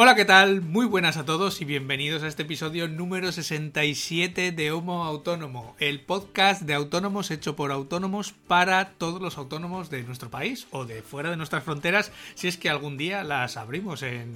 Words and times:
Hola, 0.00 0.14
¿qué 0.14 0.24
tal? 0.24 0.60
Muy 0.60 0.86
buenas 0.86 1.16
a 1.16 1.24
todos 1.24 1.60
y 1.60 1.64
bienvenidos 1.64 2.22
a 2.22 2.28
este 2.28 2.44
episodio 2.44 2.86
número 2.86 3.32
67 3.32 4.52
de 4.52 4.70
Homo 4.70 5.04
Autónomo, 5.04 5.74
el 5.80 6.00
podcast 6.02 6.62
de 6.62 6.74
autónomos 6.74 7.32
hecho 7.32 7.56
por 7.56 7.72
autónomos 7.72 8.32
para 8.46 8.90
todos 8.90 9.20
los 9.20 9.38
autónomos 9.38 9.90
de 9.90 10.04
nuestro 10.04 10.30
país 10.30 10.68
o 10.70 10.84
de 10.84 11.02
fuera 11.02 11.30
de 11.30 11.36
nuestras 11.36 11.64
fronteras, 11.64 12.12
si 12.36 12.46
es 12.46 12.56
que 12.56 12.70
algún 12.70 12.96
día 12.96 13.24
las 13.24 13.56
abrimos 13.56 14.02
en, 14.04 14.34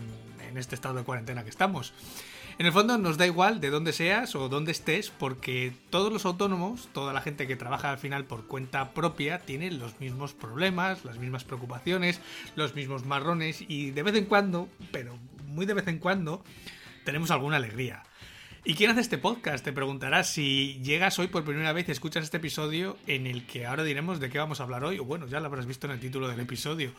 en 0.50 0.58
este 0.58 0.74
estado 0.74 0.96
de 0.96 1.04
cuarentena 1.04 1.44
que 1.44 1.50
estamos. 1.50 1.92
En 2.58 2.66
el 2.66 2.72
fondo 2.72 2.98
nos 2.98 3.16
da 3.16 3.26
igual 3.26 3.60
de 3.60 3.70
dónde 3.70 3.92
seas 3.92 4.34
o 4.34 4.48
dónde 4.48 4.72
estés, 4.72 5.10
porque 5.10 5.72
todos 5.90 6.12
los 6.12 6.26
autónomos, 6.26 6.88
toda 6.92 7.12
la 7.12 7.20
gente 7.20 7.46
que 7.46 7.54
trabaja 7.54 7.90
al 7.90 7.98
final 7.98 8.24
por 8.24 8.46
cuenta 8.46 8.92
propia, 8.94 9.38
tienen 9.38 9.78
los 9.78 10.00
mismos 10.00 10.34
problemas, 10.34 11.04
las 11.04 11.18
mismas 11.18 11.44
preocupaciones, 11.44 12.20
los 12.56 12.74
mismos 12.74 13.06
marrones 13.06 13.64
y 13.66 13.92
de 13.92 14.02
vez 14.02 14.16
en 14.16 14.26
cuando, 14.26 14.68
pero 14.90 15.16
muy 15.52 15.66
de 15.66 15.74
vez 15.74 15.86
en 15.88 15.98
cuando, 15.98 16.42
tenemos 17.04 17.30
alguna 17.30 17.56
alegría. 17.56 18.02
¿Y 18.64 18.74
quién 18.74 18.90
hace 18.90 19.00
este 19.00 19.18
podcast? 19.18 19.64
Te 19.64 19.72
preguntarás 19.72 20.28
si 20.28 20.80
llegas 20.84 21.18
hoy 21.18 21.26
por 21.26 21.42
primera 21.42 21.72
vez 21.72 21.88
y 21.88 21.92
escuchas 21.92 22.22
este 22.22 22.36
episodio 22.36 22.96
en 23.08 23.26
el 23.26 23.44
que 23.44 23.66
ahora 23.66 23.82
diremos 23.82 24.20
de 24.20 24.30
qué 24.30 24.38
vamos 24.38 24.60
a 24.60 24.62
hablar 24.62 24.84
hoy, 24.84 25.00
o 25.00 25.04
bueno, 25.04 25.26
ya 25.26 25.40
lo 25.40 25.46
habrás 25.46 25.66
visto 25.66 25.88
en 25.88 25.94
el 25.94 25.98
título 25.98 26.28
del 26.28 26.38
episodio. 26.38 26.92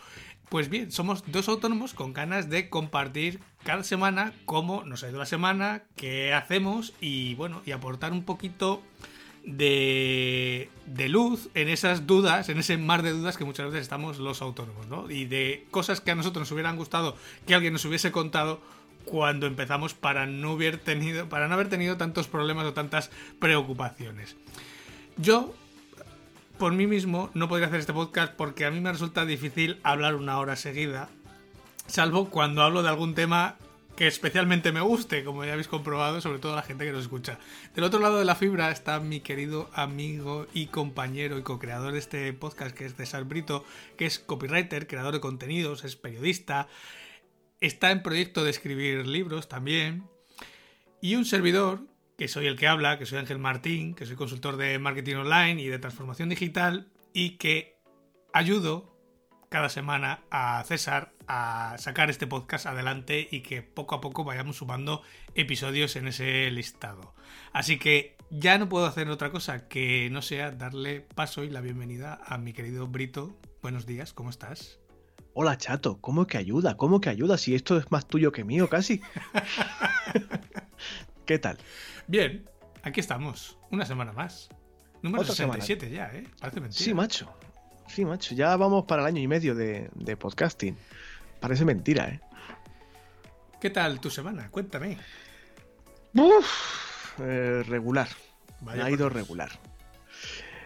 Pues 0.49 0.67
bien, 0.67 0.91
somos 0.91 1.23
dos 1.31 1.47
autónomos 1.47 1.94
con 1.94 2.11
ganas 2.11 2.50
de 2.50 2.69
compartir 2.69 3.39
cada 3.64 3.83
semana 3.86 4.33
cómo 4.44 4.83
nos 4.83 5.03
ha 5.03 5.09
ido 5.09 5.20
la 5.20 5.25
semana, 5.25 5.83
qué 5.95 6.33
hacemos 6.33 6.94
y 6.99 7.36
bueno, 7.36 7.61
y 7.66 7.72
aportar 7.72 8.11
un 8.11 8.25
poquito 8.25 8.83
de, 9.44 10.69
de, 10.86 11.09
luz 11.09 11.49
en 11.53 11.67
esas 11.67 12.08
dudas, 12.08 12.49
en 12.49 12.58
ese 12.58 12.77
mar 12.77 13.03
de 13.03 13.11
dudas 13.11 13.38
que 13.38 13.45
muchas 13.45 13.67
veces 13.67 13.81
estamos 13.81 14.17
los 14.17 14.41
autónomos, 14.41 14.88
¿no? 14.88 15.09
Y 15.09 15.25
de 15.25 15.66
cosas 15.69 16.02
que 16.02 16.11
a 16.11 16.16
nosotros 16.16 16.44
nos 16.44 16.52
hubieran 16.52 16.77
gustado 16.77 17.17
que 17.45 17.53
alguien 17.53 17.73
nos 17.73 17.86
hubiese 17.86 18.11
contado 18.11 18.61
cuando 19.05 19.47
empezamos 19.47 19.94
para 19.94 20.25
no 20.25 20.52
haber 20.52 20.77
tenido, 20.77 21.27
para 21.27 21.47
no 21.47 21.55
haber 21.55 21.69
tenido 21.69 21.97
tantos 21.97 22.27
problemas 22.27 22.66
o 22.66 22.73
tantas 22.73 23.11
preocupaciones. 23.39 24.36
Yo, 25.17 25.53
por 26.58 26.73
mí 26.73 26.88
mismo, 26.88 27.30
no 27.33 27.49
podría 27.49 27.67
hacer 27.67 27.81
este 27.81 27.94
podcast 27.94 28.33
porque 28.33 28.66
a 28.66 28.71
mí 28.71 28.80
me 28.80 28.91
resulta 28.91 29.25
difícil 29.25 29.80
hablar 29.83 30.16
una 30.16 30.39
hora 30.39 30.55
seguida, 30.55 31.09
salvo 31.88 32.30
cuando 32.30 32.64
hablo 32.64 32.81
de 32.81 32.89
algún 32.89 33.14
tema 33.14 33.58
que 33.95 34.08
especialmente 34.08 34.72
me 34.72 34.81
guste, 34.81 35.23
como 35.23 35.45
ya 35.45 35.53
habéis 35.53 35.67
comprobado, 35.67 36.19
sobre 36.19 36.39
todo 36.39 36.55
la 36.55 36.63
gente 36.63 36.86
que 36.86 36.91
nos 36.91 37.03
escucha. 37.03 37.38
Del 37.75 37.83
otro 37.83 37.99
lado 37.99 38.17
de 38.17 38.25
la 38.25 38.36
fibra 38.36 38.72
está 38.72 38.99
mi 38.99 39.19
querido 39.19 39.69
amigo 39.73 40.47
y 40.53 40.67
compañero 40.67 41.38
y 41.38 41.44
co-creador 41.44 41.94
de 41.94 41.99
este 41.99 42.33
podcast, 42.33 42.75
que 42.75 42.86
es 42.86 42.95
César 42.95 43.25
Brito, 43.25 43.64
que 43.97 44.05
es 44.05 44.17
copywriter, 44.17 44.88
creador 44.88 45.14
de 45.14 45.19
contenidos, 45.19 45.83
es 45.83 45.95
periodista, 45.95 46.67
está 47.61 47.91
en 47.91 48.02
proyecto 48.02 48.44
de 48.44 48.49
escribir 48.49 49.05
libros 49.05 49.47
también, 49.47 50.05
y 51.02 51.16
un 51.16 51.25
servidor, 51.25 51.81
que 52.17 52.27
soy 52.27 52.47
el 52.47 52.55
que 52.55 52.67
habla, 52.67 52.97
que 52.97 53.05
soy 53.05 53.19
Ángel 53.19 53.39
Martín, 53.39 53.94
que 53.94 54.05
soy 54.05 54.16
consultor 54.16 54.58
de 54.58 54.80
marketing 54.80 55.16
online 55.16 55.61
y 55.61 55.67
de 55.67 55.80
transformación 55.80 56.30
digital, 56.30 56.88
y 57.14 57.38
que 57.38 57.75
ayudo 58.33 58.97
cada 59.49 59.69
semana 59.69 60.21
a 60.31 60.64
César 60.66 61.14
a 61.27 61.75
sacar 61.77 62.09
este 62.09 62.27
podcast 62.27 62.66
adelante 62.66 63.27
y 63.31 63.41
que 63.41 63.61
poco 63.61 63.95
a 63.95 64.02
poco 64.02 64.23
vayamos 64.23 64.57
sumando 64.57 65.02
episodios 65.35 65.95
en 65.95 66.07
ese 66.07 66.49
listado. 66.52 67.14
Así 67.52 67.77
que 67.77 68.17
ya 68.30 68.58
no 68.58 68.70
puedo 68.70 68.86
hacer 68.86 69.09
otra 69.09 69.31
cosa 69.31 69.67
que 69.67 70.09
no 70.11 70.21
sea 70.21 70.52
darle 70.52 71.02
paso 71.02 71.43
y 71.43 71.49
la 71.49 71.61
bienvenida 71.61 72.20
a 72.25 72.37
mi 72.37 72.53
querido 72.53 72.87
Brito. 72.87 73.37
Buenos 73.61 73.86
días, 73.86 74.14
¿cómo 74.14 74.30
estás? 74.30 74.80
Hola 75.36 75.58
chato, 75.58 75.99
¿cómo 75.99 76.27
que 76.27 76.37
ayuda? 76.37 76.77
¿Cómo 76.77 77.02
que 77.02 77.09
ayuda? 77.09 77.37
Si 77.37 77.55
esto 77.55 77.77
es 77.77 77.92
más 77.92 78.05
tuyo 78.08 78.31
que 78.31 78.43
mío 78.43 78.69
casi. 78.69 79.02
¿Qué 81.25 81.39
tal? 81.39 81.58
Bien, 82.08 82.48
aquí 82.83 82.99
estamos, 82.99 83.58
una 83.71 83.86
semana 83.86 84.11
más. 84.14 84.49
Número 85.02 85.21
Otra 85.23 85.36
67 85.36 85.89
semana. 85.89 86.11
ya, 86.11 86.17
¿eh? 86.17 86.27
Parece 86.39 86.61
mentira. 86.61 86.83
Sí, 86.83 86.93
macho. 86.93 87.33
Sí, 87.87 88.05
macho, 88.05 88.36
ya 88.36 88.55
vamos 88.58 88.86
para 88.86 89.02
el 89.02 89.08
año 89.08 89.21
y 89.21 89.27
medio 89.27 89.55
de, 89.55 89.89
de 89.95 90.17
podcasting. 90.17 90.77
Parece 91.43 91.65
mentira, 91.65 92.08
¿eh? 92.08 92.21
¿Qué 93.59 93.70
tal 93.70 93.99
tu 93.99 94.09
semana? 94.09 94.48
Cuéntame. 94.49 94.98
Uf, 96.14 97.20
eh, 97.20 97.64
regular. 97.67 98.08
Vaya 98.61 98.86
ha 98.86 98.89
ido 98.89 99.09
regular. 99.09 99.49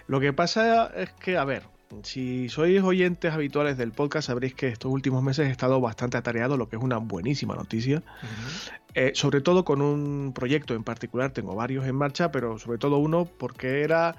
Lo 0.05 0.19
que 0.19 0.33
pasa 0.33 0.91
es 0.95 1.09
que, 1.13 1.35
a 1.35 1.45
ver, 1.45 1.63
si 2.03 2.47
sois 2.49 2.83
oyentes 2.83 3.33
habituales 3.33 3.75
del 3.79 3.91
podcast, 3.91 4.27
sabréis 4.27 4.53
que 4.53 4.67
estos 4.67 4.91
últimos 4.91 5.23
meses 5.23 5.47
he 5.47 5.51
estado 5.51 5.81
bastante 5.81 6.15
atareado, 6.15 6.57
lo 6.57 6.69
que 6.69 6.75
es 6.75 6.83
una 6.83 6.97
buenísima 6.97 7.55
noticia. 7.55 7.97
Uh 7.97 8.01
-huh. 8.01 8.71
eh, 8.93 9.11
sobre 9.15 9.41
todo 9.41 9.65
con 9.65 9.81
un 9.81 10.31
proyecto 10.31 10.75
en 10.75 10.83
particular, 10.83 11.31
tengo 11.31 11.55
varios 11.55 11.87
en 11.87 11.95
marcha, 11.95 12.31
pero 12.31 12.59
sobre 12.59 12.77
todo 12.77 12.99
uno 12.99 13.25
porque 13.25 13.81
era 13.81 14.15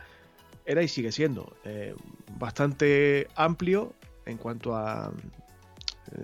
era 0.66 0.82
y 0.82 0.88
sigue 0.88 1.12
siendo 1.12 1.56
eh, 1.64 1.94
bastante 2.36 3.28
amplio 3.36 3.94
en 4.26 4.38
cuanto 4.38 4.75
a 4.75 5.12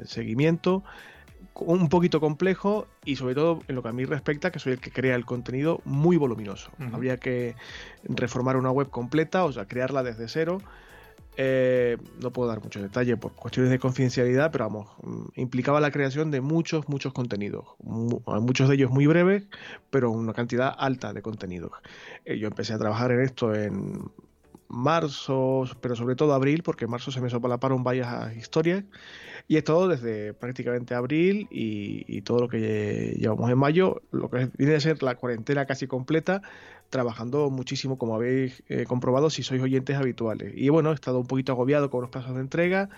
seguimiento, 0.04 0.82
un 1.54 1.88
poquito 1.88 2.20
complejo 2.20 2.86
y 3.04 3.16
sobre 3.16 3.34
todo 3.34 3.60
en 3.68 3.76
lo 3.76 3.82
que 3.82 3.88
a 3.88 3.92
mí 3.92 4.04
respecta, 4.04 4.50
que 4.50 4.58
soy 4.58 4.72
el 4.72 4.80
que 4.80 4.90
crea 4.90 5.14
el 5.14 5.24
contenido 5.24 5.80
muy 5.84 6.16
voluminoso. 6.16 6.70
Uh 6.78 6.84
-huh. 6.84 6.94
Habría 6.94 7.16
que 7.18 7.54
reformar 8.04 8.56
una 8.56 8.70
web 8.70 8.90
completa, 8.90 9.44
o 9.44 9.52
sea, 9.52 9.66
crearla 9.66 10.02
desde 10.02 10.28
cero. 10.28 10.58
Eh, 11.36 11.96
no 12.22 12.32
puedo 12.32 12.48
dar 12.48 12.62
mucho 12.62 12.80
detalle 12.80 13.16
por 13.16 13.32
cuestiones 13.32 13.70
de 13.72 13.80
confidencialidad, 13.80 14.52
pero 14.52 14.66
vamos, 14.66 14.88
implicaba 15.34 15.80
la 15.80 15.90
creación 15.90 16.30
de 16.30 16.40
muchos, 16.40 16.88
muchos 16.88 17.12
contenidos, 17.12 17.64
muchos 17.80 18.68
de 18.68 18.76
ellos 18.76 18.90
muy 18.92 19.06
breves, 19.06 19.44
pero 19.90 20.12
una 20.12 20.32
cantidad 20.32 20.72
alta 20.78 21.12
de 21.12 21.22
contenidos. 21.22 21.72
Eh, 22.24 22.38
yo 22.38 22.46
empecé 22.46 22.72
a 22.72 22.78
trabajar 22.78 23.10
en 23.10 23.20
esto 23.20 23.52
en 23.52 24.12
marzo, 24.74 25.64
pero 25.80 25.96
sobre 25.96 26.16
todo 26.16 26.34
abril, 26.34 26.62
porque 26.62 26.84
en 26.84 26.90
marzo 26.90 27.10
se 27.10 27.20
me 27.20 27.30
solaparon 27.30 27.84
varias 27.84 28.36
historias. 28.36 28.84
Y 29.46 29.56
es 29.56 29.64
todo 29.64 29.88
desde 29.88 30.32
prácticamente 30.32 30.94
abril 30.94 31.48
y, 31.50 32.04
y, 32.08 32.22
todo 32.22 32.40
lo 32.40 32.48
que 32.48 33.14
llevamos 33.18 33.50
en 33.50 33.58
mayo, 33.58 34.00
lo 34.10 34.30
que 34.30 34.48
viene 34.56 34.74
a 34.74 34.80
ser 34.80 35.02
la 35.02 35.16
cuarentena 35.16 35.66
casi 35.66 35.86
completa, 35.86 36.40
trabajando 36.88 37.50
muchísimo, 37.50 37.98
como 37.98 38.14
habéis 38.14 38.62
eh, 38.68 38.84
comprobado 38.86 39.28
si 39.28 39.42
sois 39.42 39.60
oyentes 39.60 39.96
habituales. 39.96 40.52
Y 40.56 40.68
bueno, 40.70 40.92
he 40.92 40.94
estado 40.94 41.18
un 41.18 41.26
poquito 41.26 41.52
agobiado 41.52 41.90
con 41.90 42.00
los 42.00 42.10
plazos 42.10 42.34
de 42.34 42.40
entrega, 42.40 42.88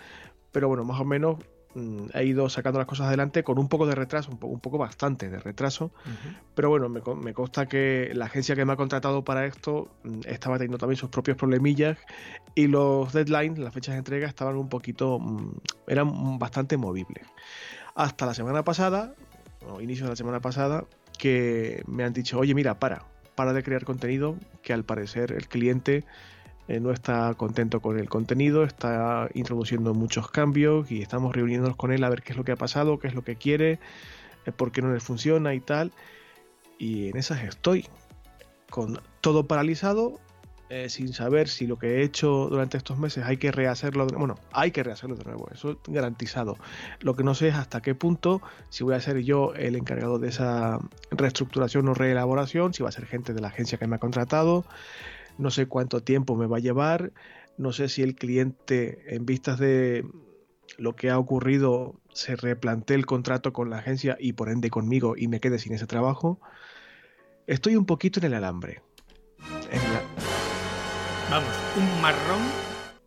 pero 0.53 0.69
bueno, 0.69 0.84
más 0.84 1.00
o 1.00 1.04
menos 1.04 1.38
mmm, 1.76 2.06
he 2.14 2.25
ido 2.25 2.48
sacando 2.48 2.78
las 2.78 2.88
cosas 2.88 3.09
adelante 3.09 3.44
con 3.44 3.59
un 3.59 3.69
poco 3.69 3.87
de 3.87 3.94
retraso, 3.94 4.31
un, 4.31 4.38
po 4.38 4.47
un 4.48 4.60
poco 4.60 4.78
bastante 4.78 5.28
de 5.28 5.38
retraso. 5.38 5.87
Uh 5.87 6.09
-huh. 6.09 6.37
Pero 6.54 6.70
bueno, 6.70 6.88
me, 6.88 7.00
me, 7.22 7.34
consta 7.34 7.66
que 7.66 8.10
la 8.14 8.25
agencia 8.25 8.56
que 8.56 8.64
me 8.64 8.72
ha 8.72 8.76
contratado 8.76 9.22
para 9.22 9.47
esto 9.47 9.88
mmm, 10.03 10.20
estaba 10.26 10.56
teniendo 10.56 10.78
también 10.78 10.97
sus 10.97 11.10
propios 11.10 11.36
problemillas 11.36 11.98
y 12.54 12.66
los 12.66 13.12
deadlines, 13.12 13.59
las 13.59 13.75
fechas 13.75 13.94
de 13.94 13.98
entrega, 13.98 14.26
estaban 14.26 14.56
un 14.56 14.69
poquito, 14.69 15.19
mmm, 15.19 15.53
eran 15.86 16.38
bastante 16.38 16.76
movibles. 16.76 17.26
Hasta 17.94 18.26
la 18.26 18.34
semana 18.34 18.62
pasada, 18.65 19.15
o 19.69 19.81
inicio 19.81 20.04
de 20.06 20.10
la 20.10 20.16
semana 20.16 20.41
pasada, 20.41 20.84
que 21.19 21.82
me 21.86 22.04
han 22.04 22.12
dicho, 22.12 22.38
oye, 22.38 22.54
mira, 22.54 22.78
para, 22.78 23.04
para 23.34 23.53
de 23.53 23.62
crear 23.62 23.84
contenido, 23.84 24.36
que 24.62 24.72
al 24.72 24.84
parecer 24.84 25.32
el 25.32 25.48
cliente 25.48 26.04
eh, 26.69 26.81
no 26.81 26.91
está 26.91 27.34
contento 27.34 27.81
con 27.81 27.99
el 27.99 28.09
contenido, 28.09 28.65
está 28.65 29.28
introduciendo 29.34 29.94
muchos 29.94 30.31
cambios 30.31 30.91
y 30.91 31.01
estamos 31.01 31.34
reuniéndonos 31.34 31.77
con 31.77 31.92
él 31.92 32.03
a 32.03 32.09
ver 32.09 32.22
qué 32.22 32.33
es 32.33 32.36
lo 32.36 32.45
que 32.45 32.53
ha 32.53 32.57
pasado, 32.57 32.98
qué 32.98 33.09
es 33.09 33.15
lo 33.15 33.22
que 33.22 33.36
quiere, 33.36 33.78
eh, 34.47 34.53
por 34.53 34.72
qué 34.72 34.83
no 34.83 34.92
le 34.92 35.01
funciona 35.01 35.54
y 35.54 35.60
tal. 35.60 35.92
Y 36.78 37.09
en 37.09 37.16
esas 37.16 37.45
estoy, 37.45 37.86
con 38.68 39.01
todo 39.21 39.47
paralizado, 39.47 40.18
eh, 40.68 40.89
sin 40.89 41.13
saber 41.13 41.47
si 41.48 41.68
lo 41.68 41.78
que 41.78 41.98
he 41.98 42.03
hecho 42.03 42.48
durante 42.51 42.77
estos 42.77 42.98
meses 42.98 43.24
hay 43.24 43.36
que 43.36 43.53
rehacerlo. 43.53 44.07
De, 44.07 44.16
bueno, 44.16 44.34
hay 44.53 44.72
que 44.72 44.83
rehacerlo 44.83 45.15
de 45.15 45.24
nuevo, 45.24 45.48
eso 45.53 45.78
garantizado. 45.86 46.57
Lo 46.98 47.15
que 47.15 47.22
no 47.22 47.34
sé 47.36 47.48
es 47.48 47.54
hasta 47.54 47.80
qué 47.80 47.95
punto, 47.95 48.42
si 48.69 48.83
voy 48.83 48.95
a 48.95 49.01
ser 49.01 49.22
yo 49.22 49.54
el 49.54 49.77
encargado 49.77 50.19
de 50.19 50.28
esa 50.28 50.80
reestructuración 51.12 51.89
o 51.89 51.95
reelaboración, 51.95 52.74
si 52.74 52.83
va 52.83 52.89
a 52.89 52.92
ser 52.92 53.07
gente 53.07 53.33
de 53.33 53.41
la 53.41 53.48
agencia 53.48 53.78
que 53.78 53.86
me 53.86 53.95
ha 53.95 54.01
contratado, 54.01 54.65
no 55.38 55.50
sé 55.50 55.66
cuánto 55.66 56.03
tiempo 56.03 56.36
me 56.36 56.47
va 56.47 56.59
a 56.59 56.60
llevar, 56.60 57.12
no 57.59 57.72
sé 57.72 57.88
si 57.88 58.03
el 58.03 58.15
cliente, 58.15 59.15
en 59.15 59.27
vistas 59.27 59.59
de 59.59 60.04
lo 60.78 60.94
que 60.97 61.10
ha 61.10 61.18
ocurrido, 61.18 62.00
se 62.12 62.36
replantee 62.36 62.97
el 62.97 63.06
contrato 63.06 63.53
con 63.53 63.71
la 63.71 63.78
agencia 63.78 64.16
y 64.18 64.33
por 64.33 64.48
ende 64.48 64.71
conmigo 64.71 65.15
y 65.16 65.28
me 65.28 65.41
quede 65.41 65.59
sin 65.59 65.74
ese 65.74 65.86
trabajo. 65.86 66.41
Estoy 67.47 67.77
un 67.77 67.86
poquito 67.86 68.21
en 68.21 68.27
el 68.27 68.34
alambre. 68.34 68.83
En 69.71 69.78
la 69.92 70.03
Vamos, 71.30 71.48
un 71.77 72.00
marrón 72.00 72.41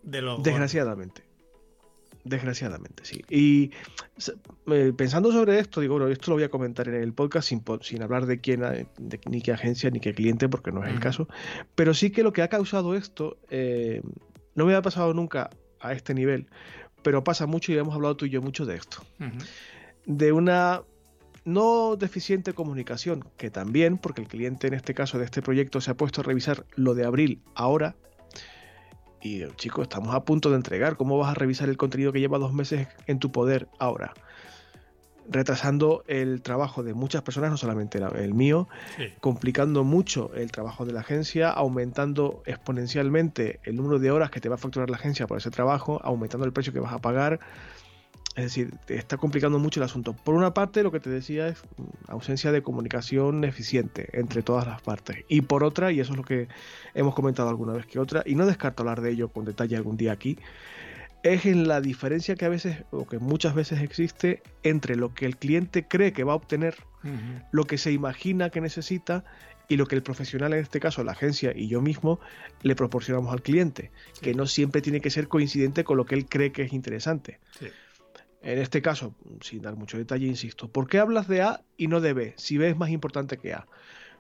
de 0.03 0.21
lo. 0.21 0.37
Desgraciadamente. 0.39 1.28
Desgraciadamente, 2.23 3.05
sí. 3.05 3.23
Y 3.29 3.71
eh, 4.71 4.93
pensando 4.95 5.31
sobre 5.31 5.59
esto, 5.59 5.81
digo, 5.81 5.97
bueno, 5.97 6.11
esto 6.11 6.31
lo 6.31 6.35
voy 6.35 6.43
a 6.43 6.49
comentar 6.49 6.87
en 6.87 6.95
el 6.95 7.13
podcast 7.13 7.47
sin, 7.47 7.63
sin 7.81 8.01
hablar 8.01 8.25
de 8.25 8.39
quién, 8.39 8.61
de, 8.61 9.19
ni 9.29 9.41
qué 9.41 9.53
agencia 9.53 9.89
ni 9.89 9.99
qué 9.99 10.13
cliente, 10.13 10.49
porque 10.49 10.71
no 10.71 10.83
es 10.83 10.91
el 10.91 10.99
caso. 10.99 11.27
Pero 11.75 11.93
sí 11.93 12.11
que 12.11 12.23
lo 12.23 12.33
que 12.33 12.41
ha 12.41 12.49
causado 12.49 12.95
esto, 12.95 13.37
eh, 13.49 14.01
no 14.55 14.65
me 14.65 14.75
ha 14.75 14.81
pasado 14.81 15.13
nunca 15.13 15.49
a 15.79 15.93
este 15.93 16.13
nivel, 16.13 16.47
pero 17.03 17.23
pasa 17.23 17.47
mucho 17.47 17.71
y 17.71 17.77
hemos 17.77 17.95
hablado 17.95 18.17
tú 18.17 18.25
y 18.25 18.29
yo 18.29 18.41
mucho 18.41 18.65
de 18.65 18.75
esto. 18.75 19.03
De 20.05 20.31
una 20.31 20.83
no 21.45 21.95
deficiente 21.95 22.53
comunicación, 22.53 23.23
que 23.37 23.49
también, 23.49 23.97
porque 23.97 24.21
el 24.21 24.27
cliente 24.27 24.67
en 24.67 24.73
este 24.73 24.93
caso 24.93 25.17
de 25.17 25.25
este 25.25 25.41
proyecto 25.41 25.81
se 25.81 25.91
ha 25.91 25.95
puesto 25.95 26.21
a 26.21 26.23
revisar 26.23 26.65
lo 26.75 26.93
de 26.93 27.05
abril 27.05 27.41
ahora, 27.55 27.95
y 29.21 29.45
chicos, 29.55 29.83
estamos 29.83 30.15
a 30.15 30.23
punto 30.23 30.49
de 30.49 30.55
entregar. 30.55 30.95
¿Cómo 30.97 31.17
vas 31.17 31.31
a 31.31 31.33
revisar 31.33 31.69
el 31.69 31.77
contenido 31.77 32.11
que 32.11 32.19
lleva 32.19 32.37
dos 32.37 32.53
meses 32.53 32.87
en 33.07 33.19
tu 33.19 33.31
poder 33.31 33.67
ahora? 33.77 34.13
Retrasando 35.29 36.03
el 36.07 36.41
trabajo 36.41 36.81
de 36.81 36.93
muchas 36.93 37.21
personas, 37.21 37.51
no 37.51 37.57
solamente 37.57 37.99
el 37.99 38.33
mío, 38.33 38.67
complicando 39.19 39.83
mucho 39.83 40.31
el 40.33 40.51
trabajo 40.51 40.85
de 40.85 40.93
la 40.93 41.01
agencia, 41.01 41.49
aumentando 41.51 42.41
exponencialmente 42.45 43.59
el 43.63 43.75
número 43.75 43.99
de 43.99 44.09
horas 44.09 44.31
que 44.31 44.39
te 44.39 44.49
va 44.49 44.55
a 44.55 44.57
facturar 44.57 44.89
la 44.89 44.97
agencia 44.97 45.27
por 45.27 45.37
ese 45.37 45.51
trabajo, 45.51 46.01
aumentando 46.03 46.45
el 46.45 46.53
precio 46.53 46.73
que 46.73 46.79
vas 46.79 46.93
a 46.93 46.99
pagar. 46.99 47.39
Es 48.35 48.43
decir, 48.43 48.71
te 48.85 48.95
está 48.95 49.17
complicando 49.17 49.59
mucho 49.59 49.79
el 49.79 49.85
asunto. 49.85 50.13
Por 50.13 50.35
una 50.35 50.53
parte, 50.53 50.83
lo 50.83 50.91
que 50.91 50.99
te 50.99 51.09
decía 51.09 51.47
es 51.47 51.61
mm, 51.77 52.11
ausencia 52.11 52.51
de 52.51 52.61
comunicación 52.61 53.43
eficiente 53.43 54.09
entre 54.13 54.43
todas 54.43 54.67
las 54.67 54.81
partes. 54.81 55.25
Y 55.27 55.41
por 55.41 55.63
otra, 55.63 55.91
y 55.91 55.99
eso 55.99 56.11
es 56.13 56.17
lo 56.17 56.23
que 56.23 56.47
hemos 56.93 57.15
comentado 57.15 57.49
alguna 57.49 57.73
vez 57.73 57.85
que 57.85 57.99
otra, 57.99 58.23
y 58.25 58.35
no 58.35 58.45
descarto 58.45 58.83
hablar 58.83 59.01
de 59.01 59.11
ello 59.11 59.29
con 59.29 59.45
detalle 59.45 59.75
algún 59.75 59.97
día 59.97 60.11
aquí, 60.11 60.37
es 61.23 61.45
en 61.45 61.67
la 61.67 61.81
diferencia 61.81 62.35
que 62.35 62.45
a 62.45 62.49
veces, 62.49 62.83
o 62.91 63.05
que 63.05 63.19
muchas 63.19 63.53
veces 63.53 63.81
existe, 63.81 64.41
entre 64.63 64.95
lo 64.95 65.13
que 65.13 65.25
el 65.25 65.37
cliente 65.37 65.85
cree 65.85 66.13
que 66.13 66.23
va 66.23 66.33
a 66.33 66.37
obtener, 66.37 66.75
lo 67.51 67.65
que 67.65 67.77
se 67.77 67.91
imagina 67.91 68.49
que 68.49 68.61
necesita 68.61 69.23
y 69.67 69.77
lo 69.77 69.85
que 69.85 69.95
el 69.95 70.03
profesional, 70.03 70.53
en 70.53 70.59
este 70.59 70.79
caso 70.79 71.03
la 71.03 71.13
agencia 71.13 71.53
y 71.55 71.67
yo 71.67 71.81
mismo, 71.81 72.19
le 72.61 72.75
proporcionamos 72.75 73.31
al 73.33 73.41
cliente, 73.41 73.91
que 74.21 74.33
no 74.33 74.47
siempre 74.47 74.81
tiene 74.81 75.01
que 75.01 75.09
ser 75.09 75.27
coincidente 75.27 75.83
con 75.83 75.97
lo 75.97 76.05
que 76.05 76.15
él 76.15 76.25
cree 76.25 76.51
que 76.51 76.63
es 76.63 76.73
interesante. 76.73 77.39
Sí. 77.57 77.67
En 78.41 78.57
este 78.57 78.81
caso, 78.81 79.13
sin 79.41 79.61
dar 79.61 79.75
mucho 79.75 79.97
detalle, 79.97 80.25
insisto, 80.25 80.69
¿por 80.69 80.87
qué 80.87 80.99
hablas 80.99 81.27
de 81.27 81.41
A 81.41 81.61
y 81.75 81.87
no 81.87 81.99
de 81.99 82.13
B? 82.13 82.33
Si 82.37 82.57
B 82.57 82.69
es 82.69 82.77
más 82.77 82.89
importante 82.89 83.37
que 83.37 83.53
A. 83.53 83.67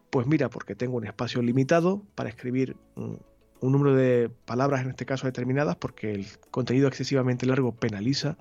Pues 0.09 0.27
mira, 0.27 0.49
porque 0.49 0.75
tengo 0.75 0.97
un 0.97 1.05
espacio 1.05 1.41
limitado 1.41 2.03
para 2.15 2.29
escribir 2.29 2.75
un, 2.95 3.21
número 3.61 3.93
de 3.95 4.29
palabras, 4.45 4.81
en 4.81 4.89
este 4.89 5.05
caso 5.05 5.27
determinadas, 5.27 5.75
porque 5.75 6.11
el 6.11 6.25
contenido 6.51 6.87
excesivamente 6.87 7.45
largo 7.45 7.73
penaliza 7.73 8.37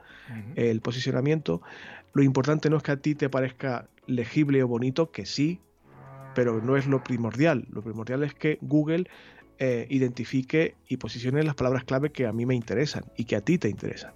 el 0.57 0.81
posicionamiento. 0.81 1.61
Lo 2.13 2.23
importante 2.23 2.71
no 2.71 2.77
es 2.77 2.83
que 2.83 2.93
a 2.93 2.97
ti 2.97 3.15
te 3.15 3.29
parezca 3.29 3.89
legible 4.07 4.63
o 4.63 4.69
bonito, 4.69 5.11
que 5.11 5.27
sí, 5.27 5.61
pero 6.35 6.61
no 6.63 6.77
es 6.77 6.87
lo 6.87 7.03
primordial. 7.05 7.67
Lo 7.71 7.83
primordial 7.83 8.23
es 8.23 8.35
que 8.35 8.59
Google 8.61 9.09
eh, 9.61 9.87
identifique 9.91 10.77
y 10.89 10.99
posicione 10.99 11.43
las 11.43 11.57
palabras 11.57 11.83
clave 11.85 12.13
que 12.13 12.27
a 12.27 12.33
mí 12.33 12.47
me 12.47 12.55
interesan 12.55 13.05
y 13.17 13.25
que 13.25 13.35
a 13.35 13.41
ti 13.41 13.59
te 13.59 13.69
interesan. 13.69 14.13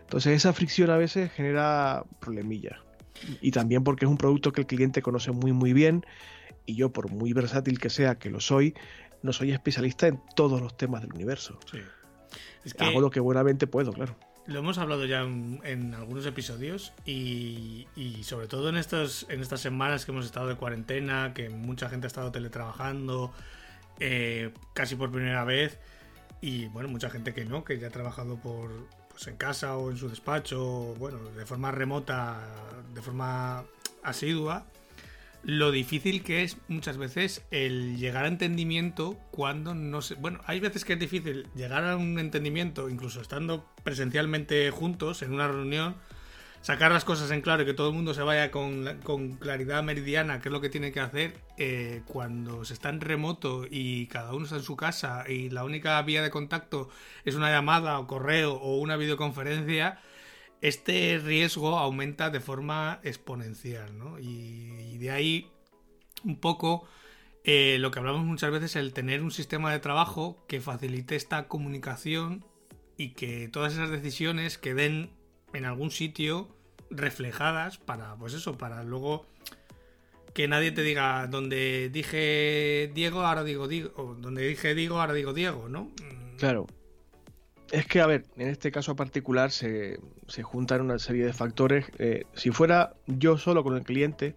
Entonces 0.00 0.34
esa 0.34 0.52
fricción 0.54 0.88
a 0.90 0.96
veces 0.96 1.30
genera 1.32 2.04
problemillas. 2.20 2.78
Y 3.40 3.50
también 3.50 3.84
porque 3.84 4.06
es 4.06 4.10
un 4.10 4.16
producto 4.16 4.50
que 4.50 4.62
el 4.62 4.66
cliente 4.66 5.02
conoce 5.02 5.30
muy 5.30 5.52
muy 5.52 5.72
bien 5.74 6.06
y 6.64 6.74
yo 6.74 6.90
por 6.90 7.10
muy 7.10 7.34
versátil 7.34 7.78
que 7.78 7.90
sea 7.90 8.14
que 8.14 8.30
lo 8.30 8.40
soy, 8.40 8.74
no 9.22 9.34
soy 9.34 9.52
especialista 9.52 10.06
en 10.06 10.20
todos 10.34 10.60
los 10.62 10.74
temas 10.76 11.02
del 11.02 11.12
universo. 11.12 11.58
Hago 12.78 13.00
lo 13.02 13.10
que 13.10 13.20
buenamente 13.20 13.66
puedo, 13.66 13.92
claro. 13.92 14.16
Lo 14.46 14.58
hemos 14.58 14.78
hablado 14.78 15.04
ya 15.04 15.20
en, 15.20 15.94
algunos 15.94 16.26
episodios 16.26 16.92
y, 17.04 17.86
sobre 18.22 18.48
todo 18.48 18.70
en, 18.70 18.76
estos, 18.76 19.26
en 19.28 19.40
estas 19.40 19.60
semanas 19.60 20.04
que 20.04 20.12
hemos 20.12 20.24
estado 20.24 20.48
de 20.48 20.56
cuarentena, 20.56 21.32
que 21.34 21.48
mucha 21.50 21.88
gente 21.88 22.06
ha 22.06 22.08
estado 22.08 22.32
teletrabajando 22.32 23.32
eh, 24.00 24.52
casi 24.74 24.96
por 24.96 25.10
primera 25.10 25.44
vez 25.44 25.78
y 26.40 26.66
bueno, 26.66 26.88
mucha 26.88 27.10
gente 27.10 27.32
que 27.32 27.44
no, 27.44 27.64
que 27.64 27.78
ya 27.78 27.86
ha 27.86 27.90
trabajado 27.90 28.36
por, 28.36 28.70
pues 29.08 29.26
en 29.28 29.36
casa 29.36 29.76
o 29.76 29.90
en 29.90 29.96
su 29.96 30.08
despacho, 30.08 30.94
bueno, 30.98 31.18
de 31.18 31.46
forma 31.46 31.70
remota, 31.70 32.40
de 32.92 33.00
forma 33.00 33.64
asidua, 34.02 34.66
lo 35.44 35.70
difícil 35.72 36.22
que 36.22 36.42
es 36.42 36.56
muchas 36.68 36.98
veces 36.98 37.42
el 37.50 37.96
llegar 37.96 38.24
a 38.24 38.28
entendimiento 38.28 39.18
cuando 39.30 39.74
no 39.74 40.00
se... 40.00 40.14
Bueno, 40.14 40.40
hay 40.46 40.60
veces 40.60 40.84
que 40.84 40.92
es 40.92 40.98
difícil 40.98 41.48
llegar 41.54 41.84
a 41.84 41.96
un 41.96 42.18
entendimiento, 42.18 42.88
incluso 42.88 43.20
estando 43.20 43.66
presencialmente 43.82 44.70
juntos 44.70 45.22
en 45.22 45.32
una 45.32 45.48
reunión, 45.48 45.96
sacar 46.62 46.92
las 46.92 47.04
cosas 47.04 47.30
en 47.32 47.40
claro 47.40 47.62
y 47.62 47.66
que 47.66 47.74
todo 47.74 47.88
el 47.88 47.94
mundo 47.94 48.14
se 48.14 48.22
vaya 48.22 48.50
con, 48.50 49.36
claridad 49.40 49.82
meridiana, 49.82 50.40
qué 50.40 50.48
es 50.48 50.52
lo 50.52 50.60
que 50.60 50.68
tiene 50.68 50.92
que 50.92 51.00
hacer, 51.00 51.34
eh, 51.58 52.02
cuando 52.06 52.64
se 52.64 52.72
está 52.72 52.88
en 52.88 53.00
remoto 53.00 53.66
y 53.68 54.06
cada 54.06 54.32
uno 54.32 54.44
está 54.44 54.56
en 54.56 54.62
su 54.62 54.76
casa 54.76 55.24
y 55.28 55.50
la 55.50 55.64
única 55.64 56.00
vía 56.02 56.22
de 56.22 56.30
contacto 56.30 56.88
es 57.24 57.34
una 57.34 57.50
llamada 57.50 57.98
o 57.98 58.06
correo 58.06 58.54
o 58.54 58.78
una 58.78 58.96
videoconferencia, 58.96 60.00
este 60.60 61.20
riesgo 61.22 61.78
aumenta 61.78 62.30
de 62.30 62.40
forma 62.40 63.00
exponencial, 63.02 63.98
¿no? 63.98 64.18
Y, 64.20 64.98
de 64.98 65.10
ahí 65.10 65.50
un 66.22 66.38
poco 66.38 66.86
eh, 67.42 67.76
lo 67.80 67.90
que 67.90 67.98
hablamos 67.98 68.24
muchas 68.24 68.52
veces, 68.52 68.76
el 68.76 68.92
tener 68.92 69.20
un 69.20 69.32
sistema 69.32 69.72
de 69.72 69.80
trabajo 69.80 70.44
que 70.46 70.60
facilite 70.60 71.16
esta 71.16 71.48
comunicación 71.48 72.44
y 72.96 73.14
que 73.14 73.48
todas 73.48 73.72
esas 73.72 73.90
decisiones 73.90 74.58
queden 74.58 75.10
en 75.52 75.64
algún 75.64 75.90
sitio 75.90 76.48
reflejadas 76.90 77.78
para, 77.78 78.16
pues 78.16 78.34
eso, 78.34 78.58
para 78.58 78.82
luego 78.82 79.26
que 80.34 80.48
nadie 80.48 80.72
te 80.72 80.82
diga 80.82 81.26
donde 81.26 81.90
dije 81.90 82.90
Diego, 82.94 83.20
ahora 83.20 83.44
digo 83.44 83.68
Diego, 83.68 83.92
o 83.96 84.14
donde 84.14 84.46
dije 84.46 84.74
Diego, 84.74 85.00
ahora 85.00 85.12
digo 85.12 85.32
Diego, 85.32 85.68
¿no? 85.68 85.84
Mm. 85.84 86.36
Claro. 86.38 86.66
Es 87.70 87.86
que, 87.86 88.02
a 88.02 88.06
ver, 88.06 88.26
en 88.36 88.48
este 88.48 88.70
caso 88.70 88.94
particular 88.96 89.50
se, 89.50 89.98
se 90.28 90.42
juntan 90.42 90.82
una 90.82 90.98
serie 90.98 91.24
de 91.24 91.32
factores. 91.32 91.86
Eh, 91.98 92.24
si 92.34 92.50
fuera 92.50 92.92
yo 93.06 93.38
solo 93.38 93.64
con 93.64 93.74
el 93.74 93.82
cliente, 93.82 94.34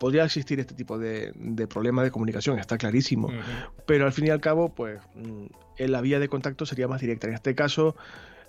podría 0.00 0.24
existir 0.24 0.58
este 0.58 0.74
tipo 0.74 0.98
de, 0.98 1.32
de 1.34 1.66
problema 1.66 2.02
de 2.02 2.10
comunicación, 2.10 2.58
está 2.58 2.78
clarísimo. 2.78 3.28
Pero 3.86 4.06
al 4.06 4.12
fin 4.12 4.28
y 4.28 4.30
al 4.30 4.40
cabo, 4.40 4.74
pues 4.74 5.00
mm, 5.14 5.46
en 5.76 5.92
la 5.92 6.00
vía 6.00 6.18
de 6.18 6.28
contacto 6.28 6.64
sería 6.64 6.88
más 6.88 7.02
directa. 7.02 7.26
En 7.26 7.34
este 7.34 7.54
caso, 7.54 7.94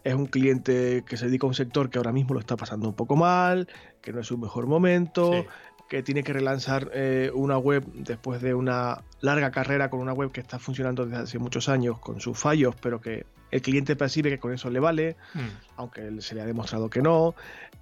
es 0.04 0.14
un 0.14 0.26
cliente 0.28 1.04
que 1.06 1.18
se 1.18 1.26
dedica 1.26 1.46
a 1.46 1.50
un 1.50 1.54
sector 1.54 1.90
que 1.90 1.98
ahora 1.98 2.12
mismo 2.12 2.34
lo 2.34 2.40
está 2.40 2.56
pasando 2.56 2.88
un 2.88 2.96
poco 2.96 3.16
mal, 3.16 3.68
que 4.02 4.14
no 4.14 4.22
es 4.22 4.28
su 4.28 4.38
mejor 4.38 4.68
momento, 4.68 5.46
que 5.90 6.04
tiene 6.04 6.24
que 6.24 6.34
relanzar 6.34 6.92
eh, 6.94 7.32
una 7.34 7.58
web 7.58 7.84
después 7.94 8.42
de 8.42 8.54
una 8.54 9.04
larga 9.22 9.52
carrera 9.52 9.90
con 9.90 10.00
una 10.00 10.14
web 10.14 10.32
que 10.32 10.40
está 10.40 10.60
funcionando 10.60 11.06
desde 11.06 11.24
hace 11.24 11.40
muchos 11.40 11.68
años 11.68 12.00
con 12.00 12.22
sus 12.22 12.38
fallos, 12.38 12.76
pero 12.80 13.02
que 13.02 13.26
el 13.52 13.62
cliente 13.62 13.96
percibe 13.96 14.30
que 14.30 14.38
con 14.38 14.54
eso 14.54 14.70
le 14.70 14.80
vale, 14.80 15.16
mm. 15.34 15.40
aunque 15.78 16.22
se 16.22 16.36
le 16.36 16.42
ha 16.42 16.46
demostrado 16.46 16.90
que 16.90 17.02
no. 17.02 17.34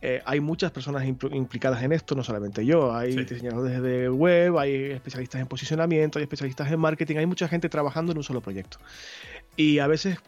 Eh, 0.01 0.21
hay 0.25 0.39
muchas 0.39 0.71
personas 0.71 1.05
implicadas 1.05 1.83
en 1.83 1.91
esto, 1.91 2.15
no 2.15 2.23
solamente 2.23 2.65
yo, 2.65 2.95
hay 2.95 3.15
diseñadores 3.15 3.81
de 3.81 4.09
web, 4.09 4.57
hay 4.57 4.91
especialistas 4.91 5.41
en 5.41 5.47
posicionamiento, 5.47 6.19
hay 6.19 6.23
especialistas 6.23 6.71
en 6.71 6.79
marketing, 6.79 7.17
hay 7.17 7.25
mucha 7.25 7.47
gente 7.47 7.67
trabajando 7.67 8.13
en 8.13 8.19
un 8.19 8.23
solo 8.23 8.39
proyecto. 8.39 8.77
Y 9.57 9.79
a 9.79 9.87
veces 9.87 10.19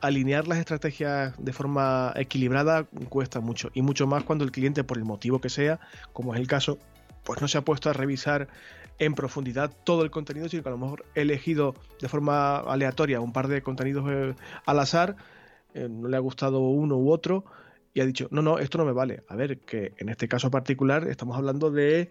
alinear 0.00 0.48
las 0.48 0.58
estrategias 0.58 1.34
de 1.38 1.52
forma 1.52 2.12
equilibrada 2.16 2.84
cuesta 3.08 3.40
mucho, 3.40 3.70
y 3.74 3.82
mucho 3.82 4.06
más 4.06 4.24
cuando 4.24 4.44
el 4.44 4.52
cliente, 4.52 4.84
por 4.84 4.96
el 4.96 5.04
motivo 5.04 5.40
que 5.40 5.50
sea, 5.50 5.80
como 6.12 6.34
es 6.34 6.40
el 6.40 6.46
caso, 6.46 6.78
pues 7.24 7.40
no 7.40 7.48
se 7.48 7.58
ha 7.58 7.62
puesto 7.62 7.90
a 7.90 7.92
revisar 7.92 8.48
en 8.98 9.14
profundidad 9.14 9.72
todo 9.84 10.02
el 10.02 10.10
contenido, 10.10 10.48
sino 10.48 10.62
que 10.62 10.68
a 10.68 10.72
lo 10.72 10.78
mejor 10.78 11.04
he 11.14 11.22
elegido 11.22 11.74
de 12.00 12.08
forma 12.08 12.58
aleatoria 12.58 13.20
un 13.20 13.32
par 13.32 13.48
de 13.48 13.62
contenidos 13.62 14.04
eh, 14.10 14.34
al 14.66 14.78
azar, 14.78 15.16
eh, 15.74 15.88
no 15.90 16.08
le 16.08 16.16
ha 16.16 16.20
gustado 16.20 16.60
uno 16.60 16.96
u 16.96 17.10
otro, 17.10 17.44
y 17.92 18.00
ha 18.00 18.06
dicho, 18.06 18.28
no, 18.30 18.42
no, 18.42 18.58
esto 18.58 18.78
no 18.78 18.84
me 18.84 18.92
vale. 18.92 19.24
A 19.28 19.36
ver, 19.36 19.58
que 19.58 19.92
en 19.98 20.10
este 20.10 20.28
caso 20.28 20.50
particular 20.50 21.08
estamos 21.08 21.36
hablando 21.36 21.70
de 21.70 22.10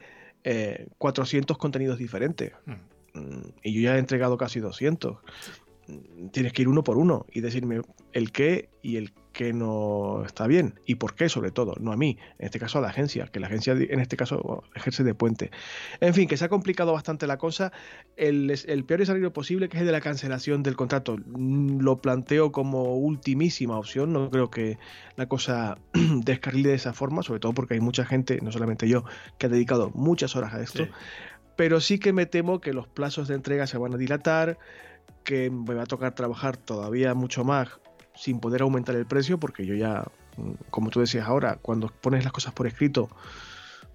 400 0.98 1.56
eh, 1.56 1.60
contenidos 1.60 1.98
diferentes. 1.98 2.52
Mm. 2.66 3.20
Mm, 3.20 3.54
y 3.64 3.74
yo 3.74 3.82
ya 3.82 3.96
he 3.96 4.00
entregado 4.00 4.38
casi 4.38 4.60
200 4.60 5.18
tienes 6.32 6.54
que 6.54 6.62
ir 6.62 6.68
uno 6.68 6.84
por 6.84 6.98
uno 6.98 7.26
y 7.32 7.42
decirme 7.42 7.82
el 8.14 8.32
qué 8.32 8.70
y 8.82 8.98
el 8.98 9.14
qué 9.34 9.54
no 9.54 10.24
está 10.26 10.48
bien 10.48 10.80
y 10.86 10.96
por 10.96 11.16
qué 11.16 11.30
sobre 11.30 11.52
todo, 11.52 11.76
no 11.80 11.92
a 11.92 11.98
mí, 11.98 12.18
en 12.40 12.46
este 12.46 12.60
caso 12.60 12.80
a 12.80 12.82
la 12.82 12.90
agencia, 12.90 13.28
que 13.28 13.40
la 13.40 13.48
agencia 13.48 13.74
en 13.74 14.00
este 14.00 14.18
caso 14.18 14.64
ejerce 14.76 15.04
de 15.04 15.14
puente. 15.14 15.52
En 16.00 16.14
fin, 16.14 16.28
que 16.28 16.38
se 16.38 16.46
ha 16.46 16.50
complicado 16.50 16.94
bastante 16.94 17.28
la 17.28 17.38
cosa. 17.38 17.72
El, 18.18 18.52
el 18.52 18.86
peor 18.86 19.02
escenario 19.02 19.32
posible, 19.32 19.70
que 19.70 19.78
es 19.78 19.82
el 19.82 19.88
de 19.88 19.94
la 19.94 20.02
cancelación 20.02 20.64
del 20.64 20.76
contrato, 20.76 21.18
mm, 21.18 21.80
lo 21.80 22.02
planteo 22.02 22.52
como 22.52 22.96
ultimísima 22.96 23.78
opción. 23.78 24.12
No 24.14 24.30
creo 24.30 24.50
que 24.50 24.78
la 25.16 25.28
cosa 25.28 25.78
descarrile 25.94 26.70
de 26.70 26.76
esa 26.76 26.94
forma, 26.94 27.24
sobre 27.24 27.40
todo 27.40 27.54
porque 27.54 27.76
hay 27.76 27.82
mucha 27.82 28.06
gente, 28.06 28.40
no 28.42 28.52
solamente 28.52 28.88
yo, 28.88 29.04
que 29.38 29.46
ha 29.46 29.50
dedicado 29.50 29.92
muchas 29.94 30.36
horas 30.36 30.54
a 30.54 30.62
esto. 30.62 30.88
Pero 31.56 31.82
sí 31.82 32.00
que 32.00 32.14
me 32.14 32.26
temo 32.26 32.62
que 32.62 32.72
los 32.74 32.88
plazos 32.88 33.28
de 33.28 33.36
entrega 33.36 33.68
se 33.68 33.78
van 33.78 33.94
a 33.94 33.98
dilatar, 33.98 34.58
que 35.24 35.50
me 35.50 35.74
va 35.74 35.84
a 35.84 35.86
tocar 35.86 36.16
trabajar 36.16 36.58
todavía 36.58 37.14
mucho 37.14 37.44
más 37.44 37.70
sin 38.16 38.40
poder 38.40 38.62
aumentar 38.62 38.96
el 38.96 39.06
precio, 39.06 39.40
porque 39.40 39.66
yo 39.66 39.76
ya, 39.76 40.06
mm, 40.38 40.52
como 40.70 40.90
tú 40.90 41.00
decías 41.00 41.28
ahora, 41.28 41.58
cuando 41.62 41.88
pones 42.02 42.24
las 42.24 42.34
cosas 42.34 42.54
por 42.54 42.68
escrito, 42.68 43.10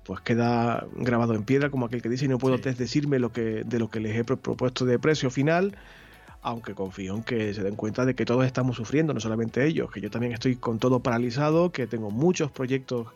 pues 0.05 0.21
queda 0.21 0.87
grabado 0.97 1.35
en 1.35 1.45
piedra, 1.45 1.71
como 1.71 1.87
aquel 1.87 2.03
que 2.03 2.09
dice, 2.09 2.27
y 2.27 2.29
no 2.29 2.39
puedo 2.39 2.59
decirme 2.59 3.19
lo 3.19 3.33
que, 3.33 3.65
de 3.65 3.79
lo 3.79 3.89
que 3.89 4.01
les 4.01 4.17
he 4.17 4.25
propuesto 4.25 4.85
de 4.85 4.99
precio 4.99 5.31
final 5.31 5.77
aunque 6.45 6.75
confío 6.75 7.17
en 7.17 7.23
que 7.23 7.55
se 7.55 7.63
den 7.63 7.75
cuenta 7.75 8.05
de 8.05 8.15
que 8.15 8.27
todos 8.27 8.45
estamos 8.45 8.77
sufriendo, 8.77 9.15
no 9.15 9.21
solamente 9.21 9.67
ellos, 9.67 9.91
que 9.91 10.03
yo 10.03 10.11
también 10.11 10.35
estoy 10.35 10.57
con 10.57 10.79
todo 10.79 11.01
paralizado, 11.01 11.73
que 11.73 11.87
tengo 11.87 12.11
muchos 12.11 12.51
proyectos 12.51 13.09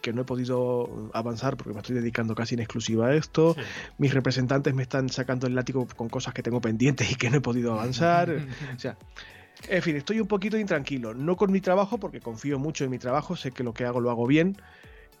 que 0.00 0.12
no 0.12 0.22
he 0.22 0.24
podido 0.24 1.10
avanzar 1.12 1.56
porque 1.56 1.74
me 1.74 1.80
estoy 1.80 1.96
dedicando 1.96 2.36
casi 2.36 2.54
en 2.54 2.60
exclusiva 2.60 3.08
a 3.08 3.14
esto, 3.16 3.56
mis 3.98 4.14
representantes 4.14 4.72
me 4.72 4.84
están 4.84 5.08
sacando 5.08 5.48
el 5.48 5.56
látigo 5.56 5.84
con 5.96 6.08
cosas 6.08 6.32
que 6.32 6.44
tengo 6.44 6.60
pendientes 6.60 7.10
y 7.10 7.16
que 7.16 7.28
no 7.28 7.38
he 7.38 7.40
podido 7.40 7.72
avanzar, 7.72 8.30
o 8.30 8.78
sea, 8.78 8.96
en 9.68 9.82
fin, 9.82 9.96
estoy 9.96 10.20
un 10.20 10.28
poquito 10.28 10.56
intranquilo, 10.56 11.12
no 11.12 11.36
con 11.36 11.50
mi 11.50 11.60
trabajo 11.60 11.98
porque 11.98 12.20
confío 12.20 12.60
mucho 12.60 12.84
en 12.84 12.90
mi 12.90 13.00
trabajo, 13.00 13.34
sé 13.34 13.50
que 13.50 13.64
lo 13.64 13.74
que 13.74 13.84
hago 13.84 14.00
lo 14.00 14.10
hago 14.10 14.28
bien, 14.28 14.56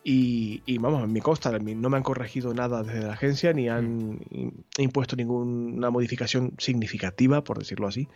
y, 0.08 0.78
vamos, 0.78 1.02
en 1.02 1.12
mi 1.12 1.20
costa 1.20 1.50
no 1.58 1.90
me 1.90 1.96
han 1.96 2.02
corregido 2.04 2.54
nada 2.54 2.84
desde 2.84 3.08
la 3.08 3.14
agencia 3.14 3.52
ni 3.52 3.68
han 3.68 4.20
mm. 4.30 4.52
impuesto 4.78 5.16
ninguna 5.16 5.90
modificación 5.90 6.52
significativa, 6.58 7.42
por 7.42 7.58
decirlo 7.58 7.88
así. 7.88 8.06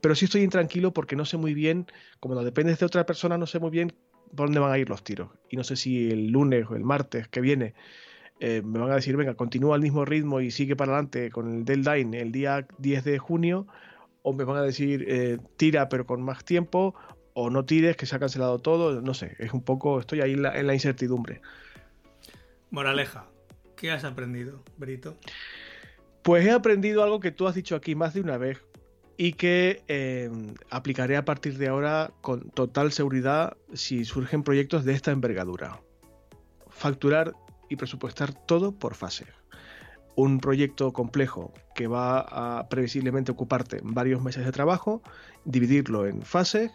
Pero 0.00 0.14
sí 0.14 0.26
estoy 0.26 0.42
intranquilo 0.42 0.92
porque 0.92 1.16
no 1.16 1.24
sé 1.24 1.38
muy 1.38 1.52
bien, 1.52 1.86
como 2.20 2.36
no 2.36 2.44
dependes 2.44 2.78
de 2.78 2.86
otra 2.86 3.04
persona, 3.04 3.36
no 3.36 3.48
sé 3.48 3.58
muy 3.58 3.70
bien 3.70 3.92
por 4.36 4.46
dónde 4.46 4.60
van 4.60 4.70
a 4.70 4.78
ir 4.78 4.88
los 4.88 5.02
tiros. 5.02 5.30
Y 5.48 5.56
no 5.56 5.64
sé 5.64 5.74
si 5.74 6.12
el 6.12 6.28
lunes 6.28 6.66
o 6.70 6.76
el 6.76 6.84
martes 6.84 7.26
que 7.26 7.40
viene 7.40 7.74
eh, 8.38 8.62
me 8.64 8.78
van 8.78 8.92
a 8.92 8.94
decir, 8.94 9.16
venga, 9.16 9.34
continúa 9.34 9.74
al 9.74 9.82
mismo 9.82 10.04
ritmo 10.04 10.40
y 10.40 10.52
sigue 10.52 10.76
para 10.76 10.92
adelante 10.92 11.32
con 11.32 11.52
el 11.52 11.64
deadline 11.64 12.14
el 12.14 12.30
día 12.30 12.64
10 12.78 13.02
de 13.02 13.18
junio, 13.18 13.66
o 14.22 14.32
me 14.32 14.44
van 14.44 14.58
a 14.58 14.62
decir, 14.62 15.04
eh, 15.08 15.38
tira 15.56 15.88
pero 15.88 16.06
con 16.06 16.22
más 16.22 16.44
tiempo, 16.44 16.94
o 17.34 17.50
no 17.50 17.64
tires, 17.64 17.96
que 17.96 18.06
se 18.06 18.16
ha 18.16 18.18
cancelado 18.18 18.58
todo, 18.58 19.00
no 19.00 19.14
sé, 19.14 19.36
es 19.38 19.52
un 19.52 19.62
poco, 19.62 20.00
estoy 20.00 20.20
ahí 20.20 20.32
en 20.32 20.42
la, 20.42 20.74
incertidumbre. 20.74 21.40
Moraleja, 22.70 23.26
¿qué 23.76 23.90
has 23.90 24.04
aprendido, 24.04 24.62
Brito? 24.76 25.16
Pues 26.22 26.46
he 26.46 26.50
aprendido 26.50 27.02
algo 27.02 27.20
que 27.20 27.30
tú 27.30 27.46
has 27.46 27.54
dicho 27.54 27.74
aquí 27.76 27.94
más 27.94 28.14
de 28.14 28.20
una 28.20 28.36
vez 28.36 28.62
y 29.16 29.34
que 29.34 29.82
em, 29.88 30.54
aplicaré 30.70 31.16
a 31.16 31.24
partir 31.24 31.58
de 31.58 31.68
ahora 31.68 32.12
con 32.20 32.50
total 32.50 32.92
seguridad 32.92 33.56
si 33.74 34.04
surgen 34.04 34.42
proyectos 34.42 34.84
de 34.84 34.92
esta 34.94 35.10
envergadura. 35.10 35.80
Facturar 36.68 37.34
y 37.68 37.76
presupuestar 37.76 38.34
todo 38.46 38.72
por 38.72 38.94
fase. 38.94 39.26
Un 40.16 40.40
proyecto 40.40 40.92
complejo 40.92 41.52
que 41.74 41.86
va 41.86 42.20
a 42.20 42.68
previsiblemente 42.68 43.32
ocuparte 43.32 43.80
varios 43.82 44.22
meses 44.22 44.44
de 44.44 44.52
trabajo, 44.52 45.02
dividirlo 45.44 46.06
en 46.06 46.22
fases, 46.22 46.70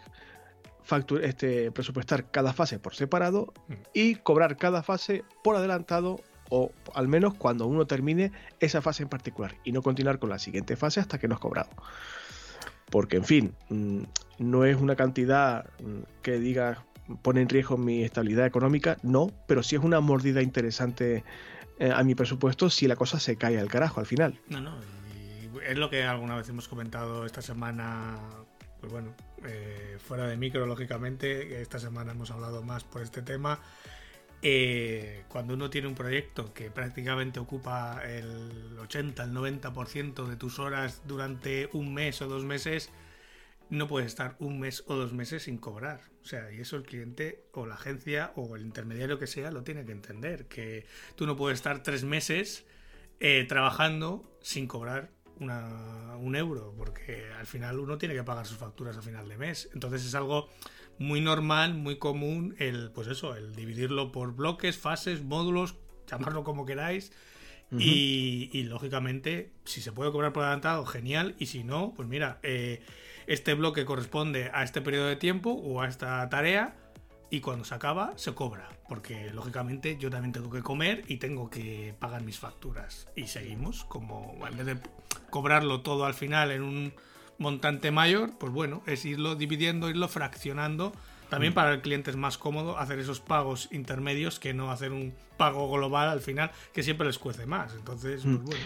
este, 1.22 1.70
presupuestar 1.72 2.30
cada 2.30 2.52
fase 2.52 2.78
por 2.78 2.94
separado 2.94 3.52
mm. 3.68 3.72
y 3.92 4.14
cobrar 4.16 4.56
cada 4.56 4.82
fase 4.82 5.24
por 5.42 5.56
adelantado 5.56 6.20
o 6.48 6.70
al 6.94 7.08
menos 7.08 7.34
cuando 7.34 7.66
uno 7.66 7.86
termine 7.86 8.32
esa 8.60 8.80
fase 8.80 9.02
en 9.02 9.08
particular 9.08 9.56
y 9.64 9.72
no 9.72 9.82
continuar 9.82 10.18
con 10.18 10.30
la 10.30 10.38
siguiente 10.38 10.76
fase 10.76 11.00
hasta 11.00 11.18
que 11.18 11.28
no 11.28 11.34
has 11.34 11.40
cobrado. 11.40 11.70
Porque, 12.90 13.16
en 13.16 13.24
fin, 13.24 13.54
mm, 13.68 14.02
no 14.38 14.64
es 14.64 14.76
una 14.76 14.94
cantidad 14.94 15.68
mm, 15.82 16.22
que 16.22 16.38
diga 16.38 16.84
pone 17.22 17.40
en 17.40 17.48
riesgo 17.48 17.76
mi 17.76 18.02
estabilidad 18.02 18.46
económica, 18.46 18.96
no, 19.02 19.30
pero 19.46 19.62
sí 19.62 19.76
es 19.76 19.82
una 19.82 20.00
mordida 20.00 20.42
interesante 20.42 21.22
eh, 21.78 21.92
a 21.94 22.02
mi 22.02 22.16
presupuesto 22.16 22.68
si 22.68 22.88
la 22.88 22.96
cosa 22.96 23.20
se 23.20 23.36
cae 23.36 23.60
al 23.60 23.68
carajo 23.68 24.00
al 24.00 24.06
final. 24.06 24.40
No, 24.48 24.60
no, 24.60 24.76
es 25.68 25.78
lo 25.78 25.88
que 25.88 26.02
alguna 26.02 26.36
vez 26.36 26.48
hemos 26.48 26.66
comentado 26.66 27.24
esta 27.24 27.42
semana 27.42 28.18
pues 28.80 28.92
bueno, 28.92 29.14
eh, 29.46 29.98
fuera 29.98 30.26
de 30.26 30.36
micro, 30.36 30.66
lógicamente, 30.66 31.60
esta 31.60 31.78
semana 31.78 32.12
hemos 32.12 32.30
hablado 32.30 32.62
más 32.62 32.84
por 32.84 33.02
este 33.02 33.22
tema. 33.22 33.60
Eh, 34.42 35.24
cuando 35.28 35.54
uno 35.54 35.70
tiene 35.70 35.88
un 35.88 35.94
proyecto 35.94 36.52
que 36.52 36.70
prácticamente 36.70 37.40
ocupa 37.40 38.02
el 38.04 38.78
80, 38.78 39.24
el 39.24 39.32
90% 39.32 40.26
de 40.26 40.36
tus 40.36 40.58
horas 40.58 41.02
durante 41.06 41.68
un 41.72 41.94
mes 41.94 42.20
o 42.22 42.28
dos 42.28 42.44
meses, 42.44 42.90
no 43.70 43.88
puedes 43.88 44.08
estar 44.08 44.36
un 44.38 44.60
mes 44.60 44.84
o 44.86 44.94
dos 44.94 45.12
meses 45.12 45.44
sin 45.44 45.58
cobrar. 45.58 46.00
O 46.22 46.26
sea, 46.26 46.52
y 46.52 46.60
eso 46.60 46.76
el 46.76 46.82
cliente 46.82 47.44
o 47.52 47.66
la 47.66 47.74
agencia 47.74 48.32
o 48.36 48.56
el 48.56 48.62
intermediario 48.62 49.18
que 49.18 49.26
sea 49.26 49.50
lo 49.50 49.62
tiene 49.62 49.84
que 49.84 49.92
entender, 49.92 50.46
que 50.46 50.86
tú 51.14 51.26
no 51.26 51.36
puedes 51.36 51.58
estar 51.58 51.82
tres 51.82 52.04
meses 52.04 52.64
eh, 53.20 53.44
trabajando 53.48 54.38
sin 54.42 54.66
cobrar 54.66 55.15
un 55.38 56.36
euro, 56.36 56.74
porque 56.76 57.24
al 57.38 57.46
final 57.46 57.78
uno 57.78 57.98
tiene 57.98 58.14
que 58.14 58.24
pagar 58.24 58.46
sus 58.46 58.56
facturas 58.56 58.96
a 58.96 59.02
final 59.02 59.28
de 59.28 59.36
mes. 59.36 59.68
Entonces 59.74 60.04
es 60.04 60.14
algo 60.14 60.48
muy 60.98 61.20
normal, 61.20 61.74
muy 61.74 61.98
común, 61.98 62.54
el, 62.58 62.90
pues 62.92 63.08
eso, 63.08 63.36
el 63.36 63.54
dividirlo 63.54 64.12
por 64.12 64.34
bloques, 64.34 64.78
fases, 64.78 65.22
módulos, 65.22 65.76
llamarlo 66.06 66.44
como 66.44 66.64
queráis. 66.64 67.12
y, 67.70 68.62
lógicamente, 68.64 69.52
si 69.64 69.80
se 69.80 69.90
puede 69.90 70.12
cobrar 70.12 70.32
por 70.32 70.44
adelantado, 70.44 70.86
genial. 70.86 71.34
Y 71.38 71.46
si 71.46 71.64
no, 71.64 71.94
pues 71.96 72.08
mira, 72.08 72.38
eh, 72.44 72.80
este 73.26 73.54
bloque 73.54 73.84
corresponde 73.84 74.50
a 74.54 74.62
este 74.62 74.80
periodo 74.80 75.06
de 75.06 75.16
tiempo 75.16 75.50
o 75.50 75.82
a 75.82 75.88
esta 75.88 76.28
tarea 76.28 76.76
y 77.30 77.40
cuando 77.40 77.64
se 77.64 77.74
acaba 77.74 78.12
se 78.16 78.34
cobra, 78.34 78.68
porque 78.88 79.30
lógicamente 79.32 79.96
yo 79.98 80.10
también 80.10 80.32
tengo 80.32 80.50
que 80.50 80.62
comer 80.62 81.04
y 81.08 81.16
tengo 81.16 81.50
que 81.50 81.94
pagar 81.98 82.22
mis 82.22 82.38
facturas. 82.38 83.08
Y 83.16 83.26
seguimos 83.26 83.84
como, 83.84 84.36
en 84.46 84.56
vez 84.56 84.66
de 84.66 84.78
cobrarlo 85.30 85.80
todo 85.80 86.04
al 86.06 86.14
final 86.14 86.52
en 86.52 86.62
un 86.62 86.94
montante 87.38 87.90
mayor, 87.90 88.38
pues 88.38 88.52
bueno, 88.52 88.82
es 88.86 89.04
irlo 89.04 89.34
dividiendo, 89.34 89.90
irlo 89.90 90.08
fraccionando. 90.08 90.92
También 91.28 91.52
mm. 91.52 91.54
para 91.54 91.72
el 91.72 91.80
cliente 91.80 92.10
es 92.10 92.16
más 92.16 92.38
cómodo 92.38 92.78
hacer 92.78 93.00
esos 93.00 93.20
pagos 93.20 93.68
intermedios 93.72 94.38
que 94.38 94.54
no 94.54 94.70
hacer 94.70 94.92
un 94.92 95.12
pago 95.36 95.70
global 95.70 96.08
al 96.08 96.20
final, 96.20 96.52
que 96.72 96.84
siempre 96.84 97.06
les 97.06 97.18
cuece 97.18 97.46
más. 97.46 97.74
Entonces, 97.74 98.22
pues 98.22 98.38
mm. 98.38 98.44
bueno. 98.44 98.64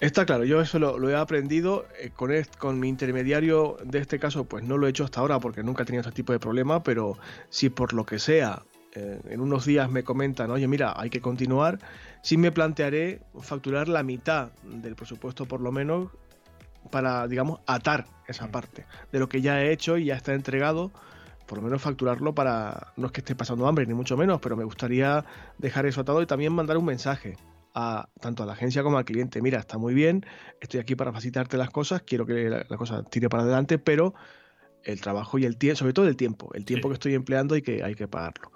Está 0.00 0.24
claro, 0.24 0.44
yo 0.44 0.60
eso 0.60 0.78
lo, 0.78 1.10
he 1.10 1.16
aprendido 1.16 1.84
eh, 1.98 2.10
con, 2.14 2.30
con 2.58 2.78
mi 2.78 2.88
intermediario 2.88 3.78
de 3.84 3.98
este 3.98 4.20
caso, 4.20 4.44
pues 4.44 4.62
no 4.62 4.78
lo 4.78 4.86
he 4.86 4.90
hecho 4.90 5.02
hasta 5.02 5.18
ahora 5.18 5.40
porque 5.40 5.64
nunca 5.64 5.82
he 5.82 5.86
tenido 5.86 6.02
ese 6.02 6.12
tipo 6.12 6.32
de 6.32 6.38
problema, 6.38 6.84
pero 6.84 7.18
si 7.50 7.68
por 7.68 7.92
lo 7.92 8.06
que 8.06 8.20
sea 8.20 8.62
eh, 8.94 9.20
en 9.28 9.40
unos 9.40 9.64
días 9.64 9.90
me 9.90 10.04
comentan, 10.04 10.52
oye, 10.52 10.68
mira, 10.68 10.94
hay 10.96 11.10
que 11.10 11.20
continuar, 11.20 11.80
sí 12.22 12.36
me 12.36 12.52
plantearé 12.52 13.22
facturar 13.40 13.88
la 13.88 14.04
mitad 14.04 14.52
del 14.62 14.94
presupuesto 14.94 15.46
por 15.46 15.60
lo 15.60 15.72
menos 15.72 16.10
para, 16.92 17.26
digamos, 17.26 17.58
atar 17.66 18.06
esa 18.28 18.46
mm. 18.46 18.50
parte 18.52 18.86
de 19.10 19.18
lo 19.18 19.28
que 19.28 19.40
ya 19.40 19.60
he 19.60 19.72
hecho 19.72 19.98
y 19.98 20.04
ya 20.04 20.14
está 20.14 20.32
entregado 20.32 20.92
por 21.46 21.58
lo 21.58 21.64
menos 21.64 21.82
facturarlo 21.82 22.34
para, 22.34 22.92
no 22.96 23.06
es 23.06 23.12
que 23.12 23.20
esté 23.20 23.34
pasando 23.34 23.66
hambre 23.66 23.84
ni 23.86 23.94
mucho 23.94 24.16
menos, 24.16 24.38
pero 24.40 24.56
me 24.56 24.64
gustaría 24.64 25.24
dejar 25.56 25.86
eso 25.86 26.02
atado 26.02 26.22
y 26.22 26.26
también 26.26 26.52
mandar 26.52 26.76
un 26.76 26.84
mensaje 26.84 27.36
tanto 28.20 28.42
a 28.42 28.46
la 28.46 28.52
agencia 28.52 28.82
como 28.82 28.98
al 28.98 29.04
cliente, 29.04 29.42
mira, 29.42 29.58
está 29.58 29.78
muy 29.78 29.94
bien, 29.94 30.24
estoy 30.60 30.80
aquí 30.80 30.94
para 30.94 31.12
facilitarte 31.12 31.56
las 31.56 31.70
cosas, 31.70 32.02
quiero 32.02 32.26
que 32.26 32.48
la, 32.50 32.64
cosa 32.76 33.02
tire 33.04 33.28
para 33.28 33.42
adelante, 33.42 33.78
pero 33.78 34.14
el 34.84 35.00
trabajo 35.00 35.38
y 35.38 35.44
el 35.44 35.56
tiempo, 35.56 35.78
sobre 35.78 35.92
todo 35.92 36.08
el 36.08 36.16
tiempo, 36.16 36.50
el 36.54 36.64
tiempo 36.64 36.88
que 36.88 36.94
estoy 36.94 37.14
empleando 37.14 37.56
y 37.56 37.62
que 37.62 37.82
hay 37.82 37.94
que 37.94 38.08
pagarlo. 38.08 38.52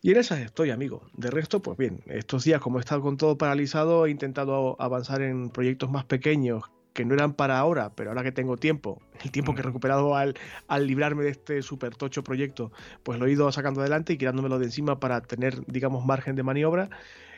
Y 0.00 0.10
en 0.10 0.16
esas 0.16 0.40
estoy, 0.40 0.70
amigo. 0.70 1.06
De 1.16 1.30
resto, 1.30 1.62
pues 1.62 1.78
bien, 1.78 2.02
estos 2.06 2.42
días 2.44 2.60
como 2.60 2.78
he 2.78 2.80
estado 2.80 3.02
con 3.02 3.16
todo 3.16 3.38
paralizado, 3.38 4.06
he 4.06 4.10
intentado 4.10 4.76
avanzar 4.80 5.22
en 5.22 5.50
proyectos 5.50 5.90
más 5.90 6.04
pequeños 6.04 6.64
que 6.92 7.04
no 7.04 7.14
eran 7.14 7.34
para 7.34 7.58
ahora, 7.58 7.90
pero 7.94 8.10
ahora 8.10 8.22
que 8.22 8.32
tengo 8.32 8.56
tiempo, 8.56 9.00
el 9.22 9.30
tiempo 9.30 9.54
que 9.54 9.60
he 9.60 9.64
recuperado 9.64 10.16
al, 10.16 10.34
al 10.68 10.86
librarme 10.86 11.24
de 11.24 11.30
este 11.30 11.62
super 11.62 11.94
tocho 11.96 12.22
proyecto, 12.22 12.72
pues 13.02 13.18
lo 13.18 13.26
he 13.26 13.32
ido 13.32 13.50
sacando 13.52 13.80
adelante 13.80 14.12
y 14.12 14.18
quitándomelo 14.18 14.58
de 14.58 14.66
encima 14.66 15.00
para 15.00 15.20
tener, 15.20 15.64
digamos, 15.66 16.04
margen 16.04 16.36
de 16.36 16.42
maniobra. 16.42 16.90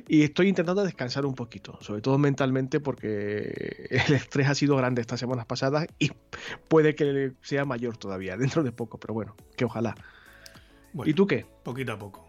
Y 0.06 0.22
estoy 0.22 0.48
intentando 0.48 0.84
descansar 0.84 1.24
un 1.24 1.34
poquito, 1.34 1.78
sobre 1.80 2.02
todo 2.02 2.18
mentalmente, 2.18 2.80
porque 2.80 3.86
el 3.90 4.14
estrés 4.14 4.48
ha 4.48 4.54
sido 4.54 4.76
grande 4.76 5.00
estas 5.00 5.20
semanas 5.20 5.46
pasadas 5.46 5.86
y 5.98 6.10
puede 6.68 6.94
que 6.94 7.32
sea 7.42 7.64
mayor 7.64 7.96
todavía, 7.96 8.36
dentro 8.38 8.62
de 8.62 8.72
poco, 8.72 8.98
pero 8.98 9.14
bueno, 9.14 9.36
que 9.56 9.64
ojalá. 9.64 9.94
¿Y 11.04 11.14
tú 11.14 11.26
qué? 11.26 11.46
Poquito 11.62 11.92
a 11.92 11.98
poco. 11.98 12.26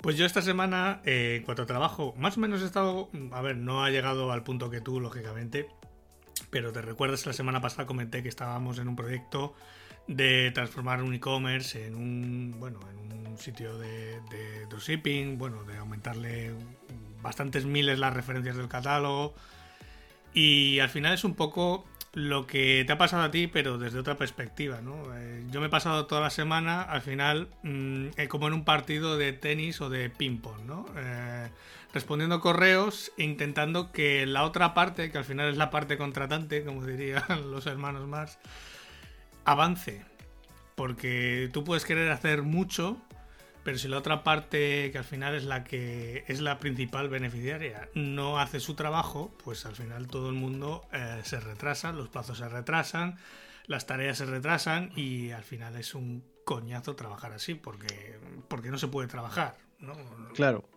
Pues 0.00 0.16
yo 0.16 0.26
esta 0.26 0.42
semana, 0.42 1.00
eh, 1.04 1.36
en 1.38 1.42
cuanto 1.44 1.62
a 1.62 1.66
trabajo, 1.66 2.14
más 2.18 2.36
o 2.36 2.40
menos 2.40 2.62
he 2.62 2.66
estado, 2.66 3.08
a 3.32 3.40
ver, 3.40 3.56
no 3.56 3.82
ha 3.82 3.90
llegado 3.90 4.30
al 4.30 4.42
punto 4.42 4.70
que 4.70 4.80
tú, 4.80 5.00
lógicamente, 5.00 5.68
pero 6.50 6.72
te 6.72 6.82
recuerdas 6.82 7.26
la 7.26 7.32
semana 7.32 7.60
pasada 7.60 7.86
comenté 7.86 8.22
que 8.22 8.28
estábamos 8.28 8.78
en 8.78 8.88
un 8.88 8.96
proyecto 8.96 9.54
de 10.06 10.50
transformar 10.52 11.02
un 11.02 11.14
e-commerce 11.14 11.86
en 11.86 11.96
un 11.96 12.54
bueno 12.58 12.78
en 12.92 13.26
un 13.26 13.38
sitio 13.38 13.76
de, 13.78 14.20
de 14.30 14.66
dropshipping, 14.68 15.38
bueno, 15.38 15.64
de 15.64 15.76
aumentarle 15.78 16.54
bastantes 17.22 17.64
miles 17.64 17.98
las 17.98 18.14
referencias 18.14 18.56
del 18.56 18.68
catálogo. 18.68 19.34
Y 20.32 20.78
al 20.80 20.90
final 20.90 21.14
es 21.14 21.24
un 21.24 21.34
poco 21.34 21.84
lo 22.16 22.46
que 22.46 22.82
te 22.86 22.92
ha 22.94 22.98
pasado 22.98 23.24
a 23.24 23.30
ti, 23.30 23.46
pero 23.46 23.76
desde 23.76 23.98
otra 23.98 24.16
perspectiva, 24.16 24.80
¿no? 24.80 25.02
Eh, 25.14 25.44
yo 25.50 25.60
me 25.60 25.66
he 25.66 25.70
pasado 25.70 26.06
toda 26.06 26.22
la 26.22 26.30
semana, 26.30 26.80
al 26.80 27.02
final, 27.02 27.48
mm, 27.62 28.06
eh, 28.16 28.28
como 28.28 28.48
en 28.48 28.54
un 28.54 28.64
partido 28.64 29.18
de 29.18 29.34
tenis 29.34 29.82
o 29.82 29.90
de 29.90 30.08
ping-pong, 30.08 30.62
¿no? 30.64 30.86
Eh, 30.96 31.50
respondiendo 31.96 32.40
correos 32.40 33.10
e 33.16 33.24
intentando 33.24 33.90
que 33.90 34.26
la 34.26 34.44
otra 34.44 34.74
parte, 34.74 35.10
que 35.10 35.16
al 35.16 35.24
final 35.24 35.48
es 35.48 35.56
la 35.56 35.70
parte 35.70 35.96
contratante, 35.96 36.62
como 36.62 36.84
dirían 36.86 37.50
los 37.50 37.66
hermanos 37.66 38.06
Mars, 38.06 38.38
avance. 39.46 40.04
porque 40.74 41.48
tú 41.54 41.64
puedes 41.64 41.86
querer 41.86 42.10
hacer 42.10 42.42
mucho, 42.42 42.98
pero 43.64 43.78
si 43.78 43.88
la 43.88 43.96
otra 43.96 44.22
parte, 44.24 44.90
que 44.92 44.98
al 44.98 45.04
final 45.04 45.34
es 45.36 45.44
la 45.44 45.64
que 45.64 46.24
es 46.28 46.42
la 46.42 46.58
principal 46.58 47.08
beneficiaria, 47.08 47.88
no 47.94 48.38
hace 48.38 48.60
su 48.60 48.74
trabajo, 48.74 49.34
pues 49.42 49.64
al 49.64 49.74
final 49.74 50.06
todo 50.06 50.28
el 50.28 50.34
mundo 50.34 50.86
eh, 50.92 51.22
se 51.24 51.40
retrasa, 51.40 51.92
los 51.92 52.10
plazos 52.10 52.36
se 52.36 52.48
retrasan, 52.50 53.16
las 53.66 53.86
tareas 53.86 54.18
se 54.18 54.26
retrasan 54.26 54.92
y 54.96 55.30
al 55.30 55.44
final 55.44 55.76
es 55.76 55.94
un 55.94 56.22
coñazo 56.44 56.94
trabajar 56.94 57.32
así, 57.32 57.54
porque, 57.54 58.18
porque 58.48 58.70
no 58.70 58.76
se 58.76 58.88
puede 58.88 59.08
trabajar. 59.08 59.56
¿no? 59.78 59.94
Claro. 60.34 60.68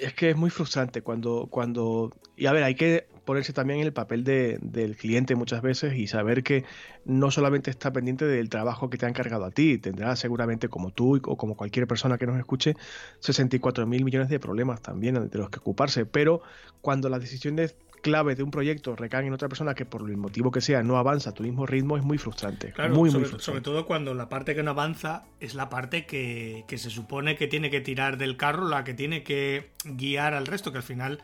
Es 0.00 0.14
que 0.14 0.30
es 0.30 0.36
muy 0.36 0.50
frustrante 0.50 1.02
cuando, 1.02 1.48
cuando... 1.50 2.12
Y 2.36 2.46
a 2.46 2.52
ver, 2.52 2.64
hay 2.64 2.74
que 2.74 3.06
ponerse 3.24 3.52
también 3.52 3.80
en 3.80 3.86
el 3.86 3.92
papel 3.92 4.24
del 4.24 4.96
cliente 4.96 5.34
muchas 5.36 5.62
veces 5.62 5.94
y 5.94 6.06
saber 6.06 6.42
que 6.42 6.64
no 7.04 7.30
solamente 7.30 7.70
está 7.70 7.92
pendiente 7.92 8.24
del 8.24 8.48
trabajo 8.48 8.90
que 8.90 8.98
te 8.98 9.06
han 9.06 9.12
cargado 9.12 9.44
a 9.44 9.50
ti, 9.50 9.78
tendrá 9.78 10.16
seguramente 10.16 10.68
como 10.68 10.90
tú 10.90 11.20
o 11.24 11.36
como 11.36 11.56
cualquier 11.56 11.86
persona 11.86 12.18
que 12.18 12.26
nos 12.26 12.38
escuche 12.38 12.74
64 13.20 13.86
mil 13.86 14.04
millones 14.04 14.30
de 14.30 14.40
problemas 14.40 14.82
también 14.82 15.28
de 15.28 15.38
los 15.38 15.50
que 15.50 15.58
ocuparse, 15.58 16.06
pero 16.06 16.42
cuando 16.80 17.08
las 17.08 17.20
decisiones 17.20 17.76
clave 18.00 18.34
de 18.34 18.42
un 18.42 18.50
proyecto 18.50 18.96
recaen 18.96 19.26
en 19.26 19.32
otra 19.32 19.48
persona 19.48 19.74
que 19.74 19.84
por 19.84 20.08
el 20.08 20.16
motivo 20.16 20.50
que 20.50 20.60
sea 20.60 20.82
no 20.82 20.98
avanza 20.98 21.30
a 21.30 21.34
tu 21.34 21.42
mismo 21.42 21.66
ritmo 21.66 21.96
es 21.96 22.02
muy 22.02 22.18
frustrante. 22.18 22.72
Claro, 22.72 22.94
muy, 22.94 23.10
sobre, 23.10 23.22
muy 23.22 23.28
frustrante. 23.30 23.44
sobre 23.44 23.60
todo 23.60 23.86
cuando 23.86 24.14
la 24.14 24.28
parte 24.28 24.54
que 24.54 24.62
no 24.62 24.70
avanza 24.70 25.24
es 25.40 25.54
la 25.54 25.68
parte 25.68 26.06
que, 26.06 26.64
que 26.68 26.78
se 26.78 26.90
supone 26.90 27.36
que 27.36 27.46
tiene 27.46 27.70
que 27.70 27.80
tirar 27.80 28.16
del 28.16 28.36
carro, 28.36 28.68
la 28.68 28.84
que 28.84 28.94
tiene 28.94 29.22
que 29.22 29.70
guiar 29.84 30.34
al 30.34 30.46
resto, 30.46 30.72
que 30.72 30.78
al 30.78 30.84
final 30.84 31.22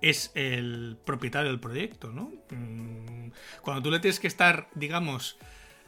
es 0.00 0.32
el 0.34 0.98
propietario 1.04 1.50
del 1.50 1.60
proyecto, 1.60 2.12
¿no? 2.12 2.32
Mm, 2.50 3.30
Cuando 3.62 3.82
tú 3.82 3.90
le 3.90 4.00
tienes 4.00 4.20
que 4.20 4.26
estar, 4.26 4.68
digamos, 4.74 5.38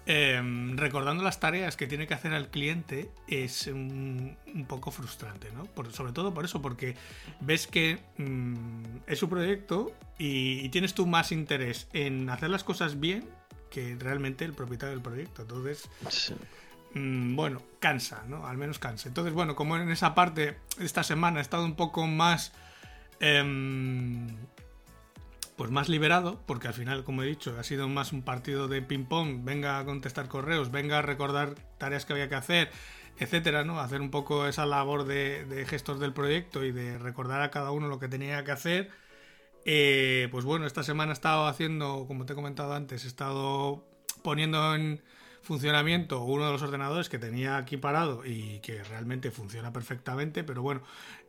em, 0.07 0.77
recordando 0.77 1.23
las 1.25 1.41
tareas 1.41 1.77
que 1.77 1.87
tiene 1.87 2.07
que 2.07 2.15
hacer 2.15 2.33
al 2.33 2.49
cliente, 2.49 3.11
es 3.29 3.67
un, 3.67 4.37
un 4.55 4.65
poco 4.67 4.91
frustrante, 4.91 5.51
¿no? 5.53 5.65
Por- 5.65 5.93
sobre 5.93 6.13
todo 6.13 6.33
por 6.33 6.45
eso, 6.45 6.63
porque 6.63 6.95
ves 7.41 7.67
que 7.67 7.99
mm, 8.19 8.99
es 9.07 9.19
su 9.19 9.29
proyecto 9.29 9.93
y, 10.19 10.61
y 10.61 10.69
tienes 10.69 10.95
tú 10.95 11.07
más 11.07 11.33
interés 11.33 11.89
en 11.93 12.31
hacer 12.31 12.51
las 12.51 12.63
cosas 12.65 13.01
bien 13.01 13.29
que 13.71 13.97
realmente 13.99 14.45
el 14.45 14.53
propietario 14.55 14.95
del 14.95 15.03
proyecto. 15.03 15.43
Entonces, 15.43 15.89
Sí. 16.09 16.35
mm, 16.95 17.35
bueno, 17.37 17.61
cansa, 17.81 18.23
¿no? 18.29 18.47
Al 18.47 18.57
menos 18.57 18.79
cansa. 18.79 19.09
Entonces, 19.09 19.35
bueno, 19.35 19.57
como 19.57 19.77
en 19.77 19.91
esa 19.91 20.15
parte, 20.15 20.57
esta 20.81 21.03
semana 21.03 21.41
he 21.41 21.43
estado 21.43 21.65
un 21.65 21.75
poco 21.77 22.07
más. 22.07 22.53
em, 23.21 24.29
pues 25.57 25.71
más 25.71 25.89
liberado, 25.89 26.41
porque 26.47 26.69
al 26.69 26.75
final, 26.75 27.05
como 27.05 27.23
he 27.23 27.27
dicho, 27.27 27.57
ha 27.59 27.63
sido 27.63 27.89
más 27.89 28.13
un 28.13 28.23
partido 28.23 28.69
de 28.69 28.83
ping-pong. 28.83 29.45
Venga 29.45 29.79
a 29.79 29.85
contestar 29.85 30.29
correos, 30.29 30.71
venga 30.71 30.99
a 30.99 31.03
recordar 31.03 31.55
tareas 31.79 32.05
que 32.05 32.13
había 32.13 32.29
que 32.29 32.35
hacer, 32.35 32.71
etcétera, 33.19 33.65
¿no? 33.65 33.81
Hacer 33.81 34.01
un 34.01 34.11
poco 34.11 34.47
esa 34.47 34.67
labor 34.67 35.05
de, 35.05 35.45
de 35.47 35.65
gestor 35.65 35.99
del 35.99 36.13
proyecto 36.13 36.65
y 36.65 36.73
de 36.73 36.99
recordar 36.99 37.41
a 37.41 37.51
cada 37.51 37.71
uno 37.71 37.89
lo 37.89 37.99
que 37.99 38.09
tenía 38.09 38.45
que 38.45 38.53
hacer. 38.53 38.91
Eh, 39.65 40.29
pues 40.31 40.45
bueno, 40.45 40.67
esta 40.67 40.85
semana 40.85 41.11
he 41.11 41.15
estado 41.15 41.47
haciendo, 41.47 42.05
como 42.07 42.25
te 42.27 42.35
he 42.35 42.37
comentado 42.37 42.75
antes, 42.75 43.05
he 43.05 43.09
estado 43.09 43.85
poniendo 44.23 44.75
en 44.75 45.03
funcionamiento 45.47 46.23
uno 46.23 46.47
de 46.47 46.53
los 46.53 46.63
ordenadores 46.63 47.09
que 47.09 47.19
tenía 47.19 47.57
aquí 47.57 47.77
parado 47.77 48.27
y 48.27 48.59
que 48.61 48.83
realmente 48.83 49.31
funciona 49.31 49.73
perfectamente, 49.73 50.45
pero 50.45 50.61
bueno, 50.61 50.83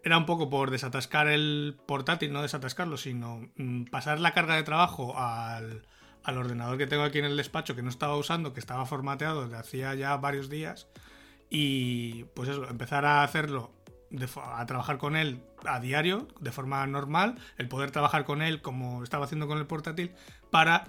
era 0.04 0.18
un 0.18 0.26
poco 0.26 0.50
por 0.50 0.72
desatascar 0.72 1.28
el 1.28 1.78
portátil, 1.86 2.34
no 2.34 2.42
desatascarlo, 2.42 2.98
sino 2.98 3.50
mm, 3.56 3.86
pasar 3.86 4.20
la 4.20 4.34
carga 4.34 4.56
de 4.56 4.64
trabajo 4.64 5.18
al, 5.18 5.84
al 6.24 6.38
ordenador 6.38 6.78
que 6.78 6.88
tengo 6.88 7.04
aquí 7.04 7.20
en 7.20 7.26
el 7.26 7.38
despacho 7.38 7.76
que 7.76 7.84
no 7.84 7.90
estaba 7.90 8.18
usando, 8.18 8.54
que 8.54 8.60
estaba 8.60 8.86
formateado 8.86 9.44
desde 9.44 9.58
hacía 9.58 9.94
ya 9.94 10.18
varios 10.18 10.50
días 10.50 10.88
y 11.50 12.26
pues 12.34 12.50
eso, 12.50 12.68
empezar 12.68 13.06
a 13.06 13.24
hacerlo, 13.24 13.72
a 14.44 14.66
trabajar 14.66 14.98
con 14.98 15.16
él 15.16 15.42
a 15.66 15.80
diario, 15.80 16.28
de 16.40 16.52
forma 16.52 16.86
normal, 16.88 17.38
el 17.58 17.68
poder 17.68 17.92
trabajar 17.92 18.26
con 18.26 18.42
él 18.42 18.62
como 18.62 19.04
estaba 19.04 19.26
haciendo 19.26 19.48
con 19.48 19.58
el 19.58 19.68
portátil, 19.68 20.12
para 20.50 20.88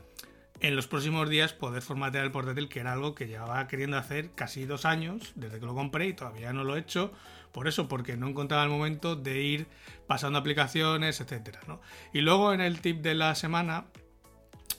en 0.61 0.77
los 0.77 0.87
próximos 0.87 1.29
días 1.29 1.53
poder 1.53 1.83
formatear 1.83 2.25
el 2.25 2.33
portátil, 2.33 2.69
que 2.69 2.81
era 2.81 2.93
algo 2.93 3.15
que 3.15 3.27
llevaba 3.27 3.67
queriendo 3.69 3.97
hacer 3.97 4.33
casi 4.33 4.65
dos 4.65 4.85
años, 4.85 5.33
desde 5.35 5.61
que 5.61 5.67
lo 5.67 5.75
compré 5.75 6.09
y 6.09 6.13
todavía 6.15 6.53
no 6.53 6.65
lo 6.65 6.77
he 6.77 6.81
hecho, 6.81 7.13
por 7.53 7.69
eso, 7.69 7.89
porque 7.89 8.17
no 8.17 8.29
encontraba 8.29 8.65
el 8.65 8.71
momento 8.71 9.17
de 9.17 9.41
ir 9.43 9.67
pasando 10.07 10.39
aplicaciones, 10.39 11.21
etcétera, 11.21 11.61
¿no? 11.67 11.81
Y 12.13 12.21
luego 12.21 12.53
en 12.53 12.61
el 12.61 12.81
tip 12.81 13.01
de 13.01 13.15
la 13.15 13.35
semana 13.35 13.87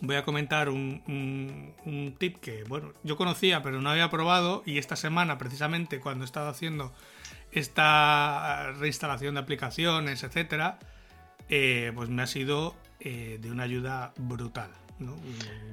voy 0.02 0.15
a 0.15 0.24
comentar 0.24 0.70
un, 0.70 2.15
tip 2.18 2.38
que, 2.39 2.63
bueno, 2.63 2.94
yo 3.04 3.18
conocía 3.18 3.62
pero 3.62 3.82
no 3.82 3.89
había 3.89 4.10
probado 4.10 4.63
y 4.65 4.78
esta 4.78 4.96
semana, 4.96 5.38
precisamente 5.38 6.00
cuando 6.00 6.24
he 6.24 6.26
estado 6.26 6.50
haciendo 6.50 6.94
esta 7.52 8.72
reinstalación 8.74 9.34
de 9.34 9.42
aplicaciones, 9.42 10.24
etcétera, 10.24 10.80
eh, 11.50 11.92
pues 11.96 12.10
me 12.10 12.22
ha 12.22 12.28
sido 12.28 12.76
eh, 13.00 13.39
de 13.42 13.52
una 13.52 13.63
ayuda 13.63 14.13
brutal. 14.18 14.72
¿No? 14.99 15.15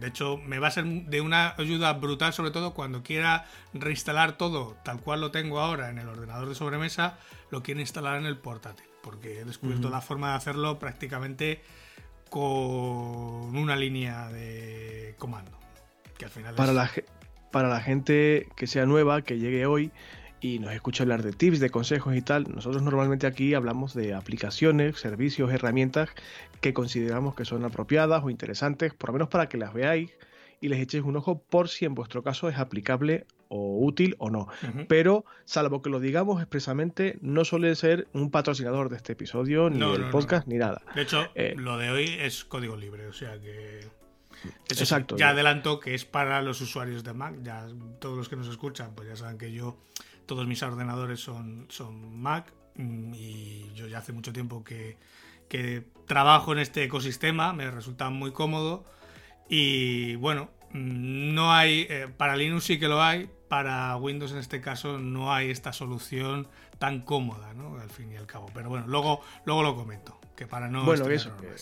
De 0.01 0.07
hecho, 0.09 0.39
me 0.39 0.59
va 0.59 0.69
a 0.69 0.71
ser 0.71 0.85
de 0.85 1.21
una 1.21 1.55
ayuda 1.59 1.93
brutal, 1.95 2.33
sobre 2.33 2.51
todo 2.51 2.75
cuando 2.75 3.03
quiera 3.03 3.47
reinstalar 3.75 4.39
todo 4.39 4.77
tal 4.85 5.01
cual 5.01 5.21
lo 5.21 5.31
tengo 5.31 5.61
ahora 5.61 5.91
en 5.91 5.99
el 5.99 6.09
ordenador 6.09 6.49
de 6.49 6.55
sobremesa, 6.55 7.19
lo 7.51 7.63
quiero 7.63 7.81
instalar 7.81 8.19
en 8.19 8.27
el 8.27 8.39
portátil, 8.39 8.87
porque 9.03 9.41
he 9.41 9.45
descubierto 9.45 9.91
la 9.91 10.01
forma 10.01 10.31
de 10.31 10.37
hacerlo 10.37 10.79
prácticamente 10.79 11.61
con 12.31 13.57
una 13.57 13.77
línea 13.77 14.29
de 14.29 15.15
comando. 15.19 15.59
Que 16.19 16.25
al 16.27 16.31
final 16.31 16.55
Para 16.55 16.71
es- 16.71 16.77
la, 16.77 16.91
para 17.51 17.69
la 17.69 17.81
gente 17.81 18.49
que 18.57 18.67
sea 18.67 18.87
nueva, 18.87 19.23
que 19.23 19.39
llegue 19.39 19.67
hoy 19.67 19.91
y 20.41 20.59
nos 20.59 20.73
escuche 20.73 21.03
hablar 21.03 21.23
de 21.23 21.33
tips, 21.33 21.61
de 21.61 21.71
consejos 21.71 22.15
y 22.17 22.23
tal, 22.23 22.45
nosotros 22.55 22.83
normalmente 22.83 23.27
aquí 23.27 23.55
hablamos 23.55 23.95
de 23.95 24.15
aplicaciones, 24.15 24.99
servicios, 24.99 25.53
herramientas 25.53 26.11
que 26.61 26.75
consideramos 26.75 27.35
que 27.35 27.45
son 27.45 27.65
apropiadas 27.65 28.23
o 28.23 28.31
interesantes, 28.31 28.93
por 28.95 29.11
lo 29.11 29.15
menos 29.15 29.29
para 29.29 29.49
que 29.49 29.57
las 29.57 29.73
veáis 29.73 30.11
y 30.61 30.69
les 30.69 30.79
echéis 30.81 31.05
un 31.05 31.17
ojo 31.17 31.43
por 31.43 31.69
si 31.69 31.85
en 31.85 31.95
vuestro 31.95 32.23
caso 32.23 32.49
es 32.49 32.59
aplicable 32.59 33.27
o 33.49 33.79
útil 33.85 34.17
o 34.19 34.29
no. 34.31 34.49
Pero, 34.89 35.25
salvo 35.45 35.81
que 35.83 35.89
lo 35.91 36.01
digamos 36.01 36.41
expresamente, 36.41 37.17
no 37.21 37.45
suele 37.45 37.75
ser 37.77 38.09
un 38.13 38.31
patrocinador 38.31 38.89
de 38.89 38.97
este 38.97 39.13
episodio, 39.13 39.71
ni 39.71 39.79
No, 39.79 39.93
del 39.93 40.01
no, 40.01 40.07
no. 40.07 40.13
podcast, 40.13 40.49
ni 40.49 40.57
nada. 40.57 40.83
De 40.95 41.03
hecho, 41.03 41.27
Eh, 41.35 41.55
lo 41.57 41.77
de 41.79 41.91
hoy 41.91 42.17
es 42.21 42.45
código 42.45 42.77
libre, 42.77 43.07
o 43.07 43.13
sea 43.13 43.39
que. 43.41 43.81
Eso 44.69 44.75
sí, 44.75 44.83
Exacto. 44.83 45.17
ya 45.17 45.31
adelanto 45.31 45.79
que 45.81 45.95
es 45.95 46.05
para 46.05 46.43
los 46.43 46.61
usuarios 46.61 47.05
de 47.05 47.13
Mac. 47.15 47.35
Ya 47.43 47.67
todos 48.01 48.17
los 48.19 48.29
que 48.29 48.37
nos 48.37 48.49
escuchan, 48.49 48.93
pues 48.95 49.09
ya 49.09 49.17
saben 49.17 49.39
que 49.39 49.53
yo, 49.53 49.77
todos 50.27 50.47
mis 50.47 50.63
ordenadores 50.63 51.21
son, 51.21 51.67
son 51.69 52.21
Mac 52.21 52.53
mm, 52.77 53.15
y 53.15 53.71
yo 53.75 53.87
ya 53.87 53.99
hace 53.99 54.13
mucho 54.13 54.33
tiempo 54.33 54.65
que, 54.65 54.97
que 55.49 55.85
trabajo 56.07 56.53
en 56.53 56.59
este 56.59 56.85
ecosistema, 56.85 57.53
me 57.53 57.71
resulta 57.71 58.11
muy 58.11 58.33
cómodo 58.33 58.85
y 59.49 60.17
bueno, 60.17 60.51
mm, 60.73 61.35
no 61.35 61.53
hay, 61.53 61.87
eh, 61.89 62.09
para 62.17 62.37
Linux 62.37 62.65
sí 62.65 62.79
que 62.79 62.89
lo 62.89 63.03
hay, 63.03 63.31
para 63.49 63.97
Windows 63.97 64.33
en 64.33 64.39
este 64.39 64.61
caso 64.61 64.99
no 64.99 65.33
hay 65.33 65.51
esta 65.51 65.73
solución 65.73 66.49
tan 66.79 67.01
cómoda, 67.01 67.55
¿no? 67.55 67.79
Al 67.79 67.91
fin 67.91 68.13
y 68.13 68.17
al 68.17 68.27
cabo. 68.27 68.47
Pero 68.53 68.69
bueno, 68.69 68.87
luego, 68.87 69.21
luego 69.45 69.63
lo 69.63 69.77
comento, 69.77 70.19
que 70.37 70.47
para 70.47 70.69
no... 70.69 70.85
Bueno, 70.85 71.09
eso, 71.09 71.37
que-. 71.37 71.55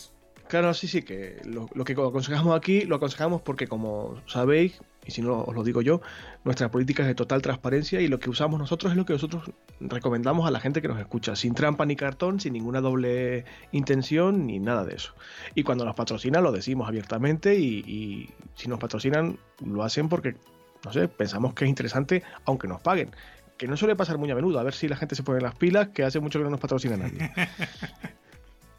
Claro, 0.47 0.73
sí, 0.73 0.87
sí, 0.87 1.01
que 1.01 1.41
lo, 1.45 1.69
lo 1.73 1.83
que 1.83 1.93
aconsejamos 1.93 2.55
aquí 2.55 2.81
lo 2.81 2.95
aconsejamos 2.97 3.41
porque, 3.41 3.67
como 3.67 4.21
sabéis, 4.27 4.79
y 5.05 5.11
si 5.11 5.21
no 5.21 5.41
os 5.41 5.53
lo 5.53 5.63
digo 5.63 5.81
yo, 5.81 6.01
nuestra 6.43 6.69
política 6.69 7.03
es 7.03 7.07
de 7.07 7.15
total 7.15 7.41
transparencia 7.41 8.01
y 8.01 8.07
lo 8.07 8.19
que 8.19 8.29
usamos 8.29 8.59
nosotros 8.59 8.91
es 8.91 8.97
lo 8.97 9.05
que 9.05 9.13
nosotros 9.13 9.51
recomendamos 9.79 10.47
a 10.47 10.51
la 10.51 10.59
gente 10.59 10.81
que 10.81 10.87
nos 10.87 10.99
escucha, 10.99 11.35
sin 11.35 11.53
trampa 11.53 11.85
ni 11.85 11.95
cartón, 11.95 12.39
sin 12.39 12.53
ninguna 12.53 12.81
doble 12.81 13.45
intención 13.71 14.47
ni 14.47 14.59
nada 14.59 14.83
de 14.83 14.95
eso. 14.95 15.13
Y 15.53 15.63
cuando 15.63 15.85
nos 15.85 15.95
patrocinan 15.95 16.43
lo 16.43 16.51
decimos 16.51 16.87
abiertamente 16.87 17.55
y, 17.55 17.79
y 17.87 18.29
si 18.55 18.67
nos 18.67 18.79
patrocinan 18.79 19.37
lo 19.65 19.83
hacen 19.83 20.09
porque, 20.09 20.35
no 20.83 20.93
sé, 20.93 21.07
pensamos 21.07 21.53
que 21.53 21.65
es 21.65 21.69
interesante 21.69 22.23
aunque 22.45 22.67
nos 22.67 22.81
paguen. 22.81 23.11
Que 23.57 23.67
no 23.67 23.77
suele 23.77 23.95
pasar 23.95 24.17
muy 24.17 24.29
a 24.31 24.35
menudo, 24.35 24.59
a 24.59 24.63
ver 24.63 24.73
si 24.73 24.89
la 24.89 24.97
gente 24.97 25.15
se 25.15 25.23
pone 25.23 25.39
las 25.39 25.55
pilas, 25.55 25.87
que 25.89 26.03
hace 26.03 26.19
mucho 26.19 26.39
que 26.39 26.43
no 26.43 26.49
nos 26.49 26.59
patrocina 26.59 26.97
nadie. 26.97 27.31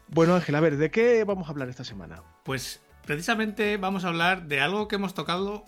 Bueno, 0.09 0.35
Ángel, 0.35 0.55
a 0.55 0.61
ver, 0.61 0.77
¿de 0.77 0.89
qué 0.89 1.23
vamos 1.25 1.47
a 1.47 1.51
hablar 1.51 1.69
esta 1.69 1.83
semana? 1.83 2.23
Pues 2.43 2.81
precisamente 3.05 3.77
vamos 3.77 4.05
a 4.05 4.07
hablar 4.07 4.47
de 4.47 4.61
algo 4.61 4.87
que 4.87 4.95
hemos 4.95 5.13
tocado 5.13 5.65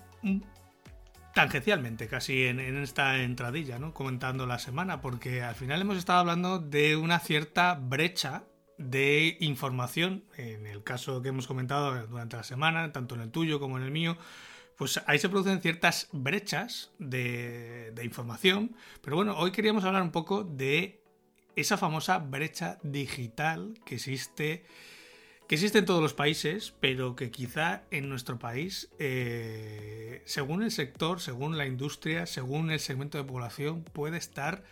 tangencialmente 1.34 2.08
casi 2.08 2.46
en, 2.46 2.60
esta 2.60 3.22
entradilla, 3.22 3.80
¿no? 3.80 3.94
Comentando 3.94 4.46
la 4.46 4.60
semana, 4.60 5.02
porque 5.02 5.42
al 5.42 5.56
final 5.56 5.82
hemos 5.82 5.98
estado 5.98 6.20
hablando 6.20 6.60
de 6.60 6.96
una 6.96 7.20
cierta 7.20 7.76
brecha 7.76 8.44
de 8.78 9.38
información, 9.40 10.24
en 10.38 10.66
el 10.66 10.84
caso 10.84 11.22
que 11.22 11.30
hemos 11.30 11.48
comentado 11.48 12.08
durante 12.08 12.38
la 12.38 12.44
semana, 12.44 12.92
tanto 12.92 13.16
en 13.16 13.22
el 13.22 13.32
tuyo 13.32 13.60
como 13.60 13.78
en 13.78 13.84
el 13.84 13.92
mío, 13.92 14.18
pues 14.78 15.02
ahí 15.08 15.20
se 15.20 15.28
producen 15.28 15.62
ciertas 15.62 16.08
brechas 16.14 16.92
de 17.00 18.02
información, 18.04 18.76
pero 19.02 19.18
bueno, 19.18 19.38
hoy 19.38 19.52
queríamos 19.52 19.84
hablar 19.84 20.02
un 20.02 20.12
poco 20.12 20.46
de 20.46 21.04
esa 21.56 21.78
famosa 21.78 22.20
brecha 22.20 22.80
digital 22.84 23.74
que 23.86 23.96
existe 23.96 24.66
que 25.50 25.56
existe 25.56 25.80
en 25.80 25.86
todos 25.86 26.00
los 26.00 26.14
países, 26.14 26.76
pero 26.80 27.16
que 27.16 27.32
quizá 27.32 27.82
en 27.90 28.08
nuestro 28.08 28.38
país, 28.38 28.92
eh, 29.00 30.22
según 30.26 30.62
el 30.62 30.70
sector, 30.70 31.22
según 31.22 31.58
la 31.58 31.66
industria, 31.66 32.28
según 32.28 32.70
el 32.70 32.80
segmento 32.80 33.18
de 33.18 33.24
población, 33.24 33.82
puede 33.82 34.18
estar, 34.18 34.64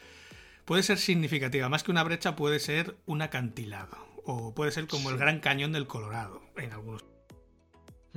puede 0.66 0.84
ser 0.84 1.00
significativa. 1.00 1.68
Más 1.68 1.82
que 1.82 1.90
una 1.90 2.04
brecha, 2.04 2.36
puede 2.36 2.60
ser 2.60 2.96
un 3.08 3.24
acantilado. 3.24 3.98
O 4.24 4.54
puede 4.54 4.72
ser 4.72 4.86
como 4.86 5.10
el 5.10 5.18
Gran 5.18 5.40
Cañón 5.40 5.72
del 5.72 5.88
Colorado 5.88 6.44
en 6.58 6.72
algunos 6.72 7.04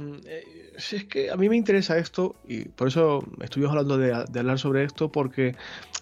Mm, 0.01 0.21
eh, 0.25 0.73
es 0.77 1.05
que 1.05 1.31
a 1.31 1.37
mí 1.37 1.49
me 1.49 1.57
interesa 1.57 1.99
esto 1.99 2.35
y 2.49 2.65
por 2.65 2.89
eso 2.89 3.23
estuvimos 3.43 3.73
hablando 3.73 3.99
de, 3.99 4.15
hablar 4.15 4.59
sobre 4.59 4.85
esto 4.85 5.13
porque 5.13 5.55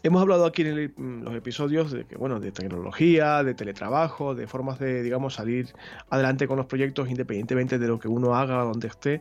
hemos 0.04 0.22
hablado 0.22 0.44
aquí 0.44 0.62
en 0.62 0.92
mm, 0.96 1.24
los 1.24 1.34
episodios 1.34 1.90
de 1.90 2.04
que 2.04 2.16
bueno 2.16 2.38
de 2.38 2.52
tecnología, 2.52 3.42
de 3.42 3.54
teletrabajo, 3.54 4.36
de 4.36 4.46
formas 4.46 4.78
de 4.78 5.02
digamos 5.02 5.34
salir 5.34 5.72
adelante 6.10 6.46
con 6.46 6.58
los 6.58 6.66
proyectos 6.66 7.08
independientemente 7.08 7.78
de 7.78 7.88
lo 7.88 7.98
que 7.98 8.08
uno 8.08 8.36
haga 8.36 8.62
donde 8.62 8.86
esté. 8.88 9.20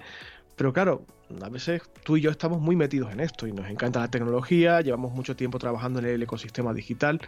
Pero 0.55 0.73
claro, 0.73 1.05
a 1.41 1.49
veces 1.49 1.81
tú 2.03 2.17
y 2.17 2.21
yo 2.21 2.31
estamos 2.31 2.61
muy 2.61 2.75
metidos 2.75 3.11
en 3.11 3.19
esto 3.19 3.47
y 3.47 3.51
nos 3.51 3.69
encanta 3.69 3.99
la 3.99 4.09
tecnología, 4.09 4.81
llevamos 4.81 5.11
mucho 5.13 5.35
tiempo 5.35 5.59
trabajando 5.59 5.99
en 5.99 6.05
el 6.05 6.23
ecosistema 6.23 6.73
digital, 6.73 7.19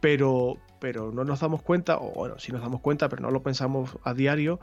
pero, 0.00 0.56
pero 0.78 1.10
no 1.12 1.24
nos 1.24 1.40
damos 1.40 1.62
cuenta, 1.62 1.98
o 1.98 2.12
bueno, 2.12 2.38
sí 2.38 2.52
nos 2.52 2.60
damos 2.60 2.80
cuenta, 2.80 3.08
pero 3.08 3.22
no 3.22 3.30
lo 3.30 3.42
pensamos 3.42 3.96
a 4.04 4.12
diario, 4.12 4.60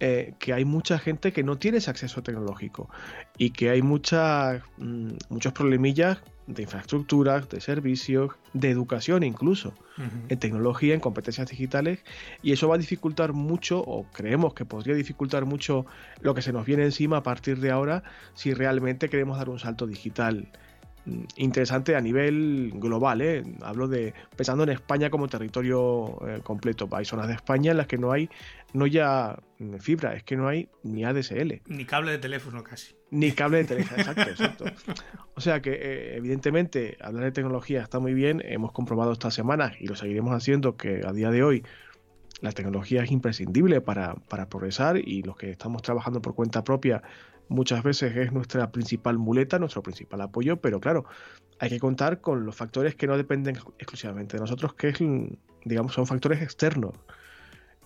eh, 0.00 0.32
que 0.38 0.54
hay 0.54 0.64
mucha 0.64 0.98
gente 0.98 1.32
que 1.32 1.42
no 1.42 1.58
tiene 1.58 1.78
ese 1.78 1.90
acceso 1.90 2.22
tecnológico 2.22 2.88
y 3.36 3.50
que 3.50 3.68
hay 3.68 3.82
muchas, 3.82 4.62
mm, 4.78 5.10
muchos 5.28 5.52
problemillas 5.52 6.22
de 6.46 6.62
infraestructuras, 6.62 7.48
de 7.50 7.60
servicios, 7.60 8.32
de 8.54 8.70
educación 8.70 9.22
incluso, 9.22 9.74
en 10.28 10.38
tecnología, 10.38 10.94
en 10.94 11.00
competencias 11.00 11.50
digitales, 11.50 12.00
y 12.42 12.52
eso 12.52 12.66
va 12.66 12.76
a 12.76 12.78
dificultar 12.78 13.34
mucho, 13.34 13.80
o 13.80 14.06
creemos 14.10 14.54
que 14.54 14.64
podría 14.64 14.94
dificultar 14.94 15.44
mucho 15.44 15.84
lo 16.22 16.34
que 16.34 16.42
se 16.42 16.52
nos 16.52 16.64
viene 16.64 16.84
encima 16.84 17.18
a 17.18 17.22
partir 17.22 17.60
de 17.60 17.70
ahora, 17.70 18.02
si 18.34 18.54
realmente 18.54 19.10
queremos 19.10 19.38
dar 19.38 19.50
un 19.50 19.58
salto 19.58 19.86
digital 19.86 20.48
interesante 21.36 21.96
a 21.96 22.00
nivel 22.00 22.72
global. 22.74 23.20
¿eh? 23.22 23.42
Hablo 23.62 23.88
de 23.88 24.14
pensando 24.36 24.64
en 24.64 24.70
España 24.70 25.10
como 25.10 25.28
territorio 25.28 26.18
eh, 26.26 26.40
completo. 26.42 26.88
Hay 26.92 27.04
zonas 27.04 27.28
de 27.28 27.34
España 27.34 27.70
en 27.70 27.76
las 27.76 27.86
que 27.86 27.98
no 27.98 28.12
hay, 28.12 28.28
no 28.72 28.86
ya 28.86 29.38
fibra, 29.80 30.14
es 30.14 30.22
que 30.22 30.36
no 30.36 30.48
hay 30.48 30.68
ni 30.82 31.04
ADSL. 31.04 31.62
Ni 31.66 31.84
cable 31.84 32.12
de 32.12 32.18
teléfono 32.18 32.62
casi. 32.62 32.94
Ni 33.10 33.32
cable 33.32 33.58
de 33.58 33.64
teléfono, 33.64 33.98
exacto, 33.98 34.30
exacto. 34.30 34.64
O 35.34 35.40
sea 35.42 35.62
que 35.62 35.72
eh, 35.72 36.16
evidentemente 36.16 36.98
hablar 37.00 37.24
de 37.24 37.32
tecnología 37.32 37.82
está 37.82 37.98
muy 37.98 38.12
bien. 38.12 38.42
Hemos 38.44 38.72
comprobado 38.72 39.12
esta 39.12 39.30
semana 39.30 39.72
y 39.80 39.86
lo 39.86 39.96
seguiremos 39.96 40.34
haciendo 40.34 40.76
que 40.76 41.00
a 41.06 41.12
día 41.12 41.30
de 41.30 41.42
hoy 41.42 41.64
la 42.40 42.52
tecnología 42.52 43.02
es 43.02 43.10
imprescindible 43.10 43.80
para, 43.80 44.14
para 44.14 44.48
progresar 44.48 44.96
y 44.96 45.22
los 45.22 45.36
que 45.36 45.50
estamos 45.50 45.82
trabajando 45.82 46.20
por 46.20 46.34
cuenta 46.34 46.64
propia 46.64 47.02
muchas 47.50 47.82
veces 47.82 48.16
es 48.16 48.32
nuestra 48.32 48.70
principal 48.70 49.18
muleta, 49.18 49.58
nuestro 49.58 49.82
principal 49.82 50.20
apoyo, 50.22 50.60
pero 50.60 50.80
claro, 50.80 51.04
hay 51.58 51.68
que 51.68 51.80
contar 51.80 52.20
con 52.20 52.46
los 52.46 52.56
factores 52.56 52.94
que 52.94 53.06
no 53.06 53.16
dependen 53.16 53.56
exclusivamente 53.78 54.36
de 54.36 54.40
nosotros, 54.40 54.72
que 54.74 54.88
es, 54.88 54.98
digamos, 55.64 55.92
son 55.92 56.06
factores 56.06 56.40
externos. 56.40 56.94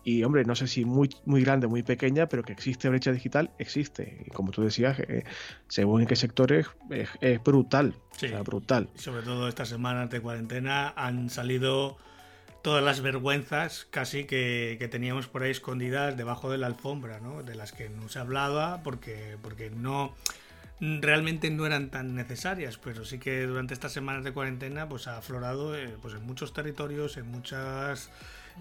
Y 0.04 0.22
hombre, 0.22 0.44
no 0.44 0.54
sé 0.54 0.66
si 0.68 0.84
muy, 0.84 1.08
muy 1.24 1.42
grande, 1.42 1.66
muy 1.66 1.82
pequeña, 1.82 2.28
pero 2.28 2.42
que 2.42 2.52
existe 2.52 2.90
brecha 2.90 3.10
digital, 3.10 3.50
existe. 3.58 4.22
Y 4.26 4.30
como 4.30 4.52
tú 4.52 4.62
decías, 4.62 5.00
eh, 5.00 5.24
según 5.66 6.02
en 6.02 6.06
qué 6.06 6.14
sectores, 6.14 6.66
es, 6.90 7.42
brutal. 7.42 7.94
Sí. 8.18 8.28
brutal. 8.44 8.90
Y 8.94 8.98
sobre 8.98 9.22
todo 9.22 9.48
estas 9.48 9.70
semanas 9.70 10.10
de 10.10 10.20
cuarentena 10.20 10.92
han 10.94 11.30
salido 11.30 11.96
todas 12.64 12.82
las 12.82 13.02
vergüenzas 13.02 13.86
casi 13.90 14.24
que, 14.24 14.88
teníamos 14.90 15.28
por 15.28 15.42
ahí 15.42 15.50
escondidas 15.50 16.16
debajo 16.16 16.50
de 16.50 16.56
la 16.56 16.66
alfombra, 16.66 17.20
¿no? 17.20 17.42
De 17.42 17.54
las 17.54 17.72
que 17.72 17.90
no 17.90 18.08
se 18.08 18.18
hablaba 18.18 18.82
porque, 18.82 19.36
porque 19.42 19.68
no 19.68 20.14
realmente 20.80 21.50
no 21.50 21.66
eran 21.66 21.90
tan 21.90 22.14
necesarias, 22.14 22.78
pero 22.82 23.04
sí 23.04 23.18
que 23.18 23.42
durante 23.42 23.74
estas 23.74 23.92
semanas 23.92 24.24
de 24.24 24.32
cuarentena 24.32 24.88
pues 24.88 25.08
ha 25.08 25.18
aflorado 25.18 25.76
eh, 25.76 25.94
pues 26.00 26.14
en 26.14 26.24
muchos 26.24 26.54
territorios, 26.54 27.18
en 27.18 27.30
muchas 27.30 28.10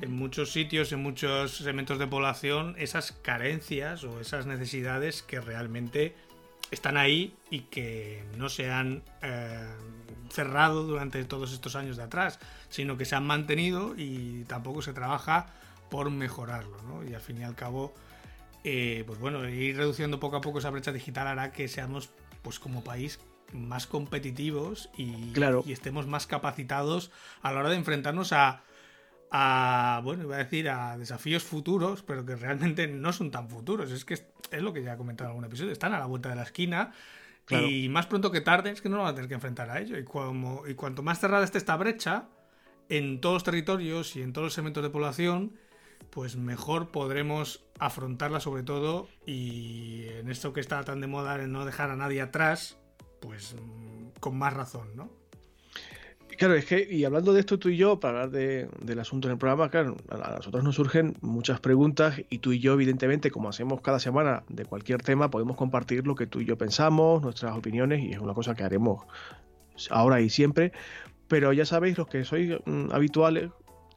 en 0.02 0.12
muchos 0.12 0.52
sitios, 0.52 0.92
en 0.92 1.02
muchos 1.02 1.56
segmentos 1.56 1.98
de 1.98 2.06
población 2.06 2.76
esas 2.78 3.13
carencias 3.13 4.04
o 4.04 4.20
esas 4.20 4.46
necesidades 4.46 5.24
que 5.24 5.39
realmente 5.39 6.13
están 6.74 6.98
ahí 6.98 7.36
y 7.50 7.62
que 7.62 8.24
no 8.38 8.50
se 8.50 8.70
han 8.72 9.04
eh, 9.22 9.68
cerrado 10.30 10.84
durante 10.84 11.24
todos 11.26 11.54
estos 11.54 11.76
años 11.76 11.98
de 11.98 12.04
atrás, 12.04 12.40
sino 12.70 12.98
que 12.98 13.06
se 13.06 13.16
han 13.16 13.26
mantenido 13.26 13.94
y 13.98 14.44
tampoco 14.46 14.82
se 14.82 14.94
trabaja 14.94 15.48
por 15.90 16.10
mejorarlo. 16.10 16.82
¿no? 16.84 17.04
Y 17.08 17.14
al 17.14 17.22
fin 17.22 17.40
y 17.40 17.44
al 17.44 17.56
cabo, 17.56 17.94
eh, 18.64 19.04
pues 19.06 19.20
bueno, 19.20 19.48
ir 19.48 19.78
reduciendo 19.78 20.20
poco 20.20 20.38
a 20.38 20.42
poco 20.42 20.60
esa 20.60 20.70
brecha 20.70 20.92
digital 20.92 21.28
hará 21.28 21.52
que 21.52 21.68
seamos, 21.68 22.10
pues 22.42 22.60
como 22.60 22.84
país, 22.84 23.20
más 23.54 23.86
competitivos 23.86 24.90
y, 24.98 25.32
y 25.66 25.72
estemos 25.72 26.08
más 26.08 26.26
capacitados 26.26 27.12
a 27.44 27.52
la 27.52 27.60
hora 27.60 27.70
de 27.70 27.76
enfrentarnos 27.76 28.34
a 28.34 28.64
a, 29.36 30.00
bueno, 30.04 30.24
iba 30.24 30.36
a 30.36 30.43
decir 30.43 30.69
a 30.69 30.96
desafíos 30.96 31.43
futuros, 31.43 32.04
pero 32.04 32.24
que 32.24 32.36
realmente 32.36 32.88
no 32.88 33.12
son 33.12 33.32
tan 33.32 33.50
futuros. 33.50 33.91
Es 33.91 34.06
que 34.06 34.13
es, 34.13 34.24
lo 34.62 34.72
que 34.72 34.84
ya 34.84 34.93
he 34.93 34.98
comentado 34.98 35.28
en 35.28 35.32
algún 35.32 35.46
episodio, 35.46 35.72
están 35.72 35.91
a 35.93 36.00
la 36.00 36.06
vuelta 36.06 36.30
de 36.30 36.36
la 36.36 36.43
esquina. 36.43 36.93
Y 37.50 37.89
más 37.89 38.06
pronto 38.06 38.32
que 38.32 38.41
tarde 38.41 38.69
es 38.69 38.82
que 38.82 38.89
no 38.89 38.98
nos 38.98 39.06
vamos 39.06 39.13
a 39.13 39.15
tener 39.15 39.28
que 39.28 39.34
enfrentar 39.34 39.72
a 39.72 39.82
ello. 39.82 39.98
Y, 39.98 40.04
como, 40.04 40.67
y 40.67 40.76
cuanto 40.76 41.02
más 41.02 41.19
cerrada 41.19 41.43
esté 41.43 41.58
esta 41.58 41.76
brecha, 41.76 42.30
en 42.89 43.22
todos 43.22 43.34
los 43.34 43.43
territorios 43.43 44.15
y 44.15 44.22
en 44.22 44.34
todos 44.34 44.46
los 44.46 44.54
segmentos 44.54 44.84
de 44.84 44.91
población, 44.91 45.54
pues 46.12 46.36
mejor 46.36 46.91
podremos 46.91 47.65
afrontarla 47.80 48.39
sobre 48.39 48.62
todo 48.62 49.08
y 49.26 50.06
en 50.10 50.30
esto 50.30 50.54
que 50.54 50.62
está 50.62 50.84
tan 50.84 51.02
de 51.02 51.08
moda 51.08 51.41
en 51.41 51.52
no 51.52 51.65
dejar 51.65 51.89
a 51.89 51.96
nadie 51.96 52.22
atrás, 52.22 52.78
pues 53.19 53.56
mm, 53.56 54.19
con 54.19 54.38
más 54.38 54.54
razón, 54.54 54.96
¿no? 54.96 55.23
Claro, 56.43 56.56
es 56.56 56.65
que, 56.65 56.86
y 56.91 57.06
hablando 57.06 57.32
de 57.32 57.39
esto 57.39 57.58
tú 57.58 57.69
y 57.69 57.77
yo, 57.77 58.01
para 58.01 58.23
hablar 58.23 58.32
del 58.32 58.99
asunto 58.99 59.29
en 59.29 59.32
el 59.32 59.38
programa, 59.38 59.69
claro, 59.69 59.95
a 60.10 60.32
nosotros 60.32 60.62
nos 60.62 60.75
surgen 60.75 61.15
muchas 61.21 61.62
preguntas 61.62 62.21
y 62.29 62.39
tú 62.39 62.51
y 62.51 62.60
yo, 62.60 62.73
evidentemente, 62.73 63.32
como 63.32 63.47
hacemos 63.47 63.79
cada 63.79 63.97
semana 63.97 64.43
de 64.49 64.65
cualquier 64.65 65.01
tema, 65.01 65.32
podemos 65.32 65.56
compartir 65.56 66.06
lo 66.06 66.15
que 66.15 66.27
tú 66.27 66.41
y 66.41 66.45
yo 66.45 66.58
pensamos, 66.58 67.21
nuestras 67.21 67.56
opiniones, 67.56 68.03
y 68.03 68.12
es 68.12 68.19
una 68.19 68.34
cosa 68.34 68.56
que 68.56 68.63
haremos 68.65 69.06
ahora 69.89 70.19
y 70.19 70.29
siempre. 70.29 70.73
Pero 71.29 71.53
ya 71.53 71.65
sabéis, 71.65 71.97
los 71.97 72.08
que 72.08 72.25
sois 72.25 72.58
mm, 72.65 72.91
habituales, 72.91 73.49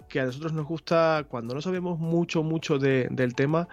que 0.09 0.21
a 0.21 0.27
nosotros 0.27 0.53
nos 0.53 0.67
gusta, 0.67 1.27
cuando 1.29 1.53
no 1.53 1.61
sabemos 1.61 1.99
mucho, 1.99 2.45
mucho 2.45 2.79
del 2.79 3.35
tema, 3.35 3.67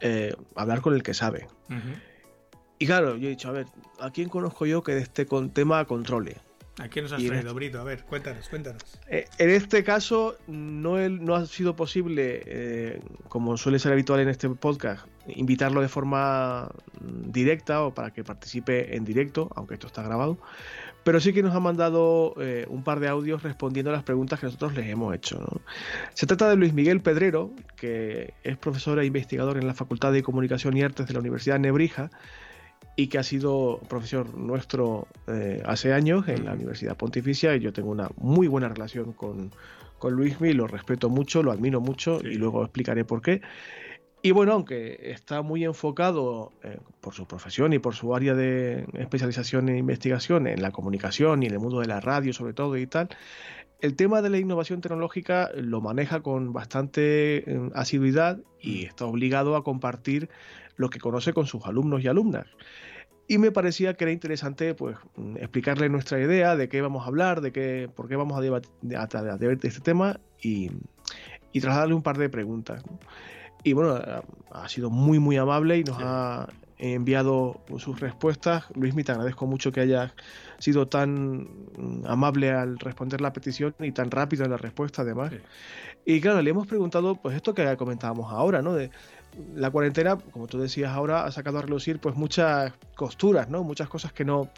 eh, 0.00 0.34
hablar 0.54 0.80
con 0.80 0.94
el 0.94 1.02
que 1.02 1.12
sabe. 1.12 1.48
Y 2.78 2.86
claro, 2.86 3.18
yo 3.18 3.26
he 3.26 3.30
dicho, 3.32 3.50
a 3.50 3.52
ver, 3.52 3.66
¿a 3.98 4.10
quién 4.10 4.30
conozco 4.30 4.64
yo 4.64 4.82
que 4.82 4.94
de 4.94 5.02
este 5.02 5.26
con 5.26 5.50
tema 5.50 5.84
controle? 5.84 6.38
¿A 6.80 6.88
quién 6.88 7.04
nos 7.04 7.12
has 7.12 7.18
traído, 7.18 7.34
este 7.34 7.52
Brito? 7.52 7.78
A 7.78 7.84
ver, 7.84 8.04
cuéntanos, 8.04 8.48
cuéntanos. 8.48 8.82
Eh, 9.06 9.26
en 9.36 9.50
este 9.50 9.84
caso, 9.84 10.38
no, 10.46 10.96
no 11.10 11.34
ha 11.34 11.44
sido 11.44 11.76
posible, 11.76 12.42
eh, 12.46 13.00
como 13.28 13.58
suele 13.58 13.78
ser 13.78 13.92
habitual 13.92 14.20
en 14.20 14.30
este 14.30 14.48
podcast, 14.48 15.06
invitarlo 15.26 15.82
de 15.82 15.88
forma 15.88 16.70
mm, 17.00 17.32
directa 17.32 17.82
o 17.82 17.92
para 17.92 18.12
que 18.12 18.24
participe 18.24 18.96
en 18.96 19.04
directo, 19.04 19.50
aunque 19.56 19.74
esto 19.74 19.88
está 19.88 20.02
grabado. 20.02 20.38
Pero 21.04 21.20
sí 21.20 21.34
que 21.34 21.42
nos 21.42 21.54
ha 21.54 21.60
mandado 21.60 22.34
eh, 22.40 22.64
un 22.70 22.82
par 22.82 22.98
de 23.00 23.08
audios 23.08 23.42
respondiendo 23.42 23.90
a 23.90 23.92
las 23.92 24.02
preguntas 24.02 24.40
que 24.40 24.46
nosotros 24.46 24.74
les 24.74 24.88
hemos 24.88 25.14
hecho. 25.14 25.62
Se 26.14 26.26
trata 26.26 26.48
de 26.48 26.56
Luis 26.56 26.72
Miguel 26.72 27.02
Pedrero, 27.02 27.50
que 27.76 28.32
es 28.42 28.56
profesor 28.56 28.98
e 29.00 29.04
investigador 29.04 29.58
en 29.58 29.66
la 29.66 29.74
Facultad 29.74 30.12
de 30.12 30.22
Comunicación 30.22 30.78
y 30.78 30.82
Artes 30.82 31.06
de 31.06 31.12
la 31.12 31.20
Universidad 31.20 31.56
de 31.56 31.60
Nebrija 31.60 32.10
y 33.00 33.06
que 33.06 33.16
ha 33.16 33.22
sido 33.22 33.80
profesor 33.88 34.34
nuestro 34.36 35.08
eh, 35.26 35.62
hace 35.64 35.94
años 35.94 36.28
en 36.28 36.44
la 36.44 36.52
Universidad 36.52 36.98
Pontificia 36.98 37.56
y 37.56 37.60
yo 37.60 37.72
tengo 37.72 37.90
una 37.90 38.10
muy 38.18 38.46
buena 38.46 38.68
relación 38.68 39.14
con, 39.14 39.52
con 39.98 40.12
Luismi, 40.12 40.52
lo 40.52 40.66
respeto 40.66 41.08
mucho, 41.08 41.42
lo 41.42 41.50
admiro 41.50 41.80
mucho 41.80 42.20
y 42.22 42.34
luego 42.34 42.62
explicaré 42.62 43.06
por 43.06 43.22
qué. 43.22 43.40
Y 44.20 44.32
bueno, 44.32 44.52
aunque 44.52 44.98
está 45.12 45.40
muy 45.40 45.64
enfocado 45.64 46.52
eh, 46.62 46.76
por 47.00 47.14
su 47.14 47.26
profesión 47.26 47.72
y 47.72 47.78
por 47.78 47.94
su 47.94 48.14
área 48.14 48.34
de 48.34 48.84
especialización 48.92 49.70
en 49.70 49.78
investigación 49.78 50.46
en 50.46 50.60
la 50.60 50.70
comunicación 50.70 51.42
y 51.42 51.46
en 51.46 51.52
el 51.54 51.58
mundo 51.58 51.80
de 51.80 51.86
la 51.86 52.00
radio 52.00 52.34
sobre 52.34 52.52
todo 52.52 52.76
y 52.76 52.86
tal, 52.86 53.08
el 53.80 53.96
tema 53.96 54.20
de 54.20 54.28
la 54.28 54.36
innovación 54.36 54.82
tecnológica 54.82 55.50
lo 55.54 55.80
maneja 55.80 56.20
con 56.20 56.52
bastante 56.52 57.50
eh, 57.50 57.70
asiduidad 57.74 58.40
y 58.60 58.84
está 58.84 59.06
obligado 59.06 59.56
a 59.56 59.64
compartir 59.64 60.28
lo 60.76 60.90
que 60.90 60.98
conoce 60.98 61.32
con 61.32 61.46
sus 61.46 61.64
alumnos 61.64 62.02
y 62.04 62.08
alumnas 62.08 62.46
y 63.30 63.38
me 63.38 63.52
parecía 63.52 63.94
que 63.94 64.02
era 64.02 64.10
interesante 64.10 64.74
pues 64.74 64.96
explicarle 65.36 65.88
nuestra 65.88 66.18
idea 66.18 66.56
de 66.56 66.68
qué 66.68 66.80
vamos 66.80 67.04
a 67.04 67.06
hablar, 67.06 67.40
de 67.42 67.52
qué, 67.52 67.88
por 67.94 68.08
qué 68.08 68.16
vamos 68.16 68.36
a 68.36 68.40
debatir, 68.40 68.68
de 68.82 69.68
este 69.68 69.80
tema 69.80 70.18
y, 70.42 70.72
y, 71.52 71.60
trasladarle 71.60 71.94
un 71.94 72.02
par 72.02 72.18
de 72.18 72.28
preguntas. 72.28 72.82
Y 73.62 73.72
bueno, 73.72 74.00
ha 74.50 74.68
sido 74.68 74.90
muy 74.90 75.20
muy 75.20 75.36
amable 75.36 75.78
y 75.78 75.84
nos 75.84 75.98
ha 76.00 76.48
enviado 76.76 77.60
sus 77.78 78.00
respuestas. 78.00 78.64
Luis, 78.74 78.96
te 78.96 79.12
agradezco 79.12 79.46
mucho 79.46 79.70
que 79.70 79.78
hayas 79.78 80.12
sido 80.58 80.88
tan 80.88 81.46
amable 82.06 82.50
al 82.50 82.80
responder 82.80 83.20
la 83.20 83.32
petición 83.32 83.76
y 83.78 83.92
tan 83.92 84.10
rápido 84.10 84.44
en 84.44 84.50
la 84.50 84.56
respuesta 84.56 85.02
además. 85.02 85.32
Y 86.04 86.20
claro, 86.20 86.42
le 86.42 86.50
hemos 86.50 86.66
preguntado 86.66 87.14
pues 87.14 87.36
esto 87.36 87.54
que 87.54 87.76
comentábamos 87.76 88.32
ahora, 88.32 88.60
¿no? 88.60 88.72
De 88.72 88.90
la 89.54 89.70
cuarentena, 89.70 90.16
como 90.16 90.46
tú 90.46 90.58
decías 90.58 90.90
ahora, 90.90 91.24
ha 91.24 91.32
sacado 91.32 91.58
a 91.58 91.62
relucir 91.62 91.98
pues 91.98 92.16
muchas 92.16 92.72
costuras, 92.94 93.48
¿no? 93.48 93.62
Muchas 93.62 93.88
cosas 93.88 94.12
que 94.12 94.24
no 94.24 94.50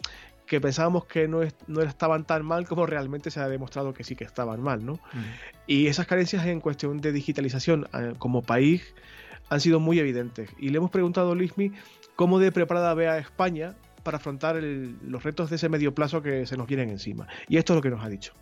que 0.45 0.59
pensábamos 0.59 1.05
que 1.05 1.27
no, 1.27 1.39
no 1.67 1.81
estaban 1.81 2.25
tan 2.25 2.45
mal 2.45 2.67
como 2.67 2.85
realmente 2.85 3.31
se 3.31 3.39
ha 3.39 3.47
demostrado 3.47 3.93
que 3.93 4.03
sí 4.03 4.15
que 4.15 4.25
estaban 4.25 4.61
mal, 4.61 4.85
¿no? 4.85 4.99
Y 5.67 5.87
esas 5.87 6.05
carencias 6.05 6.45
en 6.45 6.59
cuestión 6.59 6.99
de 6.99 7.11
digitalización 7.11 7.87
eh, 7.93 8.13
como 8.17 8.41
país 8.41 8.93
han 9.49 9.61
sido 9.61 9.79
muy 9.79 9.99
evidentes. 9.99 10.49
Y 10.59 10.69
le 10.69 10.77
hemos 10.77 10.91
preguntado 10.91 11.31
a 11.31 11.35
Luismi 11.35 11.71
cómo 12.15 12.39
de 12.39 12.51
preparada 12.51 12.93
ve 12.93 13.07
a 13.07 13.17
España 13.17 13.75
para 14.03 14.17
afrontar 14.17 14.57
los 14.61 15.23
retos 15.23 15.49
de 15.49 15.55
ese 15.55 15.69
medio 15.69 15.95
plazo 15.95 16.21
que 16.21 16.45
se 16.45 16.57
nos 16.57 16.67
vienen 16.67 16.89
encima. 16.89 17.27
Y 17.47 17.57
esto 17.57 17.73
es 17.73 17.75
lo 17.75 17.81
que 17.81 17.89
nos 17.89 18.03
ha 18.03 18.09
dicho. 18.09 18.33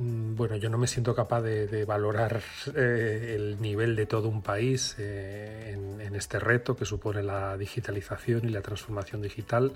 Mm, 0.00 0.34
bueno, 0.34 0.56
yo 0.56 0.70
no 0.70 0.78
me 0.78 0.86
siento 0.86 1.14
capaz 1.14 1.42
de, 1.42 1.84
valorar 1.84 2.42
eh, 2.74 3.34
el 3.36 3.60
nivel 3.60 3.94
de 3.96 4.06
todo 4.06 4.28
un 4.28 4.42
país 4.42 4.96
eh, 4.98 5.72
en, 5.74 6.14
este 6.14 6.40
reto 6.40 6.76
que 6.76 6.84
supone 6.84 7.22
la 7.22 7.56
digitalización 7.56 8.44
y 8.44 8.48
la 8.48 8.62
transformación 8.62 9.22
digital. 9.22 9.72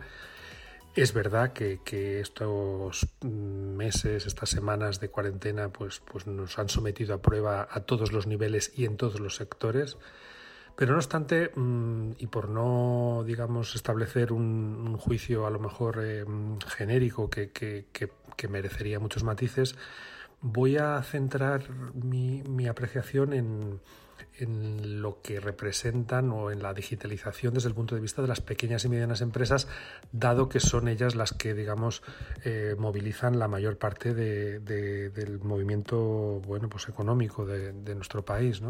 Es 0.96 1.12
verdad 1.12 1.52
que, 1.52 2.20
estos 2.20 3.06
meses, 3.22 4.26
estas 4.26 4.50
semanas 4.50 5.00
de 5.00 5.08
cuarentena, 5.08 5.68
pues, 5.68 6.00
pues 6.00 6.26
nos 6.26 6.58
han 6.58 6.68
sometido 6.68 7.14
a 7.14 7.22
prueba 7.22 7.68
a 7.70 7.80
todos 7.80 8.12
los 8.12 8.26
niveles 8.26 8.72
y 8.76 8.84
en 8.84 8.96
todos 8.96 9.20
los 9.20 9.36
sectores. 9.36 9.96
Pero 10.76 10.92
no 10.92 10.98
obstante, 10.98 11.52
mm, 11.54 12.12
y 12.18 12.26
por 12.26 12.48
no, 12.48 13.22
digamos, 13.26 13.74
establecer 13.74 14.32
un, 14.32 14.96
juicio 14.98 15.46
a 15.46 15.50
lo 15.50 15.60
mejor 15.60 16.00
eh, 16.02 16.24
genérico 16.66 17.30
que, 17.30 17.52
merecería 18.48 18.98
muchos 18.98 19.22
matices, 19.22 19.76
voy 20.44 20.76
a 20.76 21.02
centrar 21.02 21.64
mi 21.94 22.68
apreciación 22.68 23.32
en, 23.32 23.80
en 24.38 25.00
lo 25.00 25.20
que 25.22 25.40
representan 25.40 26.30
o 26.30 26.50
en 26.50 26.62
la 26.62 26.74
digitalización 26.74 27.54
desde 27.54 27.68
el 27.68 27.74
punto 27.74 27.94
de 27.94 28.00
vista 28.00 28.22
de 28.22 28.28
las 28.28 28.40
pequeñas 28.40 28.84
y 28.84 28.88
medianas 28.88 29.20
empresas, 29.20 29.68
dado 30.12 30.48
que 30.48 30.60
son 30.60 30.88
ellas 30.88 31.14
las 31.14 31.32
que, 31.32 31.54
digamos, 31.54 32.02
eh, 32.44 32.74
movilizan 32.78 33.38
la 33.38 33.48
mayor 33.48 33.78
parte 33.78 34.14
del 34.14 35.40
movimiento 35.40 36.40
bueno, 36.46 36.68
pues 36.68 36.88
económico 36.88 37.46
de, 37.46 37.94
nuestro 37.94 38.24
país. 38.24 38.60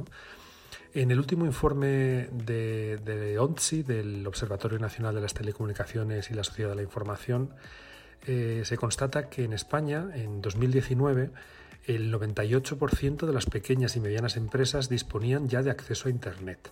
En 0.92 1.10
el 1.10 1.18
último 1.18 1.46
informe 1.46 2.28
de, 2.32 2.98
de 2.98 3.84
del 3.84 4.26
Observatorio 4.26 4.78
Nacional 4.78 5.14
de 5.14 5.20
las 5.22 5.34
Telecomunicaciones 5.34 6.30
y 6.30 6.34
la 6.34 6.44
Sociedad 6.44 6.70
de 6.70 6.76
la 6.76 6.82
Información, 6.82 7.54
eh, 8.26 8.62
se 8.64 8.76
constata 8.76 9.28
que 9.28 9.44
en 9.44 9.52
España, 9.52 10.08
en 10.14 10.40
2019, 10.40 11.30
el 11.86 12.12
98% 12.12 13.26
de 13.26 13.32
las 13.32 13.46
pequeñas 13.46 13.96
y 13.96 14.00
medianas 14.00 14.36
empresas 14.36 14.88
disponían 14.88 15.48
ya 15.48 15.62
de 15.62 15.70
acceso 15.70 16.08
a 16.08 16.10
Internet. 16.10 16.70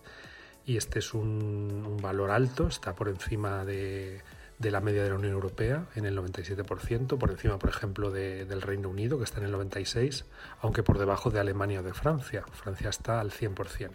Y 0.64 0.77
este 0.77 1.01
es 1.01 1.12
un, 1.12 1.98
valor 2.01 2.31
alto, 2.31 2.68
está 2.68 2.94
por 2.94 3.09
encima 3.09 3.64
de, 3.64 4.22
la 4.61 4.81
media 4.81 5.03
de 5.03 5.11
la 5.11 5.16
Unión 5.16 5.33
Europea, 5.33 5.87
en 5.96 6.07
el 6.07 6.16
97%, 6.16 7.18
por 7.18 7.31
encima, 7.31 7.59
por 7.59 7.70
ejemplo, 7.70 8.11
del 8.11 8.62
Reino 8.62 8.88
Unido, 8.88 9.18
que 9.18 9.25
está 9.25 9.40
en 9.40 9.46
el 9.46 9.55
96%, 9.55 10.25
aunque 10.61 10.83
por 10.83 10.98
debajo 10.98 11.31
de 11.31 11.40
Alemania 11.40 11.81
o 11.81 11.83
de 11.83 11.94
Francia. 11.94 12.44
Francia 12.53 12.90
está 12.90 13.20
al 13.20 13.33
100%. 13.33 13.90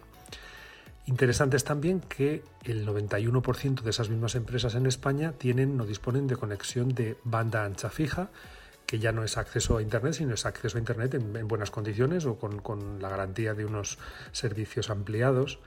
Interesante 1.06 1.56
es 1.56 1.64
también 1.64 2.00
que 2.00 2.44
el 2.64 2.86
91% 2.86 3.80
de 3.80 3.90
esas 3.90 4.10
mismas 4.10 4.34
empresas 4.34 4.74
en 4.74 4.84
España 4.84 5.32
tienen 5.32 5.80
o 5.80 5.86
disponen 5.86 6.26
de 6.26 6.36
conexión 6.36 6.90
de 6.90 7.16
banda 7.24 7.64
ancha 7.64 7.88
fija, 7.88 8.28
que 8.88 8.98
ya 8.98 9.12
no 9.12 9.22
es 9.22 9.36
acceso 9.36 9.76
a 9.76 9.82
Internet, 9.82 10.14
sino 10.14 10.32
es 10.32 10.46
acceso 10.46 10.78
a 10.78 10.80
Internet 10.80 11.12
en, 11.12 11.46
buenas 11.46 11.70
condiciones 11.70 12.24
o 12.24 12.38
con, 12.38 13.02
la 13.02 13.10
garantía 13.10 13.52
de 13.52 13.66
unos 13.66 13.98
servicios 14.32 14.88
ampliados. 14.88 15.58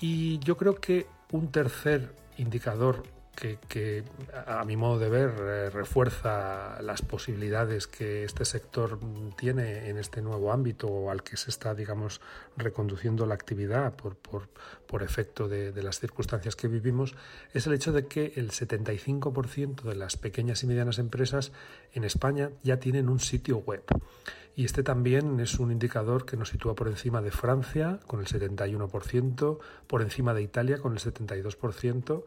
Y 0.00 0.40
yo 0.40 0.56
creo 0.56 0.74
que 0.74 1.06
un 1.30 1.52
tercer 1.52 2.16
indicador 2.38 3.04
que, 3.36 4.02
a 4.44 4.64
mi 4.64 4.76
modo 4.76 4.98
de 4.98 5.08
ver 5.08 5.30
eh, 5.38 5.70
refuerza 5.70 6.82
las 6.82 7.00
posibilidades 7.02 7.86
que 7.86 8.24
este 8.24 8.44
sector 8.44 8.98
tiene 9.36 9.88
en 9.88 9.96
este 9.98 10.20
nuevo 10.20 10.52
ámbito 10.52 11.12
al 11.12 11.22
que 11.22 11.36
se 11.36 11.48
está, 11.48 11.76
digamos, 11.76 12.20
reconduciendo 12.56 13.24
la 13.24 13.34
actividad 13.34 13.94
por, 13.94 14.16
por, 14.16 14.48
efecto 15.00 15.48
de, 15.48 15.72
las 15.82 16.00
circunstancias 16.00 16.56
que 16.56 16.68
vivimos, 16.68 17.14
es 17.54 17.66
el 17.66 17.72
hecho 17.72 17.92
de 17.92 18.06
que 18.06 18.32
el 18.36 18.50
75% 18.50 19.82
de 19.82 19.94
las 19.94 20.16
pequeñas 20.16 20.62
y 20.62 20.66
medianas 20.66 20.98
empresas 20.98 21.52
en 21.94 22.04
España 22.04 22.50
ya 22.62 22.78
tienen 22.78 23.08
un 23.08 23.20
sitio 23.20 23.58
web. 23.58 23.84
Y 24.54 24.66
este 24.66 24.82
también 24.82 25.40
es 25.40 25.58
un 25.58 25.72
indicador 25.72 26.26
que 26.26 26.36
nos 26.36 26.50
sitúa 26.50 26.74
por 26.74 26.88
encima 26.88 27.22
de 27.22 27.30
Francia, 27.30 28.00
con 28.06 28.20
el 28.20 28.26
71%, 28.26 29.58
por 29.86 30.02
encima 30.02 30.34
de 30.34 30.42
Italia, 30.42 30.78
con 30.78 30.92
el 30.92 30.98
72%, 30.98 32.24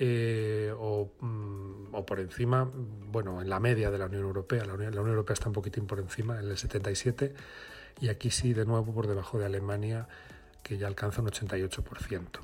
eh, 0.00 0.72
mm, 1.20 1.92
o, 1.94 2.06
por 2.06 2.20
encima, 2.20 2.70
bueno, 3.10 3.42
en 3.42 3.48
la 3.48 3.58
media 3.58 3.90
de 3.90 3.98
la 3.98 4.06
Unión 4.06 4.22
Europea. 4.22 4.64
La 4.64 4.74
Unión, 4.74 4.94
Europea 4.94 5.34
está 5.34 5.48
un 5.48 5.54
poquitín 5.54 5.86
por 5.86 5.98
encima, 5.98 6.38
en 6.38 6.48
el 6.48 6.56
77, 6.56 7.34
y 8.00 8.08
aquí 8.08 8.30
sí, 8.30 8.54
de 8.54 8.64
nuevo, 8.64 8.94
por 8.94 9.08
debajo 9.08 9.38
de 9.38 9.46
Alemania, 9.46 10.06
que 10.68 10.76
ya 10.76 10.86
alcanza 10.86 11.22
un 11.22 11.28
88%. 11.28 12.40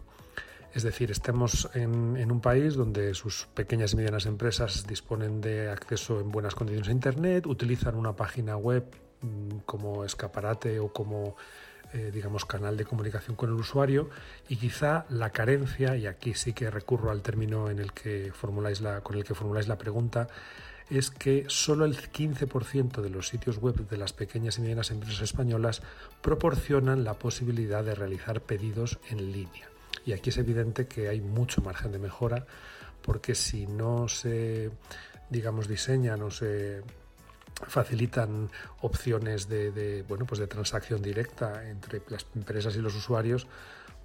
Es 0.74 0.82
decir, 0.82 1.10
estamos 1.12 1.68
en, 1.74 2.32
un 2.32 2.40
país 2.40 2.74
donde 2.74 3.14
sus 3.14 3.46
pequeñas 3.54 3.92
y 3.92 3.96
medianas 3.96 4.26
empresas 4.26 4.86
disponen 4.88 5.40
de 5.40 5.70
acceso 5.70 6.18
en 6.18 6.32
buenas 6.32 6.56
condiciones 6.56 6.88
a 6.88 6.92
Internet, 6.92 7.46
utilizan 7.46 7.94
una 7.94 8.16
página 8.16 8.56
web 8.56 8.84
mm, 9.20 9.58
como 9.66 10.04
escaparate 10.04 10.80
o 10.80 10.92
como 10.92 11.36
eh, 11.92 12.10
digamos, 12.12 12.44
canal 12.44 12.76
de 12.76 12.84
comunicación 12.84 13.36
con 13.36 13.50
el 13.50 13.54
usuario 13.54 14.10
y 14.48 14.56
quizá 14.56 15.06
la 15.10 15.30
carencia, 15.30 15.96
y 15.96 16.08
aquí 16.08 16.34
sí 16.34 16.52
que 16.52 16.68
recurro 16.68 17.12
al 17.12 17.22
término 17.22 17.70
en 17.70 17.78
el 17.78 17.92
que 17.92 18.32
formuláis 18.34 18.80
la, 18.80 19.00
con 19.02 19.16
el 19.16 19.22
que 19.22 19.34
formuláis 19.34 19.68
la 19.68 19.78
pregunta, 19.78 20.26
es 20.90 21.10
que 21.10 21.44
solo 21.48 21.84
el 21.84 21.96
15% 21.96 23.00
de 23.00 23.10
los 23.10 23.28
sitios 23.28 23.58
web 23.58 23.88
de 23.88 23.96
las 23.96 24.12
pequeñas 24.12 24.58
y 24.58 24.62
medianas 24.62 24.90
empresas 24.90 25.22
españolas 25.22 25.82
proporcionan 26.20 27.04
la 27.04 27.14
posibilidad 27.14 27.82
de 27.82 27.94
realizar 27.94 28.40
pedidos 28.42 28.98
en 29.08 29.32
línea. 29.32 29.68
Y 30.04 30.12
aquí 30.12 30.30
es 30.30 30.36
evidente 30.36 30.86
que 30.86 31.08
hay 31.08 31.20
mucho 31.20 31.62
margen 31.62 31.92
de 31.92 31.98
mejora 31.98 32.46
porque 33.00 33.34
si 33.34 33.66
no 33.66 34.08
se, 34.08 34.70
digamos, 35.30 35.68
diseñan 35.68 36.22
o 36.22 36.30
se 36.30 36.82
facilitan 37.68 38.50
opciones 38.80 39.48
de, 39.48 40.04
bueno, 40.08 40.26
pues 40.26 40.40
de 40.40 40.46
transacción 40.46 41.00
directa 41.00 41.68
entre 41.68 42.02
las 42.08 42.26
empresas 42.34 42.74
y 42.76 42.80
los 42.80 42.94
usuarios, 42.94 43.46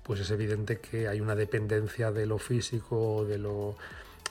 pues 0.03 0.19
es 0.19 0.31
evidente 0.31 0.79
que 0.79 1.07
hay 1.07 1.19
una 1.21 1.35
dependencia 1.35 2.11
de 2.11 2.25
lo 2.25 2.37
físico, 2.37 3.25
de 3.25 3.37
lo, 3.37 3.75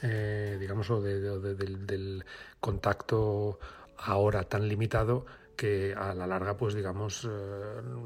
eh, 0.03 0.57
digamos, 0.61 0.91
o 0.91 1.01
del, 1.01 2.25
contacto 2.61 3.59
ahora 3.99 4.45
tan 4.45 4.69
limitado 4.69 5.27
que 5.57 5.95
a 5.95 6.15
la 6.15 6.27
larga, 6.27 6.57
pues 6.57 6.75
digamos, 6.75 7.27
eh, 7.29 7.29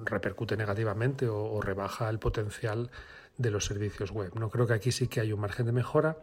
repercute 0.05 0.57
negativamente 0.57 1.29
o, 1.29 1.61
rebaja 1.61 2.09
el 2.09 2.19
potencial 2.19 2.91
de 3.37 3.51
los 3.51 3.67
servicios 3.67 4.11
web. 4.11 4.33
No 4.39 4.49
creo 4.49 4.67
que 4.67 4.75
aquí 4.75 4.93
sí 4.93 5.09
que 5.09 5.21
hay 5.21 5.33
un 5.33 5.41
margen 5.41 5.67
de 5.67 5.73
mejora 5.73 6.19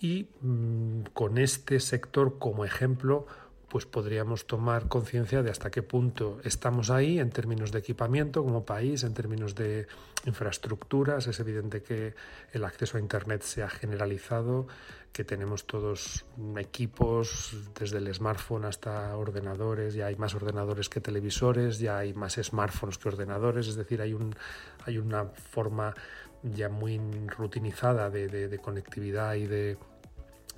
y 0.00 0.28
mm, 0.40 1.02
con 1.14 1.38
este 1.38 1.80
sector 1.80 2.38
como 2.38 2.64
ejemplo 2.64 3.26
pues 3.68 3.84
podríamos 3.84 4.46
tomar 4.46 4.88
conciencia 4.88 5.42
de 5.42 5.50
hasta 5.50 5.70
qué 5.70 5.82
punto 5.82 6.40
estamos 6.42 6.90
ahí 6.90 7.18
en 7.18 7.30
términos 7.30 7.70
de 7.70 7.80
equipamiento 7.80 8.42
como 8.42 8.64
país, 8.64 9.04
en 9.04 9.12
términos 9.12 9.54
de 9.54 9.86
infraestructuras. 10.24 11.26
Es 11.26 11.38
evidente 11.40 11.82
que 11.82 12.14
el 12.52 12.64
acceso 12.64 12.96
a 12.96 13.00
Internet 13.00 13.42
se 13.42 13.62
ha 13.62 13.68
generalizado, 13.68 14.68
que 15.12 15.24
tenemos 15.24 15.66
todos 15.66 16.24
equipos, 16.58 17.56
desde 17.78 17.98
el 17.98 18.14
smartphone 18.14 18.64
hasta 18.64 19.16
ordenadores, 19.16 19.94
ya 19.94 20.06
hay 20.06 20.16
más 20.16 20.34
ordenadores 20.34 20.88
que 20.88 21.00
televisores, 21.00 21.78
ya 21.78 21.98
hay 21.98 22.14
más 22.14 22.34
smartphones 22.34 22.98
que 22.98 23.08
ordenadores, 23.08 23.66
es 23.68 23.76
decir, 23.76 24.00
hay, 24.00 24.14
un, 24.14 24.34
hay 24.84 24.98
una 24.98 25.24
forma 25.24 25.94
ya 26.42 26.68
muy 26.68 27.00
rutinizada 27.26 28.10
de 28.10 28.60
conectividad 28.62 29.34
y 29.34 29.46
de 29.46 29.76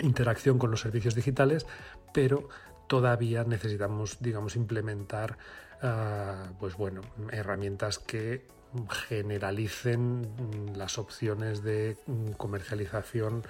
interacción 0.00 0.58
con 0.58 0.70
los 0.70 0.80
servicios 0.80 1.14
digitales, 1.14 1.66
pero 2.12 2.48
todavía 2.90 3.44
necesitamos, 3.44 4.18
digamos, 4.20 4.56
implementar 4.56 5.38
ah, 5.82 6.52
pues 6.58 6.76
bueno, 6.76 7.02
herramientas 7.30 7.98
que 7.98 8.46
generalicen 9.08 10.72
las 10.76 10.98
opciones 10.98 11.62
de 11.62 11.96
comercialización 12.36 13.44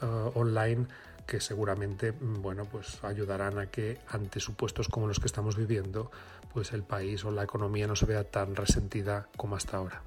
ah, 0.00 0.30
online 0.34 0.86
que 1.26 1.40
seguramente 1.40 2.10
bueno 2.10 2.64
pues 2.64 3.02
ayudarán 3.04 3.58
a 3.58 3.66
que 3.66 3.98
ante 4.08 4.40
supuestos 4.40 4.88
como 4.88 5.06
los 5.06 5.20
que 5.20 5.26
estamos 5.26 5.56
viviendo 5.56 6.10
pues 6.52 6.72
el 6.72 6.82
país 6.82 7.24
o 7.24 7.30
la 7.30 7.44
economía 7.44 7.86
no 7.86 7.94
se 7.94 8.06
vea 8.06 8.24
tan 8.24 8.56
resentida 8.56 9.28
como 9.36 9.56
hasta 9.56 9.76
ahora. 9.76 10.02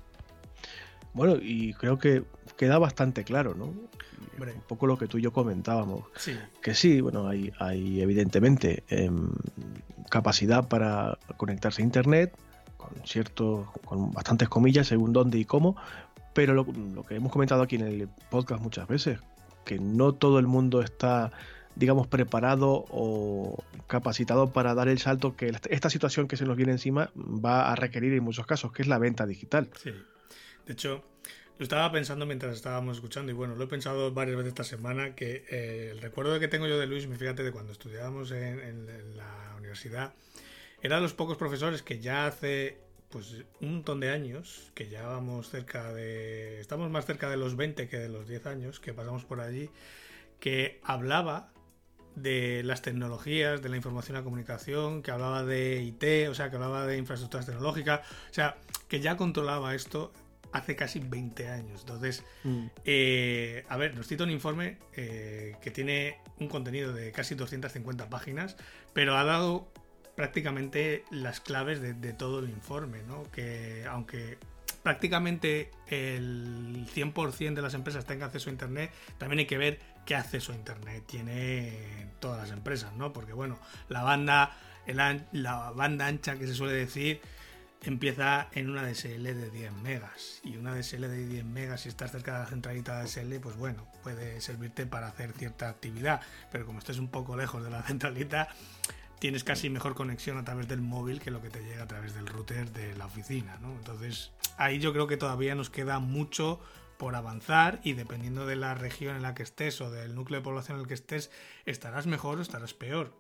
Bueno, 1.14 1.36
y 1.40 1.74
creo 1.74 2.00
que 2.00 2.24
queda 2.58 2.80
bastante 2.80 3.24
claro, 3.24 3.54
¿no? 3.56 3.66
Un 3.66 4.62
poco 4.68 4.88
lo 4.88 4.98
que 4.98 5.08
tú 5.08 5.20
y 5.20 5.22
yo 5.22 5.32
comentábamos. 5.32 6.06
Que 6.62 6.74
sí, 6.74 7.02
bueno, 7.02 7.28
hay, 7.28 7.54
hay 7.60 8.02
evidentemente 8.02 8.84
em, 8.90 9.30
capacidad 10.10 10.68
para 10.68 11.18
conectarse 11.38 11.82
a 11.82 11.86
Internet, 11.86 12.36
con 12.78 12.90
cierto, 13.06 13.72
con 13.86 14.12
bastantes 14.12 14.50
comillas, 14.50 14.88
según 14.88 15.14
dónde 15.14 15.38
y 15.38 15.46
cómo, 15.46 15.76
Pero 16.34 16.56
lo, 16.56 16.66
que 17.06 17.16
hemos 17.16 17.32
comentado 17.32 17.62
aquí 17.62 17.76
en 17.76 17.84
el 17.84 18.10
podcast 18.32 18.62
muchas 18.62 18.88
veces, 18.88 19.20
que 19.64 19.80
no 19.80 20.14
todo 20.14 20.40
el 20.40 20.48
mundo 20.48 20.82
está 20.82 21.32
digamos, 21.76 22.08
preparado 22.08 22.86
o 22.90 23.64
capacitado 23.88 24.52
para 24.52 24.76
dar 24.76 24.88
el 24.88 25.00
salto 25.00 25.36
que 25.36 25.52
esta 25.70 25.90
situación 25.90 26.28
que 26.28 26.38
se 26.38 26.46
nos 26.46 26.56
viene 26.56 26.72
encima 26.72 27.10
va 27.16 27.72
a 27.72 27.76
requerir 27.76 28.14
en 28.14 28.24
muchos 28.24 28.46
casos, 28.46 28.72
que 28.72 28.84
es 28.84 28.88
la 28.88 29.00
venta 29.00 29.26
digital. 29.26 29.70
Sí. 29.82 29.92
De 30.66 30.74
hecho, 30.74 31.04
lo 31.58 31.64
estaba 31.64 31.92
pensando 31.92 32.26
mientras 32.26 32.56
estábamos 32.56 32.98
escuchando 32.98 33.32
y 33.32 33.36
bueno, 33.36 33.56
lo 33.56 33.64
he 33.64 33.68
pensado 33.68 34.12
varias 34.12 34.38
veces 34.38 34.50
esta 34.50 34.64
semana 34.64 35.16
que 35.16 35.46
eh, 35.50 35.90
el 35.92 36.02
recuerdo 36.02 36.40
que 36.40 36.48
tengo 36.48 36.68
yo 36.68 36.80
de 36.80 36.88
Luis, 36.88 37.08
fíjate, 37.08 37.44
de 37.44 37.52
cuando 37.52 37.72
estudiábamos 37.72 38.32
en, 38.32 39.16
la 39.16 39.56
universidad, 39.58 40.14
era 40.82 40.98
de 40.98 41.02
los 41.02 41.14
pocos 41.14 41.38
profesores 41.38 41.82
que 41.82 42.00
ya 42.00 42.28
hace 42.28 42.78
pues 43.14 43.44
un 43.62 43.74
montón 43.76 44.00
de 44.00 44.10
años, 44.10 44.72
que 44.74 44.90
ya 44.90 45.06
vamos 45.06 45.48
cerca 45.48 45.94
de... 45.94 46.60
Estamos 46.60 46.90
más 46.90 47.06
cerca 47.06 47.30
de 47.30 47.38
los 47.38 47.56
20 47.56 47.88
que 47.88 48.00
de 48.00 48.10
los 48.10 48.28
10 48.28 48.48
años 48.48 48.80
que 48.80 48.92
pasamos 48.92 49.24
por 49.24 49.40
allí, 49.40 49.70
que 50.40 50.82
hablaba 50.84 51.54
de 52.16 52.64
las 52.64 52.82
tecnologías, 52.82 53.62
de 53.62 53.70
la 53.70 53.76
información 53.76 54.16
y 54.16 54.20
la 54.20 54.24
comunicación, 54.24 55.04
que 55.04 55.12
hablaba 55.12 55.44
de 55.44 55.84
IT, 55.84 56.28
o 56.28 56.34
sea, 56.34 56.50
que 56.50 56.56
hablaba 56.56 56.88
de 56.88 56.98
infraestructuras 56.98 57.46
tecnológicas, 57.46 58.00
o 58.32 58.34
sea, 58.34 58.58
que 58.88 59.00
ya 59.00 59.16
controlaba 59.16 59.76
esto 59.76 60.12
hace 60.52 60.76
casi 60.76 60.98
20 60.98 61.50
años. 61.50 61.82
Entonces, 61.82 62.24
mm. 62.44 62.66
eh, 62.84 63.64
a 63.70 63.78
ver, 63.78 63.96
nos 63.96 64.08
cito 64.08 64.24
un 64.24 64.32
informe 64.32 64.80
eh, 64.96 65.56
que 65.62 65.70
tiene 65.70 66.18
un 66.40 66.48
contenido 66.48 66.94
de 66.94 67.12
casi 67.12 67.36
250 67.36 68.10
páginas, 68.10 68.58
pero 68.94 69.16
ha 69.16 69.24
dado 69.24 69.72
prácticamente 70.16 71.06
las 71.12 71.40
claves 71.40 71.82
de, 71.82 72.14
todo 72.14 72.40
el 72.40 72.50
informe, 72.50 73.04
¿no? 73.04 73.24
Que 73.32 73.86
aunque 73.90 74.38
prácticamente 74.84 75.72
el 75.88 76.88
100% 76.94 77.54
de 77.54 77.62
las 77.62 77.74
empresas 77.74 78.06
tenga 78.06 78.28
acceso 78.28 78.50
a 78.50 78.54
Internet, 78.54 78.92
también 79.18 79.40
hay 79.40 79.46
que 79.46 79.58
ver 79.58 79.80
qué 80.06 80.16
acceso 80.16 80.52
a 80.52 80.56
Internet 80.56 81.04
tiene 81.08 82.08
todas 82.20 82.40
las 82.40 82.52
empresas, 82.52 82.94
¿no? 82.94 83.14
Porque 83.14 83.34
bueno, 83.34 83.60
la 83.90 84.04
banda, 84.04 84.56
la 85.32 85.72
banda 85.72 86.08
ancha 86.08 86.38
que 86.38 86.48
se 86.48 86.54
suele 86.54 86.74
decir 86.74 87.22
empieza 87.86 88.48
en 88.54 88.70
una 88.70 88.84
DSL 88.84 89.24
de 89.24 89.50
10 89.50 89.74
megas. 89.74 90.42
Y 90.44 90.58
una 90.58 90.76
DSL 90.76 91.02
de 91.02 91.28
10 91.28 91.46
megas, 91.46 91.82
si 91.82 91.90
estás 91.90 92.12
cerca 92.12 92.34
de 92.34 92.40
la 92.40 92.46
centralita 92.46 92.98
de 92.98 93.06
DSL, 93.06 93.40
pues 93.42 93.56
bueno, 93.58 93.88
puede 94.04 94.40
servirte 94.42 94.86
para 94.86 95.08
hacer 95.08 95.34
cierta 95.34 95.70
actividad. 95.70 96.22
Pero 96.52 96.66
como 96.66 96.80
estés 96.80 96.98
un 96.98 97.10
poco 97.10 97.36
lejos 97.36 97.64
de 97.64 97.70
la 97.70 97.84
centralita, 97.84 98.50
tienes 99.24 99.46
casi 99.46 99.70
mejor 99.70 99.96
conexión 99.96 100.38
a 100.38 100.44
través 100.44 100.68
del 100.68 100.82
móvil 100.82 101.22
que 101.22 101.32
lo 101.32 101.42
que 101.42 101.50
te 101.50 101.64
llega 101.64 101.84
a 101.84 101.88
través 101.88 102.14
del 102.14 102.28
router 102.28 102.70
de 102.74 102.94
la 102.98 103.06
oficina. 103.06 103.58
¿no? 103.62 103.72
Entonces, 103.72 104.34
ahí 104.58 104.80
yo 104.80 104.92
creo 104.92 105.08
que 105.08 105.16
todavía 105.16 105.56
nos 105.56 105.70
queda 105.70 106.00
mucho 106.00 106.60
por 106.98 107.16
avanzar 107.16 107.80
y 107.86 107.94
dependiendo 107.94 108.46
de 108.46 108.58
la 108.58 108.76
región 108.76 109.16
en 109.16 109.22
la 109.22 109.34
que 109.34 109.44
estés 109.44 109.80
o 109.80 109.90
del 109.90 110.14
núcleo 110.14 110.42
de 110.42 110.44
población 110.44 110.76
en 110.76 110.82
el 110.82 110.88
que 110.90 110.94
estés, 110.96 111.32
estarás 111.66 112.06
mejor 112.06 112.40
o 112.40 112.42
estarás 112.42 112.74
peor. 112.74 113.18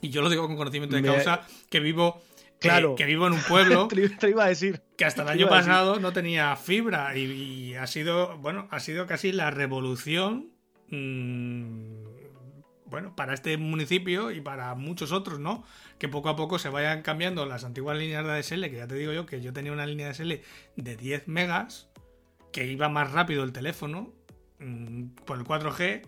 Y 0.00 0.10
yo 0.10 0.22
lo 0.22 0.28
digo 0.28 0.44
con 0.48 0.56
conocimiento 0.56 0.96
de 0.96 1.04
causa, 1.04 1.46
que 1.70 1.78
vivo 1.78 2.20
Claro. 2.58 2.96
Que, 2.96 3.04
vivo 3.04 3.28
en 3.28 3.34
un 3.34 3.42
pueblo. 3.42 3.86
te 4.18 4.28
iba 4.28 4.44
a 4.44 4.48
decir. 4.48 4.82
Que 4.96 5.04
hasta 5.04 5.22
el 5.22 5.28
año 5.28 5.48
pasado 5.48 6.00
no 6.00 6.12
tenía 6.12 6.56
fibra. 6.56 7.16
Y, 7.16 7.76
ha 7.76 7.86
sido, 7.86 8.38
bueno, 8.38 8.66
ha 8.72 8.80
sido 8.80 9.06
casi 9.06 9.30
la 9.30 9.52
revolución. 9.52 10.50
Mm, 10.88 12.11
bueno, 12.92 13.16
para 13.16 13.34
este 13.34 13.56
municipio 13.56 14.30
y 14.30 14.40
para 14.40 14.72
muchos 14.76 15.10
otros, 15.10 15.40
¿no? 15.40 15.64
Que 15.98 16.08
poco 16.08 16.28
a 16.28 16.36
poco 16.36 16.60
se 16.60 16.68
vayan 16.68 17.02
cambiando 17.02 17.44
las 17.44 17.64
antiguas 17.64 17.98
líneas 17.98 18.24
de 18.24 18.30
ADSL, 18.30 18.70
que 18.70 18.76
ya 18.76 18.86
te 18.86 18.94
digo 18.94 19.12
yo 19.12 19.26
que 19.26 19.40
yo 19.40 19.52
tenía 19.52 19.72
una 19.72 19.86
línea 19.86 20.06
de 20.06 20.10
ADSL 20.12 20.40
de 20.76 20.96
10 20.96 21.26
megas, 21.26 21.88
que 22.52 22.66
iba 22.66 22.88
más 22.88 23.10
rápido 23.10 23.42
el 23.42 23.52
teléfono 23.52 24.12
mm, 24.60 25.06
por 25.24 25.38
el 25.38 25.44
4G 25.44 26.02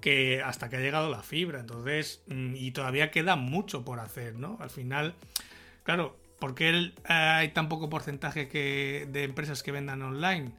que 0.00 0.42
hasta 0.42 0.68
que 0.68 0.76
ha 0.76 0.80
llegado 0.80 1.10
la 1.10 1.24
fibra. 1.24 1.58
Entonces, 1.58 2.22
mm, 2.28 2.54
y 2.54 2.70
todavía 2.70 3.10
queda 3.10 3.34
mucho 3.34 3.84
por 3.84 3.98
hacer, 3.98 4.36
¿no? 4.36 4.56
Al 4.60 4.70
final, 4.70 5.16
Claro, 5.88 6.18
¿por 6.38 6.54
qué 6.54 6.92
hay 7.06 7.48
tan 7.52 7.70
poco 7.70 7.88
porcentaje 7.88 8.44
de 8.44 9.24
empresas 9.24 9.62
que 9.62 9.72
vendan 9.72 10.02
online? 10.02 10.52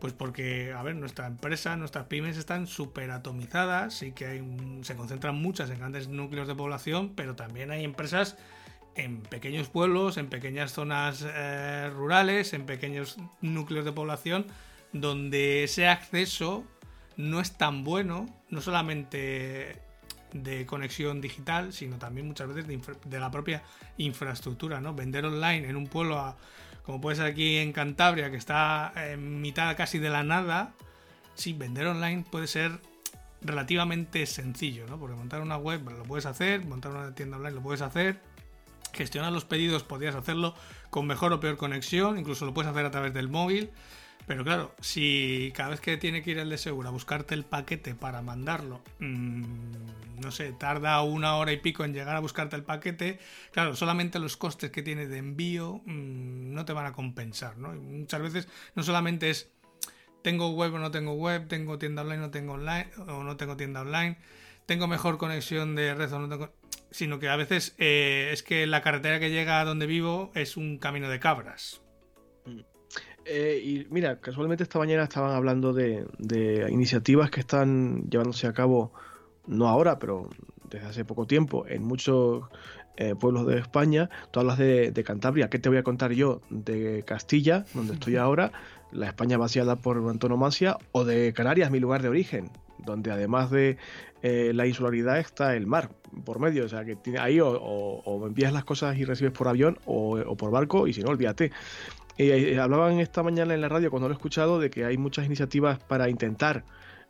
Pues 0.00 0.12
porque, 0.12 0.72
a 0.72 0.82
ver, 0.82 0.94
nuestra 0.96 1.26
empresa, 1.26 1.76
nuestras 1.76 2.06
pymes 2.06 2.36
están 2.36 2.66
súper 2.66 3.10
atomizadas 3.10 4.02
y 4.02 4.12
que 4.12 4.44
se 4.82 4.94
concentran 4.94 5.34
muchas 5.36 5.70
en 5.70 5.78
grandes 5.78 6.08
núcleos 6.08 6.46
de 6.48 6.54
población, 6.54 7.12
pero 7.16 7.34
también 7.34 7.70
hay 7.70 7.84
empresas 7.84 8.36
en 8.94 9.20
pequeños 9.22 9.68
pueblos, 9.68 10.16
en 10.16 10.28
pequeñas 10.28 10.72
zonas 10.72 11.24
eh, 11.26 11.90
rurales, 11.94 12.52
en 12.52 12.66
pequeños 12.66 13.16
núcleos 13.40 13.84
de 13.84 13.92
población, 13.92 14.46
donde 14.92 15.64
ese 15.64 15.88
acceso 15.88 16.64
no 17.16 17.40
es 17.40 17.52
tan 17.56 17.84
bueno, 17.84 18.26
no 18.50 18.60
solamente 18.60 19.82
de 20.32 20.66
conexión 20.66 21.20
digital, 21.20 21.72
sino 21.72 21.98
también 21.98 22.26
muchas 22.26 22.48
veces 22.48 22.66
de, 22.66 23.18
la 23.18 23.30
propia 23.30 23.62
infraestructura, 23.96 24.80
¿no? 24.80 24.94
Vender 24.94 25.24
online 25.24 25.68
en 25.68 25.76
un 25.76 25.86
pueblo 25.86 26.36
como 26.86 27.00
puede 27.00 27.16
ser 27.16 27.26
aquí 27.26 27.56
en 27.56 27.72
Cantabria, 27.72 28.30
que 28.30 28.36
está 28.36 28.92
en 28.96 29.40
mitad 29.42 29.76
casi 29.76 29.98
de 29.98 30.08
la 30.08 30.22
nada, 30.22 30.72
sí, 31.34 31.52
vender 31.52 31.88
online 31.88 32.24
puede 32.30 32.46
ser 32.46 32.78
relativamente 33.42 34.24
sencillo, 34.24 34.86
¿no? 34.86 34.96
Porque 34.98 35.16
montar 35.16 35.42
una 35.42 35.56
web 35.56 35.82
lo 35.90 36.04
puedes 36.04 36.26
hacer, 36.26 36.64
montar 36.64 36.92
una 36.92 37.12
tienda 37.12 37.38
online 37.38 37.56
lo 37.56 37.62
puedes 37.62 37.82
hacer, 37.82 38.20
gestionar 38.92 39.32
los 39.32 39.44
pedidos 39.44 39.82
podrías 39.82 40.14
hacerlo 40.14 40.54
con 40.88 41.08
mejor 41.08 41.32
o 41.32 41.40
peor 41.40 41.56
conexión, 41.56 42.18
incluso 42.18 42.46
lo 42.46 42.54
puedes 42.54 42.70
hacer 42.70 42.86
a 42.86 42.90
través 42.92 43.12
del 43.12 43.28
móvil. 43.28 43.70
Pero 44.26 44.42
claro, 44.42 44.74
si 44.80 45.52
cada 45.54 45.70
vez 45.70 45.80
que 45.80 45.96
tiene 45.96 46.22
que 46.22 46.32
ir 46.32 46.38
el 46.38 46.50
de 46.50 46.58
seguro 46.58 46.88
a 46.88 46.92
buscarte 46.92 47.34
el 47.34 47.44
paquete 47.44 47.94
para 47.94 48.22
mandarlo, 48.22 48.82
mmm, 48.98 49.52
no 50.20 50.32
sé, 50.32 50.52
tarda 50.52 51.00
una 51.02 51.36
hora 51.36 51.52
y 51.52 51.58
pico 51.58 51.84
en 51.84 51.92
llegar 51.92 52.16
a 52.16 52.20
buscarte 52.20 52.56
el 52.56 52.64
paquete, 52.64 53.20
claro, 53.52 53.76
solamente 53.76 54.18
los 54.18 54.36
costes 54.36 54.72
que 54.72 54.82
tiene 54.82 55.06
de 55.06 55.18
envío 55.18 55.80
mmm, 55.84 56.52
no 56.52 56.64
te 56.64 56.72
van 56.72 56.86
a 56.86 56.92
compensar, 56.92 57.56
¿no? 57.58 57.72
muchas 57.72 58.20
veces 58.20 58.48
no 58.74 58.82
solamente 58.82 59.30
es 59.30 59.48
tengo 60.22 60.50
web 60.50 60.74
o 60.74 60.78
no 60.80 60.90
tengo 60.90 61.12
web, 61.12 61.46
tengo 61.46 61.78
tienda 61.78 62.02
online 62.02 62.18
o 62.18 62.26
no 62.26 62.30
tengo 62.32 62.52
online, 62.54 62.90
o 63.06 63.22
no 63.22 63.36
tengo 63.36 63.56
tienda 63.56 63.82
online, 63.82 64.18
tengo 64.66 64.88
mejor 64.88 65.18
conexión 65.18 65.76
de 65.76 65.94
red 65.94 66.12
o 66.12 66.18
no 66.18 66.28
tengo 66.28 66.52
sino 66.90 67.18
que 67.20 67.28
a 67.28 67.36
veces 67.36 67.74
eh, 67.78 68.30
es 68.32 68.42
que 68.42 68.66
la 68.66 68.82
carretera 68.82 69.20
que 69.20 69.30
llega 69.30 69.60
a 69.60 69.64
donde 69.64 69.86
vivo 69.86 70.32
es 70.34 70.56
un 70.56 70.78
camino 70.78 71.08
de 71.08 71.20
cabras. 71.20 71.80
Eh, 73.28 73.60
y 73.62 73.86
mira, 73.90 74.20
casualmente 74.20 74.62
esta 74.62 74.78
mañana 74.78 75.02
estaban 75.02 75.32
hablando 75.32 75.72
de, 75.72 76.06
iniciativas 76.70 77.28
que 77.30 77.40
están 77.40 78.08
llevándose 78.08 78.46
a 78.46 78.52
cabo, 78.52 78.92
no 79.48 79.68
ahora, 79.68 79.98
pero 79.98 80.30
desde 80.70 80.86
hace 80.86 81.04
poco 81.04 81.26
tiempo, 81.26 81.66
en 81.66 81.82
muchos 81.82 82.44
eh, 82.96 83.16
pueblos 83.16 83.46
de 83.46 83.58
España. 83.58 84.10
Tú 84.30 84.40
hablas 84.40 84.58
de, 84.58 85.02
Cantabria, 85.04 85.50
¿qué 85.50 85.58
te 85.58 85.68
voy 85.68 85.78
a 85.78 85.82
contar 85.82 86.12
yo? 86.12 86.40
De 86.50 87.02
Castilla, 87.04 87.64
donde 87.74 87.94
estoy 87.94 88.14
ahora, 88.14 88.52
la 88.92 89.06
España 89.08 89.36
vaciada 89.38 89.74
por 89.74 89.96
antonomasia, 90.08 90.78
o 90.92 91.04
de 91.04 91.32
Canarias, 91.32 91.72
mi 91.72 91.80
lugar 91.80 92.02
de 92.02 92.08
origen, 92.08 92.50
donde 92.78 93.10
además 93.10 93.50
de 93.50 93.76
eh, 94.22 94.52
la 94.54 94.68
insularidad 94.68 95.18
está 95.18 95.56
el 95.56 95.66
mar 95.66 95.90
por 96.24 96.38
medio. 96.38 96.64
O 96.64 96.68
sea, 96.68 96.84
que 96.84 96.94
tiene 96.94 97.18
ahí 97.18 97.40
o, 97.40 98.22
envías 98.24 98.52
las 98.52 98.64
cosas 98.64 98.96
y 98.96 99.04
recibes 99.04 99.32
por 99.32 99.48
avión 99.48 99.78
o, 99.84 100.20
o 100.20 100.36
por 100.36 100.52
barco, 100.52 100.86
y 100.86 100.92
si 100.92 101.02
no, 101.02 101.10
olvídate. 101.10 101.50
Eh, 102.18 102.52
eh, 102.54 102.60
hablaban 102.60 102.98
esta 103.00 103.22
mañana 103.22 103.54
en 103.54 103.60
la 103.60 103.68
radio, 103.68 103.90
cuando 103.90 104.08
lo 104.08 104.14
he 104.14 104.16
escuchado, 104.16 104.58
de 104.58 104.70
que 104.70 104.84
hay 104.84 104.96
muchas 104.96 105.26
iniciativas 105.26 105.78
para 105.78 106.08
intentar 106.08 106.64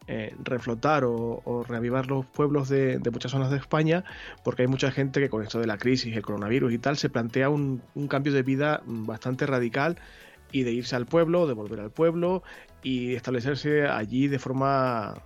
eh, 0.09 0.35
reflotar 0.43 1.05
o, 1.05 1.65
reavivar 1.69 2.07
los 2.07 2.27
pueblos 2.27 2.69
de, 2.69 3.01
muchas 3.13 3.31
zonas 3.33 3.51
de 3.51 3.57
España, 3.57 4.05
porque 4.45 4.63
hay 4.63 4.69
mucha 4.69 4.91
gente 4.91 5.21
que 5.21 5.29
con 5.29 5.43
esto 5.43 5.61
de 5.61 5.67
la 5.67 5.79
crisis, 5.79 6.17
el 6.17 6.23
coronavirus 6.23 6.73
y 6.73 6.79
tal, 6.79 6.97
se 6.97 7.09
plantea 7.09 7.49
un, 7.49 7.83
cambio 8.09 8.33
de 8.33 8.43
vida 8.43 8.83
bastante 8.87 9.47
radical 9.47 9.97
y 10.53 10.63
de 10.63 10.73
irse 10.73 10.97
al 10.97 11.07
pueblo, 11.07 11.47
de 11.47 11.55
volver 11.55 11.81
al 11.81 11.91
pueblo 11.91 12.43
y 12.83 13.15
establecerse 13.15 13.87
allí 13.87 14.29
de 14.29 14.39
forma 14.39 15.23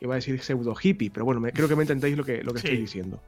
iba 0.00 0.14
a 0.14 0.16
decir 0.16 0.40
pseudo 0.40 0.74
hippie, 0.80 1.10
pero 1.10 1.24
bueno, 1.24 1.42
creo 1.52 1.68
que 1.68 1.76
me 1.76 1.82
entendéis 1.82 2.16
lo 2.16 2.24
que, 2.24 2.42
lo 2.42 2.52
que 2.52 2.58
estoy 2.58 2.76
diciendo. 2.76 3.22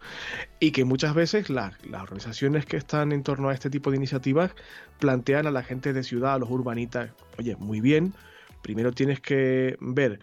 Y 0.60 0.70
que 0.70 0.84
muchas 0.84 1.14
veces 1.14 1.50
las, 1.50 1.74
organizaciones 1.92 2.66
que 2.66 2.76
están 2.76 3.12
en 3.12 3.22
torno 3.22 3.48
a 3.48 3.54
este 3.54 3.70
tipo 3.70 3.90
de 3.90 3.96
iniciativas 3.96 4.52
plantean 4.98 5.46
a 5.46 5.50
la 5.50 5.62
gente 5.62 5.92
de 5.92 6.02
ciudad, 6.02 6.34
a 6.34 6.38
los 6.38 6.50
urbanitas, 6.50 7.10
oye, 7.38 7.56
muy 7.56 7.80
bien, 7.80 8.14
primero 8.62 8.92
tienes 8.92 9.20
que 9.20 9.76
ver 9.80 10.20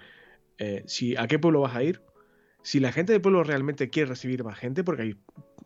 eh, 0.58 0.84
si 0.86 1.16
a 1.16 1.28
qué 1.28 1.39
pueblo 1.39 1.62
vas 1.62 1.76
a 1.76 1.84
ir, 1.84 2.02
si 2.62 2.80
la 2.80 2.91
gente 2.91 3.14
del 3.14 3.22
pueblo 3.22 3.43
realmente 3.43 3.89
quiere 3.89 4.10
recibir 4.10 4.43
más 4.43 4.58
gente, 4.58 4.84
porque 4.84 5.04
hay 5.04 5.16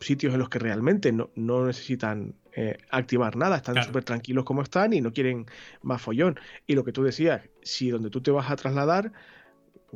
sitios 0.01 0.33
en 0.33 0.39
los 0.39 0.49
que 0.49 0.59
realmente 0.59 1.11
no, 1.11 1.29
necesitan 1.35 2.35
eh, 2.53 2.77
activar 2.89 3.35
nada, 3.35 3.57
están 3.57 3.81
súper 3.83 4.03
tranquilos 4.03 4.43
como 4.43 4.61
están 4.61 4.93
y 4.93 5.01
no 5.01 5.13
quieren 5.13 5.45
más 5.81 6.01
follón. 6.01 6.39
Y 6.67 6.75
lo 6.75 6.83
que 6.83 6.91
tú 6.91 7.03
decías, 7.03 7.41
si 7.61 7.89
donde 7.89 8.09
tú 8.09 8.21
te 8.21 8.31
vas 8.31 8.49
a 8.49 8.55
trasladar 8.55 9.11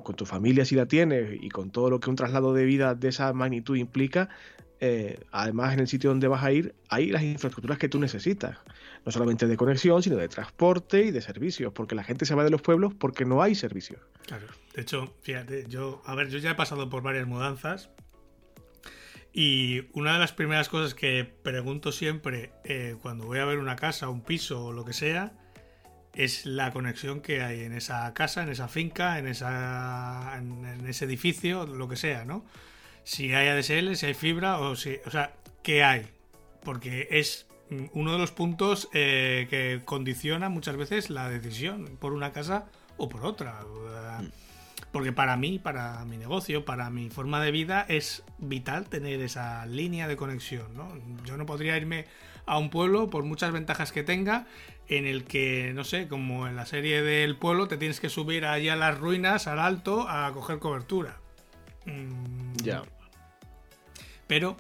con 0.02 0.16
tu 0.16 0.26
familia 0.26 0.66
si 0.66 0.76
la 0.76 0.88
tienes 0.88 1.38
y 1.42 1.50
con 1.50 1.70
todo 1.70 1.90
lo 1.90 2.00
que 2.00 2.10
un 2.10 2.16
traslado 2.16 2.54
de 2.54 2.66
vida 2.66 2.96
de 2.96 3.10
esa 3.10 3.32
magnitud 3.34 3.76
implica, 3.76 4.30
eh, 4.80 5.20
además 5.32 5.74
en 5.74 5.80
el 5.80 5.88
sitio 5.88 6.10
donde 6.10 6.28
vas 6.28 6.44
a 6.44 6.52
ir 6.52 6.76
hay 6.90 7.10
las 7.10 7.24
infraestructuras 7.24 7.78
que 7.78 7.90
tú 7.90 8.00
necesitas, 8.00 8.58
no 9.06 9.12
solamente 9.12 9.48
de 9.48 9.56
conexión, 9.56 10.02
sino 10.04 10.18
de 10.18 10.28
transporte 10.28 11.06
y 11.06 11.12
de 11.12 11.22
servicios, 11.22 11.72
porque 11.74 11.96
la 11.96 12.04
gente 12.04 12.26
se 12.26 12.36
va 12.36 12.44
de 12.44 12.50
los 12.50 12.62
pueblos 12.62 12.94
porque 12.94 13.24
no 13.24 13.42
hay 13.42 13.56
servicios. 13.56 14.02
Claro, 14.26 14.48
de 14.76 14.82
hecho, 14.82 15.14
fíjate, 15.22 15.66
yo, 15.70 16.02
a 16.06 16.16
ver, 16.16 16.30
yo 16.30 16.40
ya 16.40 16.52
he 16.52 16.56
pasado 16.56 16.90
por 16.90 17.04
varias 17.04 17.28
mudanzas 17.28 17.90
y 19.32 19.88
una 19.94 20.14
de 20.14 20.20
las 20.20 20.32
primeras 20.32 20.70
cosas 20.70 20.94
que 20.94 21.26
pregunto 21.26 21.92
siempre 21.92 22.52
eh, 22.64 22.98
cuando 23.02 23.26
voy 23.26 23.40
a 23.40 23.46
ver 23.46 23.58
una 23.58 23.76
casa, 23.76 24.10
un 24.10 24.22
piso 24.22 24.66
o 24.66 24.74
lo 24.74 24.86
que 24.86 24.94
sea, 24.94 25.34
es 26.14 26.46
la 26.46 26.72
conexión 26.72 27.22
que 27.22 27.42
hay 27.42 27.62
en 27.62 27.74
esa 27.74 28.14
casa, 28.14 28.44
en 28.44 28.50
esa 28.50 28.68
finca, 28.68 29.18
en, 29.18 29.28
esa, 29.28 30.38
en, 30.38 30.86
ese 30.88 31.06
edificio, 31.06 31.66
lo 31.66 31.88
que 31.88 31.96
sea, 31.96 32.26
¿no? 32.26 32.46
Si 33.04 33.34
hay 33.34 33.48
ADSL, 33.48 33.96
si 33.96 34.06
hay 34.06 34.14
fibra 34.14 34.60
o 34.60 34.76
si... 34.76 34.98
O 35.06 35.12
sea, 35.12 35.34
¿qué 35.64 35.84
hay? 35.84 36.08
Porque 36.64 37.08
es 37.12 37.48
uno 37.94 38.14
de 38.14 38.18
los 38.20 38.32
puntos 38.32 38.90
eh, 38.94 39.48
que 39.50 39.82
condiciona 39.84 40.50
muchas 40.50 40.78
veces 40.78 41.10
la 41.10 41.30
decisión 41.30 41.98
por 42.00 42.14
una 42.14 42.32
casa 42.32 42.66
o 42.98 43.10
por 43.10 43.26
otra. 43.26 43.62
Porque 44.92 45.12
para 45.12 45.36
mí, 45.38 45.58
para 45.58 46.06
mi 46.06 46.18
negocio, 46.18 46.66
para 46.66 46.90
mi 46.92 47.10
forma 47.10 47.44
de 47.44 47.52
vida, 47.52 47.86
es 47.90 48.24
vital 48.38 48.88
tener 48.88 49.22
esa 49.22 49.66
línea 49.66 50.08
de 50.08 50.16
conexión. 50.16 50.76
¿no? 50.76 50.88
Yo 51.26 51.36
no 51.36 51.46
podría 51.46 51.76
irme 51.76 52.06
a 52.46 52.58
un 52.58 52.70
pueblo, 52.70 53.10
por 53.10 53.24
muchas 53.24 53.52
ventajas 53.52 53.92
que 53.92 54.04
tenga, 54.04 54.46
en 54.88 55.06
el 55.06 55.24
que, 55.24 55.72
no 55.74 55.84
sé, 55.84 56.08
como 56.08 56.48
en 56.48 56.56
la 56.56 56.66
serie 56.66 57.02
del 57.02 57.38
pueblo, 57.38 57.68
te 57.68 57.78
tienes 57.78 58.00
que 58.00 58.10
subir 58.10 58.46
allí 58.46 58.70
a 58.70 58.76
las 58.76 58.98
ruinas, 58.98 59.48
al 59.48 59.60
alto, 59.60 60.08
a 60.10 60.32
coger 60.34 60.60
cobertura. 60.60 61.20
Mm. 61.86 62.54
Ya. 62.58 62.84
Pero 64.28 64.58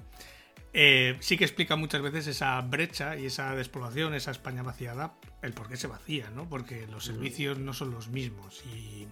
eh, 0.73 1.17
sí 1.19 1.37
que 1.37 1.43
explica 1.43 1.75
muchas 1.75 2.01
veces 2.01 2.27
esa 2.27 2.59
brecha 2.61 3.17
y 3.17 3.25
esa 3.25 3.55
despoblación, 3.55 4.13
esa 4.13 4.31
España 4.31 4.63
vaciada, 4.63 5.13
el 5.41 5.53
por 5.53 5.67
qué 5.69 5.77
se 5.77 5.87
vacía, 5.87 6.29
¿no? 6.29 6.47
Porque 6.47 6.87
los 6.87 7.05
servicios 7.05 7.59
no 7.59 7.73
son 7.73 7.91
los 7.91 8.09
mismos. 8.09 8.63
Y, 8.73 9.07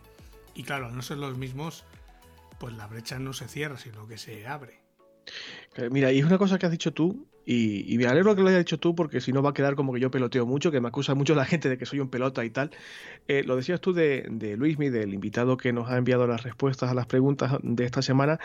y 0.55 0.63
claro, 0.63 0.87
al 0.87 0.95
no 0.95 1.01
ser 1.01 1.17
los 1.17 1.37
mismos, 1.37 1.83
pues 2.59 2.75
la 2.75 2.87
brecha 2.87 3.19
no 3.19 3.33
se 3.33 3.47
cierra, 3.47 3.77
sino 3.77 4.07
que 4.07 4.17
se 4.17 4.47
abre. 4.47 4.79
Mira, 5.89 6.11
y 6.11 6.19
es 6.19 6.25
una 6.25 6.37
cosa 6.37 6.57
que 6.57 6.65
has 6.65 6.71
dicho 6.71 6.93
tú, 6.93 7.27
y, 7.45 7.97
me 7.97 8.05
alegro 8.05 8.35
que 8.35 8.41
lo 8.41 8.49
hayas 8.49 8.59
dicho 8.59 8.79
tú, 8.79 8.95
porque 8.95 9.21
si 9.21 9.31
no 9.31 9.41
va 9.41 9.51
a 9.51 9.53
quedar 9.53 9.75
como 9.75 9.93
que 9.93 9.99
yo 9.99 10.11
peloteo 10.11 10.45
mucho, 10.45 10.71
que 10.71 10.79
me 10.79 10.87
acusa 10.87 11.15
mucho 11.15 11.35
la 11.35 11.45
gente 11.45 11.69
de 11.69 11.77
que 11.77 11.85
soy 11.85 11.99
un 11.99 12.09
pelota 12.09 12.45
y 12.45 12.49
tal. 12.49 12.71
Eh, 13.27 13.43
lo 13.43 13.55
decías 13.55 13.81
tú 13.81 13.93
de, 13.93 14.27
de 14.29 14.57
Luismi, 14.57 14.89
del 14.89 15.13
invitado 15.13 15.57
que 15.57 15.73
nos 15.73 15.89
ha 15.89 15.97
enviado 15.97 16.27
las 16.27 16.43
respuestas 16.43 16.91
a 16.91 16.93
las 16.93 17.07
preguntas 17.07 17.57
de 17.63 17.85
esta 17.85 18.01
semana, 18.01 18.39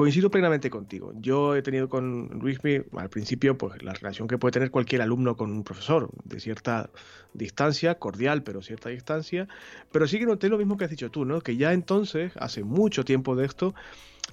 coincido 0.00 0.30
plenamente 0.30 0.70
contigo. 0.70 1.12
Yo 1.16 1.54
he 1.54 1.60
tenido 1.60 1.90
con 1.90 2.28
Luismi 2.40 2.80
al 2.96 3.10
principio 3.10 3.58
pues 3.58 3.82
la 3.82 3.92
relación 3.92 4.28
que 4.28 4.38
puede 4.38 4.52
tener 4.52 4.70
cualquier 4.70 5.02
alumno 5.02 5.36
con 5.36 5.50
un 5.50 5.62
profesor, 5.62 6.08
de 6.24 6.40
cierta 6.40 6.88
distancia, 7.34 7.96
cordial, 7.96 8.42
pero 8.42 8.62
cierta 8.62 8.88
distancia. 8.88 9.46
Pero 9.92 10.06
sí 10.06 10.18
que 10.18 10.24
noté 10.24 10.48
lo 10.48 10.56
mismo 10.56 10.78
que 10.78 10.84
has 10.84 10.90
dicho 10.90 11.10
tú, 11.10 11.26
¿no? 11.26 11.42
Que 11.42 11.58
ya 11.58 11.74
entonces, 11.74 12.32
hace 12.36 12.64
mucho 12.64 13.04
tiempo 13.04 13.36
de 13.36 13.44
esto, 13.44 13.74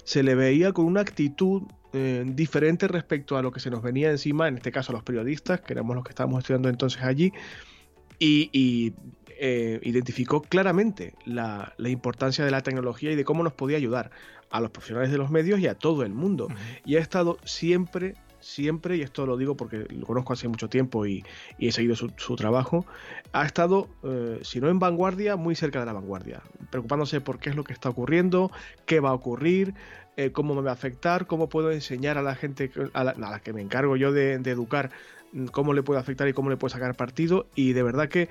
se 0.03 0.23
le 0.23 0.35
veía 0.35 0.71
con 0.73 0.85
una 0.85 1.01
actitud 1.01 1.63
eh, 1.93 2.23
diferente 2.27 2.87
respecto 2.87 3.37
a 3.37 3.41
lo 3.41 3.51
que 3.51 3.59
se 3.59 3.69
nos 3.69 3.81
venía 3.81 4.11
encima, 4.11 4.47
en 4.47 4.57
este 4.57 4.71
caso 4.71 4.91
a 4.91 4.95
los 4.95 5.03
periodistas, 5.03 5.61
que 5.61 5.73
éramos 5.73 5.95
los 5.95 6.03
que 6.03 6.11
estábamos 6.11 6.39
estudiando 6.39 6.69
entonces 6.69 7.01
allí, 7.01 7.31
y, 8.19 8.93
eh, 9.39 9.79
identificó 9.83 10.41
claramente 10.41 11.13
la, 11.25 11.73
importancia 11.77 12.43
de 12.43 12.51
la 12.51 12.61
tecnología 12.61 13.11
y 13.11 13.15
de 13.15 13.23
cómo 13.23 13.43
nos 13.43 13.53
podía 13.53 13.77
ayudar 13.77 14.11
a 14.49 14.59
los 14.59 14.71
profesionales 14.71 15.11
de 15.11 15.17
los 15.17 15.29
medios 15.29 15.59
y 15.59 15.67
a 15.67 15.75
todo 15.75 16.03
el 16.03 16.13
mundo. 16.13 16.47
Y 16.85 16.95
ha 16.95 16.99
estado 16.99 17.37
siempre, 17.45 18.15
siempre, 18.47 18.95
y 18.97 19.01
esto 19.01 19.25
lo 19.25 19.35
digo 19.37 19.57
porque 19.57 19.85
lo 19.89 20.05
conozco 20.05 20.33
hace 20.33 20.47
mucho 20.47 20.69
tiempo 20.69 21.05
y, 21.05 21.23
he 21.59 21.71
seguido 21.71 21.95
su, 21.95 22.35
trabajo, 22.35 22.85
ha 23.33 23.45
estado, 23.45 23.89
eh, 24.03 24.39
si 24.41 24.61
no 24.61 24.69
en 24.69 24.79
vanguardia, 24.79 25.35
muy 25.35 25.55
cerca 25.55 25.81
de 25.81 25.85
la 25.85 25.93
vanguardia, 25.93 26.41
preocupándose 26.69 27.19
por 27.19 27.39
qué 27.39 27.49
es 27.49 27.55
lo 27.55 27.63
que 27.63 27.73
está 27.73 27.89
ocurriendo, 27.89 28.51
qué 28.85 28.99
va 28.99 29.09
a 29.09 29.13
ocurrir, 29.13 29.73
eh, 30.15 30.31
cómo 30.31 30.55
me 30.55 30.61
va 30.61 30.71
a 30.71 30.73
afectar, 30.73 31.27
cómo 31.27 31.49
puedo 31.49 31.71
enseñar 31.71 32.17
a 32.17 32.21
la 32.21 32.35
gente 32.35 32.71
a 32.93 33.03
la, 33.03 33.39
que 33.43 33.53
me 33.53 33.61
encargo 33.61 33.97
yo 33.97 34.11
de, 34.11 34.33
educar, 34.33 34.91
mm, 35.33 35.47
cómo 35.47 35.73
le 35.73 35.83
puede 35.83 35.99
afectar 35.99 36.27
y 36.27 36.33
cómo 36.33 36.49
le 36.49 36.57
puedo 36.57 36.73
sacar 36.73 36.95
partido. 36.95 37.47
Y 37.53 37.73
de 37.73 37.83
verdad 37.83 38.07
que 38.07 38.29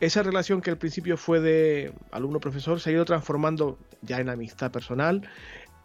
esa 0.00 0.24
relación 0.24 0.60
que 0.60 0.70
al 0.70 0.78
principio 0.78 1.16
fue 1.16 1.40
de 1.40 1.92
alumno-profesor 2.10 2.80
se 2.80 2.90
ha 2.90 2.92
ido 2.92 3.04
transformando 3.04 3.78
ya 4.02 4.18
en 4.18 4.28
amistad 4.28 4.72
personal. 4.72 5.22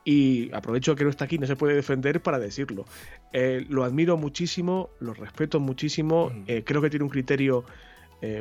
Y 0.08 0.50
aprovecho 0.54 0.96
que 0.96 1.04
no 1.04 1.10
está 1.10 1.26
aquí, 1.26 1.38
no 1.38 1.48
se 1.48 1.58
puede 1.58 1.76
defender 1.76 2.22
para 2.22 2.40
decirlo. 2.40 2.86
Eh, 3.34 3.66
lo 3.68 3.84
admiro 3.84 4.16
muchísimo, 4.16 4.90
lo 5.00 5.14
respeto 5.14 5.60
muchísimo, 5.60 6.32
eh, 6.48 6.64
creo 6.66 6.82
que 6.82 6.90
tiene 6.90 7.04
un 7.04 7.10
criterio 7.10 7.66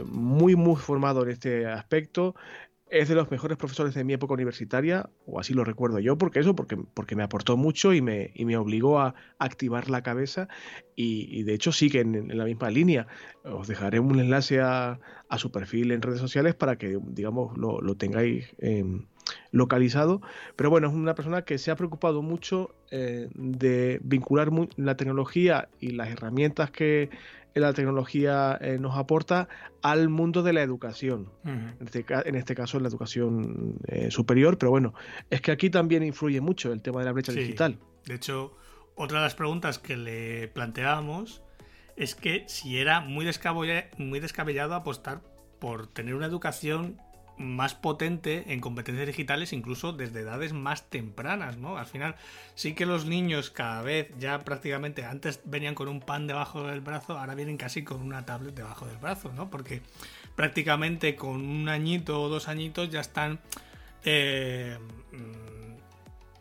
muy, 0.06 0.56
muy 0.56 0.76
formado 0.76 1.22
en 1.22 1.28
este 1.28 1.66
aspecto 1.66 2.34
es 2.88 3.08
de 3.08 3.16
los 3.16 3.30
mejores 3.30 3.58
profesores 3.58 3.94
de 3.94 4.04
mi 4.04 4.12
época 4.12 4.34
universitaria, 4.34 5.10
o 5.26 5.40
así 5.40 5.54
lo 5.54 5.64
recuerdo 5.64 5.98
yo, 5.98 6.16
porque 6.16 6.38
eso, 6.38 6.54
porque, 6.54 6.76
porque 6.76 7.16
me 7.16 7.24
aportó 7.24 7.56
mucho 7.56 7.92
y 7.92 8.00
me, 8.00 8.30
y 8.34 8.44
me 8.44 8.56
obligó 8.56 9.00
a 9.00 9.14
activar 9.38 9.90
la 9.90 10.02
cabeza 10.02 10.48
y, 10.94 11.42
de 11.42 11.54
hecho 11.54 11.72
sigue 11.72 12.00
en, 12.00 12.36
la 12.36 12.44
misma 12.44 12.70
línea. 12.70 13.08
Os 13.44 13.66
dejaré 13.66 13.98
un 13.98 14.20
enlace 14.20 14.60
a, 14.60 15.00
su 15.36 15.50
perfil 15.50 15.90
en 15.90 16.02
redes 16.02 16.20
sociales 16.20 16.54
para 16.54 16.76
que, 16.76 16.98
digamos, 17.08 17.56
lo, 17.58 17.96
tengáis 17.96 18.54
em, 18.58 19.06
localizado. 19.50 20.20
Pero 20.56 20.70
bueno, 20.70 20.88
es 20.88 20.94
una 20.94 21.14
persona 21.14 21.42
que 21.42 21.58
se 21.58 21.70
ha 21.70 21.76
preocupado 21.76 22.22
mucho 22.22 22.74
eh, 22.90 23.28
de 23.34 24.00
vincular 24.02 24.50
la 24.76 24.96
tecnología 24.96 25.68
y 25.80 25.90
las 25.90 26.08
herramientas 26.08 26.70
que 26.70 27.10
la 27.60 27.72
tecnología 27.72 28.58
eh, 28.60 28.78
nos 28.78 28.96
aporta 28.96 29.48
al 29.82 30.08
mundo 30.08 30.42
de 30.42 30.52
la 30.52 30.62
educación, 30.62 31.30
este 31.80 32.04
en, 32.26 32.34
este, 32.34 32.54
caso 32.54 32.76
en 32.76 32.82
la 32.82 32.88
educación 32.90 33.78
eh, 33.86 34.10
superior, 34.10 34.58
pero 34.58 34.70
bueno, 34.70 34.94
es 35.30 35.40
que 35.40 35.52
aquí 35.52 35.70
también 35.70 36.02
influye 36.02 36.40
mucho 36.40 36.72
el 36.72 36.82
tema 36.82 37.00
de 37.00 37.06
la 37.06 37.12
brecha 37.12 37.32
digital. 37.32 37.78
De 38.04 38.14
hecho, 38.14 38.54
otra 38.94 39.18
de 39.18 39.24
las 39.24 39.34
preguntas 39.34 39.78
que 39.78 39.96
le 39.96 40.48
planteábamos 40.48 41.42
es 41.96 42.14
que 42.14 42.44
si 42.46 42.78
era 42.78 43.00
muy, 43.00 43.26
muy 43.96 44.20
descabellado 44.20 44.74
apostar 44.74 45.22
por 45.58 45.86
tener 45.86 46.14
una 46.14 46.26
educación 46.26 46.98
más 47.38 47.74
potente 47.74 48.44
en 48.52 48.60
competencias 48.60 49.06
digitales 49.06 49.52
incluso 49.52 49.92
desde 49.92 50.20
edades 50.20 50.52
más 50.52 50.88
tempranas, 50.88 51.58
¿no? 51.58 51.76
Al 51.76 51.86
final 51.86 52.16
sí 52.54 52.74
que 52.74 52.86
los 52.86 53.06
niños 53.06 53.50
cada 53.50 53.82
vez 53.82 54.08
ya 54.18 54.44
prácticamente 54.44 55.04
antes 55.04 55.40
venían 55.44 55.74
con 55.74 55.88
un 55.88 56.00
pan 56.00 56.26
debajo 56.26 56.66
del 56.66 56.80
brazo, 56.80 57.18
ahora 57.18 57.34
vienen 57.34 57.56
casi 57.56 57.84
con 57.84 58.00
una 58.00 58.24
tablet 58.24 58.54
debajo 58.54 58.86
del 58.86 58.96
brazo, 58.96 59.32
¿no? 59.32 59.50
Porque 59.50 59.82
prácticamente 60.34 61.14
con 61.16 61.46
un 61.46 61.68
añito 61.68 62.20
o 62.22 62.28
dos 62.28 62.48
añitos 62.48 62.90
ya 62.90 63.00
están... 63.00 63.40
Eh, 64.04 64.78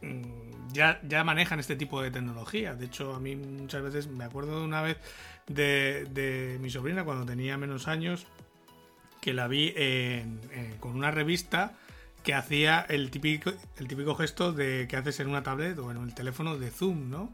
mm, 0.02 0.36
ya, 0.72 1.00
ya 1.08 1.24
manejan 1.24 1.60
este 1.60 1.78
tipo 1.78 2.02
de 2.02 2.12
tecnología. 2.12 2.76
De 2.76 2.86
hecho, 2.86 3.16
a 3.16 3.20
mí 3.20 3.36
muchas 3.36 3.82
veces 3.82 4.08
me 4.08 4.26
acuerdo 4.26 4.60
de 4.60 4.66
una 4.66 4.82
vez 4.82 4.98
de, 5.48 6.06
de 6.12 6.58
mi 6.60 6.70
sobrina 6.70 7.06
cuando 7.06 7.26
tenía 7.26 7.58
menos 7.58 7.88
años 7.88 8.28
que 9.26 9.34
la 9.34 9.48
vi 9.48 9.74
con 10.80 10.96
una 10.96 11.10
revista 11.10 11.74
que 12.24 12.36
hacía 12.36 12.86
el 12.88 13.10
típico, 13.10 13.52
el 13.78 13.88
típico 13.88 14.14
gesto 14.14 14.54
de 14.54 14.86
que 14.88 14.98
haces 14.98 15.20
en 15.20 15.30
una 15.30 15.42
tablet 15.42 15.76
o 15.80 15.90
en 15.90 15.98
el 15.98 16.14
teléfono 16.14 16.60
de 16.60 16.70
Zoom, 16.70 17.10
¿no? 17.10 17.34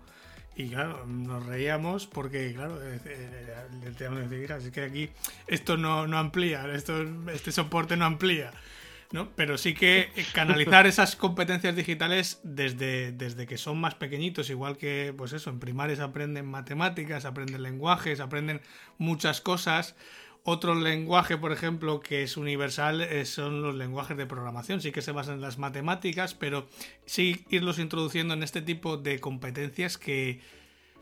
Y 0.56 0.70
claro, 0.70 1.06
nos 1.06 1.46
reíamos 1.46 2.08
porque, 2.08 2.54
claro, 2.54 2.82
el 2.82 3.96
tema 3.98 4.22
de 4.22 4.54
así 4.54 4.72
que 4.72 4.84
aquí 4.84 5.10
esto 5.48 5.76
no, 5.76 6.08
no 6.08 6.18
amplía, 6.18 6.66
esto, 6.74 7.06
este 7.34 7.52
soporte 7.52 7.98
no 7.98 8.06
amplía. 8.06 8.52
¿no? 9.12 9.30
Pero 9.36 9.58
sí 9.58 9.74
que 9.74 10.10
canalizar 10.34 10.88
esas 10.88 11.18
competencias 11.18 11.76
digitales 11.76 12.40
desde, 12.44 13.12
desde 13.12 13.46
que 13.48 13.58
son 13.58 13.82
más 13.82 13.96
pequeñitos, 13.96 14.50
igual 14.50 14.78
que, 14.78 15.14
pues 15.18 15.34
eso, 15.34 15.50
en 15.50 15.60
primarias 15.60 16.00
aprenden 16.00 16.46
matemáticas, 16.46 17.26
aprenden 17.26 17.64
lenguajes, 17.64 18.22
aprenden 18.22 18.62
muchas 18.98 19.42
cosas. 19.42 19.96
Otro 20.44 20.74
lenguaje, 20.74 21.38
por 21.38 21.52
ejemplo, 21.52 22.00
que 22.00 22.24
es 22.24 22.36
universal 22.36 23.02
eh, 23.02 23.26
son 23.26 23.62
los 23.62 23.76
lenguajes 23.76 24.18
de 24.18 24.26
programación. 24.26 24.82
Sí 24.82 24.92
que 24.92 25.04
se 25.04 25.12
basan 25.12 25.36
en 25.36 25.42
las 25.42 25.60
matemáticas, 25.60 26.34
pero 26.34 26.68
sí 27.06 27.46
irlos 27.50 27.78
introduciendo 27.78 28.34
en 28.34 28.42
este 28.42 28.64
tipo 28.64 28.98
de 28.98 29.20
competencias 29.20 30.00
que, 30.00 30.42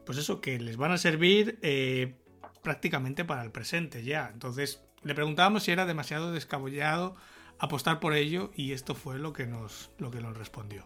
pues 0.05 0.17
eso, 0.17 0.41
que 0.41 0.59
les 0.59 0.75
van 0.75 0.91
a 0.91 0.97
servir 0.97 1.57
eh, 1.61 2.15
prácticamente 2.63 3.23
para 3.23 3.41
el 3.43 3.51
presente 3.51 4.03
ya. 4.03 4.29
Entonces, 4.33 4.83
le 5.03 5.15
preguntábamos 5.15 5.63
si 5.63 5.71
era 5.71 5.85
demasiado 5.85 6.33
descabellado 6.33 7.15
apostar 7.59 8.01
por 8.01 8.13
ello 8.13 8.51
y 8.55 8.73
esto 8.73 8.93
fue 8.93 9.19
lo 9.19 9.31
que 9.31 9.47
nos, 9.47 9.89
lo 9.99 10.11
que 10.11 10.19
nos 10.19 10.37
respondió. 10.37 10.85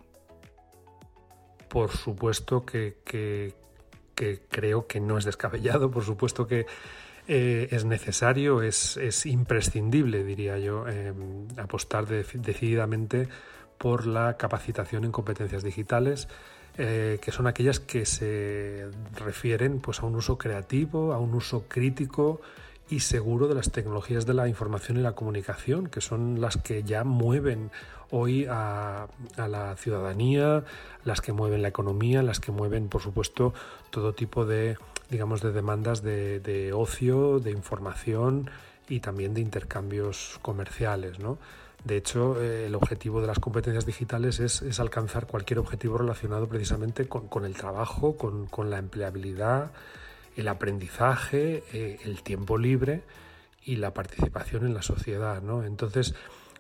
Por 1.70 1.90
supuesto 1.90 2.68
que 2.68 2.98
creo 4.50 4.86
que 4.86 5.00
no 5.00 5.18
es 5.18 5.26
descabellado, 5.26 5.90
por 5.90 6.04
supuesto 6.04 6.46
que 6.46 6.68
eh, 7.28 7.70
es 7.72 7.86
necesario, 7.86 8.62
es, 8.62 9.26
imprescindible, 9.26 10.24
diría 10.24 10.58
yo, 10.60 10.88
em, 10.88 11.48
apostar 11.58 12.06
decididamente 12.08 13.28
por 13.78 14.06
la 14.06 14.38
capacitación 14.38 15.06
en 15.06 15.12
competencias 15.12 15.64
digitales. 15.64 16.28
eh, 16.76 17.20
que 17.22 17.32
son 17.32 17.46
aquellas 17.46 17.80
que 17.80 18.04
se 18.04 18.90
refieren 19.14 19.80
pues, 19.80 20.00
a 20.00 20.08
un 20.08 20.16
uso 20.16 20.40
creativo, 20.40 21.14
a 21.14 21.20
un 21.20 21.36
uso 21.36 21.66
crítico 21.68 22.42
y 22.90 23.02
seguro 23.02 23.48
de 23.48 23.56
las 23.56 23.72
tecnologías 23.72 24.26
de 24.26 24.34
la 24.34 24.48
información 24.48 24.98
y 24.98 25.02
la 25.02 25.14
comunicación, 25.14 25.88
que 25.88 26.02
son 26.02 26.42
las 26.42 26.58
que 26.58 26.82
ya 26.84 27.04
mueven 27.04 27.72
hoy 28.12 28.46
a, 28.50 29.08
la 29.38 29.76
ciudadanía, 29.76 30.64
las 31.04 31.22
que 31.22 31.34
mueven 31.34 31.62
la 31.62 31.70
economía, 31.70 32.22
las 32.22 32.40
que 32.40 32.52
mueven, 32.52 32.88
por 32.88 33.02
supuesto, 33.02 33.54
todo 33.90 34.14
tipo 34.14 34.46
de, 34.46 34.78
digamos, 35.14 35.44
de 35.44 35.52
demandas 35.52 36.02
de, 36.02 36.72
ocio, 36.74 37.40
de 37.40 37.52
información 37.52 38.50
y 38.90 39.00
también 39.00 39.36
de 39.36 39.42
intercambios 39.42 40.40
comerciales, 40.42 41.18
De 41.86 41.98
hecho, 41.98 42.42
eh, 42.42 42.66
el 42.66 42.74
objetivo 42.74 43.22
de 43.22 43.28
las 43.28 43.38
competencias 43.38 43.86
digitales 43.86 44.40
es, 44.40 44.80
alcanzar 44.80 45.28
cualquier 45.28 45.60
objetivo 45.60 46.00
relacionado 46.00 46.48
precisamente 46.48 47.08
con, 47.08 47.46
el 47.46 47.54
trabajo, 47.54 48.18
con, 48.18 48.70
la 48.72 48.80
empleabilidad, 48.80 49.72
el 50.36 50.48
aprendizaje, 50.48 51.64
eh, 51.74 52.00
el 52.06 52.24
tiempo 52.24 52.58
libre 52.58 53.04
y 53.66 53.76
la 53.76 53.94
participación 53.94 54.66
en 54.66 54.74
la 54.74 54.82
sociedad. 54.82 55.44
¿no? 55.44 55.64
Entonces, 55.64 56.16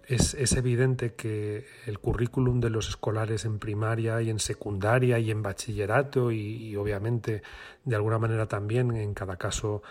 es, 0.07 0.53
evidente 0.53 1.13
que 1.13 1.65
el 1.85 1.99
currículum 1.99 2.59
de 2.59 2.69
los 2.69 2.89
escolares 2.89 3.45
en 3.45 3.59
primaria 3.59 4.21
y 4.21 4.29
en 4.29 4.39
secundaria 4.39 5.19
y 5.19 5.31
en 5.31 5.41
bachillerato 5.41 6.31
y, 6.31 6.75
obviamente 6.75 7.41
de 7.85 7.95
alguna 7.95 8.19
manera 8.19 8.47
también 8.47 8.95
en 8.95 9.13
cada 9.13 9.37
caso 9.37 9.81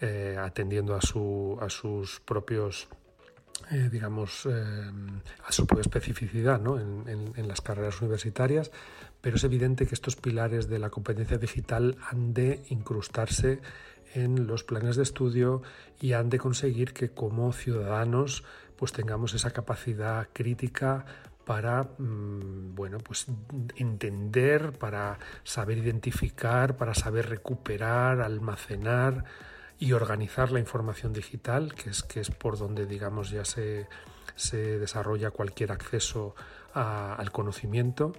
eh, 0.00 0.36
atendiendo 0.38 0.94
a, 0.94 1.02
su, 1.02 1.58
a 1.60 1.68
sus 1.68 2.20
propios 2.20 2.88
eh, 3.70 3.88
digamos, 3.90 4.46
eh, 4.46 4.90
a 5.44 5.52
su 5.52 5.66
propia 5.66 5.82
especificidad 5.82 6.60
¿no? 6.60 6.78
en, 6.78 7.32
en, 7.36 7.48
las 7.48 7.60
carreras 7.60 8.00
universitarias, 8.00 8.70
pero 9.20 9.36
es 9.36 9.44
evidente 9.44 9.86
que 9.86 9.94
estos 9.94 10.16
pilares 10.16 10.68
de 10.68 10.78
la 10.78 10.90
competencia 10.90 11.38
digital 11.38 11.96
han 12.08 12.32
de 12.32 12.62
incrustarse 12.70 13.60
en 14.14 14.46
los 14.46 14.64
planes 14.64 14.96
de 14.96 15.02
estudio 15.02 15.62
y 16.00 16.12
han 16.12 16.30
de 16.30 16.38
conseguir 16.38 16.94
que 16.94 17.10
como 17.10 17.52
ciudadanos 17.52 18.44
pues 18.78 18.92
tengamos 18.92 19.34
esa 19.34 19.50
capacidad 19.50 20.28
crítica 20.32 21.04
para 21.44 21.82
mm, 21.98 22.74
bueno 22.74 22.98
pues 22.98 23.26
entender 23.76 24.72
para 24.78 25.18
saber 25.44 25.78
identificar 25.78 26.76
para 26.76 26.94
saber 26.94 27.28
recuperar 27.28 28.20
almacenar 28.20 29.24
y 29.78 29.92
organizar 29.92 30.52
la 30.52 30.60
información 30.60 31.12
digital 31.12 31.74
que 31.74 31.90
es 31.90 32.02
que 32.02 32.20
es 32.20 32.30
por 32.30 32.58
donde 32.58 32.86
digamos 32.86 33.30
ya 33.30 33.44
se, 33.44 33.88
se 34.36 34.78
desarrolla 34.78 35.30
cualquier 35.30 35.72
acceso 35.72 36.34
al 36.74 37.32
conocimiento 37.32 38.12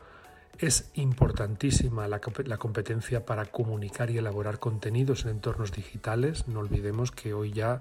es 0.60 0.91
importantísima 0.95 2.07
la, 2.10 2.20
competencia 2.20 3.26
para 3.26 3.45
comunicar 3.45 4.10
y 4.12 4.18
elaborar 4.18 4.60
contenidos 4.60 5.24
en 5.24 5.32
entornos 5.32 5.72
digitales. 5.72 6.49
No 6.49 6.60
olvidemos 6.60 7.12
que 7.12 7.34
hoy 7.34 7.53
ya 7.53 7.80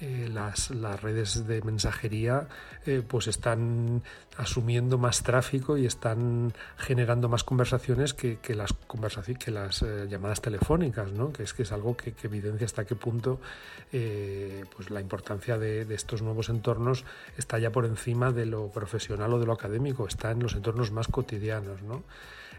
eh, 0.00 0.28
las, 0.32 0.70
redes 1.02 1.46
de 1.48 1.60
mensajería 1.62 2.46
eh, 2.86 3.02
pues 3.06 3.26
están 3.26 4.04
asumiendo 4.36 4.96
más 4.96 5.24
tráfico 5.24 5.76
y 5.76 5.86
están 5.86 6.52
generando 6.76 7.28
más 7.28 7.42
conversaciones 7.42 8.14
que, 8.14 8.38
las 8.54 8.72
conversaciones 8.72 9.44
que 9.44 9.50
las 9.50 9.82
eh, 9.82 10.06
llamadas 10.08 10.40
telefónicas, 10.40 11.10
¿no? 11.10 11.32
que 11.32 11.42
es 11.42 11.52
que 11.52 11.64
es 11.64 11.72
algo 11.72 11.96
que, 11.96 12.14
evidencia 12.22 12.64
hasta 12.64 12.84
qué 12.84 12.94
punto 12.94 13.40
pues 13.90 14.90
la 14.90 15.00
importancia 15.00 15.58
de, 15.58 15.84
de, 15.84 15.94
estos 15.94 16.22
nuevos 16.22 16.48
entornos 16.48 17.04
está 17.36 17.58
ya 17.58 17.72
por 17.72 17.84
encima 17.84 18.30
de 18.30 18.46
lo 18.46 18.70
profesional 18.70 19.32
o 19.32 19.40
de 19.40 19.46
lo 19.46 19.52
académico, 19.52 20.06
está 20.06 20.30
en 20.30 20.40
los 20.40 20.54
entornos 20.54 20.92
más 20.92 21.08
cotidianos. 21.08 21.82
¿no? 21.82 22.04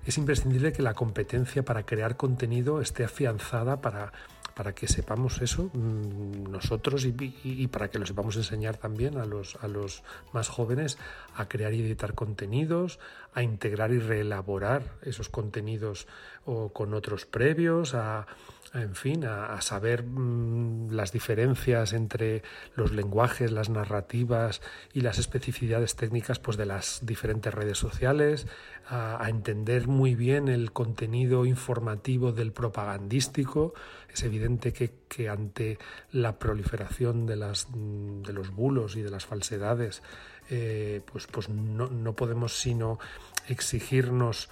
Es 0.06 0.18
imprescindible 0.18 0.74
que 0.74 0.82
la 0.82 0.94
competencia 0.94 1.64
para 1.64 1.86
crear 1.86 2.18
contenido 2.18 2.82
esté 2.82 3.04
afianzada 3.04 3.82
para 3.82 4.12
para 4.60 4.76
que 4.76 4.90
sepamos 4.90 5.42
eso 5.42 5.72
mm, 5.72 6.52
nosotros 6.52 7.06
y, 7.06 7.68
para 7.68 7.90
que 7.90 7.98
lo 7.98 8.06
sepamos 8.06 8.36
enseñar 8.36 8.76
también 8.76 9.18
a 9.18 9.24
los, 9.24 9.56
a 9.62 9.70
los 9.70 10.04
más 10.34 10.50
jóvenes 10.50 10.98
a 11.34 11.48
crear 11.48 11.74
y 11.74 11.80
editar 11.80 12.14
contenidos, 12.14 13.00
a 13.34 13.42
integrar 13.42 13.94
y 13.94 14.00
reelaborar 14.00 14.84
esos 15.02 15.30
contenidos 15.30 16.08
o 16.44 16.74
con 16.74 16.94
otros 16.94 17.26
previos, 17.26 17.96
a, 17.96 18.28
en 18.74 18.96
fin, 18.96 19.26
a, 19.26 19.60
saber 19.62 20.04
mm, 20.04 20.92
las 20.92 21.12
diferencias 21.12 21.94
entre 21.94 22.44
los 22.76 22.92
lenguajes, 22.92 23.52
las 23.52 23.70
narrativas 23.70 24.62
y 24.94 25.02
las 25.02 25.18
especificidades 25.18 25.96
técnicas 25.96 26.40
pues, 26.40 26.58
de 26.58 26.66
las 26.66 27.00
diferentes 27.04 27.54
redes 27.54 27.78
sociales, 27.78 28.48
a, 28.88 29.28
entender 29.28 29.88
muy 29.88 30.16
bien 30.16 30.48
el 30.48 30.72
contenido 30.72 31.46
informativo 31.46 32.32
del 32.32 32.52
propagandístico. 32.52 33.74
Es 34.12 34.24
evidente 34.24 34.74
que, 34.74 35.30
ante 35.30 35.78
la 36.12 36.38
proliferación 36.38 37.26
de, 37.26 37.36
las, 37.36 37.68
mm, 37.70 38.22
de 38.22 38.34
los 38.34 38.52
bulos 38.52 38.96
y 38.96 39.02
de 39.02 39.10
las 39.10 39.26
falsedades, 39.26 40.04
eh, 40.50 41.02
pues, 41.12 41.28
pues 41.28 41.50
no, 41.50 41.88
no 41.88 42.14
podemos 42.16 42.54
sino 42.54 43.00
exigirnos 43.48 44.50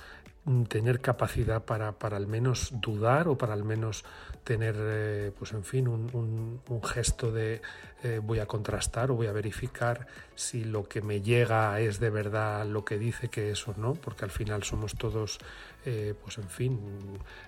tener 0.70 1.02
capacidad 1.02 1.64
para, 1.64 1.93
para, 1.93 2.16
al 2.18 2.28
menos 2.28 2.72
dudar 2.80 3.28
o 3.28 3.38
para 3.38 3.54
al 3.54 3.64
menos 3.64 4.06
tener, 4.45 4.76
eh, 4.80 5.32
pues 5.38 5.52
en 5.52 5.64
fin, 5.66 5.89
un, 5.89 6.62
un, 6.70 6.84
gesto 6.84 7.34
de 7.34 7.62
eh, 8.04 8.22
voy 8.24 8.39
a 8.39 8.45
contrastar 8.45 9.12
o 9.12 9.16
voy 9.16 9.28
a 9.28 9.34
verificar 9.34 10.08
si 10.36 10.64
lo 10.64 10.88
que 10.88 11.02
me 11.02 11.22
llega 11.22 11.78
es 11.82 12.00
de 12.00 12.10
verdad 12.10 12.66
lo 12.66 12.86
que 12.86 12.98
dice 12.98 13.28
que 13.28 13.52
es 13.52 13.68
o 13.68 13.74
no, 13.76 13.95
porque 13.95 14.24
al 14.24 14.32
final 14.32 14.64
somos 14.64 14.95
todos, 14.95 15.39
eh, 15.86 16.14
pues 16.24 16.38
en 16.38 16.48
fin, 16.48 16.80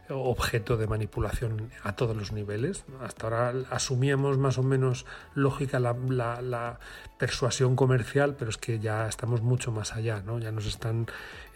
objeto 0.09 0.75
de 0.75 0.87
manipulación 0.87 1.71
a 1.83 1.95
todos 1.95 2.17
los 2.17 2.33
niveles. 2.33 2.83
Hasta 3.01 3.27
ahora 3.27 3.53
asumíamos 3.69 4.37
más 4.37 4.57
o 4.57 4.63
menos 4.63 5.05
lógica 5.35 5.79
la, 5.79 5.95
la, 6.09 6.41
la 6.41 6.79
persuasión 7.17 7.77
comercial, 7.77 8.35
pero 8.37 8.49
es 8.49 8.57
que 8.57 8.79
ya 8.79 9.07
estamos 9.07 9.41
mucho 9.41 9.71
más 9.71 9.93
allá, 9.93 10.21
¿no? 10.25 10.39
Ya 10.39 10.51
nos 10.51 10.65
están 10.65 11.07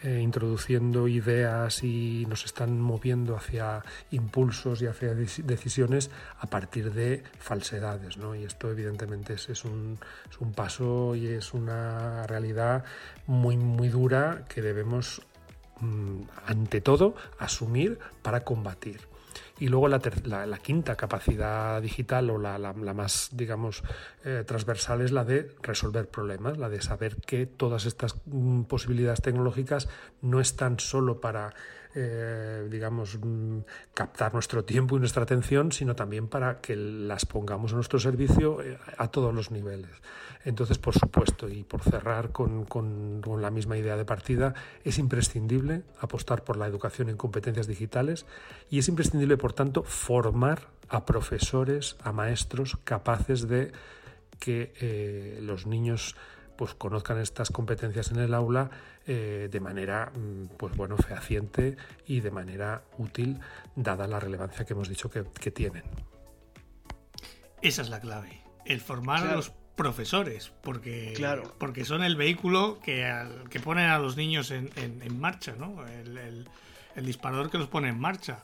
eh, 0.03 0.19
introduciendo 0.19 1.07
ideas 1.07 1.81
y 1.81 2.25
nos 2.27 2.43
están 2.43 2.81
moviendo 2.81 3.37
hacia 3.37 3.85
impulsos 4.11 4.81
y 4.81 4.87
hacia 4.87 5.13
decisiones 5.13 6.11
a 6.39 6.47
partir 6.47 6.91
de 6.91 7.23
falsedades. 7.39 8.17
¿no? 8.17 8.35
Y 8.35 8.43
esto 8.43 8.69
evidentemente 8.69 9.35
es, 9.35 9.63
un, 9.63 9.97
es 10.29 10.37
un 10.39 10.51
paso 10.51 11.15
y 11.15 11.27
es 11.27 11.53
una 11.53 12.27
realidad 12.27 12.83
muy, 13.27 13.55
muy 13.55 13.87
dura 13.87 14.43
que 14.49 14.61
debemos, 14.61 15.21
mm, 15.79 16.23
ante 16.47 16.81
todo, 16.81 17.15
asumir 17.39 17.97
para 18.21 18.41
combatir. 18.41 18.99
Y 19.59 19.67
luego 19.67 19.87
la, 19.87 20.01
la, 20.45 20.57
quinta 20.57 20.95
capacidad 20.95 21.81
digital 21.81 22.29
o 22.31 22.37
la, 22.37 22.57
la, 22.57 22.73
más, 22.73 23.29
digamos, 23.31 23.83
eh, 24.23 24.43
transversal 24.45 25.01
es 25.01 25.11
la 25.11 25.25
de 25.25 25.51
resolver 25.61 26.07
problemas, 26.07 26.57
la 26.57 26.69
de 26.69 26.81
saber 26.81 27.17
que 27.17 27.45
todas 27.45 27.85
estas 27.85 28.15
mm, 28.25 28.63
posibilidades 28.63 29.21
tecnológicas 29.21 29.89
no 30.21 30.39
están 30.39 30.79
solo 30.79 31.19
para 31.19 31.53
eh, 31.95 32.67
digamos, 32.71 33.19
mm, 33.21 33.59
captar 33.93 34.33
nuestro 34.33 34.65
tiempo 34.65 34.95
y 34.95 34.99
nuestra 34.99 35.21
atención, 35.21 35.71
sino 35.71 35.95
también 35.95 36.27
para 36.27 36.59
que 36.59 36.75
las 36.75 37.27
pongamos 37.27 37.71
a 37.71 37.75
nuestro 37.75 37.99
servicio 37.99 38.63
eh, 38.63 38.79
a 38.97 39.09
todos 39.09 39.31
los 39.31 39.51
niveles. 39.51 39.91
Entonces, 40.43 40.79
por 40.79 40.97
supuesto, 40.97 41.47
y 41.49 41.63
por 41.63 41.83
cerrar 41.83 42.31
con, 42.31 42.65
con, 42.65 43.21
la 43.39 43.51
misma 43.51 43.77
idea 43.77 43.95
de 43.95 44.05
partida, 44.05 44.55
es 44.83 44.97
imprescindible 44.97 45.83
apostar 45.99 46.43
por 46.43 46.57
la 46.57 46.65
educación 46.65 47.09
en 47.09 47.17
competencias 47.17 47.67
digitales 47.67 48.25
y 48.71 48.79
es 48.79 48.87
imprescindible, 48.87 49.37
por 49.37 49.53
tanto, 49.53 49.83
formar 49.83 50.69
a 50.89 51.05
profesores, 51.05 51.95
a 52.01 52.11
maestros 52.11 52.79
capaces 52.83 53.47
de 53.47 53.71
que 54.39 54.73
eh, 54.79 55.39
los 55.41 55.65
niños 55.65 56.15
pues 56.57 56.75
conozcan 56.75 57.19
estas 57.19 57.49
competencias 57.49 58.11
en 58.11 58.19
el 58.19 58.33
aula 58.33 58.69
eh, 59.07 59.49
de 59.51 59.59
manera 59.59 60.11
mm, 60.15 60.55
pues 60.57 60.75
bueno 60.75 60.97
fehaciente 60.97 61.77
y 62.05 62.21
de 62.21 62.31
manera 62.31 62.83
útil 62.97 63.39
dada 63.75 64.07
la 64.07 64.19
relevancia 64.19 64.65
que 64.65 64.73
hemos 64.73 64.89
dicho 64.89 65.09
que, 65.09 65.23
tienen 65.51 65.83
esa 67.61 67.81
es 67.81 67.89
la 67.89 67.99
clave 67.99 68.41
el 68.65 68.81
formar 68.81 69.27
a 69.27 69.35
los 69.35 69.51
profesores 69.75 70.51
porque 70.61 71.13
claro. 71.15 71.55
porque 71.57 71.85
son 71.85 72.03
el 72.03 72.15
vehículo 72.15 72.79
que, 72.83 73.11
que 73.49 73.59
ponen 73.59 73.89
a 73.89 73.97
los 73.97 74.15
niños 74.15 74.51
en, 74.51 75.19
marcha 75.19 75.55
¿no? 75.57 75.85
el, 75.87 76.47
el 76.95 77.05
disparador 77.05 77.49
que 77.49 77.57
los 77.57 77.67
pone 77.67 77.89
en 77.89 77.99
marcha 77.99 78.43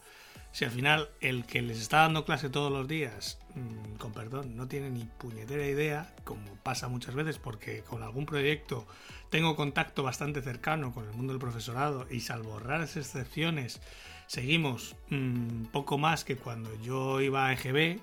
si 0.52 0.66
al 0.66 0.72
final 0.72 1.10
el 1.22 1.45
que 1.45 1.62
les 1.62 1.80
está 1.80 2.00
dando 2.00 2.26
clase 2.26 2.50
todos 2.50 2.72
los 2.72 2.88
días, 2.88 3.38
mm, 3.56 3.97
con 3.97 4.12
perdón, 4.12 4.56
no 4.56 4.68
tiene 4.68 4.89
ni 4.89 5.06
puñetera 5.06 5.66
idea, 5.66 6.14
como 6.24 6.56
pasa 6.64 6.88
muchas 6.88 7.16
veces 7.16 7.38
porque 7.38 7.82
con 7.82 8.04
algún 8.04 8.26
proyecto 8.26 8.88
tengo 9.30 9.56
contacto 9.56 10.04
bastante 10.04 10.41
cercano 10.41 10.93
con 10.93 11.06
el 11.06 11.14
mundo 11.14 11.34
del 11.34 11.39
profesorado 11.39 12.08
y 12.10 12.22
salvo 12.22 12.60
raras 12.60 12.97
excepciones, 12.97 13.82
seguimos 14.28 14.95
mm, 15.10 15.66
poco 15.66 15.97
más 15.97 16.24
que 16.24 16.36
cuando 16.36 16.70
yo 16.82 17.22
iba 17.22 17.47
a 17.47 17.54
EGB, 17.54 18.00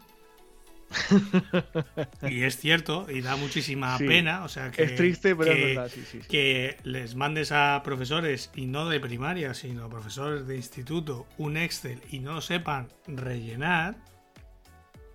y 2.29 2.43
es 2.43 2.59
cierto, 2.59 3.07
y 3.11 3.21
da 3.21 3.37
muchísima 3.37 3.99
pena. 3.99 4.45
O 4.45 4.49
sea, 4.49 4.71
que, 4.71 4.85
es 4.85 4.97
triste, 4.97 5.35
pero 5.35 5.53
que, 5.53 5.71
es 5.71 5.77
verdad, 5.77 5.91
sí, 5.93 6.03
sí, 6.11 6.21
Que 6.29 6.77
les 6.85 7.15
mandes 7.15 7.53
a 7.53 7.83
profesores, 7.85 8.51
y 8.55 8.67
no 8.67 8.89
de 8.89 9.01
primaria, 9.01 9.55
sino 9.55 9.89
profesores 9.89 10.47
de 10.47 10.57
instituto, 10.57 11.27
un 11.39 11.57
Excel 11.57 12.01
y 12.11 12.21
no 12.21 12.35
lo 12.35 12.41
sepan 12.41 12.89
rellenar. 13.07 13.97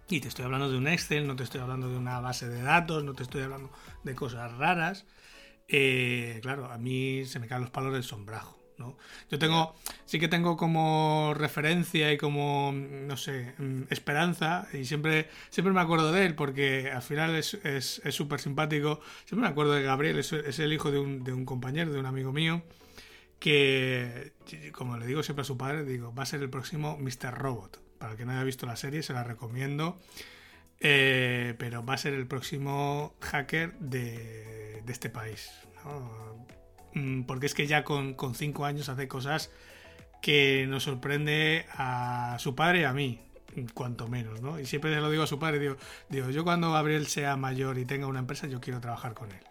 Y 0.10 0.20
te 0.20 0.28
estoy 0.28 0.46
hablando 0.46 0.70
de 0.70 0.78
un 0.78 0.88
Excel, 0.88 1.26
no 1.26 1.36
te 1.36 1.44
estoy 1.44 1.62
hablando 1.62 1.90
de 1.90 1.98
una 1.98 2.20
base 2.20 2.50
de 2.50 2.62
datos, 2.62 3.04
no 3.04 3.14
te 3.14 3.24
estoy 3.24 3.44
hablando 3.44 3.72
de 4.04 4.16
cosas 4.16 4.52
raras. 4.58 5.06
Eh, 5.68 6.40
claro, 6.42 6.70
a 6.70 6.78
mí 6.78 7.26
se 7.26 7.40
me 7.40 7.48
caen 7.48 7.62
los 7.62 7.72
palos 7.72 7.94
del 7.94 8.04
sombrajo. 8.04 8.61
Yo 9.30 9.40
tengo, 9.40 9.76
sí 10.06 10.20
que 10.20 10.28
tengo 10.28 10.58
como 10.58 11.34
referencia 11.36 12.12
y 12.12 12.18
como, 12.18 12.72
no 12.74 13.18
sé, 13.18 13.54
mm, 13.58 13.84
esperanza, 13.90 14.68
y 14.74 14.86
siempre, 14.86 15.30
siempre 15.50 15.74
me 15.74 15.82
acuerdo 15.82 16.12
de 16.12 16.26
él, 16.26 16.36
porque 16.36 16.92
al 16.92 17.02
final 17.02 17.36
es 17.36 17.58
súper 18.10 18.38
es, 18.38 18.44
simpático. 18.44 19.02
Siempre 19.26 19.48
me 19.48 19.52
acuerdo 19.52 19.74
de 19.74 19.84
Gabriel, 19.84 20.20
es, 20.20 20.32
el 20.32 20.74
hijo 20.74 20.92
de 20.92 21.00
un, 21.00 21.24
de 21.24 21.34
un, 21.34 21.46
compañero, 21.46 21.92
de 21.92 22.00
un 22.00 22.06
amigo 22.06 22.32
mío, 22.32 22.64
que, 23.40 24.34
como 24.72 24.98
le 24.98 25.06
digo 25.06 25.24
siempre 25.24 25.42
a 25.42 25.46
su 25.46 25.58
padre, 25.58 25.84
digo, 25.84 26.14
va 26.14 26.24
a 26.24 26.26
ser 26.26 26.42
el 26.42 26.50
próximo 26.50 26.98
Mr. 26.98 27.34
Robot. 27.38 27.82
Para 27.98 28.14
el 28.14 28.18
que 28.18 28.26
no 28.26 28.32
haya 28.32 28.44
visto 28.44 28.66
la 28.66 28.76
serie, 28.76 29.04
se 29.04 29.14
la 29.14 29.24
recomiendo. 29.24 30.00
Eh, 30.80 31.54
pero 31.60 31.86
va 31.86 31.94
a 31.94 31.98
ser 31.98 32.14
el 32.14 32.26
próximo 32.26 33.14
hacker 33.22 33.74
de, 33.78 34.82
de 34.84 34.92
este 34.92 35.10
país. 35.10 35.52
Mm, 36.94 37.24
porque 37.24 37.46
es 37.46 37.54
que 37.54 37.68
ya 37.68 37.84
con, 37.84 38.14
con 38.14 38.36
cinco 38.36 38.66
años 38.66 38.90
hace 38.90 39.08
cosas 39.08 39.52
que 40.22 40.66
nos 40.68 40.84
sorprende 40.84 41.66
a 41.74 42.38
su 42.40 42.56
padre 42.56 42.82
y 42.82 42.84
a 42.84 42.94
mí, 42.94 43.20
cuanto 43.74 44.08
menos, 44.08 44.42
¿no? 44.42 44.60
Y 44.60 44.66
siempre 44.66 44.94
se 44.94 45.02
lo 45.02 45.10
digo 45.10 45.24
a 45.24 45.28
su 45.28 45.40
padre, 45.40 45.60
digo, 45.60 45.78
digo, 46.10 46.30
yo 46.30 46.44
cuando 46.44 46.72
Gabriel 46.72 47.08
sea 47.08 47.36
mayor 47.36 47.78
y 47.78 47.86
tenga 47.86 48.08
una 48.08 48.20
empresa, 48.20 48.48
yo 48.48 48.62
quiero 48.62 48.80
trabajar 48.80 49.14
con 49.14 49.32
él. 49.32 49.44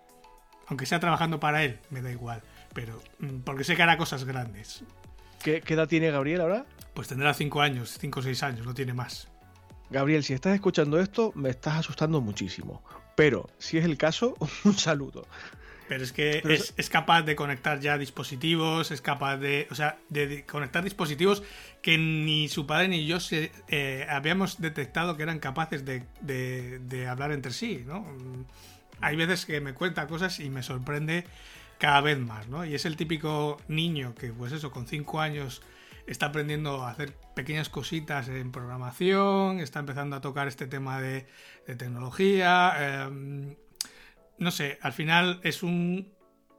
Aunque 0.69 0.87
sea 0.87 1.01
trabajando 1.01 1.41
para 1.41 1.65
él, 1.65 1.81
me 1.91 2.01
da 2.01 2.11
igual, 2.11 2.43
pero 2.73 3.03
mm, 3.19 3.41
porque 3.41 3.65
sé 3.65 3.77
que 3.77 3.83
hará 3.83 3.99
cosas 3.99 4.25
grandes. 4.25 4.85
¿Qué, 5.43 5.63
edad 5.67 5.89
tiene 5.89 6.11
Gabriel 6.11 6.41
ahora? 6.41 6.67
Pues 6.95 7.09
tendrá 7.09 7.35
cinco 7.35 7.63
años, 7.63 7.97
cinco 7.99 8.21
o 8.21 8.23
seis 8.23 8.43
años, 8.43 8.67
no 8.67 8.75
tiene 8.75 8.95
más. 8.95 9.29
Gabriel, 9.91 10.23
si 10.23 10.35
estás 10.35 10.55
escuchando 10.55 11.01
esto, 11.01 11.33
me 11.35 11.51
estás 11.51 11.79
asustando 11.79 12.21
muchísimo. 12.21 12.83
Pero, 13.17 13.51
si 13.59 13.79
es 13.79 13.85
el 13.85 13.97
caso, 13.97 14.37
un 14.65 14.75
saludo. 14.75 15.27
Pero 15.91 16.05
es 16.05 16.13
que 16.13 16.41
es, 16.77 16.89
capaz 16.89 17.23
de 17.23 17.35
conectar 17.35 17.81
ya 17.81 17.99
dispositivos, 17.99 18.93
es 18.93 19.01
capaz 19.01 19.39
de, 19.39 19.67
o 19.73 19.75
sea, 19.75 19.99
de, 20.09 20.47
conectar 20.47 20.85
dispositivos 20.85 21.43
que 21.83 21.99
ni 21.99 22.47
su 22.47 22.65
padre 22.65 22.87
ni 22.87 23.07
yo 23.07 23.19
se, 23.19 23.51
eh, 23.67 24.07
habíamos 24.09 24.61
detectado 24.61 25.17
que 25.17 25.25
eran 25.25 25.41
capaces 25.41 25.85
de, 25.85 27.07
hablar 27.09 27.33
entre 27.33 27.51
sí, 27.51 27.83
¿no? 27.85 28.07
Hay 29.01 29.17
veces 29.17 29.45
que 29.47 29.61
me 29.61 29.75
cuenta 29.75 30.07
cosas 30.07 30.39
y 30.39 30.49
me 30.49 30.63
sorprende 30.63 31.25
cada 31.81 32.01
vez 32.01 32.21
más, 32.21 32.47
¿no? 32.47 32.65
Y 32.65 32.77
es 32.77 32.85
el 32.85 32.95
típico 32.95 33.61
niño 33.67 34.15
que, 34.15 34.29
pues 34.33 34.53
eso, 34.53 34.71
con 34.71 34.87
5 34.87 35.21
años 35.21 35.61
está 36.07 36.27
aprendiendo 36.27 36.85
a 36.85 36.91
hacer 36.91 37.17
pequeñas 37.35 37.69
cositas 37.69 38.29
en 38.29 38.53
programación, 38.53 39.59
está 39.59 39.81
empezando 39.81 40.15
a 40.15 40.21
tocar 40.21 40.47
este 40.47 40.69
tema 40.69 41.01
de, 41.01 41.27
tecnología. 41.67 42.75
Eh, 42.79 43.57
no 44.41 44.51
sé, 44.51 44.79
al 44.81 44.93
final 44.93 45.39
es 45.45 45.63
un 45.63 46.13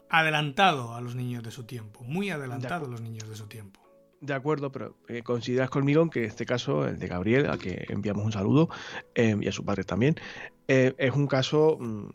adelantado 0.09 0.95
a 0.95 1.01
los 1.01 1.15
niños 1.15 1.43
de 1.43 1.51
su 1.51 1.65
tiempo, 1.65 2.03
muy 2.03 2.29
adelantado 2.29 2.85
a 2.85 2.87
los 2.87 3.01
niños 3.01 3.27
de 3.27 3.35
su 3.35 3.47
tiempo. 3.47 3.81
De 4.21 4.35
acuerdo, 4.35 4.71
pero 4.71 4.97
eh, 5.07 5.23
consideras 5.23 5.71
conmigo 5.71 6.07
que 6.11 6.25
este 6.25 6.45
caso, 6.45 6.87
el 6.87 6.99
de 6.99 7.07
Gabriel, 7.07 7.49
a 7.49 7.57
que 7.57 7.85
enviamos 7.89 8.23
un 8.23 8.31
saludo, 8.31 8.69
eh, 9.15 9.35
y 9.41 9.47
a 9.47 9.51
su 9.51 9.65
padre 9.65 9.83
también, 9.83 10.15
eh, 10.67 10.93
es 10.99 11.11
un 11.11 11.25
caso 11.25 11.77
mm, 11.79 12.09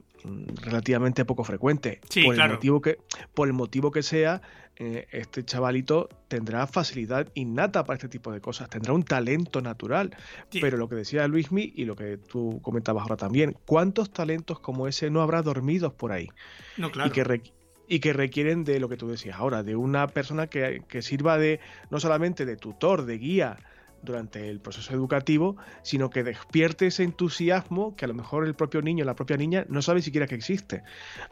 relativamente 0.62 1.24
poco 1.24 1.42
frecuente. 1.42 2.00
Sí, 2.08 2.22
por, 2.24 2.38
el 2.38 2.48
motivo 2.48 2.80
que, 2.80 2.98
por 3.34 3.48
el 3.48 3.54
motivo 3.54 3.90
que 3.90 4.04
sea, 4.04 4.42
eh, 4.78 5.06
este 5.10 5.42
chavalito 5.44 6.08
tendrá 6.28 6.66
facilidad 6.66 7.28
innata 7.34 7.84
para 7.84 7.96
este 7.96 8.08
tipo 8.08 8.30
de 8.30 8.40
cosas, 8.40 8.68
tendrá 8.68 8.92
un 8.92 9.04
talento 9.04 9.62
natural. 9.62 10.14
Pero 10.50 10.76
lo 10.76 10.88
que 10.88 10.96
decía 10.96 11.26
Luismi 11.28 11.72
y 11.74 11.84
lo 11.84 11.96
que 11.96 12.18
tú 12.18 12.60
comentabas 12.62 13.02
ahora 13.02 13.16
también, 13.16 13.56
¿cuántos 13.64 14.10
talentos 14.12 14.60
como 14.60 14.86
ese 14.86 15.10
no 15.10 15.22
habrá 15.22 15.42
dormidos 15.42 15.94
por 15.94 16.12
ahí? 16.12 16.28
No, 16.76 16.90
claro. 16.90 17.08
Y 17.08 17.12
que, 17.12 17.52
y 17.88 18.00
que 18.00 18.12
requieren 18.12 18.64
de 18.64 18.78
lo 18.78 18.88
que 18.88 18.96
tú 18.96 19.08
decías 19.08 19.38
ahora, 19.38 19.62
de 19.62 19.76
una 19.76 20.08
persona 20.08 20.48
que, 20.48 20.82
que 20.88 21.00
sirva 21.00 21.38
de 21.38 21.60
no 21.90 21.98
solamente 21.98 22.44
de 22.44 22.56
tutor, 22.56 23.06
de 23.06 23.16
guía, 23.16 23.58
durante 24.06 24.48
el 24.48 24.60
proceso 24.60 24.94
educativo, 24.94 25.56
sino 25.82 26.08
que 26.08 26.22
despierte 26.22 26.86
ese 26.86 27.02
entusiasmo 27.02 27.94
que 27.94 28.06
a 28.06 28.08
lo 28.08 28.14
mejor 28.14 28.46
el 28.46 28.54
propio 28.54 28.80
niño, 28.80 29.04
la 29.04 29.14
propia 29.14 29.36
niña, 29.36 29.66
no 29.68 29.82
sabe 29.82 30.00
siquiera 30.00 30.26
que 30.26 30.34
existe. 30.34 30.82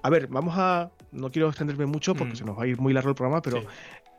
A 0.03 0.11
ver, 0.11 0.27
vamos 0.27 0.55
a, 0.59 0.91
no 1.12 1.31
quiero 1.31 1.49
extenderme 1.49 1.87
mucho 1.87 2.14
porque 2.14 2.35
mm. 2.35 2.37
se 2.37 2.45
nos 2.45 2.59
va 2.59 2.64
a 2.64 2.66
ir 2.66 2.79
muy 2.79 2.93
largo 2.93 3.09
el 3.09 3.14
programa, 3.14 3.41
pero 3.41 3.62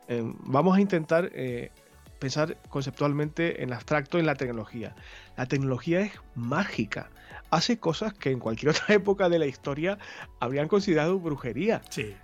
eh, 0.08 0.22
vamos 0.40 0.76
a 0.76 0.80
intentar 0.80 1.30
eh, 1.34 1.70
pensar 2.18 2.56
conceptualmente 2.68 3.62
en 3.62 3.72
abstracto 3.72 4.18
en 4.18 4.26
la 4.26 4.34
tecnología. 4.34 4.96
La 5.36 5.46
tecnología 5.46 6.00
es 6.00 6.12
mágica. 6.34 7.10
Hace 7.50 7.78
cosas 7.78 8.12
que 8.12 8.32
en 8.32 8.40
cualquier 8.40 8.70
otra 8.70 8.86
época 8.94 9.28
de 9.28 9.38
la 9.38 9.46
historia 9.46 9.98
habrían 10.40 10.66
considerado 10.66 11.20
brujería. 11.20 11.82
Sí 11.90 12.16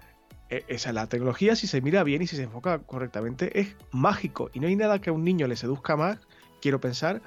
esa 0.69 0.93
la 0.93 1.07
tecnología 1.09 1.57
si 1.57 1.67
se 1.67 1.81
mira 1.81 2.05
bien 2.05 2.23
y 2.23 2.27
si 2.27 2.37
se 2.37 2.45
enfoca 2.45 2.79
correctamente 2.81 3.61
es 3.61 3.77
mágico 3.91 4.51
y 4.53 4.61
no 4.61 4.69
hay 4.69 4.77
nada 4.77 5.01
que 5.01 5.11
a 5.11 5.13
un 5.13 5.25
niño 5.25 5.47
le 5.47 5.57
seduzca 5.57 5.97
más 5.97 6.19
quiero 6.61 6.81
pensar 6.81 7.23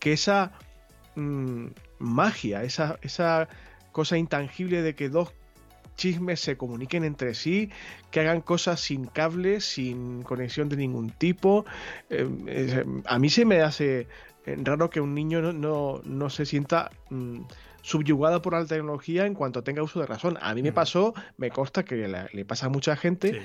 que 0.00 0.12
esa 0.12 0.52
mm, 1.14 1.66
magia 1.98 2.62
esa, 2.64 2.98
esa 3.02 3.48
cosa 3.92 4.18
intangible 4.18 4.82
de 4.82 4.94
que 4.94 5.08
dos 5.08 5.32
chismes 5.96 6.40
se 6.40 6.56
comuniquen 6.56 7.04
entre 7.04 7.34
sí, 7.34 7.70
que 8.10 8.20
hagan 8.20 8.42
cosas 8.42 8.80
sin 8.80 9.06
cables, 9.06 9.64
sin 9.64 10.22
conexión 10.22 10.68
de 10.68 10.76
ningún 10.76 11.10
tipo. 11.10 11.64
Em, 12.10 13.02
a 13.06 13.18
mí 13.18 13.30
se 13.30 13.44
me 13.44 13.62
hace 13.62 14.06
raro 14.46 14.90
que 14.90 15.00
un 15.00 15.14
niño 15.14 15.40
no, 15.52 16.00
no, 16.04 16.30
se 16.30 16.46
sienta 16.46 16.90
mm, 17.10 17.40
subyugada 17.86 18.42
por 18.42 18.52
la 18.52 18.66
tecnología 18.66 19.26
en 19.26 19.34
cuanto 19.34 19.62
tenga 19.62 19.80
uso 19.80 20.00
de 20.00 20.06
razón. 20.06 20.36
A 20.40 20.54
mí 20.56 20.62
me 20.62 20.72
pasó, 20.72 21.14
me 21.36 21.50
consta 21.50 21.84
que 21.84 22.08
le 22.08 22.44
pasa 22.44 22.66
a 22.66 22.68
mucha 22.68 22.96
gente. 22.96 23.40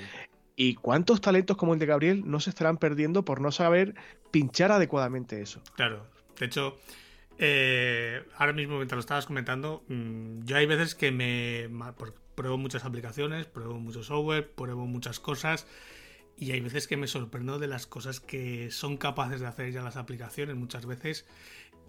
¿Y 0.56 0.74
cuántos 0.74 1.20
talentos 1.20 1.56
como 1.56 1.74
el 1.74 1.78
de 1.78 1.86
Gabriel 1.86 2.24
no 2.26 2.40
se 2.40 2.50
estarán 2.50 2.76
perdiendo 2.76 3.24
por 3.24 3.40
no 3.40 3.52
saber 3.52 3.94
pinchar 4.32 4.72
adecuadamente 4.72 5.40
eso? 5.40 5.62
Claro, 5.76 6.08
de 6.40 6.46
hecho, 6.46 6.76
eh, 7.38 8.24
ahora 8.36 8.52
mismo 8.52 8.78
mientras 8.78 8.96
lo 8.96 9.00
estabas 9.00 9.26
comentando, 9.26 9.84
mm, 9.86 10.44
yo 10.44 10.56
hay 10.56 10.66
veces 10.66 10.96
que 10.96 11.12
me 11.12 11.70
pruebo 12.34 12.58
muchas 12.58 12.84
aplicaciones, 12.84 13.46
pruebo 13.46 13.78
mucho 13.78 14.02
software, 14.02 14.50
pruebo 14.50 14.86
muchas 14.86 15.20
cosas 15.20 15.68
y 16.36 16.50
hay 16.50 16.60
veces 16.60 16.88
que 16.88 16.96
me 16.96 17.06
sorprendo 17.06 17.60
de 17.60 17.68
las 17.68 17.86
cosas 17.86 18.18
que 18.18 18.72
son 18.72 18.96
capaces 18.96 19.40
de 19.40 19.46
hacer 19.46 19.70
ya 19.70 19.82
las 19.82 19.96
aplicaciones 19.96 20.56
muchas 20.56 20.84
veces 20.84 21.26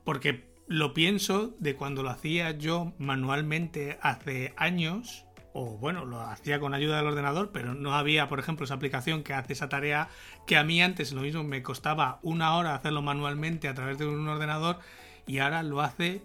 porque 0.04 0.53
lo 0.68 0.94
pienso 0.94 1.56
de 1.60 1.76
cuando 1.76 2.04
lo 2.04 2.10
hacía 2.10 2.52
yo 2.52 2.94
manualmente 2.98 3.98
hace 4.02 4.54
años, 4.58 5.26
o 5.54 5.78
bueno, 5.78 6.06
lo 6.06 6.22
hacía 6.22 6.60
con 6.60 6.74
ayuda 6.74 6.98
del 6.98 7.08
ordenador, 7.08 7.52
pero 7.52 7.76
no 7.76 7.94
había, 7.94 8.28
por 8.28 8.40
ejemplo, 8.40 8.66
esa 8.66 8.74
aplicación 8.74 9.24
que 9.24 9.34
hace 9.34 9.54
esa 9.54 9.70
tarea 9.70 10.10
que 10.48 10.58
a 10.58 10.64
mí 10.64 10.82
antes 10.82 11.12
lo 11.12 11.22
mismo 11.22 11.44
me 11.44 11.62
costaba 11.62 12.20
una 12.24 12.56
hora 12.56 12.76
hacerlo 12.76 13.02
manualmente 13.02 13.68
a 13.68 13.74
través 13.74 13.98
de 13.98 14.08
un 14.08 14.28
ordenador 14.28 14.80
y 15.28 15.40
ahora 15.40 15.64
lo 15.64 15.82
hace 15.82 16.22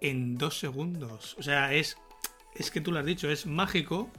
en 0.00 0.36
dos 0.38 0.58
segundos. 0.58 1.36
O 1.38 1.42
sea, 1.42 1.72
es, 1.72 1.98
es 2.54 2.70
que 2.70 2.80
tú 2.80 2.92
lo 2.92 2.98
has 2.98 3.06
dicho, 3.06 3.30
es 3.30 3.46
mágico. 3.46 4.10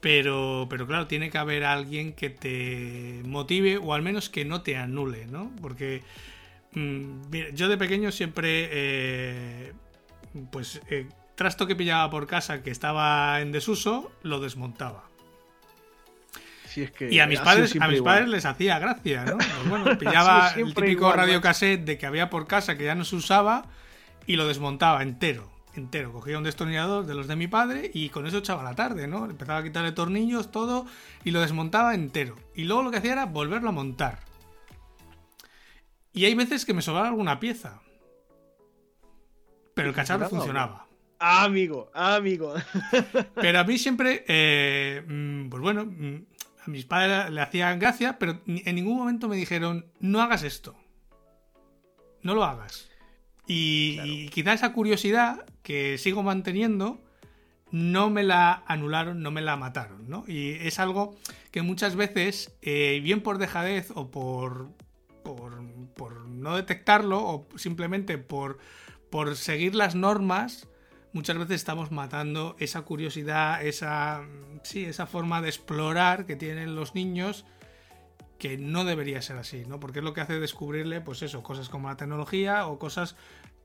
Pero, 0.00 0.66
pero 0.70 0.86
claro, 0.86 1.06
tiene 1.06 1.28
que 1.28 1.36
haber 1.36 1.62
alguien 1.62 2.14
que 2.14 2.30
te 2.30 3.20
motive 3.26 3.76
o 3.76 3.92
al 3.92 4.00
menos 4.00 4.30
que 4.30 4.46
no 4.46 4.62
te 4.62 4.78
anule, 4.78 5.26
¿no? 5.26 5.54
Porque 5.60 6.02
Mm, 6.72 7.30
yo 7.54 7.68
de 7.68 7.76
pequeño 7.76 8.12
siempre, 8.12 8.68
eh, 8.70 9.72
pues, 10.50 10.80
eh, 10.88 11.08
trasto 11.34 11.66
que 11.66 11.74
pillaba 11.74 12.08
por 12.10 12.26
casa 12.26 12.62
que 12.62 12.70
estaba 12.70 13.40
en 13.40 13.52
desuso, 13.52 14.12
lo 14.22 14.40
desmontaba. 14.40 15.04
y 17.10 17.18
a 17.18 17.26
mis 17.26 17.40
padres, 17.40 17.74
a 17.80 17.88
mis 17.88 18.00
padres 18.00 18.28
les 18.28 18.44
hacía 18.44 18.78
gracia, 18.78 19.24
¿no? 19.24 19.38
Pues 19.38 19.68
bueno, 19.68 19.84
pillaba 19.98 20.52
el 20.56 20.72
típico 20.72 21.12
radiocassette 21.12 21.84
de 21.84 21.98
que 21.98 22.06
había 22.06 22.30
por 22.30 22.46
casa 22.46 22.76
que 22.76 22.84
ya 22.84 22.94
no 22.94 23.04
se 23.04 23.16
usaba 23.16 23.64
y 24.26 24.36
lo 24.36 24.46
desmontaba 24.46 25.02
entero, 25.02 25.50
entero. 25.74 26.12
Cogía 26.12 26.38
un 26.38 26.44
destornillador 26.44 27.06
de 27.06 27.14
los 27.14 27.26
de 27.26 27.34
mi 27.34 27.48
padre 27.48 27.90
y 27.92 28.10
con 28.10 28.26
eso 28.26 28.38
echaba 28.38 28.62
la 28.62 28.76
tarde, 28.76 29.08
¿no? 29.08 29.24
Empezaba 29.24 29.58
a 29.58 29.62
quitarle 29.64 29.90
tornillos, 29.90 30.52
todo, 30.52 30.86
y 31.24 31.32
lo 31.32 31.40
desmontaba 31.40 31.94
entero. 31.94 32.36
Y 32.54 32.64
luego 32.64 32.84
lo 32.84 32.90
que 32.92 32.98
hacía 32.98 33.12
era 33.12 33.26
volverlo 33.26 33.70
a 33.70 33.72
montar. 33.72 34.29
Y 36.12 36.24
hay 36.24 36.34
veces 36.34 36.64
que 36.64 36.74
me 36.74 36.82
sobraba 36.82 37.08
alguna 37.08 37.38
pieza. 37.40 37.82
Pero 39.74 39.88
el 39.88 39.94
cacharro 39.94 40.28
funcionaba. 40.28 40.86
Ah, 41.18 41.44
amigo, 41.44 41.90
ah, 41.94 42.16
amigo. 42.16 42.54
pero 43.34 43.60
a 43.60 43.64
mí 43.64 43.78
siempre, 43.78 44.24
eh, 44.26 45.02
mm, 45.06 45.50
pues 45.50 45.62
bueno, 45.62 45.84
mm, 45.84 46.24
a 46.66 46.70
mis 46.70 46.86
padres 46.86 47.30
le 47.30 47.40
hacían 47.40 47.78
gracia, 47.78 48.18
pero 48.18 48.40
en 48.46 48.74
ningún 48.74 48.96
momento 48.96 49.28
me 49.28 49.36
dijeron, 49.36 49.86
no 50.00 50.20
hagas 50.22 50.42
esto. 50.42 50.74
No 52.22 52.34
lo 52.34 52.44
hagas. 52.44 52.90
Y, 53.46 54.28
quizá 54.28 54.52
esa 54.52 54.72
curiosidad 54.72 55.44
que 55.62 55.98
sigo 55.98 56.22
manteniendo 56.22 57.00
no 57.72 58.08
me 58.08 58.22
la 58.22 58.62
anularon, 58.66 59.22
no 59.22 59.30
me 59.30 59.42
la 59.42 59.56
mataron, 59.56 60.08
¿no? 60.08 60.24
Y 60.26 60.52
es 60.52 60.78
algo 60.78 61.16
que 61.50 61.62
muchas 61.62 61.96
veces, 61.96 62.56
eh, 62.62 63.00
bien 63.02 63.22
por 63.22 63.38
dejadez 63.38 63.92
o 63.94 64.10
por, 64.10 64.70
por, 65.24 65.62
no 66.40 66.56
detectarlo 66.56 67.22
o 67.22 67.48
simplemente 67.56 68.18
por, 68.18 68.58
por 69.10 69.36
seguir 69.36 69.74
las 69.74 69.94
normas, 69.94 70.68
muchas 71.12 71.38
veces 71.38 71.56
estamos 71.56 71.90
matando 71.90 72.56
esa 72.58 72.82
curiosidad, 72.82 73.64
esa, 73.64 74.22
sí, 74.62 74.84
esa 74.84 75.06
forma 75.06 75.42
de 75.42 75.48
explorar 75.48 76.26
que 76.26 76.36
tienen 76.36 76.74
los 76.74 76.94
niños 76.94 77.44
que 78.38 78.56
no 78.56 78.84
debería 78.84 79.20
ser 79.20 79.36
así, 79.36 79.64
¿no? 79.66 79.78
Porque 79.78 79.98
es 79.98 80.04
lo 80.04 80.14
que 80.14 80.22
hace 80.22 80.40
descubrirle, 80.40 81.00
pues 81.00 81.22
eso, 81.22 81.42
cosas 81.42 81.68
como 81.68 81.88
la 81.88 81.96
tecnología 81.96 82.66
o 82.66 82.78
cosas 82.78 83.16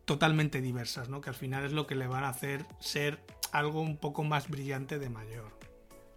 totalmente 0.04 0.62
diversas, 0.62 1.10
¿no? 1.10 1.22
Que 1.22 1.30
al 1.30 1.36
final 1.36 1.66
es 1.66 1.72
lo 1.72 1.88
que 1.88 1.96
le 1.96 2.08
van 2.08 2.26
a 2.26 2.30
hacer 2.30 2.66
ser 2.80 3.20
algo 3.52 3.82
un 3.82 3.98
poco 3.98 4.24
más 4.24 4.50
brillante 4.50 5.00
de 5.00 5.10
mayor. 5.10 5.55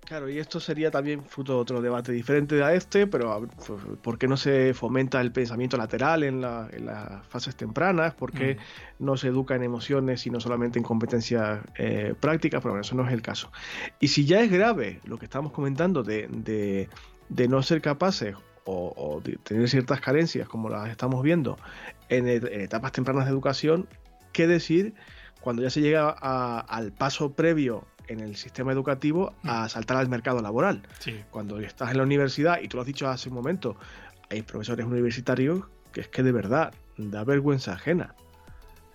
Claro, 0.09 0.30
y 0.30 0.38
esto 0.38 0.59
sería 0.59 0.90
también 0.90 1.22
fruto 1.22 1.52
de 1.52 1.59
otro 1.59 1.82
debate 1.82 2.12
diferente 2.12 2.62
a 2.62 2.72
este, 2.72 3.06
pero 3.06 3.46
pues, 3.46 3.78
¿por 4.00 4.16
qué 4.16 4.26
no 4.26 4.38
se 4.38 4.72
fomenta 4.72 5.20
el 5.20 5.32
pensamiento 5.32 5.76
lateral 5.76 6.22
en, 6.22 6.40
las 6.40 7.26
fases 7.26 7.54
tempranas? 7.56 8.14
¿Por 8.14 8.32
qué 8.32 8.54
mm. 8.54 9.04
no 9.04 9.18
se 9.18 9.28
educa 9.28 9.54
en 9.54 9.64
emociones 9.64 10.26
y 10.26 10.30
no 10.30 10.40
solamente 10.40 10.78
en 10.78 10.82
competencias 10.82 11.61
eh, 11.76 12.14
prácticas? 12.18 12.62
Pero 12.62 12.72
bueno, 12.72 12.80
eso 12.80 12.94
no 12.94 13.06
es 13.06 13.12
el 13.12 13.20
caso. 13.20 13.52
Y 14.00 14.09
si 14.09 14.24
ya 14.24 14.40
es 14.40 14.50
grave 14.50 15.00
lo 15.04 15.18
que 15.18 15.26
estamos 15.26 15.52
comentando 15.52 16.02
de, 16.02 16.88
de, 17.28 17.48
no 17.48 17.62
ser 17.62 17.82
capaces 17.82 18.34
o, 18.64 19.20
de 19.22 19.36
tener 19.36 19.68
ciertas 19.68 20.00
carencias 20.00 20.48
como 20.48 20.70
las 20.70 20.88
estamos 20.88 21.22
viendo 21.22 21.59
en, 22.09 22.28
etapas 22.28 22.92
tempranas 22.92 23.26
de 23.26 23.32
educación, 23.32 23.86
¿qué 24.32 24.46
decir 24.46 24.94
cuando 25.42 25.61
ya 25.61 25.68
se 25.68 25.82
llega 25.82 26.09
al 26.09 26.92
paso 26.92 27.34
previo 27.34 27.84
en 28.09 28.20
el 28.20 28.36
sistema 28.36 28.72
educativo 28.72 29.34
a 29.44 29.64
mm. 29.64 29.68
saltar 29.68 29.98
al 29.98 30.09
mercado 30.09 30.40
laboral. 30.42 30.82
Cuando 31.30 31.59
estás 31.61 31.90
en 31.90 31.98
la 31.98 32.02
universidad, 32.02 32.61
y 32.61 32.68
tú 32.68 32.76
lo 32.76 32.82
has 32.82 32.86
dicho 32.86 33.09
hace 33.09 33.28
un 33.28 33.34
momento, 33.34 33.76
hay 34.30 34.42
profesores 34.42 34.86
universitarios 34.86 35.64
que 35.92 36.02
es 36.02 36.09
que 36.09 36.22
de 36.22 36.32
verdad 36.32 36.74
da 36.96 37.24
vergüenza 37.24 37.72
ajena 37.72 38.14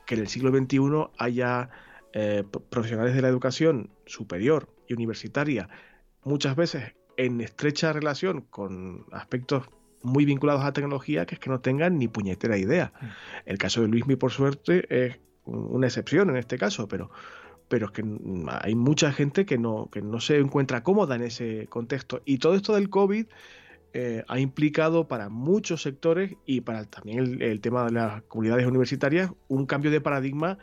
que 0.06 0.16
en 0.16 0.22
el 0.22 0.28
siglo 0.28 0.52
XXI 0.52 0.80
haya 1.18 1.70
eh, 2.14 2.44
profesionales 2.70 3.16
de 3.16 3.22
la 3.22 3.30
educación 3.30 3.90
superior 4.06 4.70
y 4.88 4.94
universitaria, 4.94 5.70
muchas 6.24 6.56
veces 6.56 6.94
en 7.18 7.42
estrecha 7.42 7.94
relación 7.94 8.42
con 8.42 9.06
aspectos 9.12 9.70
muy 10.02 10.26
vinculados 10.26 10.66
a 10.66 10.74
tecnología, 10.74 11.26
que 11.26 11.36
es 11.36 11.40
que 11.40 11.50
no 11.50 11.62
tengan 11.62 11.98
ni 11.98 12.08
puñetera 12.08 12.58
idea. 12.58 12.92
Mm. 13.00 13.06
El 13.46 13.58
caso 13.58 13.82
de 13.82 13.88
Luismi, 13.88 14.16
por 14.16 14.32
suerte, 14.32 14.86
es 15.06 15.20
una 15.46 15.88
excepción 15.88 16.30
en 16.30 16.38
este 16.38 16.58
caso, 16.58 16.88
pero 16.88 17.12
pero 17.74 17.88
es 17.88 17.92
que 17.92 18.04
hay 18.62 18.76
mucha 18.76 19.12
gente 19.12 19.48
que 19.48 19.58
no, 19.58 19.90
que 19.92 20.04
no 20.04 20.20
se 20.20 20.38
encuentra 20.38 20.84
cómoda 20.84 21.16
en 21.16 21.24
ese 21.24 21.66
contexto. 21.70 22.22
Y 22.24 22.38
todo 22.38 22.54
esto 22.54 22.76
del 22.76 22.92
COVID 22.92 23.26
eh, 23.94 24.24
ha 24.28 24.40
implicado 24.40 25.08
para 25.08 25.30
muchos 25.30 25.82
sectores 25.82 26.36
y 26.46 26.62
para 26.62 26.86
también 26.86 27.42
el, 27.42 27.62
tema 27.62 27.86
de 27.86 27.94
las 27.94 28.22
comunidades 28.26 28.68
universitarias 28.68 29.32
un 29.48 29.66
cambio 29.66 29.90
de 29.90 30.02
paradigma 30.02 30.60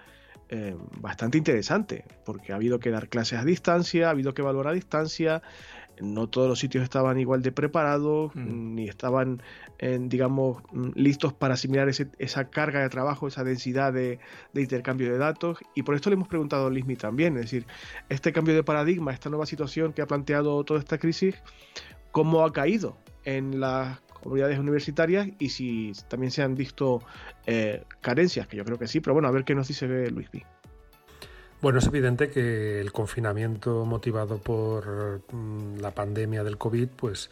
eh, 0.51 0.77
bastante 1.01 1.37
interesante, 1.37 2.05
porque 2.25 2.53
ha 2.53 2.55
habido 2.55 2.79
que 2.79 2.91
dar 2.91 3.09
clases 3.09 3.41
a 3.41 3.45
distancia, 3.45 4.07
ha 4.07 4.11
habido 4.11 4.33
que 4.33 4.43
valorar 4.43 4.71
a 4.71 4.77
distancia, 4.77 5.43
no 6.01 6.28
todos 6.28 6.48
los 6.48 6.59
sitios 6.59 6.84
estaban 6.84 7.18
igual 7.18 7.42
de 7.42 7.53
preparados, 7.53 8.34
mm. 8.34 8.74
ni 8.74 8.88
estaban, 8.88 9.42
digamos, 9.80 10.62
mm, 10.72 10.90
listos 10.94 11.32
para 11.32 11.55
asimilar 11.55 11.88
esa 11.88 12.51
carga 12.51 12.80
de 12.80 12.88
trabajo, 12.88 13.28
esa 13.28 13.44
densidad 13.44 13.92
de, 13.92 14.18
intercambio 14.55 15.12
de 15.12 15.18
datos. 15.18 15.59
Y 15.74 15.82
por 15.82 15.94
esto 15.94 16.11
le 16.11 16.14
hemos 16.14 16.28
preguntado 16.28 16.66
a 16.66 16.70
Lismi 16.70 16.96
también, 16.96 17.36
es 17.36 17.42
decir, 17.42 17.66
este 18.09 18.32
cambio 18.32 18.55
de 18.55 18.62
paradigma, 18.62 19.12
esta 19.12 19.30
nueva 19.30 19.46
situación 19.46 19.92
que 19.92 20.03
ha 20.03 20.07
planteado 20.07 20.62
toda 20.64 20.80
esta 20.80 20.98
crisis, 20.98 21.36
¿cómo 22.12 22.44
ha 22.44 22.53
caído 22.53 22.96
en 23.24 23.61
las 23.61 24.01
comunidades 24.20 24.59
universitarias 24.59 25.28
y 25.38 25.48
si 25.48 25.92
también 26.09 26.30
se 26.30 26.42
han 26.42 26.55
visto 26.55 27.03
eh, 27.46 27.84
carencias, 28.01 28.46
que 28.46 28.57
yo 28.57 28.64
creo 28.64 28.78
que 28.78 28.86
sí, 28.86 29.01
pero 29.01 29.14
bueno, 29.14 29.28
a 29.28 29.30
ver 29.30 29.44
qué 29.44 29.55
nos 29.55 29.68
dice 29.68 29.86
Luismi. 30.11 30.42
Bueno, 31.61 31.79
es 31.79 31.87
evidente 31.87 32.31
que 32.31 32.81
el 32.81 32.91
confinamiento 32.91 33.85
motivado 33.85 34.39
por 34.39 35.21
mm, 35.31 35.79
la 35.81 35.91
pandemia 35.91 36.43
del 36.43 36.57
COVID, 36.57 36.89
pues 36.97 37.29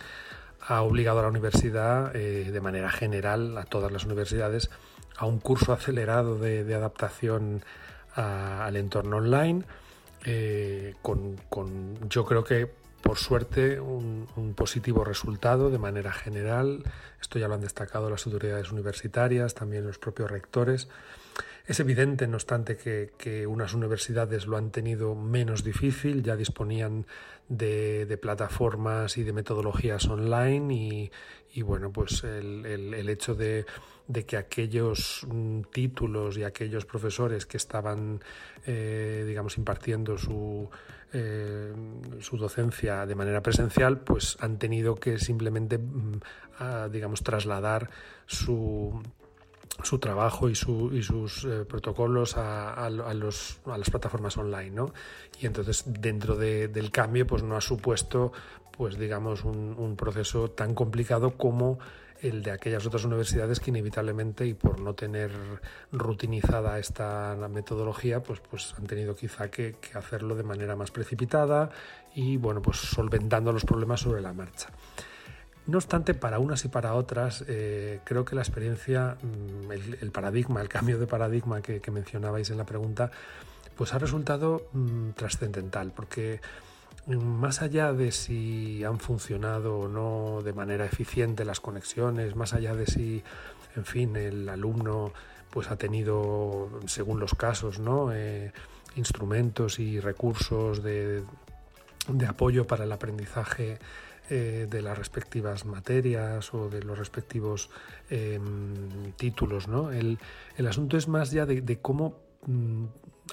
ha 0.61 0.83
obligado 0.83 1.21
a 1.21 1.23
la 1.23 1.29
universidad, 1.29 2.15
eh, 2.15 2.51
de 2.51 2.61
manera 2.61 2.91
general, 2.91 3.57
a 3.57 3.65
todas 3.65 3.91
las 3.91 4.05
universidades, 4.05 4.71
a 5.17 5.25
un 5.25 5.41
curso 5.41 5.73
acelerado 5.73 6.39
de, 6.39 6.75
adaptación 6.75 7.63
al 8.15 8.77
entorno 8.77 9.19
online, 9.19 9.65
eh, 10.25 10.95
con, 11.01 11.37
yo 12.09 12.25
creo 12.27 12.45
que 12.45 12.69
por 13.03 13.17
suerte 13.17 13.81
un, 13.81 14.27
positivo 14.57 15.05
resultado 15.05 15.71
de 15.71 15.79
manera 15.79 16.13
general. 16.13 16.83
Esto 17.21 17.39
ya 17.39 17.49
lo 17.49 17.55
han 17.55 17.61
destacado 17.61 18.11
las 18.11 18.27
autoridades 18.27 18.73
universitarias, 18.73 19.55
también 19.55 19.87
los 19.87 19.99
propios 19.99 20.31
rectores. 20.31 20.89
Es 21.69 21.81
evidente, 21.81 22.27
no 22.27 22.37
obstante, 22.37 22.79
que, 22.79 23.47
unas 23.47 23.75
universidades 23.75 24.47
lo 24.47 24.57
han 24.57 24.71
tenido 24.71 25.15
menos 25.15 25.63
difícil, 25.63 26.23
ya 26.23 26.35
disponían 26.35 27.05
de, 27.51 28.19
plataformas 28.23 29.19
y 29.19 29.23
de 29.23 29.35
metodologías 29.35 30.09
online 30.09 31.11
y, 31.53 31.61
bueno, 31.61 31.93
pues 31.93 32.25
el, 32.25 33.07
hecho 33.11 33.35
de, 33.35 33.67
que 34.27 34.39
aquellos 34.39 35.27
mm, 35.29 35.61
títulos 35.71 36.39
y 36.39 36.45
aquellos 36.45 36.87
profesores 36.87 37.45
que 37.45 37.59
estaban, 37.59 38.21
eh, 38.65 39.27
digamos, 39.29 39.59
impartiendo 39.59 40.17
su, 40.17 40.71
eh, 41.13 41.71
su 42.21 42.39
docencia 42.39 43.05
de 43.05 43.15
manera 43.15 43.43
presencial, 43.43 44.01
pues 44.01 44.39
han 44.41 44.59
tenido 44.59 44.95
que 44.95 45.19
simplemente, 45.19 45.77
mm, 45.77 46.21
digamos, 46.91 47.23
trasladar 47.23 47.91
su 48.25 49.03
su 49.83 49.99
trabajo 49.99 50.49
y, 50.49 50.55
su, 50.55 50.91
y 50.93 51.03
sus 51.03 51.45
eh, 51.45 51.65
protocolos 51.65 52.37
a, 52.37 52.73
a, 52.73 52.91
los, 52.91 53.61
a, 53.67 53.79
las 53.79 53.91
plataformas 53.91 54.37
online, 54.37 54.71
¿no? 54.71 54.93
Y 55.41 55.47
entonces 55.47 55.85
dentro 55.87 56.37
de, 56.37 56.69
del 56.69 56.91
cambio 56.91 57.27
pues 57.27 57.43
no 57.43 57.57
ha 57.57 57.61
supuesto 57.61 58.33
pues 58.73 58.97
digamos 58.97 59.45
un, 59.45 59.75
un, 59.77 59.97
proceso 59.97 60.51
tan 60.51 60.75
complicado 60.75 61.37
como 61.37 61.79
el 62.21 62.43
de 62.43 62.53
aquellas 62.53 62.87
otras 62.87 63.05
universidades 63.05 63.61
que 63.61 63.71
inevitablemente 63.71 64.47
y 64.47 64.55
por 64.55 64.81
no 64.81 64.95
tener 64.95 65.31
rutinizada 65.93 66.79
esta 66.79 67.37
metodología 67.49 68.23
pues, 68.23 68.41
pues 68.41 68.75
han 68.77 68.87
tenido 68.87 69.15
quizá 69.15 69.51
que, 69.51 69.77
que 69.81 69.99
hacerlo 69.99 70.35
de 70.35 70.43
manera 70.45 70.77
más 70.77 70.91
precipitada 70.91 71.71
y 72.15 72.37
bueno 72.37 72.63
pues 72.63 72.79
solventando 72.79 73.53
los 73.53 73.65
problemas 73.65 74.01
sobre 74.01 74.21
la 74.21 74.33
marcha. 74.33 74.71
No 75.69 75.77
obstante, 75.77 76.15
para 76.15 76.39
unas 76.39 76.65
y 76.65 76.69
para 76.69 76.95
otras, 76.95 77.45
eh, 77.47 78.01
creo 78.05 78.25
que 78.25 78.35
la 78.35 78.41
experiencia, 78.41 79.19
mm, 79.21 79.71
el, 80.01 80.11
paradigma, 80.11 80.63
el 80.63 80.69
cambio 80.69 80.99
de 80.99 81.07
paradigma 81.07 81.61
que, 81.61 81.91
mencionabais 81.91 82.49
en 82.49 82.57
la 82.57 82.65
pregunta, 82.65 83.11
pues 83.77 83.93
ha 83.93 83.99
resultado 83.99 84.67
mm, 84.73 85.11
trascendental, 85.11 85.93
porque 85.95 86.41
mm, 87.07 87.17
más 87.17 87.61
allá 87.61 87.93
de 87.93 88.13
si 88.13 88.83
han 88.83 88.99
funcionado 88.99 89.81
o 89.81 89.89
no 89.89 90.41
de 90.43 90.55
manera 90.55 90.87
eficiente 90.87 91.45
las 91.45 91.61
conexiones, 91.61 92.35
más 92.35 92.55
allá 92.55 92.75
de 92.75 92.87
si, 92.87 93.23
en 93.77 93.85
fin, 93.85 94.17
el 94.17 94.49
alumno 94.49 95.13
pues 95.51 95.71
ha 95.71 95.77
tenido, 95.77 96.71
según 96.87 97.21
los 97.21 97.35
casos, 97.35 97.79
¿no? 97.79 98.15
Eh, 98.15 98.53
instrumentos 98.97 99.81
y 99.81 100.01
recursos 100.01 100.83
de, 100.83 101.25
de 102.09 102.27
apoyo 102.27 102.67
para 102.67 102.85
el 102.85 102.93
aprendizaje 102.93 103.79
eh, 104.31 104.67
de 104.69 104.83
las 104.83 104.99
respectivas 104.99 105.65
materias 105.65 106.53
o 106.53 106.69
de 106.69 106.83
los 106.83 106.99
respectivos 106.99 107.71
em, 108.11 109.13
títulos. 109.17 109.69
¿no? 109.69 109.91
El, 109.91 110.19
asunto 110.67 110.97
es 110.97 111.09
más 111.09 111.31
ya 111.31 111.47
de, 111.47 111.79
cómo 111.81 112.21
mm, 112.47 112.85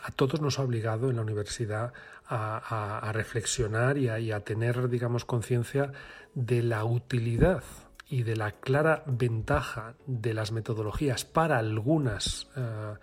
a 0.03 0.11
todos 0.11 0.41
nos 0.41 0.57
ha 0.59 0.63
obligado 0.63 1.09
en 1.09 1.17
la 1.17 1.21
universidad 1.21 1.93
a, 2.27 3.11
reflexionar 3.13 3.97
y 3.97 4.31
a, 4.31 4.39
tener, 4.39 4.89
digamos, 4.89 5.25
conciencia 5.25 5.91
de 6.33 6.63
la 6.63 6.83
utilidad 6.85 7.63
y 8.09 8.23
de 8.23 8.35
la 8.35 8.51
clara 8.51 9.03
ventaja 9.05 9.95
de 10.05 10.33
las 10.33 10.51
metodologías 10.51 11.25
para 11.25 11.57
algunas 11.57 12.47
eh, 12.55 12.93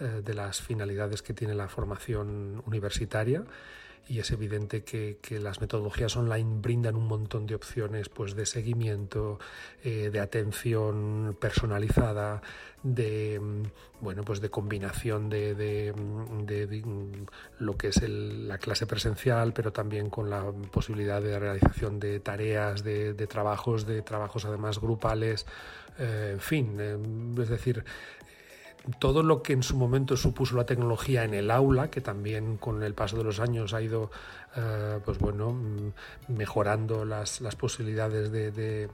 eh, 0.00 0.22
de 0.24 0.34
las 0.34 0.60
finalidades 0.60 1.22
que 1.22 1.34
tiene 1.34 1.54
la 1.54 1.68
formación 1.68 2.62
universitaria 2.66 3.44
y 4.08 4.18
es 4.18 4.30
evidente 4.30 4.84
que, 4.84 5.18
las 5.40 5.60
metodologías 5.60 6.16
online 6.16 6.60
brindan 6.60 6.96
un 6.96 7.06
montón 7.06 7.46
de 7.46 7.54
opciones 7.54 8.08
pues, 8.08 8.34
de 8.34 8.46
seguimiento, 8.46 9.38
eh, 9.82 10.10
de 10.12 10.20
atención 10.20 11.36
personalizada, 11.40 12.42
de, 12.82 13.40
mm, 13.40 13.62
bueno, 14.00 14.22
pues 14.24 14.40
de 14.40 14.50
combinación 14.50 15.28
de, 15.30 15.94
mm, 15.96 17.26
lo 17.60 17.76
que 17.76 17.88
es 17.88 18.02
la 18.02 18.58
clase 18.58 18.86
presencial, 18.86 19.52
pero 19.52 19.72
también 19.72 20.10
con 20.10 20.28
la 20.30 20.52
posibilidad 20.70 21.22
de 21.22 21.38
realización 21.38 22.00
de 22.00 22.20
tareas, 22.20 22.82
de, 22.82 23.14
trabajos, 23.26 23.86
de 23.86 24.02
trabajos 24.02 24.44
además 24.44 24.80
grupales, 24.80 25.46
eh, 25.98 26.30
en 26.32 26.40
fin, 26.40 26.76
eh, 26.80 26.98
es 27.40 27.48
decir, 27.48 27.84
todo 28.98 29.22
lo 29.22 29.42
que 29.42 29.52
en 29.52 29.62
su 29.62 29.76
momento 29.76 30.16
supuso 30.16 30.56
la 30.56 30.66
tecnología 30.66 31.24
en 31.24 31.34
el 31.34 31.50
aula, 31.50 31.90
que 31.90 32.00
también 32.00 32.56
con 32.56 32.82
el 32.82 32.94
paso 32.94 33.16
de 33.16 33.24
los 33.24 33.38
años 33.38 33.74
ha 33.74 33.82
ido 33.82 34.10
eh, 34.56 34.98
pues 35.04 35.18
bueno, 35.18 35.52
mm, 35.52 35.92
mejorando 36.28 37.04
las, 37.04 37.40
posibilidades 37.56 38.32
de, 38.32 38.90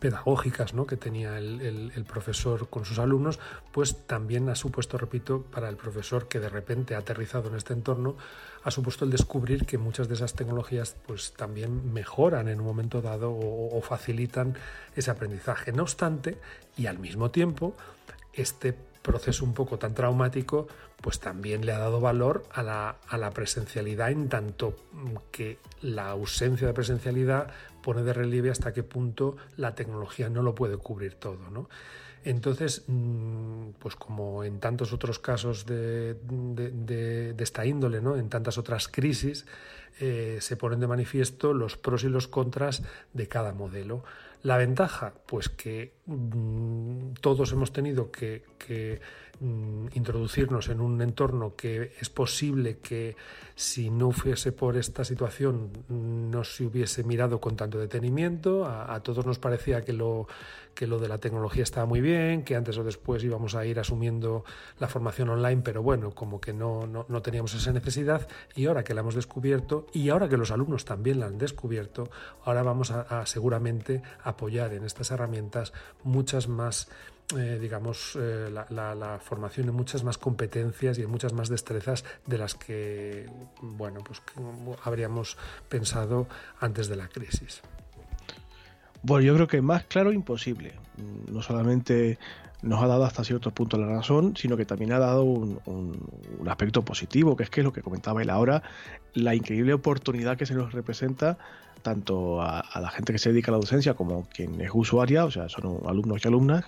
pedagógicas 0.00 0.74
¿no? 0.74 0.86
que 0.86 0.96
tenía 0.96 1.38
el, 1.38 2.04
profesor 2.06 2.68
con 2.68 2.84
sus 2.84 2.98
alumnos, 2.98 3.38
pues 3.72 4.06
también 4.06 4.48
ha 4.48 4.54
supuesto, 4.54 4.98
repito, 4.98 5.42
para 5.42 5.68
el 5.68 5.76
profesor 5.76 6.28
que 6.28 6.40
de 6.40 6.48
repente 6.48 6.94
ha 6.94 6.98
aterrizado 6.98 7.48
en 7.48 7.54
este 7.54 7.72
entorno, 7.72 8.16
ha 8.64 8.70
supuesto 8.70 9.04
el 9.04 9.10
descubrir 9.10 9.64
que 9.64 9.78
muchas 9.78 10.08
de 10.08 10.14
esas 10.14 10.34
tecnologías 10.34 10.96
pues 11.06 11.32
también 11.34 11.92
mejoran 11.92 12.48
en 12.48 12.60
un 12.60 12.66
momento 12.66 13.00
dado 13.00 13.30
o 13.32 13.80
facilitan 13.80 14.56
ese 14.94 15.10
aprendizaje. 15.10 15.72
No 15.72 15.84
obstante, 15.84 16.38
y 16.76 16.86
al 16.86 16.98
mismo 16.98 17.30
tiempo, 17.30 17.74
este 18.32 18.74
proceso 19.02 19.44
un 19.44 19.54
poco 19.54 19.78
tan 19.78 19.94
traumático, 19.94 20.68
pues 21.00 21.20
también 21.20 21.64
le 21.64 21.72
ha 21.72 21.78
dado 21.78 22.00
valor 22.00 22.44
a 22.52 22.62
la, 22.62 22.96
a 23.08 23.18
la, 23.18 23.30
presencialidad 23.30 24.10
en 24.10 24.28
tanto 24.28 24.76
que 25.30 25.58
la 25.80 26.10
ausencia 26.10 26.66
de 26.66 26.74
presencialidad 26.74 27.50
pone 27.82 28.02
de 28.02 28.12
relieve 28.12 28.50
hasta 28.50 28.72
qué 28.72 28.82
punto 28.82 29.36
la 29.56 29.74
tecnología 29.74 30.28
no 30.28 30.42
lo 30.42 30.54
puede 30.54 30.76
cubrir 30.76 31.14
todo. 31.14 31.50
¿no? 31.50 31.68
Entonces, 32.24 32.84
mm, 32.86 33.70
pues 33.78 33.94
como 33.96 34.44
en 34.44 34.60
tantos 34.60 34.92
otros 34.92 35.18
casos 35.18 35.66
de, 35.66 36.14
de, 36.14 37.34
esta 37.38 37.64
índole, 37.64 38.00
¿no? 38.00 38.16
en 38.16 38.28
tantas 38.28 38.58
otras 38.58 38.88
crisis, 38.88 39.46
eh, 40.00 40.38
se 40.40 40.56
ponen 40.56 40.80
de 40.80 40.86
manifiesto 40.86 41.54
los 41.54 41.76
pros 41.76 42.04
y 42.04 42.08
los 42.08 42.28
contras 42.28 42.82
de 43.12 43.28
cada 43.28 43.52
modelo. 43.52 44.04
La 44.42 44.56
ventaja, 44.56 45.14
pues 45.26 45.48
que 45.48 45.94
mm, 46.06 47.14
todos 47.20 47.52
hemos 47.52 47.72
tenido 47.72 48.10
que, 48.10 49.00
introducirnos 49.40 50.68
en 50.68 50.80
un 50.80 51.00
entorno 51.00 51.54
que 51.54 51.92
es 52.00 52.10
posible 52.10 52.78
que 52.78 53.16
si 53.54 53.90
no 53.90 54.10
fuese 54.10 54.52
por 54.52 54.76
esta 54.76 55.04
situación 55.04 55.70
no 55.88 56.44
se 56.44 56.64
hubiese 56.64 57.04
mirado 57.04 57.40
con 57.40 57.56
tanto 57.56 57.78
detenimiento. 57.78 58.66
A, 58.66 59.00
todos 59.00 59.26
nos 59.26 59.38
parecía 59.38 59.84
que 59.84 59.92
lo, 59.92 60.26
que 60.74 60.86
lo 60.86 60.98
de 60.98 61.08
la 61.08 61.18
tecnología 61.18 61.62
estaba 61.62 61.86
muy 61.86 62.00
bien, 62.00 62.42
que 62.42 62.56
antes 62.56 62.76
o 62.78 62.84
después 62.84 63.22
íbamos 63.22 63.54
a 63.54 63.64
ir 63.64 63.78
asumiendo 63.78 64.44
la 64.78 64.88
formación 64.88 65.28
online, 65.28 65.62
pero 65.64 65.82
bueno, 65.82 66.12
como 66.12 66.40
que 66.40 66.52
no, 66.52 66.86
no 66.86 67.22
teníamos 67.22 67.54
esa 67.54 67.72
necesidad 67.72 68.28
y 68.54 68.66
ahora 68.66 68.84
que 68.84 68.94
la 68.94 69.00
hemos 69.00 69.14
descubierto 69.14 69.86
y 69.92 70.08
ahora 70.08 70.28
que 70.28 70.36
los 70.36 70.50
alumnos 70.50 70.84
también 70.84 71.20
la 71.20 71.26
han 71.26 71.38
descubierto, 71.38 72.10
ahora 72.44 72.62
vamos 72.62 72.90
a, 72.90 73.26
seguramente 73.26 74.02
apoyar 74.22 74.72
en 74.72 74.84
estas 74.84 75.10
herramientas 75.10 75.72
muchas 76.02 76.48
más 76.48 76.88
eh, 77.36 77.58
digamos, 77.60 78.16
eh, 78.18 78.50
la, 78.50 79.18
formación 79.22 79.68
en 79.68 79.74
muchas 79.74 80.02
más 80.02 80.16
competencias 80.16 80.98
y 80.98 81.02
en 81.02 81.10
muchas 81.10 81.34
más 81.34 81.48
destrezas 81.48 82.04
de 82.26 82.38
las 82.38 82.54
que, 82.54 83.28
bueno, 83.60 84.00
pues 84.02 84.22
habríamos 84.84 85.36
pensado 85.68 86.26
antes 86.60 86.88
de 86.88 86.96
la 86.96 87.08
crisis. 87.08 87.60
Bueno, 89.02 89.26
yo 89.26 89.34
creo 89.34 89.46
que 89.46 89.60
más 89.60 89.84
claro 89.84 90.12
imposible. 90.12 90.74
No 91.30 91.42
solamente 91.42 92.18
nos 92.62 92.82
ha 92.82 92.86
dado 92.86 93.04
hasta 93.04 93.24
cierto 93.24 93.50
punto 93.52 93.78
la 93.78 93.86
razón, 93.86 94.36
sino 94.36 94.56
que 94.56 94.64
también 94.64 94.92
ha 94.92 94.98
dado 94.98 95.24
un, 95.24 95.60
aspecto 96.48 96.84
positivo, 96.84 97.36
que 97.36 97.44
es 97.44 97.50
que 97.50 97.62
lo 97.62 97.72
que 97.72 97.82
comentaba 97.82 98.22
él 98.22 98.30
ahora, 98.30 98.62
la 99.14 99.34
increíble 99.34 99.74
oportunidad 99.74 100.36
que 100.36 100.46
se 100.46 100.54
nos 100.54 100.72
representa 100.72 101.38
tanto 101.82 102.42
a, 102.42 102.64
la 102.80 102.90
gente 102.90 103.12
que 103.12 103.18
se 103.18 103.30
dedica 103.30 103.50
a 103.50 103.52
la 103.52 103.58
docencia 103.58 103.94
como 103.94 104.26
quien 104.28 104.60
es 104.60 104.70
usuaria, 104.72 105.24
o 105.24 105.30
sea, 105.30 105.48
son 105.48 105.80
alumnos 105.86 106.24
y 106.24 106.28
alumnas, 106.28 106.64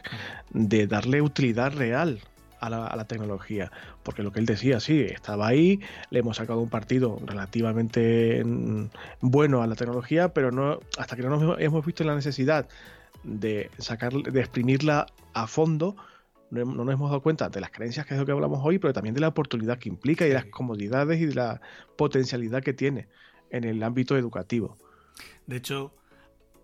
de 0.50 0.86
darle 0.86 1.20
utilidad 1.22 1.72
real 1.72 2.20
a 2.60 2.68
la, 2.70 3.04
tecnología. 3.06 3.72
Porque 4.02 4.22
lo 4.22 4.32
que 4.32 4.38
él 4.38 4.46
decía, 4.46 4.80
sí, 4.80 5.00
estaba 5.00 5.48
ahí, 5.48 5.80
le 6.10 6.20
hemos 6.20 6.36
sacado 6.36 6.60
un 6.60 6.68
partido 6.68 7.18
relativamente 7.24 8.44
mm, 8.44 8.90
bueno 9.20 9.62
a 9.62 9.66
la 9.66 9.74
tecnología, 9.74 10.32
pero 10.32 10.52
no 10.52 10.78
hasta 10.98 11.16
que 11.16 11.22
no 11.22 11.36
nos 11.36 11.60
hemos 11.60 11.84
visto 11.84 12.04
la 12.04 12.14
necesidad 12.14 12.68
de 13.22 13.70
sacar, 13.78 14.12
de 14.12 14.40
exprimirla 14.40 15.06
a 15.32 15.46
fondo, 15.46 15.96
no, 16.50 16.64
nos 16.64 16.92
hemos 16.92 17.10
dado 17.10 17.22
cuenta 17.22 17.48
de 17.48 17.60
las 17.60 17.70
creencias 17.70 18.06
que 18.06 18.14
es 18.14 18.20
lo 18.20 18.26
que 18.26 18.32
hablamos 18.32 18.60
hoy, 18.62 18.78
pero 18.78 18.92
también 18.92 19.14
de 19.14 19.20
la 19.20 19.28
oportunidad 19.28 19.78
que 19.78 19.88
implica 19.88 20.26
y 20.26 20.28
de 20.28 20.34
las 20.34 20.46
comodidades 20.46 21.20
y 21.20 21.26
de 21.26 21.34
la 21.34 21.60
potencialidad 21.96 22.62
que 22.62 22.72
tiene 22.72 23.08
en 23.50 23.64
el 23.64 23.82
ámbito 23.82 24.16
educativo. 24.16 24.76
De 25.46 25.56
hecho, 25.56 25.94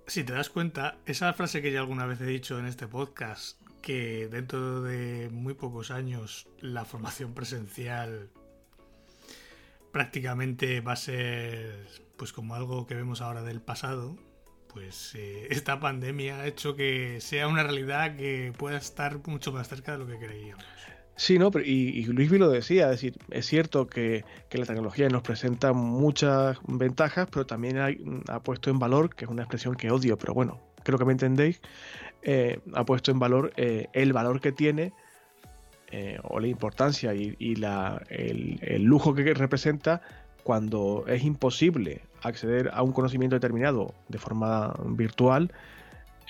si 0.07 0.25
te 0.25 0.33
das 0.33 0.51
cuenta, 0.51 0.99
esa 1.07 1.33
frase 1.33 1.63
que 1.63 1.73
ya 1.73 1.81
alguna 1.81 2.07
vez 2.07 2.21
he 2.21 2.27
dicho 2.27 2.59
en 2.59 2.67
este 2.67 2.87
podcast, 2.87 3.61
que 3.83 4.29
dentro 4.29 4.83
de 4.83 5.29
muy 5.31 5.55
pocos 5.55 5.91
años 5.91 6.49
la 6.61 6.85
formación 6.85 7.35
presencial 7.35 8.31
prácticamente 9.93 10.81
va 10.81 10.93
a 10.93 10.97
ser 10.97 11.87
pues 12.17 12.33
como 12.33 12.55
algo 12.55 12.87
que 12.87 12.95
vemos 12.95 13.21
ahora 13.21 13.43
del 13.43 13.61
pasado, 13.61 14.17
pues 14.77 15.15
eh, 15.15 15.47
esta 15.51 15.81
pandemia 15.81 16.41
ha 16.41 16.47
hecho 16.47 16.77
que 16.77 17.21
sea 17.21 17.49
una 17.49 17.63
realidad 17.63 18.15
que 18.17 18.53
pueda 18.57 18.77
estar 18.77 19.27
mucho 19.27 19.51
más 19.51 19.69
cerca 19.69 19.93
de 19.93 19.99
lo 19.99 20.07
que 20.07 20.19
creíamos. 20.19 20.65
Sí, 21.19 21.39
no, 21.39 21.51
y, 21.65 22.05
Luis 22.05 22.31
vi 22.31 22.37
lo 22.37 22.51
decía, 22.51 22.85
es 22.85 23.01
decir, 23.01 23.17
es 23.31 23.47
cierto 23.47 23.87
que, 23.87 24.23
la 24.51 24.67
tecnología 24.67 25.09
nos 25.09 25.23
presenta 25.23 25.73
muchas 25.73 26.59
ventajas, 26.67 27.27
pero 27.33 27.47
también 27.47 27.79
ha 28.29 28.41
puesto 28.41 28.69
en 28.69 28.79
valor, 28.79 29.15
que 29.15 29.25
es 29.25 29.31
una 29.31 29.43
expresión 29.43 29.77
que 29.77 29.91
odio, 29.91 30.19
pero 30.19 30.35
bueno, 30.35 30.61
creo 30.83 30.99
que 30.99 31.07
me 31.07 31.13
entendéis, 31.13 31.63
eh, 32.21 32.61
ha 32.75 32.85
puesto 32.85 33.13
en 33.13 33.19
valor 33.19 33.55
eh, 33.57 33.89
el 33.95 34.13
valor 34.13 34.43
que 34.43 34.53
tiene 34.53 34.93
o 36.25 36.39
la 36.39 36.49
importancia 36.49 37.15
y, 37.15 37.55
la, 37.55 38.03
el, 38.11 38.83
lujo 38.83 39.15
que 39.15 39.33
representa 39.33 40.03
cuando 40.47 41.03
es 41.09 41.25
imposible 41.25 42.03
acceder 42.23 42.71
a 42.73 42.85
un 42.85 42.93
conocimiento 42.93 43.35
determinado 43.35 43.97
de 44.07 44.19
forma 44.19 44.77
virtual, 44.91 45.51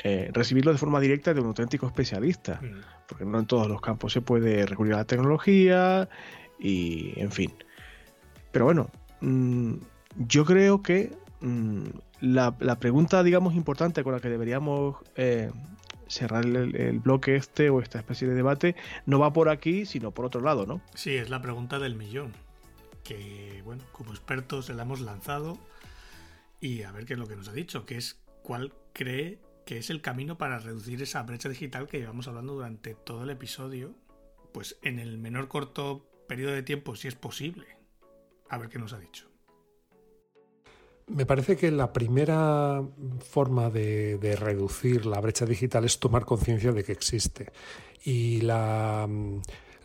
eh, 0.03 0.31
recibirlo 0.33 0.73
de 0.73 0.79
forma 0.79 1.01
directa 1.01 1.35
de 1.35 1.41
un 1.43 1.49
auténtico 1.49 1.87
especialista, 1.87 2.59
mm. 2.62 2.81
porque 3.09 3.27
no 3.27 3.39
en 3.39 3.45
todos 3.45 3.69
los 3.69 3.83
campos 3.83 4.14
se 4.14 4.23
puede 4.23 4.64
recurrir 4.64 4.95
a 4.95 4.97
la 4.97 5.05
tecnología 5.05 6.09
y, 6.59 7.12
en 7.17 7.31
fin. 7.31 7.53
Pero 8.53 8.64
bueno, 8.64 8.89
mm, 9.21 9.75
yo 10.27 10.47
creo 10.47 10.81
que 10.81 11.12
mm, 11.43 11.85
la, 12.23 12.57
pregunta, 12.79 13.23
digamos, 13.23 13.55
importante 13.55 14.03
con 14.03 14.14
la 14.14 14.21
que 14.21 14.31
deberíamos 14.31 14.97
eh, 15.17 15.51
cerrar 16.07 16.47
el, 16.47 16.75
el, 16.75 17.01
bloque 17.01 17.37
este 17.37 17.69
o 17.69 17.83
esta 17.83 17.99
especie 17.99 18.27
de 18.27 18.35
debate 18.35 18.77
no 19.05 19.19
va 19.19 19.35
por 19.35 19.51
aquí, 19.51 19.85
sino 19.85 20.11
por 20.11 20.25
otro 20.25 20.41
lado, 20.41 20.64
¿no? 20.64 20.81
Sí, 20.95 21.17
es 21.17 21.29
la 21.29 21.43
pregunta 21.43 21.79
del 21.79 21.97
millón 21.97 22.46
que, 23.07 23.63
bueno, 23.65 23.85
como 23.93 24.11
expertos 24.11 24.67
se 24.67 24.75
la 24.75 24.83
hemos 24.83 25.01
lanzado 25.01 25.59
y 26.61 26.83
a 26.83 26.93
ver 26.93 27.05
qué 27.05 27.13
es 27.13 27.19
lo 27.19 27.27
que 27.27 27.37
nos 27.37 27.49
ha 27.49 27.53
dicho, 27.53 27.87
que 27.87 27.97
es 27.97 28.21
cuál 28.43 28.75
cree 28.93 29.39
que 29.65 29.79
es 29.79 29.91
el 29.91 30.01
camino 30.01 30.39
para 30.39 30.59
reducir 30.59 31.03
esa 31.03 31.23
brecha 31.23 31.49
digital 31.49 31.87
que 31.87 31.99
llevamos 31.99 32.29
hablando 32.29 32.55
durante 32.55 32.95
todo 32.95 33.25
el 33.25 33.31
episodio, 33.31 33.95
pues 34.53 34.79
en 34.83 34.99
el 34.99 35.19
menor 35.19 35.49
corto 35.49 36.07
periodo 36.29 36.53
de 36.53 36.63
tiempo, 36.63 36.97
si 36.97 37.09
es 37.09 37.15
posible. 37.15 37.67
A 38.49 38.59
ver 38.59 38.69
qué 38.69 38.79
nos 38.79 38.93
ha 38.93 38.99
dicho. 38.99 39.29
Me 41.09 41.27
parece 41.27 41.57
que 41.57 41.71
la 41.71 41.93
primera 41.93 42.83
forma 43.21 43.71
de, 43.71 44.19
de, 44.19 44.35
reducir 44.35 45.07
la 45.07 45.21
brecha 45.21 45.47
digital 45.47 45.85
es 45.85 46.01
tomar 46.01 46.25
conciencia 46.25 46.73
de 46.73 46.83
que 46.83 46.93
existe. 46.93 47.53
Y 48.05 48.41
la, 48.41 49.09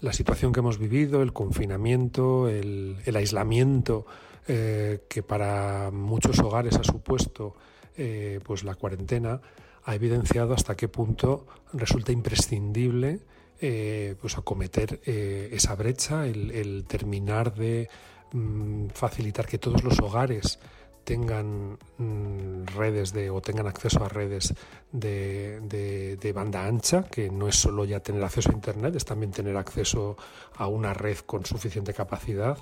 la 0.01 0.13
situación 0.13 0.51
que 0.51 0.59
hemos 0.59 0.79
vivido, 0.79 1.21
el 1.21 1.31
confinamiento, 1.31 2.49
el, 2.49 2.97
aislamiento 3.15 4.05
eh, 4.47 5.03
que 5.07 5.23
para 5.23 5.91
muchos 5.91 6.39
hogares 6.39 6.75
ha 6.75 6.83
supuesto 6.83 7.55
eh, 7.95 8.39
pues 8.43 8.63
la 8.63 8.75
cuarentena, 8.75 9.41
ha 9.83 9.95
evidenciado 9.95 10.53
hasta 10.53 10.75
qué 10.75 10.87
punto 10.87 11.45
resulta 11.73 12.11
imprescindible 12.11 13.19
eh, 13.59 14.15
pues 14.19 14.37
acometer 14.37 14.99
esa 15.05 15.75
brecha, 15.75 16.25
el, 16.25 16.83
terminar 16.87 17.53
de 17.53 17.89
mm, 18.31 18.87
facilitar 18.87 19.45
que 19.45 19.59
todos 19.59 19.83
los 19.83 19.99
hogares 19.99 20.59
tengan 21.11 21.77
mm, 21.97 22.67
redes 22.73 23.11
de 23.11 23.29
o 23.29 23.41
tengan 23.41 23.67
acceso 23.67 23.99
a 23.99 24.07
redes 24.07 24.53
de, 24.93 25.59
de, 26.15 26.31
banda 26.31 26.65
ancha, 26.65 27.03
que 27.03 27.29
no 27.29 27.49
es 27.49 27.57
solo 27.57 27.83
ya 27.83 27.99
tener 27.99 28.23
acceso 28.23 28.49
a 28.49 28.53
internet, 28.53 28.95
es 28.95 29.03
también 29.03 29.33
tener 29.33 29.57
acceso 29.57 30.15
a 30.55 30.67
una 30.67 30.93
red 30.93 31.17
con 31.25 31.45
suficiente 31.45 31.93
capacidad. 31.93 32.57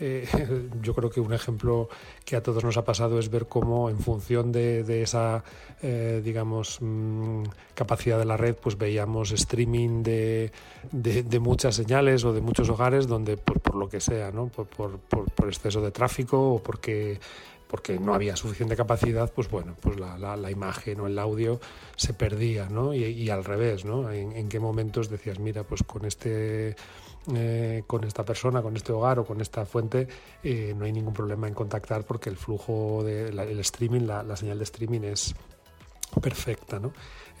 Eh, 0.00 0.26
yo 0.80 0.94
creo 0.94 1.10
que 1.10 1.20
un 1.20 1.34
ejemplo 1.34 1.90
que 2.24 2.34
a 2.34 2.42
todos 2.42 2.64
nos 2.64 2.78
ha 2.78 2.84
pasado 2.86 3.18
es 3.18 3.28
ver 3.28 3.46
cómo 3.46 3.90
en 3.90 3.98
función 3.98 4.52
de, 4.52 4.84
de 4.84 5.02
esa, 5.02 5.44
eh, 5.82 6.22
digamos, 6.24 6.78
mm, 6.80 7.42
capacidad 7.74 8.18
de 8.18 8.24
la 8.24 8.38
red, 8.38 8.54
pues 8.54 8.78
veíamos 8.78 9.32
streaming 9.32 10.02
de, 10.02 10.50
de, 10.92 11.38
muchas 11.40 11.74
señales 11.74 12.24
o 12.24 12.32
de 12.32 12.40
muchos 12.40 12.70
hogares 12.70 13.06
donde 13.06 13.36
por, 13.36 13.60
por 13.60 13.74
lo 13.74 13.90
que 13.90 14.00
sea, 14.00 14.30
¿no? 14.30 14.46
por, 14.46 14.66
por, 14.66 14.98
por 14.98 15.48
exceso 15.48 15.82
de 15.82 15.90
tráfico 15.90 16.54
o 16.54 16.62
porque 16.62 17.20
porque 17.72 17.98
no 17.98 18.12
había 18.12 18.36
suficiente 18.36 18.76
capacidad, 18.76 19.32
pues 19.32 19.48
bueno, 19.48 19.74
pues 19.80 19.98
la, 19.98 20.50
imagen 20.50 21.00
o 21.00 21.06
el 21.06 21.18
audio 21.18 21.58
se 21.96 22.12
perdía, 22.12 22.68
¿no? 22.68 22.92
Y, 22.92 23.30
al 23.30 23.46
revés, 23.46 23.86
¿no? 23.86 24.12
En, 24.12 24.50
qué 24.50 24.60
momentos 24.60 25.08
decías, 25.08 25.38
mira, 25.38 25.64
pues 25.64 25.82
con 25.82 26.04
este 26.04 26.76
eh, 27.34 27.82
con 27.86 28.04
esta 28.04 28.26
persona, 28.26 28.60
con 28.60 28.76
este 28.76 28.92
hogar 28.92 29.20
o 29.20 29.24
con 29.24 29.40
esta 29.40 29.64
fuente, 29.64 30.06
eh, 30.42 30.74
no 30.76 30.84
hay 30.84 30.92
ningún 30.92 31.14
problema 31.14 31.48
en 31.48 31.54
contactar 31.54 32.04
porque 32.04 32.28
el 32.28 32.36
flujo 32.36 33.02
del 33.04 33.58
streaming, 33.60 34.02
la, 34.02 34.22
la, 34.22 34.36
señal 34.36 34.58
de 34.58 34.64
streaming 34.64 35.00
es 35.04 35.34
perfecta, 36.20 36.78
¿no? 36.78 36.92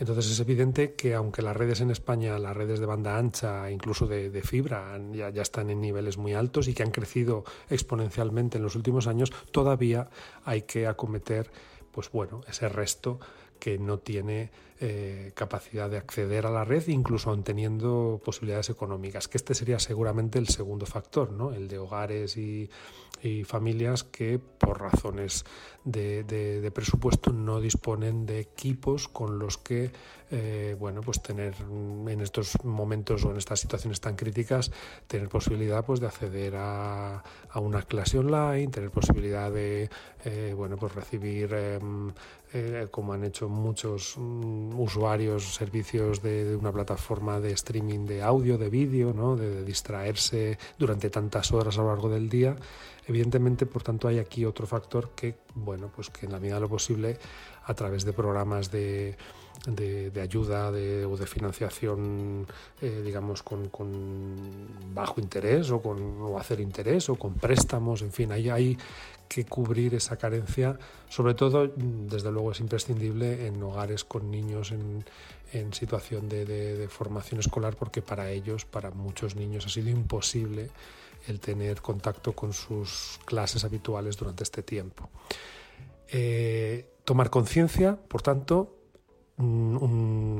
Entonces 0.02 0.32
es 0.32 0.40
evidente 0.40 0.94
que 0.94 1.14
aunque 1.14 1.42
las 1.42 1.56
redes 1.56 1.80
en 1.80 1.92
España, 1.92 2.36
las 2.36 2.56
redes 2.56 2.80
de 2.80 2.86
banda 2.86 3.16
ancha, 3.16 3.70
incluso 3.70 4.08
de, 4.08 4.42
fibra, 4.42 5.00
ya, 5.12 5.28
están 5.40 5.70
en 5.70 5.80
niveles 5.80 6.18
muy 6.18 6.34
altos 6.34 6.66
y 6.66 6.74
que 6.74 6.82
han 6.82 6.90
crecido 6.90 7.44
exponencialmente 7.70 8.58
en 8.58 8.64
los 8.64 8.74
últimos 8.74 9.06
años, 9.06 9.30
todavía 9.52 10.10
hay 10.44 10.62
que 10.62 10.88
acometer 10.88 11.52
pues 11.92 12.10
bueno, 12.10 12.40
ese 12.48 12.68
resto 12.68 13.20
que 13.60 13.78
no 13.78 14.00
tiene 14.00 14.50
eh, 14.80 15.30
capacidad 15.36 15.88
de 15.88 15.98
acceder 15.98 16.46
a 16.46 16.50
la 16.50 16.64
red, 16.64 16.88
incluso 16.88 17.30
aun 17.30 17.44
teniendo 17.44 18.20
posibilidades 18.24 18.70
económicas, 18.70 19.28
que 19.28 19.38
este 19.38 19.54
sería 19.54 19.78
seguramente 19.78 20.40
el 20.40 20.48
segundo 20.48 20.84
factor, 20.84 21.30
¿no? 21.30 21.52
el 21.52 21.68
de 21.68 21.78
hogares 21.78 22.36
y, 22.36 22.68
familias 23.46 24.02
que 24.02 24.40
por 24.40 24.80
razones 24.80 25.44
de, 25.84 26.70
presupuesto 26.74 27.32
no 27.32 27.60
disponen 27.60 28.26
de 28.26 28.40
equipos 28.40 29.08
con 29.08 29.38
los 29.38 29.58
que 29.58 29.90
eh, 30.30 30.76
bueno, 30.78 31.02
pues 31.02 31.20
tener 31.20 31.54
en 31.60 32.20
estos 32.22 32.56
momentos 32.64 33.22
o 33.24 33.30
en 33.30 33.36
estas 33.36 33.60
situaciones 33.60 34.00
tan 34.00 34.16
críticas, 34.16 34.70
tener 35.06 35.28
posibilidad 35.28 35.84
pues, 35.84 36.00
de 36.00 36.06
acceder 36.06 36.54
a, 36.56 37.22
una 37.56 37.82
clase 37.82 38.18
online, 38.18 38.68
tener 38.68 38.90
posibilidad 38.90 39.52
de 39.52 39.90
eh, 40.24 40.54
bueno, 40.56 40.76
pues 40.78 40.94
recibir, 40.94 41.52
em, 41.52 42.12
como 42.90 43.12
han 43.12 43.24
hecho 43.24 43.48
muchos 43.48 44.14
mm, 44.16 44.78
usuarios, 44.80 45.54
servicios 45.54 46.22
de, 46.22 46.56
una 46.56 46.72
plataforma 46.72 47.38
de 47.40 47.52
streaming 47.52 48.06
de 48.06 48.22
audio, 48.22 48.56
de 48.56 48.70
vídeo, 48.70 49.12
¿no? 49.12 49.36
de, 49.36 49.64
distraerse 49.64 50.58
durante 50.78 51.10
tantas 51.10 51.52
horas 51.52 51.76
a 51.76 51.82
lo 51.82 51.88
largo 51.88 52.08
del 52.08 52.30
día. 52.30 52.56
Evidentemente, 53.06 53.66
por 53.66 53.82
tanto, 53.82 54.08
hay 54.08 54.18
aquí 54.18 54.44
otro 54.44 54.66
factor 54.66 55.10
que, 55.10 55.34
bueno, 55.54 55.90
pues 55.94 56.08
que 56.10 56.26
en 56.26 56.32
la 56.32 56.38
medida 56.38 56.56
de 56.56 56.60
lo 56.60 56.68
posible, 56.68 57.18
a 57.64 57.74
través 57.74 58.04
de 58.04 58.12
programas 58.12 58.70
de, 58.70 59.16
de, 59.66 60.20
ayuda 60.20 60.70
de, 60.70 61.04
o 61.04 61.16
de 61.16 61.26
financiación, 61.26 62.46
eh, 62.80 63.02
digamos, 63.04 63.42
con, 63.42 63.70
bajo 64.94 65.20
interés 65.20 65.70
o 65.70 65.80
con 65.80 66.20
o 66.20 66.38
hacer 66.38 66.60
interés 66.60 67.08
o 67.08 67.16
con 67.16 67.34
préstamos, 67.34 68.02
en 68.02 68.12
fin, 68.12 68.32
ahí 68.32 68.50
hay 68.50 68.78
que 69.28 69.44
cubrir 69.44 69.94
esa 69.94 70.16
carencia. 70.16 70.78
Sobre 71.08 71.34
todo, 71.34 71.72
desde 71.76 72.30
luego, 72.30 72.52
es 72.52 72.60
imprescindible 72.60 73.46
en 73.46 73.62
hogares 73.62 74.04
con 74.04 74.30
niños 74.30 74.72
en, 74.72 75.04
situación 75.72 76.28
de, 76.28 76.88
formación 76.88 77.40
escolar, 77.40 77.76
porque 77.76 78.00
para 78.00 78.30
ellos, 78.30 78.64
para 78.64 78.90
muchos 78.90 79.36
niños, 79.36 79.66
ha 79.66 79.68
sido 79.68 79.90
imposible 79.90 80.70
el 81.26 81.40
tener 81.40 81.80
contacto 81.80 82.32
con 82.32 82.52
sus 82.52 83.18
clases 83.24 83.64
habituales 83.64 84.16
durante 84.16 84.42
este 84.42 84.62
tiempo. 84.62 85.10
Eh, 86.08 86.90
tomar 87.04 87.30
conciencia, 87.30 87.96
por 87.96 88.22
tanto, 88.22 88.76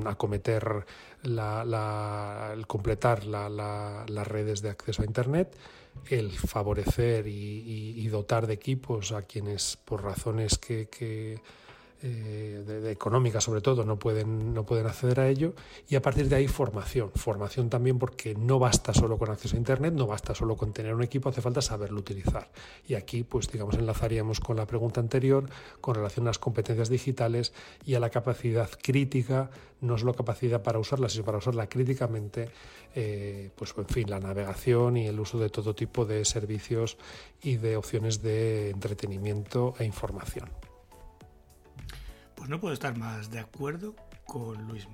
acometer 0.06 0.84
el 1.24 2.66
completar 2.66 3.24
las 3.24 4.26
redes 4.26 4.62
de 4.62 4.70
acceso 4.70 5.02
a 5.02 5.06
Internet 5.06 5.56
el 6.10 6.30
favorecer 6.32 7.26
y, 7.26 8.06
dotar 8.08 8.46
de 8.46 8.54
equipos 8.54 9.12
a 9.12 9.22
quienes 9.22 9.78
por 9.78 10.02
razones 10.02 10.58
que, 10.58 11.40
eh, 12.02 12.88
económica 12.90 13.40
sobre 13.40 13.60
todo 13.60 13.84
no 13.84 13.98
pueden, 13.98 14.52
no 14.54 14.64
pueden 14.64 14.86
acceder 14.86 15.20
a 15.20 15.28
ello 15.28 15.54
y 15.88 15.94
a 15.94 16.02
partir 16.02 16.28
de 16.28 16.36
ahí 16.36 16.48
formación, 16.48 17.10
formación 17.14 17.70
también 17.70 17.98
porque 17.98 18.34
no 18.34 18.58
basta 18.58 18.92
solo 18.92 19.18
con 19.18 19.30
acceso 19.30 19.54
a 19.54 19.58
internet, 19.58 19.94
no 19.94 20.06
basta 20.06 20.34
solo 20.34 20.56
con 20.56 20.72
tener 20.72 20.94
un 20.94 21.02
equipo, 21.02 21.28
hace 21.28 21.40
falta 21.40 21.62
saberlo 21.62 22.00
utilizar 22.00 22.50
y 22.88 22.94
aquí 22.94 23.22
pues 23.22 23.50
digamos 23.50 23.76
enlazaríamos 23.76 24.40
con 24.40 24.56
la 24.56 24.66
pregunta 24.66 25.00
anterior 25.00 25.48
con 25.80 25.94
relación 25.94 26.26
a 26.26 26.30
las 26.30 26.38
competencias 26.38 26.88
digitales 26.88 27.52
y 27.84 27.94
a 27.94 28.00
la 28.00 28.10
capacidad 28.10 28.68
crítica, 28.82 29.50
no 29.80 29.96
solo 29.96 30.14
capacidad 30.14 30.62
para 30.62 30.78
usarla 30.78 31.08
sino 31.08 31.24
para 31.24 31.38
usarla 31.38 31.68
críticamente 31.68 32.50
eh, 32.94 33.50
pues 33.54 33.74
en 33.76 33.86
fin 33.86 34.10
la 34.10 34.18
navegación 34.18 34.96
y 34.96 35.06
el 35.06 35.20
uso 35.20 35.38
de 35.38 35.50
todo 35.50 35.74
tipo 35.74 36.04
de 36.04 36.24
servicios 36.24 36.96
y 37.42 37.56
de 37.56 37.76
opciones 37.76 38.22
de 38.22 38.70
entretenimiento 38.70 39.74
e 39.78 39.84
información. 39.84 40.71
Pues 42.42 42.50
no 42.50 42.58
puedo 42.58 42.74
estar 42.74 42.98
más 42.98 43.30
de 43.30 43.38
acuerdo 43.38 43.94
con 44.26 44.66
Luis 44.66 44.88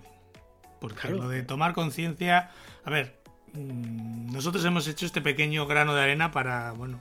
Porque 0.82 1.08
lo 1.08 1.30
de 1.30 1.42
tomar 1.42 1.72
conciencia, 1.72 2.50
a 2.84 2.90
ver, 2.90 3.22
mm, 3.54 4.30
nosotros 4.30 4.62
hemos 4.66 4.86
hecho 4.86 5.06
este 5.06 5.22
pequeño 5.22 5.66
grano 5.66 5.94
de 5.94 6.02
arena 6.02 6.30
para, 6.30 6.72
bueno, 6.72 7.00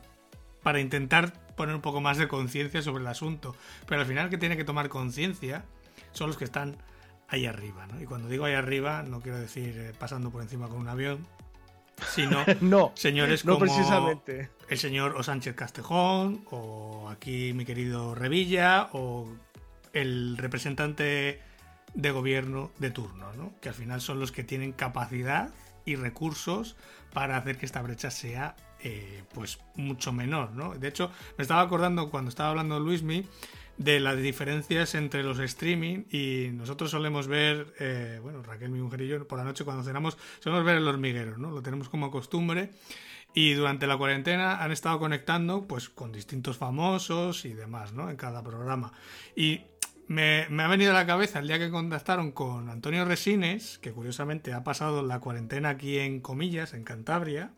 para 0.64 0.80
intentar 0.80 1.34
poner 1.58 1.76
un 1.76 1.82
poco 1.82 2.00
más 2.00 2.18
de 2.18 2.30
conciencia 2.30 2.82
sobre 2.82 3.02
el 3.02 3.08
asunto. 3.08 3.58
Pero 3.88 4.00
al 4.00 4.08
final 4.08 4.30
que 4.30 4.38
tiene 4.38 4.56
que 4.56 4.64
tomar 4.64 4.88
conciencia 4.88 5.66
son 6.14 6.28
los 6.28 6.38
que 6.38 6.46
están 6.46 6.78
ahí 7.28 7.46
arriba, 7.46 7.86
¿no? 7.88 8.00
Y 8.00 8.06
cuando 8.06 8.30
digo 8.30 8.46
ahí 8.46 8.54
arriba, 8.54 9.04
no 9.04 9.20
quiero 9.20 9.40
decir 9.40 9.78
eh, 9.78 9.92
pasando 10.00 10.32
por 10.32 10.42
encima 10.42 10.70
con 10.70 10.78
un 10.78 10.88
avión, 10.88 11.28
sino 12.16 12.46
no, 12.62 12.94
señores 12.96 13.44
no 13.44 13.56
como 13.56 13.66
precisamente. 13.66 14.50
el 14.70 14.78
señor 14.78 15.16
O. 15.18 15.24
Sánchez 15.24 15.56
Castejón, 15.56 16.46
o 16.52 17.10
aquí 17.10 17.52
mi 17.54 17.66
querido 17.66 18.16
Revilla, 18.16 18.88
o 18.94 19.28
el 20.02 20.38
representante 20.38 21.42
de 21.94 22.12
gobierno 22.12 22.72
de 22.80 22.92
turno, 22.92 23.34
¿no? 23.34 23.54
que 23.62 23.70
al 23.70 23.76
final 23.76 24.02
son 24.02 24.20
los 24.20 24.32
que 24.32 24.44
tienen 24.44 24.72
capacidad 24.72 25.52
y 25.86 25.96
recursos 25.96 26.76
para 27.14 27.38
hacer 27.38 27.58
que 27.58 27.66
esta 27.66 27.82
brecha 27.82 28.12
sea 28.12 28.56
eh, 28.84 29.24
pues 29.34 29.60
mucho 29.76 30.12
menor. 30.12 30.52
¿no? 30.52 30.76
De 30.76 30.88
hecho, 30.88 31.12
me 31.38 31.42
estaba 31.42 31.62
acordando 31.62 32.10
cuando 32.10 32.30
estaba 32.30 32.50
hablando 32.50 32.80
Luismi 32.80 33.26
de 33.78 34.00
las 34.00 34.18
diferencias 34.18 34.96
entre 34.96 35.24
los 35.24 35.40
streaming 35.40 36.04
y 36.12 36.50
nosotros 36.54 36.92
solemos 36.92 37.28
ver, 37.28 37.74
eh, 37.80 38.20
bueno, 38.22 38.42
Raquel, 38.44 38.70
mi 38.70 38.80
mujer 38.80 39.02
y 39.02 39.08
yo, 39.08 39.28
por 39.28 39.38
la 39.38 39.46
noche 39.46 39.64
cuando 39.64 39.84
cenamos, 39.84 40.18
solemos 40.40 40.66
ver 40.66 40.78
el 40.78 40.88
hormiguero, 40.88 41.38
¿no? 41.38 41.52
Lo 41.52 41.62
tenemos 41.62 41.88
como 41.90 42.10
costumbre 42.10 42.72
y 43.34 43.54
durante 43.54 43.86
la 43.86 43.98
cuarentena 43.98 44.64
han 44.64 44.72
estado 44.72 44.98
conectando 44.98 45.68
pues 45.68 45.90
con 45.90 46.12
distintos 46.12 46.58
famosos 46.58 47.46
y 47.46 47.54
demás, 47.54 47.94
¿no? 47.94 48.10
En 48.10 48.16
cada 48.16 48.44
programa. 48.44 48.92
Y 49.36 49.62
me, 50.08 50.44
ha 50.44 50.68
venido 50.68 50.92
a 50.92 50.94
la 50.94 51.06
cabeza 51.06 51.40
el 51.40 51.48
día 51.48 51.60
que 51.60 51.70
contactaron 51.70 52.32
con 52.32 52.70
Antonio 52.70 53.06
Resines, 53.06 53.78
que 53.80 53.92
curiosamente 53.92 54.54
ha 54.54 54.64
pasado 54.64 55.04
la 55.04 55.20
cuarentena 55.20 55.70
aquí 55.70 56.00
en 56.00 56.22
Comillas, 56.22 56.74
en 56.74 56.84
Cantabria, 56.84 57.52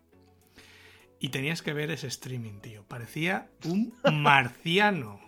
y 1.19 1.29
tenías 1.29 1.61
que 1.61 1.73
ver 1.73 1.91
ese 1.91 2.07
streaming, 2.07 2.59
tío. 2.59 2.83
Parecía 2.87 3.49
un 3.65 3.93
marciano. 4.23 5.19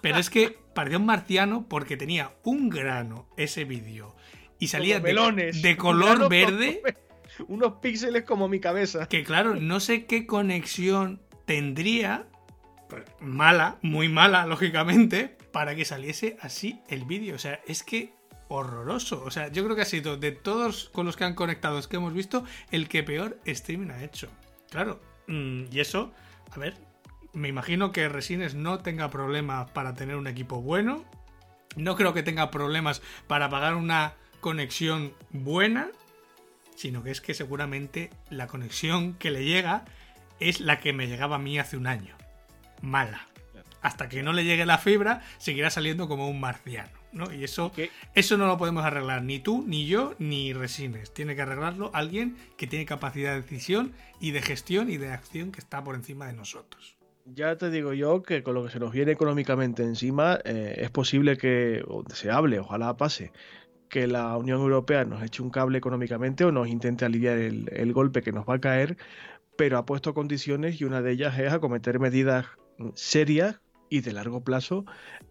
Pero 0.00 0.18
es 0.18 0.30
que 0.30 0.58
parecía 0.74 0.98
un 0.98 1.06
marciano 1.06 1.66
porque 1.68 1.96
tenía 1.96 2.32
un 2.42 2.68
grano 2.68 3.28
ese 3.36 3.64
vídeo 3.64 4.14
y 4.58 4.68
salía 4.68 5.00
de, 5.00 5.52
de, 5.52 5.76
color 5.76 6.28
verde. 6.28 6.82
unos 7.48 7.74
píxeles 7.80 8.24
como 8.24 8.48
mi 8.48 8.60
cabeza. 8.60 9.08
Que 9.08 9.24
claro, 9.24 9.54
no 9.56 9.80
sé 9.80 10.06
qué 10.06 10.26
conexión 10.26 11.20
tendría, 11.44 12.26
pues, 12.88 13.04
mala, 13.20 13.78
muy 13.82 14.08
mala, 14.08 14.46
lógicamente, 14.46 15.36
para 15.52 15.74
que 15.74 15.84
saliese 15.84 16.36
así 16.40 16.80
el 16.88 17.04
vídeo. 17.04 17.36
O 17.36 17.38
sea, 17.38 17.60
es 17.66 17.82
que 17.82 18.14
horroroso. 18.48 19.22
O 19.24 19.30
sea, 19.30 19.48
yo 19.48 19.64
creo 19.64 19.76
que 19.76 19.82
ha 19.82 19.86
sido 19.86 20.16
de 20.16 20.32
todos 20.32 20.90
con 20.90 21.06
los 21.06 21.16
que 21.16 21.24
han 21.24 21.34
conectado 21.34 21.80
que 21.88 21.96
hemos 21.96 22.12
visto, 22.12 22.44
el 22.70 22.88
que 22.88 23.02
peor 23.02 23.38
streaming 23.44 23.90
ha 23.90 24.04
hecho. 24.04 24.28
Claro, 24.70 25.00
mm, 25.26 25.64
y 25.70 25.80
eso, 25.80 26.12
a 26.50 26.58
ver, 26.58 26.74
me 27.32 27.48
imagino 27.48 27.92
que 27.92 28.08
Resines 28.08 28.54
no 28.54 28.80
tenga 28.80 29.10
problemas 29.10 29.70
para 29.70 29.94
tener 29.94 30.16
un 30.16 30.26
equipo 30.26 30.60
bueno. 30.60 31.04
No 31.76 31.96
creo 31.96 32.12
que 32.12 32.22
tenga 32.22 32.50
problemas 32.50 33.02
para 33.26 33.48
pagar 33.48 33.74
una 33.74 34.14
conexión 34.40 35.14
buena, 35.30 35.90
sino 36.76 37.02
que 37.02 37.10
es 37.10 37.20
que 37.20 37.32
seguramente 37.32 38.10
la 38.28 38.46
conexión 38.46 39.14
que 39.14 39.30
le 39.30 39.44
llega 39.44 39.84
es 40.40 40.60
la 40.60 40.80
que 40.80 40.92
me 40.92 41.06
llegaba 41.06 41.36
a 41.36 41.38
mí 41.38 41.58
hace 41.58 41.76
un 41.76 41.86
año. 41.86 42.16
Mala 42.82 43.31
hasta 43.82 44.08
que 44.08 44.22
no 44.22 44.32
le 44.32 44.44
llegue 44.44 44.64
la 44.64 44.78
fibra, 44.78 45.22
seguirá 45.38 45.70
saliendo 45.70 46.08
como 46.08 46.28
un 46.28 46.40
marciano. 46.40 47.02
¿no? 47.12 47.32
Y 47.32 47.44
eso, 47.44 47.72
eso 48.14 48.38
no 48.38 48.46
lo 48.46 48.56
podemos 48.56 48.84
arreglar 48.84 49.22
ni 49.22 49.38
tú, 49.38 49.64
ni 49.66 49.86
yo, 49.86 50.14
ni 50.18 50.52
Resines. 50.52 51.12
Tiene 51.12 51.36
que 51.36 51.42
arreglarlo 51.42 51.90
alguien 51.92 52.36
que 52.56 52.66
tiene 52.66 52.86
capacidad 52.86 53.34
de 53.34 53.42
decisión 53.42 53.92
y 54.20 54.30
de 54.30 54.42
gestión 54.42 54.90
y 54.90 54.96
de 54.96 55.10
acción 55.10 55.52
que 55.52 55.60
está 55.60 55.84
por 55.84 55.94
encima 55.94 56.26
de 56.26 56.32
nosotros. 56.32 56.96
Ya 57.24 57.56
te 57.56 57.70
digo 57.70 57.92
yo 57.92 58.22
que 58.22 58.42
con 58.42 58.54
lo 58.54 58.64
que 58.64 58.70
se 58.70 58.80
nos 58.80 58.92
viene 58.92 59.12
económicamente 59.12 59.82
encima, 59.82 60.40
eh, 60.44 60.74
es 60.78 60.90
posible 60.90 61.36
que 61.36 61.84
se 62.12 62.30
hable, 62.30 62.58
ojalá 62.58 62.96
pase, 62.96 63.32
que 63.88 64.08
la 64.08 64.36
Unión 64.36 64.60
Europea 64.60 65.04
nos 65.04 65.22
eche 65.22 65.42
un 65.42 65.50
cable 65.50 65.78
económicamente 65.78 66.44
o 66.44 66.50
nos 66.50 66.66
intente 66.66 67.04
aliviar 67.04 67.38
el, 67.38 67.68
el 67.72 67.92
golpe 67.92 68.22
que 68.22 68.32
nos 68.32 68.48
va 68.48 68.54
a 68.54 68.60
caer, 68.60 68.96
pero 69.56 69.78
ha 69.78 69.86
puesto 69.86 70.14
condiciones 70.14 70.80
y 70.80 70.84
una 70.84 71.00
de 71.00 71.12
ellas 71.12 71.38
es 71.38 71.52
acometer 71.52 72.00
medidas 72.00 72.46
serias 72.94 73.61
y 73.92 74.00
de 74.00 74.14
largo 74.14 74.42
plazo 74.42 74.86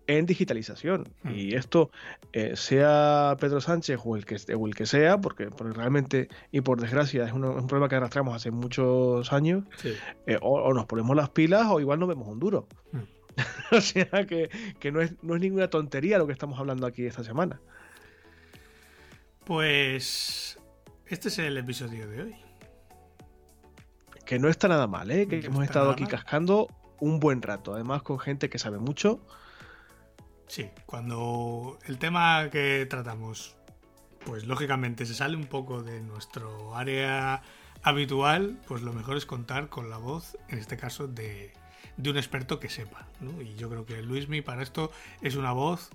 en 0.05 0.27
digitalización. 0.27 1.09
Hmm. 1.23 1.31
Y 1.33 1.55
esto, 1.55 1.89
eh, 2.31 2.55
sea 2.55 3.35
Pedro 3.39 3.59
Sánchez 3.59 3.99
o 4.05 4.15
el 4.15 4.23
que, 4.23 4.37
o 4.53 4.67
el 4.67 4.75
que 4.75 4.85
sea, 4.85 5.19
porque, 5.19 5.49
realmente 5.59 6.29
y 6.51 6.61
por 6.61 6.79
desgracia 6.79 7.25
es, 7.25 7.33
un 7.33 7.41
problema 7.65 7.89
que 7.89 7.95
arrastramos 7.95 8.35
hace 8.35 8.51
muchos 8.51 9.33
años, 9.33 9.63
eh, 10.27 10.37
o, 10.43 10.71
nos 10.75 10.85
ponemos 10.85 11.15
las 11.15 11.29
pilas 11.29 11.65
o 11.71 11.79
igual 11.79 11.99
no 11.99 12.05
vemos 12.05 12.27
un 12.27 12.39
duro. 12.39 12.67
Hmm. 12.91 12.99
o 13.75 13.81
sea 13.81 14.27
que, 14.27 14.51
no, 14.91 15.01
es, 15.01 15.15
no 15.23 15.33
es 15.33 15.41
ninguna 15.41 15.67
tontería 15.67 16.19
lo 16.19 16.27
que 16.27 16.33
estamos 16.33 16.59
hablando 16.59 16.85
aquí 16.85 17.03
esta 17.07 17.23
semana. 17.23 17.59
Pues 19.43 20.59
este 21.07 21.29
es 21.29 21.39
el 21.39 21.57
episodio 21.57 22.07
de 22.07 22.21
hoy. 22.21 22.35
Que 24.23 24.37
no 24.37 24.49
está 24.49 24.67
nada 24.67 24.85
mal, 24.85 25.09
¿eh? 25.09 25.27
que 25.27 25.39
hemos 25.39 25.63
estado 25.63 25.89
aquí 25.89 26.05
cascando 26.05 26.67
un 27.01 27.19
buen 27.19 27.41
rato, 27.41 27.73
además 27.73 28.03
con 28.03 28.19
gente 28.19 28.49
que 28.49 28.57
sabe 28.57 28.77
mucho. 28.79 29.19
Sí, 30.47 30.69
cuando 30.85 31.77
el 31.85 31.97
tema 31.97 32.49
que 32.49 32.85
tratamos, 32.89 33.55
pues 34.25 34.45
lógicamente 34.45 35.05
se 35.05 35.13
sale 35.13 35.35
un 35.35 35.47
poco 35.47 35.83
de 35.83 35.99
nuestro 36.01 36.75
área 36.75 37.41
habitual, 37.83 38.59
pues 38.67 38.81
lo 38.81 38.93
mejor 38.93 39.17
es 39.17 39.25
contar 39.25 39.69
con 39.69 39.89
la 39.89 39.97
voz, 39.97 40.37
en 40.47 40.59
este 40.59 40.77
caso, 40.77 41.07
de, 41.07 41.53
un 41.97 42.17
experto 42.17 42.59
que 42.59 42.69
sepa. 42.69 43.07
Y 43.41 43.55
yo 43.55 43.69
creo 43.69 43.85
que 43.85 44.01
Luismi 44.01 44.41
para 44.41 44.61
esto 44.61 44.91
es 45.21 45.35
una 45.35 45.51
voz 45.51 45.89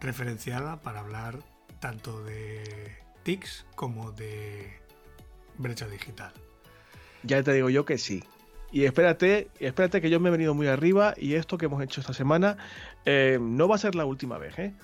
referenciada 0.00 0.80
para 0.82 1.00
hablar 1.00 1.40
tanto 1.80 2.22
de 2.22 2.96
TICs 3.24 3.66
como 3.74 4.12
de 4.12 4.78
brecha 5.58 5.88
digital. 5.88 6.32
Ya 7.22 7.42
te 7.42 7.52
digo 7.52 7.70
yo 7.70 7.84
que 7.84 7.98
sí. 7.98 8.22
Y 8.72 8.84
espérate, 8.84 9.48
espérate 9.60 10.00
que 10.00 10.10
yo 10.10 10.20
me 10.20 10.28
he 10.28 10.32
venido 10.32 10.54
muy 10.54 10.66
arriba 10.66 11.14
y 11.16 11.34
esto 11.34 11.56
que 11.56 11.66
hemos 11.66 11.82
hecho 11.82 12.00
esta 12.00 12.12
semana 12.12 12.56
eh, 13.08 13.38
no 13.40 13.68
va 13.68 13.76
a 13.76 13.78
ser 13.78 13.94
la 13.94 14.04
última 14.04 14.36
vez, 14.36 14.58
¿eh? 14.58 14.74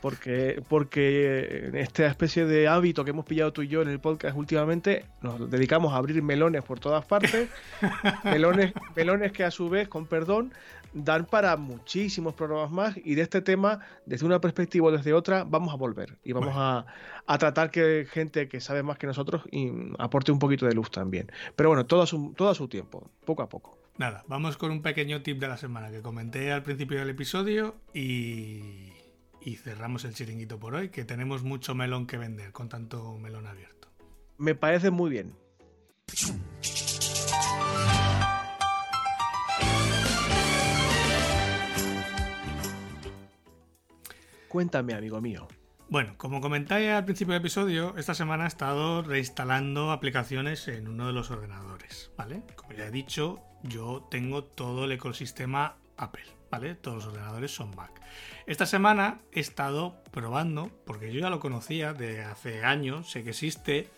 Porque, 0.00 0.62
porque 0.68 1.66
en 1.66 1.76
esta 1.76 2.06
especie 2.06 2.44
de 2.44 2.68
hábito 2.68 3.04
que 3.04 3.10
hemos 3.10 3.26
pillado 3.26 3.52
tú 3.52 3.62
y 3.62 3.68
yo 3.68 3.82
en 3.82 3.88
el 3.88 3.98
podcast 3.98 4.36
últimamente, 4.36 5.06
nos 5.22 5.50
dedicamos 5.50 5.92
a 5.92 5.96
abrir 5.96 6.22
melones 6.22 6.62
por 6.62 6.78
todas 6.78 7.04
partes, 7.04 7.48
melones, 8.24 8.72
melones 8.94 9.32
que 9.32 9.42
a 9.42 9.50
su 9.50 9.68
vez, 9.68 9.88
con 9.88 10.06
perdón, 10.06 10.52
dan 10.92 11.26
para 11.26 11.56
muchísimos 11.56 12.34
programas 12.34 12.70
más 12.70 12.96
y 13.04 13.16
de 13.16 13.22
este 13.22 13.42
tema, 13.42 13.80
desde 14.06 14.24
una 14.24 14.40
perspectiva 14.40 14.86
o 14.86 14.92
desde 14.92 15.12
otra, 15.12 15.42
vamos 15.44 15.74
a 15.74 15.76
volver 15.76 16.16
y 16.22 16.32
vamos 16.32 16.54
a, 16.56 16.86
tratar 17.38 17.72
que 17.72 18.06
gente 18.08 18.48
que 18.48 18.60
sabe 18.60 18.84
más 18.84 18.98
que 18.98 19.08
nosotros 19.08 19.42
y 19.50 19.72
aporte 19.98 20.30
un 20.30 20.38
poquito 20.38 20.66
de 20.66 20.74
luz 20.74 20.90
también. 20.92 21.32
Pero 21.56 21.70
bueno, 21.70 21.86
todo 21.86 22.02
a 22.02 22.06
su, 22.06 22.32
todo 22.36 22.50
a 22.50 22.54
su 22.54 22.68
tiempo, 22.68 23.10
poco 23.24 23.42
a 23.42 23.48
poco. 23.48 23.83
Nada, 23.96 24.24
vamos 24.26 24.56
con 24.56 24.72
un 24.72 24.82
pequeño 24.82 25.22
tip 25.22 25.38
de 25.38 25.46
la 25.46 25.56
semana 25.56 25.92
que 25.92 26.02
comenté 26.02 26.50
al 26.50 26.64
principio 26.64 26.98
del 26.98 27.10
episodio 27.10 27.76
y, 27.92 28.92
cerramos 29.62 30.04
el 30.04 30.14
chiringuito 30.14 30.58
por 30.58 30.74
hoy, 30.74 30.88
que 30.88 31.04
tenemos 31.04 31.44
mucho 31.44 31.76
melón 31.76 32.08
que 32.08 32.16
vender 32.16 32.50
con 32.50 32.68
tanto 32.68 33.16
melón 33.18 33.46
abierto. 33.46 33.88
Me 34.36 34.56
parece 34.56 34.90
muy 34.90 35.10
bien. 35.10 35.36
Cuéntame, 44.48 44.94
amigo 44.94 45.20
mío. 45.20 45.46
Bueno, 45.94 46.14
como 46.16 46.40
comentáis 46.40 46.90
al 46.90 47.04
principio 47.04 47.34
del 47.34 47.42
episodio, 47.42 47.94
esta 47.96 48.14
semana 48.14 48.46
he 48.46 48.48
estado 48.48 49.02
reinstalando 49.02 49.92
aplicaciones 49.92 50.66
en 50.66 50.88
uno 50.88 51.06
de 51.06 51.12
los 51.12 51.30
ordenadores, 51.30 52.10
¿vale? 52.16 52.42
Como 52.56 52.72
ya 52.72 52.86
he 52.86 52.90
dicho, 52.90 53.38
yo 53.62 54.04
tengo 54.10 54.42
todo 54.42 54.86
el 54.86 54.90
ecosistema 54.90 55.76
Apple, 55.96 56.24
¿vale? 56.50 56.74
Todos 56.74 56.96
los 56.96 57.06
ordenadores 57.14 57.54
son 57.54 57.76
Mac. 57.76 57.92
Esta 58.48 58.66
semana 58.66 59.20
he 59.30 59.38
estado 59.38 60.02
probando, 60.10 60.68
porque 60.84 61.12
yo 61.12 61.20
ya 61.20 61.30
lo 61.30 61.38
conocía 61.38 61.92
de 61.92 62.24
hace 62.24 62.64
años, 62.64 63.08
sé 63.08 63.22
que 63.22 63.30
existe, 63.30 63.88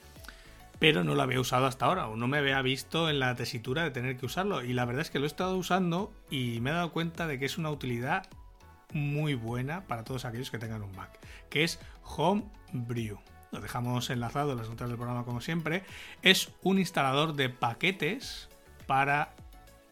pero 0.78 1.03
no 1.03 1.14
lo 1.14 1.22
había 1.22 1.40
usado 1.40 1.64
hasta 1.64 1.86
ahora, 1.86 2.09
o 2.09 2.16
no 2.16 2.28
me 2.28 2.36
había 2.36 2.61
visto 2.61 3.09
en 3.09 3.20
la 3.20 3.34
tesitura 3.36 3.84
de 3.84 3.90
tener 3.90 4.18
que 4.18 4.26
usarlo. 4.26 4.62
Y 4.62 4.74
la 4.74 4.84
verdad 4.84 5.01
es 5.01 5.09
que 5.09 5.18
lo 5.18 5.24
he 5.24 5.28
estado 5.28 5.57
usando 5.57 6.12
y 6.28 6.61
me 6.61 6.68
he 6.68 6.74
dado 6.74 6.92
cuenta 6.92 7.26
de 7.26 7.38
que 7.38 7.47
es 7.47 7.57
una 7.57 7.70
utilidad 7.70 8.28
muy 8.93 9.34
buena 9.34 9.87
para 9.87 10.05
todos 10.05 10.24
aquellos 10.24 10.51
que 10.51 10.59
tengan 10.59 10.82
un 10.82 10.95
Mac, 10.95 11.18
que 11.51 11.64
es 11.64 11.80
Homebrew. 12.03 13.18
Lo 13.53 13.61
dejamos 13.61 14.11
enlazado 14.11 14.53
en 14.53 14.59
las 14.59 14.68
notas 14.68 14.89
del 14.89 14.97
programa 14.97 15.24
como 15.24 15.41
siempre. 15.41 15.84
Es 16.22 16.51
un 16.62 16.78
instalador 16.78 17.34
de 17.34 17.49
paquetes 17.49 18.49
para 18.87 19.34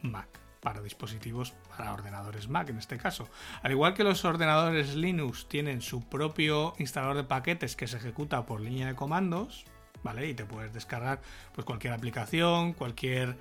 Mac, 0.02 0.28
para 0.60 0.82
dispositivos, 0.82 1.52
para 1.76 1.92
ordenadores 1.92 2.48
Mac 2.48 2.68
en 2.68 2.78
este 2.78 2.98
caso. 2.98 3.28
Al 3.62 3.72
igual 3.72 3.94
que 3.94 4.04
los 4.04 4.24
ordenadores 4.24 4.94
Linux 4.96 5.48
tienen 5.48 5.80
su 5.80 6.02
propio 6.02 6.74
instalador 6.78 7.16
de 7.16 7.24
paquetes 7.24 7.76
que 7.76 7.86
se 7.86 7.96
ejecuta 7.96 8.44
por 8.46 8.60
línea 8.60 8.86
de 8.86 8.94
comandos, 8.94 9.64
¿vale? 10.02 10.28
Y 10.28 10.34
te 10.34 10.44
puedes 10.44 10.72
descargar 10.72 11.20
pues 11.54 11.64
cualquier 11.64 11.92
aplicación, 11.92 12.72
cualquier 12.72 13.36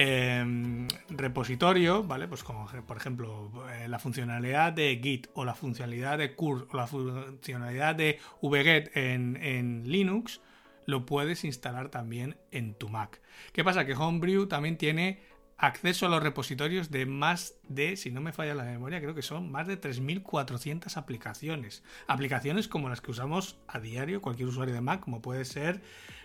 Em, 0.00 0.86
repositorio, 1.08 2.04
¿vale? 2.04 2.28
Pues 2.28 2.44
como 2.44 2.70
por 2.86 2.96
ejemplo 2.96 3.50
eh, 3.72 3.88
la 3.88 3.98
funcionalidad 3.98 4.72
de 4.72 5.00
Git 5.02 5.26
o 5.34 5.44
la 5.44 5.56
funcionalidad 5.56 6.18
de 6.18 6.36
curl 6.36 6.68
o 6.70 6.76
la 6.76 6.86
funcionalidad 6.86 7.96
de 7.96 8.20
vget 8.40 8.96
en, 8.96 9.36
en 9.42 9.90
Linux, 9.90 10.40
lo 10.86 11.04
puedes 11.04 11.42
instalar 11.42 11.88
también 11.88 12.36
en 12.52 12.74
tu 12.74 12.88
Mac. 12.88 13.20
¿Qué 13.52 13.64
pasa? 13.64 13.86
Que 13.86 13.94
Homebrew 13.94 14.46
también 14.46 14.78
tiene 14.78 15.18
acceso 15.58 16.06
a 16.06 16.08
los 16.08 16.22
repositorios 16.22 16.90
de 16.90 17.04
más 17.04 17.54
de, 17.68 17.96
si 17.96 18.10
no 18.10 18.20
me 18.20 18.32
falla 18.32 18.54
la 18.54 18.64
memoria, 18.64 19.00
creo 19.00 19.14
que 19.14 19.22
son 19.22 19.50
más 19.50 19.66
de 19.66 19.78
3.400 19.78 20.96
aplicaciones. 20.96 21.82
Aplicaciones 22.06 22.68
como 22.68 22.88
las 22.88 23.00
que 23.00 23.10
usamos 23.10 23.58
a 23.66 23.80
diario 23.80 24.22
cualquier 24.22 24.48
usuario 24.48 24.74
de 24.74 24.80
Mac, 24.80 25.00
como 25.00 25.20
puede 25.20 25.44
ser 25.44 25.82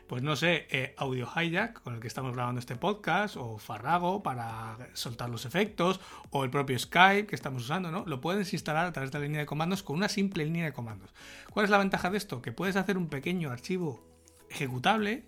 pues 0.08 0.22
no 0.22 0.36
sé, 0.36 0.68
eh, 0.70 0.94
Audio 0.98 1.28
Hijack, 1.28 1.82
con 1.82 1.96
el 1.96 2.00
que 2.00 2.08
estamos 2.08 2.34
grabando 2.34 2.60
este 2.60 2.76
podcast, 2.76 3.38
o 3.38 3.58
Farrago 3.58 4.22
para 4.22 4.78
soltar 4.94 5.30
los 5.30 5.46
efectos, 5.46 6.00
o 6.30 6.44
el 6.44 6.50
propio 6.50 6.78
Skype 6.78 7.26
que 7.26 7.36
estamos 7.36 7.64
usando, 7.64 7.90
¿no? 7.90 8.04
Lo 8.06 8.22
puedes 8.22 8.54
instalar 8.54 8.86
a 8.86 8.92
través 8.92 9.12
de 9.12 9.20
la 9.20 9.26
línea 9.26 9.40
de 9.40 9.46
comandos 9.46 9.82
con 9.82 9.96
una 9.96 10.10
simple 10.10 10.44
línea 10.44 10.66
de 10.66 10.74
comandos. 10.74 11.14
¿Cuál 11.52 11.64
es 11.64 11.70
la 11.70 11.78
ventaja 11.78 12.10
de 12.10 12.18
esto? 12.18 12.42
Que 12.42 12.52
puedes 12.52 12.76
hacer 12.76 12.98
un 12.98 13.08
pequeño 13.08 13.50
archivo 13.50 14.06
ejecutable 14.50 15.26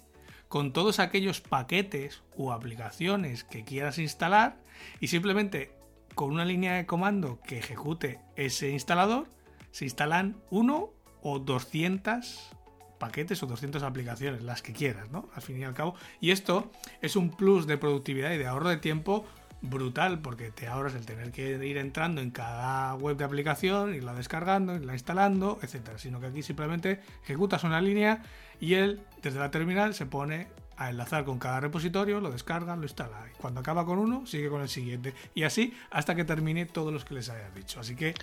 con 0.48 0.74
todos 0.74 1.00
aquellos 1.00 1.42
paquetes 1.42 2.22
o 2.38 2.52
aplicaciones 2.52 3.44
que 3.44 3.64
quieras 3.64 3.98
instalar 3.98 4.58
y 5.00 5.08
simplemente 5.08 5.72
con 6.14 6.32
una 6.32 6.46
línea 6.46 6.76
de 6.76 6.86
comando 6.86 7.40
que 7.42 7.60
ejecute 7.60 8.20
ese 8.36 8.70
instalador 8.70 9.28
se 9.72 9.86
instalan 9.86 10.38
uno 10.50 10.92
o 11.22 11.40
200 11.40 12.52
paquetes 12.98 13.44
o 13.44 13.46
200 13.48 13.84
aplicaciones, 13.84 14.42
las 14.44 14.62
que 14.62 14.74
quieras, 14.74 15.12
¿no? 15.12 15.30
Al 15.34 15.42
fin 15.42 15.60
y 15.60 15.64
al 15.64 15.74
cabo. 15.74 15.96
Y 16.22 16.32
esto 16.32 16.72
es 17.02 17.16
un 17.16 17.32
plus 17.32 17.68
de 17.68 17.78
productividad 17.78 18.32
y 18.32 18.38
de 18.38 18.48
ahorro 18.48 18.70
de 18.70 18.78
tiempo 18.78 19.26
brutal 19.62 20.20
porque 20.20 20.52
te 20.52 20.68
ahorras 20.68 20.96
el 20.96 21.06
tener 21.06 21.32
que 21.32 21.66
ir 21.66 21.78
entrando 21.78 22.22
en 22.22 22.32
cada 22.32 22.96
web 22.96 23.18
de 23.18 23.24
aplicación, 23.24 23.94
irla 23.94 24.14
descargando, 24.14 24.76
irla 24.76 24.94
instalando, 24.94 25.60
etcétera, 25.62 25.98
sino 25.98 26.20
que 26.20 26.28
aquí 26.28 26.44
simplemente 26.44 27.02
ejecutas 27.24 27.64
una 27.64 27.82
línea 27.82 28.22
y 28.60 28.76
él 28.76 29.02
desde 29.22 29.40
la 29.40 29.52
terminal 29.52 29.94
se 29.94 30.06
pone 30.06 30.48
a 30.78 30.90
enlazar 30.90 31.24
con 31.26 31.40
cada 31.40 31.60
repositorio, 31.60 32.20
lo 32.20 32.32
descarga, 32.32 32.76
lo 32.76 32.84
instala. 32.84 33.26
Y 33.34 33.38
cuando 33.38 33.62
acaba 33.62 33.86
con 33.86 33.98
uno, 33.98 34.26
sigue 34.26 34.50
con 34.50 34.62
el 34.62 34.70
siguiente. 34.70 35.14
Y 35.34 35.44
así 35.44 35.74
hasta 35.90 36.16
que 36.16 36.26
termine 36.26 36.66
todos 36.66 36.92
los 36.92 37.06
que 37.06 37.14
les 37.14 37.30
haya 37.30 37.50
dicho. 37.52 37.80
Así 37.80 37.96
que 37.96 38.14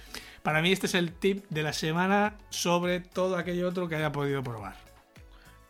para 0.43 0.61
mí 0.63 0.73
este 0.73 0.87
es 0.87 0.95
el 0.95 1.13
tip 1.13 1.45
de 1.49 1.63
la 1.63 1.73
semana 1.73 2.35
sobre 2.51 3.01
todo 3.01 3.37
aquello 3.37 3.69
otro 3.69 3.89
que 3.89 3.97
haya 3.97 4.13
podido 4.13 4.43
probar. 4.43 4.77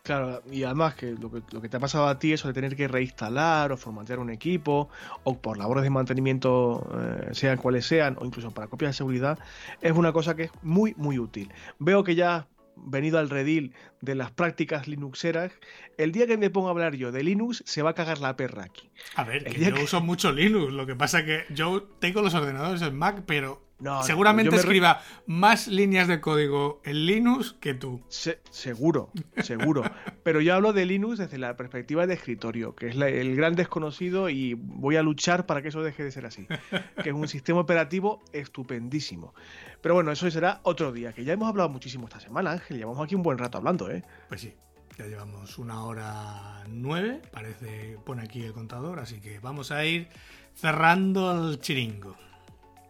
Claro, 0.03 0.43
y 0.51 0.63
además 0.63 0.95
que 0.95 1.11
lo, 1.13 1.31
que 1.31 1.69
te 1.69 1.77
ha 1.77 1.79
pasado 1.79 2.07
a 2.07 2.19
ti, 2.19 2.33
eso 2.33 2.49
de 2.49 2.53
tener 2.53 2.75
que 2.75 2.89
reinstalar 2.89 3.71
o 3.71 3.77
formatear 3.77 4.19
un 4.19 4.29
equipo, 4.29 4.89
o 5.23 5.37
por 5.37 5.57
labores 5.57 5.85
de 5.85 5.89
mantenimiento, 5.89 6.85
eh, 6.93 7.29
sean 7.31 7.57
cuales 7.57 7.85
sean, 7.85 8.17
o 8.19 8.25
incluso 8.25 8.51
para 8.51 8.67
copias 8.67 8.89
de 8.89 8.97
seguridad, 8.97 9.39
es 9.79 9.93
una 9.93 10.11
cosa 10.11 10.35
que 10.35 10.43
es 10.43 10.51
muy, 10.61 10.93
muy 10.97 11.19
útil. 11.19 11.53
Veo 11.79 12.03
que 12.03 12.15
ya 12.15 12.47
venido 12.75 13.19
al 13.19 13.29
redil 13.29 13.73
de 14.01 14.15
las 14.15 14.31
prácticas 14.31 14.87
linuxeras, 14.87 15.51
el 15.97 16.11
día 16.11 16.27
que 16.27 16.37
me 16.37 16.49
ponga 16.49 16.67
a 16.67 16.71
hablar 16.71 16.95
yo 16.95 17.11
de 17.11 17.23
Linux, 17.23 17.63
se 17.65 17.81
va 17.81 17.91
a 17.91 17.95
cagar 17.95 18.19
la 18.19 18.35
perra 18.35 18.63
aquí. 18.63 18.89
A 19.15 19.23
ver, 19.23 19.51
yo 19.57 19.83
uso 19.83 20.01
mucho 20.01 20.31
Linux, 20.31 20.73
lo 20.73 20.85
que 20.85 20.95
pasa 20.95 21.19
es 21.19 21.25
que 21.25 21.53
yo 21.53 21.83
tengo 21.99 22.21
los 22.21 22.33
ordenadores 22.33 22.81
en 22.81 22.95
Mac, 22.95 23.23
pero 23.25 23.62
Seguramente 24.03 24.55
escriba 24.55 25.01
más 25.25 25.67
líneas 25.67 26.07
de 26.07 26.21
código 26.21 26.81
en 26.83 27.05
Linux 27.05 27.55
que 27.59 27.73
tú. 27.73 28.01
seguro, 28.09 29.11
seguro. 29.41 29.83
Pero 30.23 30.41
yo 30.41 30.55
hablo 30.55 30.73
de 30.73 30.85
Linux 30.85 31.17
desde 31.17 31.37
la 31.37 31.55
perspectiva 31.55 32.07
de 32.07 32.13
escritorio, 32.13 32.75
que 32.75 32.87
es 32.89 32.95
el 32.95 33.35
gran 33.35 33.55
desconocido 33.55 34.29
y 34.29 34.53
voy 34.53 34.95
a 34.95 35.03
luchar 35.03 35.45
para 35.45 35.61
que 35.61 35.69
eso 35.69 35.81
deje 35.81 36.03
de 36.03 36.11
ser 36.11 36.25
así. 36.25 36.47
Que 37.03 37.09
es 37.09 37.15
un 37.15 37.27
sistema 37.27 37.59
operativo 37.59 38.21
estupendísimo. 38.31 39.33
Pero 39.81 39.95
bueno, 39.95 40.11
eso 40.11 40.29
será 40.31 40.61
otro 40.63 40.91
día, 40.91 41.11
que 41.13 41.23
ya 41.23 41.33
hemos 41.33 41.49
hablado 41.49 41.69
muchísimo 41.69 42.07
esta 42.07 42.19
semana, 42.19 42.51
Ángel. 42.51 42.77
Llevamos 42.77 43.03
aquí 43.03 43.15
un 43.15 43.23
buen 43.23 43.37
rato 43.37 43.57
hablando, 43.57 43.89
¿eh? 43.89 44.03
Pues 44.29 44.41
sí. 44.41 44.53
Ya 44.97 45.07
llevamos 45.07 45.57
una 45.57 45.83
hora 45.83 46.63
nueve, 46.67 47.21
parece, 47.31 47.97
pone 48.05 48.21
aquí 48.21 48.43
el 48.43 48.53
contador, 48.53 48.99
así 48.99 49.19
que 49.19 49.39
vamos 49.39 49.71
a 49.71 49.83
ir 49.85 50.07
cerrando 50.53 51.49
el 51.49 51.59
chiringo. 51.59 52.15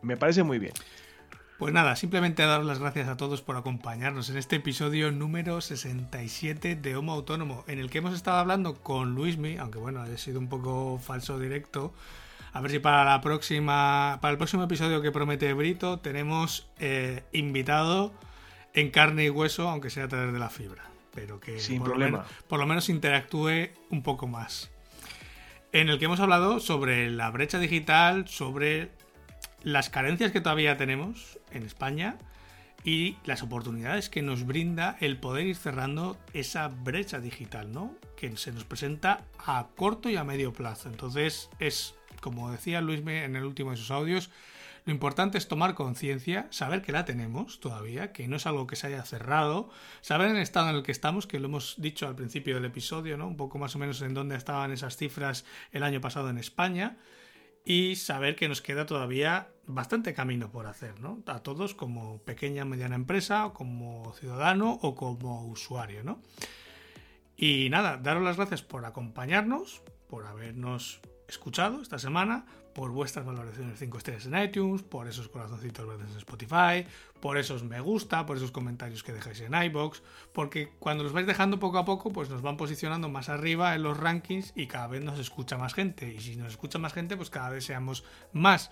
Me 0.04 0.18
parece 0.18 0.44
muy 0.44 0.60
bien. 0.60 0.74
Pues 1.58 1.74
nada, 1.74 1.96
simplemente 1.96 2.44
dar 2.44 2.64
las 2.66 2.80
gracias 2.80 3.08
a 3.08 3.16
todos 3.16 3.42
por 3.42 3.56
acompañarnos 3.56 4.30
en 4.30 4.38
este 4.38 4.58
episodio 4.58 5.12
número 5.12 5.62
67 5.62 6.76
de 6.76 6.96
Homo 6.98 7.14
Autónomo, 7.14 7.64
en 7.68 7.80
el 7.80 7.90
que 7.90 8.00
hemos 8.00 8.14
estado 8.14 8.38
hablando 8.38 8.76
con 8.82 9.16
Luismi, 9.16 9.58
aunque 9.58 9.80
bueno, 9.80 10.02
ha 10.02 10.18
sido 10.18 10.40
un 10.40 10.50
poco 10.50 11.00
falso 11.02 11.40
directo. 11.40 11.94
A 12.52 12.60
ver 12.60 12.72
si 12.72 12.80
para 12.80 13.06
la 13.06 13.22
próxima. 13.22 14.20
Para 14.22 14.34
el 14.34 14.38
próximo 14.38 14.64
episodio 14.64 15.02
que 15.02 15.12
promete 15.12 15.54
Brito, 15.54 16.00
tenemos 16.00 16.68
eh, 16.80 17.24
invitado 17.32 18.14
en 18.74 18.92
carne 18.92 19.26
y 19.26 19.30
hueso, 19.30 19.70
aunque 19.70 19.90
sea 19.90 20.04
a 20.04 20.08
través 20.10 20.34
de 20.34 20.40
la 20.40 20.50
fibra. 20.50 20.84
Pero 21.16 21.40
que 21.40 21.60
Sin 21.60 21.80
por, 21.80 21.92
problema. 21.92 22.18
Lo 22.18 22.24
menos, 22.24 22.44
por 22.48 22.60
lo 22.60 22.68
menos 22.68 22.90
interactúe 22.90 23.70
un 23.90 24.04
poco 24.04 24.28
más. 24.28 24.70
En 25.72 25.90
el 25.90 25.98
que 25.98 26.06
hemos 26.06 26.20
hablado 26.20 26.60
sobre 26.60 27.10
la 27.10 27.32
brecha 27.32 27.58
digital, 27.58 28.28
sobre 28.28 28.92
las 29.64 29.90
carencias 29.90 30.32
que 30.32 30.42
todavía 30.42 30.78
tenemos 30.78 31.40
en 31.52 31.64
España 31.64 32.18
y 32.84 33.16
las 33.24 33.44
oportunidades 33.44 34.10
que 34.10 34.22
nos 34.22 34.46
brinda 34.46 34.98
el 35.00 35.18
poder 35.18 35.48
ir 35.48 35.56
cerrando 35.56 36.18
esa 36.34 36.68
brecha 36.68 37.20
digital, 37.20 37.72
¿no? 37.72 37.96
Que 38.18 38.36
se 38.36 38.52
nos 38.52 38.66
presenta 38.66 39.22
a 39.38 39.68
corto 39.76 40.10
y 40.10 40.18
a 40.18 40.26
medio 40.26 40.52
plazo. 40.52 40.90
Entonces, 40.90 41.50
es, 41.60 41.96
como 42.22 42.52
decía 42.52 42.82
Luis 42.82 43.00
en 43.06 43.36
el 43.36 43.46
último 43.46 43.72
de 43.72 43.78
sus 43.78 43.90
audios, 43.90 44.30
lo 44.86 44.92
importante 44.92 45.38
es 45.38 45.48
tomar 45.48 45.76
conciencia, 45.76 46.48
saber 46.50 46.82
que 46.82 46.92
la 46.92 47.06
tenemos 47.06 47.62
todavía, 47.62 48.12
que 48.12 48.28
no 48.28 48.36
es 48.36 48.46
algo 48.46 48.68
que 48.68 48.76
se 48.76 48.88
haya 48.88 49.04
cerrado, 49.06 49.70
saber 50.02 50.32
el 50.32 50.38
estado 50.38 50.70
en 50.70 50.76
el 50.76 50.84
que 50.84 50.92
estamos, 50.92 51.26
que 51.26 51.40
lo 51.40 51.48
hemos 51.48 51.76
dicho 51.78 52.06
al 52.06 52.16
principio 52.16 52.56
del 52.56 52.66
episodio, 52.66 53.16
¿no? 53.16 53.28
Un 53.28 53.38
poco 53.38 53.58
más 53.60 53.78
o 53.78 53.80
menos 53.80 54.02
en 54.02 54.14
dónde 54.14 54.36
estaban 54.36 54.74
esas 54.74 54.98
cifras 54.98 55.46
el 55.72 55.84
año 55.84 56.02
pasado 56.02 56.30
en 56.30 56.38
España 56.38 56.98
y 57.66 57.96
saber 57.96 58.36
que 58.36 58.48
nos 58.48 58.62
queda 58.62 58.86
todavía 58.86 59.50
bastante 59.66 60.14
camino 60.14 60.52
por 60.52 60.68
hacer, 60.68 61.00
¿no? 61.00 61.24
A 61.28 61.40
todos 61.40 61.74
como 61.74 62.20
pequeña, 62.24 62.66
mediana 62.66 62.96
empresa, 62.96 63.46
o 63.46 63.54
como 63.54 64.14
ciudadano 64.16 64.80
o 64.82 64.96
como 64.96 65.46
usuario, 65.48 66.04
¿no? 66.04 66.22
Y 67.38 67.70
nada, 67.70 67.98
daros 67.98 68.24
las 68.24 68.38
gracias 68.38 68.62
por 68.62 68.86
acompañarnos, 68.86 69.82
por 70.10 70.26
habernos 70.26 71.00
escuchado 71.28 71.82
esta 71.82 72.00
semana, 72.00 72.46
por 72.74 72.92
vuestras 72.92 73.26
valoraciones 73.26 73.80
5 73.80 73.98
estrellas 73.98 74.26
en 74.26 74.38
iTunes, 74.38 74.84
por 74.84 75.08
esos 75.08 75.30
corazoncitos 75.30 75.88
verdes 75.88 76.12
en 76.12 76.18
Spotify, 76.18 76.86
por 77.20 77.38
esos 77.38 77.64
me 77.64 77.80
gusta, 77.80 78.26
por 78.26 78.38
esos 78.38 78.52
comentarios 78.52 79.04
que 79.04 79.14
dejáis 79.14 79.42
en 79.42 79.54
iBox, 79.54 80.02
porque 80.34 80.72
cuando 80.80 81.04
los 81.04 81.14
vais 81.14 81.28
dejando 81.28 81.60
poco 81.60 81.78
a 81.78 81.86
poco, 81.86 82.12
pues 82.12 82.30
nos 82.30 82.42
van 82.42 82.58
posicionando 82.58 83.10
más 83.10 83.30
arriba 83.30 83.76
en 83.76 83.84
los 83.84 83.98
rankings 83.98 84.54
y 84.56 84.68
cada 84.68 84.88
vez 84.88 85.04
nos 85.04 85.20
escucha 85.20 85.58
más 85.58 85.74
gente. 85.74 86.14
Y 86.14 86.20
si 86.20 86.36
nos 86.36 86.50
escucha 86.50 86.80
más 86.80 86.94
gente, 86.94 87.16
pues 87.16 87.30
cada 87.30 87.50
vez 87.50 87.66
seamos 87.66 88.04
más. 88.34 88.72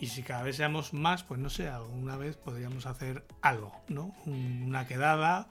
Y 0.00 0.08
si 0.08 0.22
cada 0.22 0.42
vez 0.42 0.56
seamos 0.56 0.92
más, 0.92 1.22
pues 1.22 1.38
no 1.38 1.50
sé, 1.50 1.68
alguna 1.68 2.16
vez 2.16 2.36
podríamos 2.36 2.86
hacer 2.86 3.24
algo, 3.42 3.72
¿no? 3.88 4.14
Una 4.26 4.86
quedada, 4.88 5.48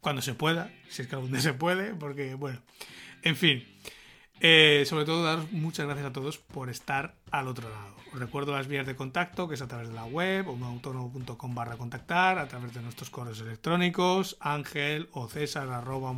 cuando 0.00 0.22
se 0.22 0.34
pueda, 0.34 0.72
si 0.88 1.02
es 1.02 1.08
que 1.08 1.14
algún 1.14 1.32
día 1.32 1.40
se 1.40 1.54
puede, 1.54 1.94
porque 1.94 2.34
bueno, 2.34 2.60
en 3.22 3.36
fin. 3.36 3.64
Eh, 4.40 4.84
sobre 4.86 5.04
todo, 5.04 5.24
daros 5.24 5.50
muchas 5.52 5.86
gracias 5.86 6.06
a 6.06 6.12
todos 6.12 6.38
por 6.38 6.70
estar 6.70 7.14
al 7.30 7.48
otro 7.48 7.68
lado. 7.68 7.96
Os 8.12 8.18
recuerdo 8.18 8.52
las 8.52 8.68
vías 8.68 8.86
de 8.86 8.96
contacto, 8.96 9.48
que 9.48 9.54
es 9.54 9.62
a 9.62 9.68
través 9.68 9.88
de 9.88 9.94
la 9.94 10.04
web, 10.04 10.48
homoautónomo.com 10.48 11.54
barra 11.54 11.76
contactar, 11.76 12.38
a 12.38 12.48
través 12.48 12.72
de 12.72 12.80
nuestros 12.80 13.10
correos 13.10 13.40
electrónicos, 13.40 14.36
ángel 14.40 15.08
o 15.12 15.28
césar 15.28 15.68
arroba 15.68 16.14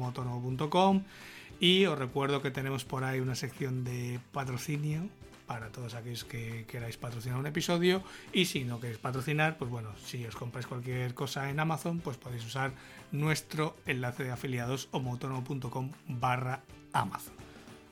y 1.61 1.85
os 1.85 1.99
recuerdo 1.99 2.41
que 2.41 2.51
tenemos 2.51 2.85
por 2.85 3.05
ahí 3.05 3.21
una 3.21 3.35
sección 3.35 3.85
de 3.85 4.19
patrocinio 4.33 5.09
para 5.47 5.71
todos 5.71 5.95
aquellos 5.95 6.25
que 6.25 6.65
queráis 6.67 6.97
patrocinar 6.97 7.39
un 7.39 7.47
episodio 7.47 8.03
y 8.33 8.47
si 8.47 8.65
no 8.65 8.81
queréis 8.81 8.99
patrocinar, 8.99 9.59
pues 9.59 9.71
bueno, 9.71 9.91
si 10.03 10.25
os 10.25 10.37
compráis 10.37 10.67
cualquier 10.67 11.13
cosa 11.13 11.51
en 11.51 11.61
Amazon, 11.61 12.01
pues 12.01 12.17
podéis 12.17 12.47
usar 12.47 12.73
nuestro 13.13 13.77
enlace 13.85 14.25
de 14.25 14.31
afiliados 14.31 14.89
homoautónomo.com 14.93 15.91
barra 16.09 16.63
Amazon. 16.93 17.40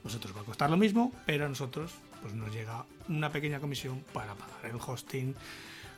Nosotros 0.09 0.35
va 0.37 0.41
a 0.41 0.45
costar 0.45 0.71
lo 0.71 0.77
mismo, 0.79 1.13
pero 1.27 1.45
a 1.45 1.49
nosotros 1.49 1.93
pues 2.23 2.33
nos 2.35 2.51
llega 2.53 2.85
una 3.09 3.31
pequeña 3.31 3.61
comisión 3.61 4.03
para 4.13 4.35
pagar 4.35 4.65
el 4.75 4.77
hosting, 4.85 5.35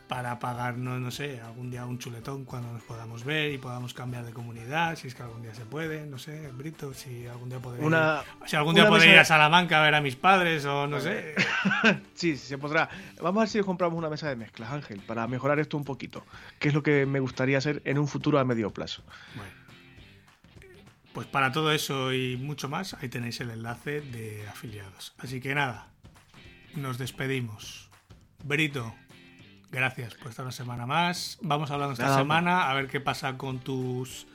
para 0.09 0.41
pagarnos, 0.41 1.01
no 1.01 1.13
sé, 1.13 1.41
algún 1.41 1.71
día 1.71 1.87
un 1.87 1.99
chuletón 2.01 2.45
cuando 2.45 2.73
nos 2.73 2.83
podamos 2.83 3.23
ver 3.25 3.53
y 3.53 3.59
podamos 3.59 3.95
cambiar 3.95 4.25
de 4.25 4.33
comunidad, 4.33 4.97
si 4.97 5.07
es 5.07 5.15
que 5.15 5.23
algún 5.23 5.43
día 5.43 5.55
se 5.55 5.65
puede, 5.65 6.05
no 6.07 6.19
sé, 6.19 6.49
Brito, 6.51 6.93
si 6.93 7.29
algún 7.29 7.49
día 7.49 7.61
podré, 7.61 7.85
Una- 7.85 8.23
si 8.45 8.57
algún 8.57 8.75
día 8.75 8.89
podré 8.89 9.03
mesa 9.07 9.13
ir 9.13 9.19
a 9.21 9.25
Salamanca 9.25 9.81
a 9.81 9.85
ver 9.85 9.95
a 9.95 10.01
mis 10.01 10.17
padres 10.17 10.65
o 10.65 10.89
no 10.89 11.01
sé. 11.01 11.37
Sí, 12.15 12.37
sí, 12.37 12.49
se 12.49 12.59
podrá. 12.59 12.89
Vamos 13.23 13.41
a 13.41 13.45
ver 13.45 13.49
si 13.49 13.61
compramos 13.61 13.97
una 13.97 14.11
mesa 14.11 14.29
de 14.29 14.35
mezclas, 14.37 14.71
Ángel, 14.73 15.01
para 15.07 15.27
mejorar 15.29 15.59
esto 15.61 15.77
un 15.79 15.85
poquito. 15.85 16.25
Que 16.59 16.69
es 16.69 16.75
lo 16.75 16.83
que 16.83 17.07
me 17.07 17.21
gustaría 17.21 17.57
hacer 17.59 17.81
en 17.87 17.99
un 17.99 18.09
futuro 18.09 18.39
a 18.39 18.45
medio 18.45 18.71
plazo. 18.73 19.03
Bueno. 19.37 19.51
Pues 21.13 21.27
para 21.27 21.51
todo 21.51 21.73
eso 21.73 22.13
y 22.13 22.37
mucho 22.37 22.69
más, 22.69 22.95
ahí 22.95 23.09
tenéis 23.09 23.41
el 23.41 23.51
enlace 23.51 24.01
de 24.01 24.47
afiliados. 24.49 25.13
Así 25.19 25.41
que 25.41 25.55
nada, 25.55 25.89
nos 26.77 26.99
despedimos. 26.99 27.91
Brito, 28.45 28.95
gracias 29.73 30.15
por 30.15 30.31
estar 30.31 30.45
una 30.45 30.53
semana 30.53 30.87
más. 30.87 31.39
Vamos 31.43 31.71
hablando 31.71 31.95
esta 31.95 32.07
Nada, 32.07 32.19
semana 32.19 32.71
a 32.71 32.75
ver 32.75 32.87
qué 32.87 33.01
pasa 33.01 33.37
con 33.37 33.59
tus 33.59 34.27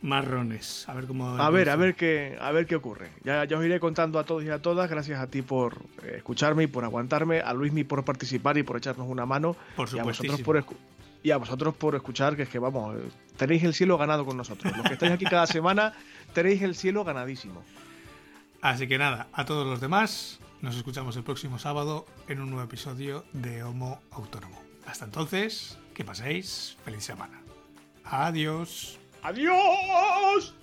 marrones. 0.00 0.88
A 0.88 0.94
ver 0.94 1.06
cómo. 1.06 1.28
A 1.28 1.50
ver, 1.50 1.70
a 1.70 1.76
ver 1.76 1.94
qué, 1.94 2.36
a 2.40 2.52
ver 2.52 2.66
qué 2.66 2.76
ocurre. 2.76 3.10
Ya, 3.24 3.44
ya 3.44 3.58
os 3.58 3.64
iré 3.64 3.80
contando 3.80 4.18
a 4.18 4.24
todos 4.24 4.44
y 4.44 4.50
a 4.50 4.60
todas. 4.60 4.88
Gracias 4.90 5.20
a 5.20 5.26
ti 5.28 5.42
por 5.42 5.82
eh, 6.04 6.14
escucharme 6.18 6.64
y 6.64 6.66
por 6.66 6.84
aguantarme, 6.84 7.40
a 7.40 7.52
Luismi 7.52 7.84
por 7.84 8.04
participar 8.04 8.58
y 8.58 8.62
por 8.62 8.76
echarnos 8.76 9.08
una 9.08 9.26
mano. 9.26 9.56
Por 9.76 9.88
y 9.94 9.98
a 9.98 10.04
vosotros 10.04 10.40
por 10.42 10.56
y 11.22 11.30
a 11.30 11.36
vosotros 11.36 11.74
por 11.74 11.94
escuchar, 11.94 12.36
que 12.36 12.42
es 12.42 12.48
que 12.48 12.58
vamos, 12.58 12.96
eh, 12.96 13.08
tenéis 13.36 13.62
el 13.64 13.74
cielo 13.74 13.96
ganado 13.98 14.24
con 14.24 14.36
nosotros. 14.36 14.76
Los 14.76 14.86
que 14.86 14.94
estáis 14.94 15.12
aquí 15.12 15.24
cada 15.24 15.46
semana, 15.46 15.92
tenéis 16.32 16.62
el 16.62 16.74
cielo 16.74 17.04
ganadísimo. 17.04 17.62
Así 18.60 18.86
que 18.86 18.98
nada, 18.98 19.28
a 19.32 19.44
todos 19.44 19.66
los 19.66 19.80
demás, 19.80 20.40
nos 20.60 20.76
escuchamos 20.76 21.16
el 21.16 21.24
próximo 21.24 21.58
sábado 21.58 22.06
en 22.28 22.40
un 22.40 22.50
nuevo 22.50 22.64
episodio 22.64 23.24
de 23.32 23.62
Homo 23.62 24.00
Autónomo. 24.12 24.62
Hasta 24.86 25.04
entonces, 25.04 25.78
que 25.94 26.04
paséis 26.04 26.76
feliz 26.84 27.04
semana. 27.04 27.40
Adiós. 28.04 28.98
¡Adiós! 29.22 30.54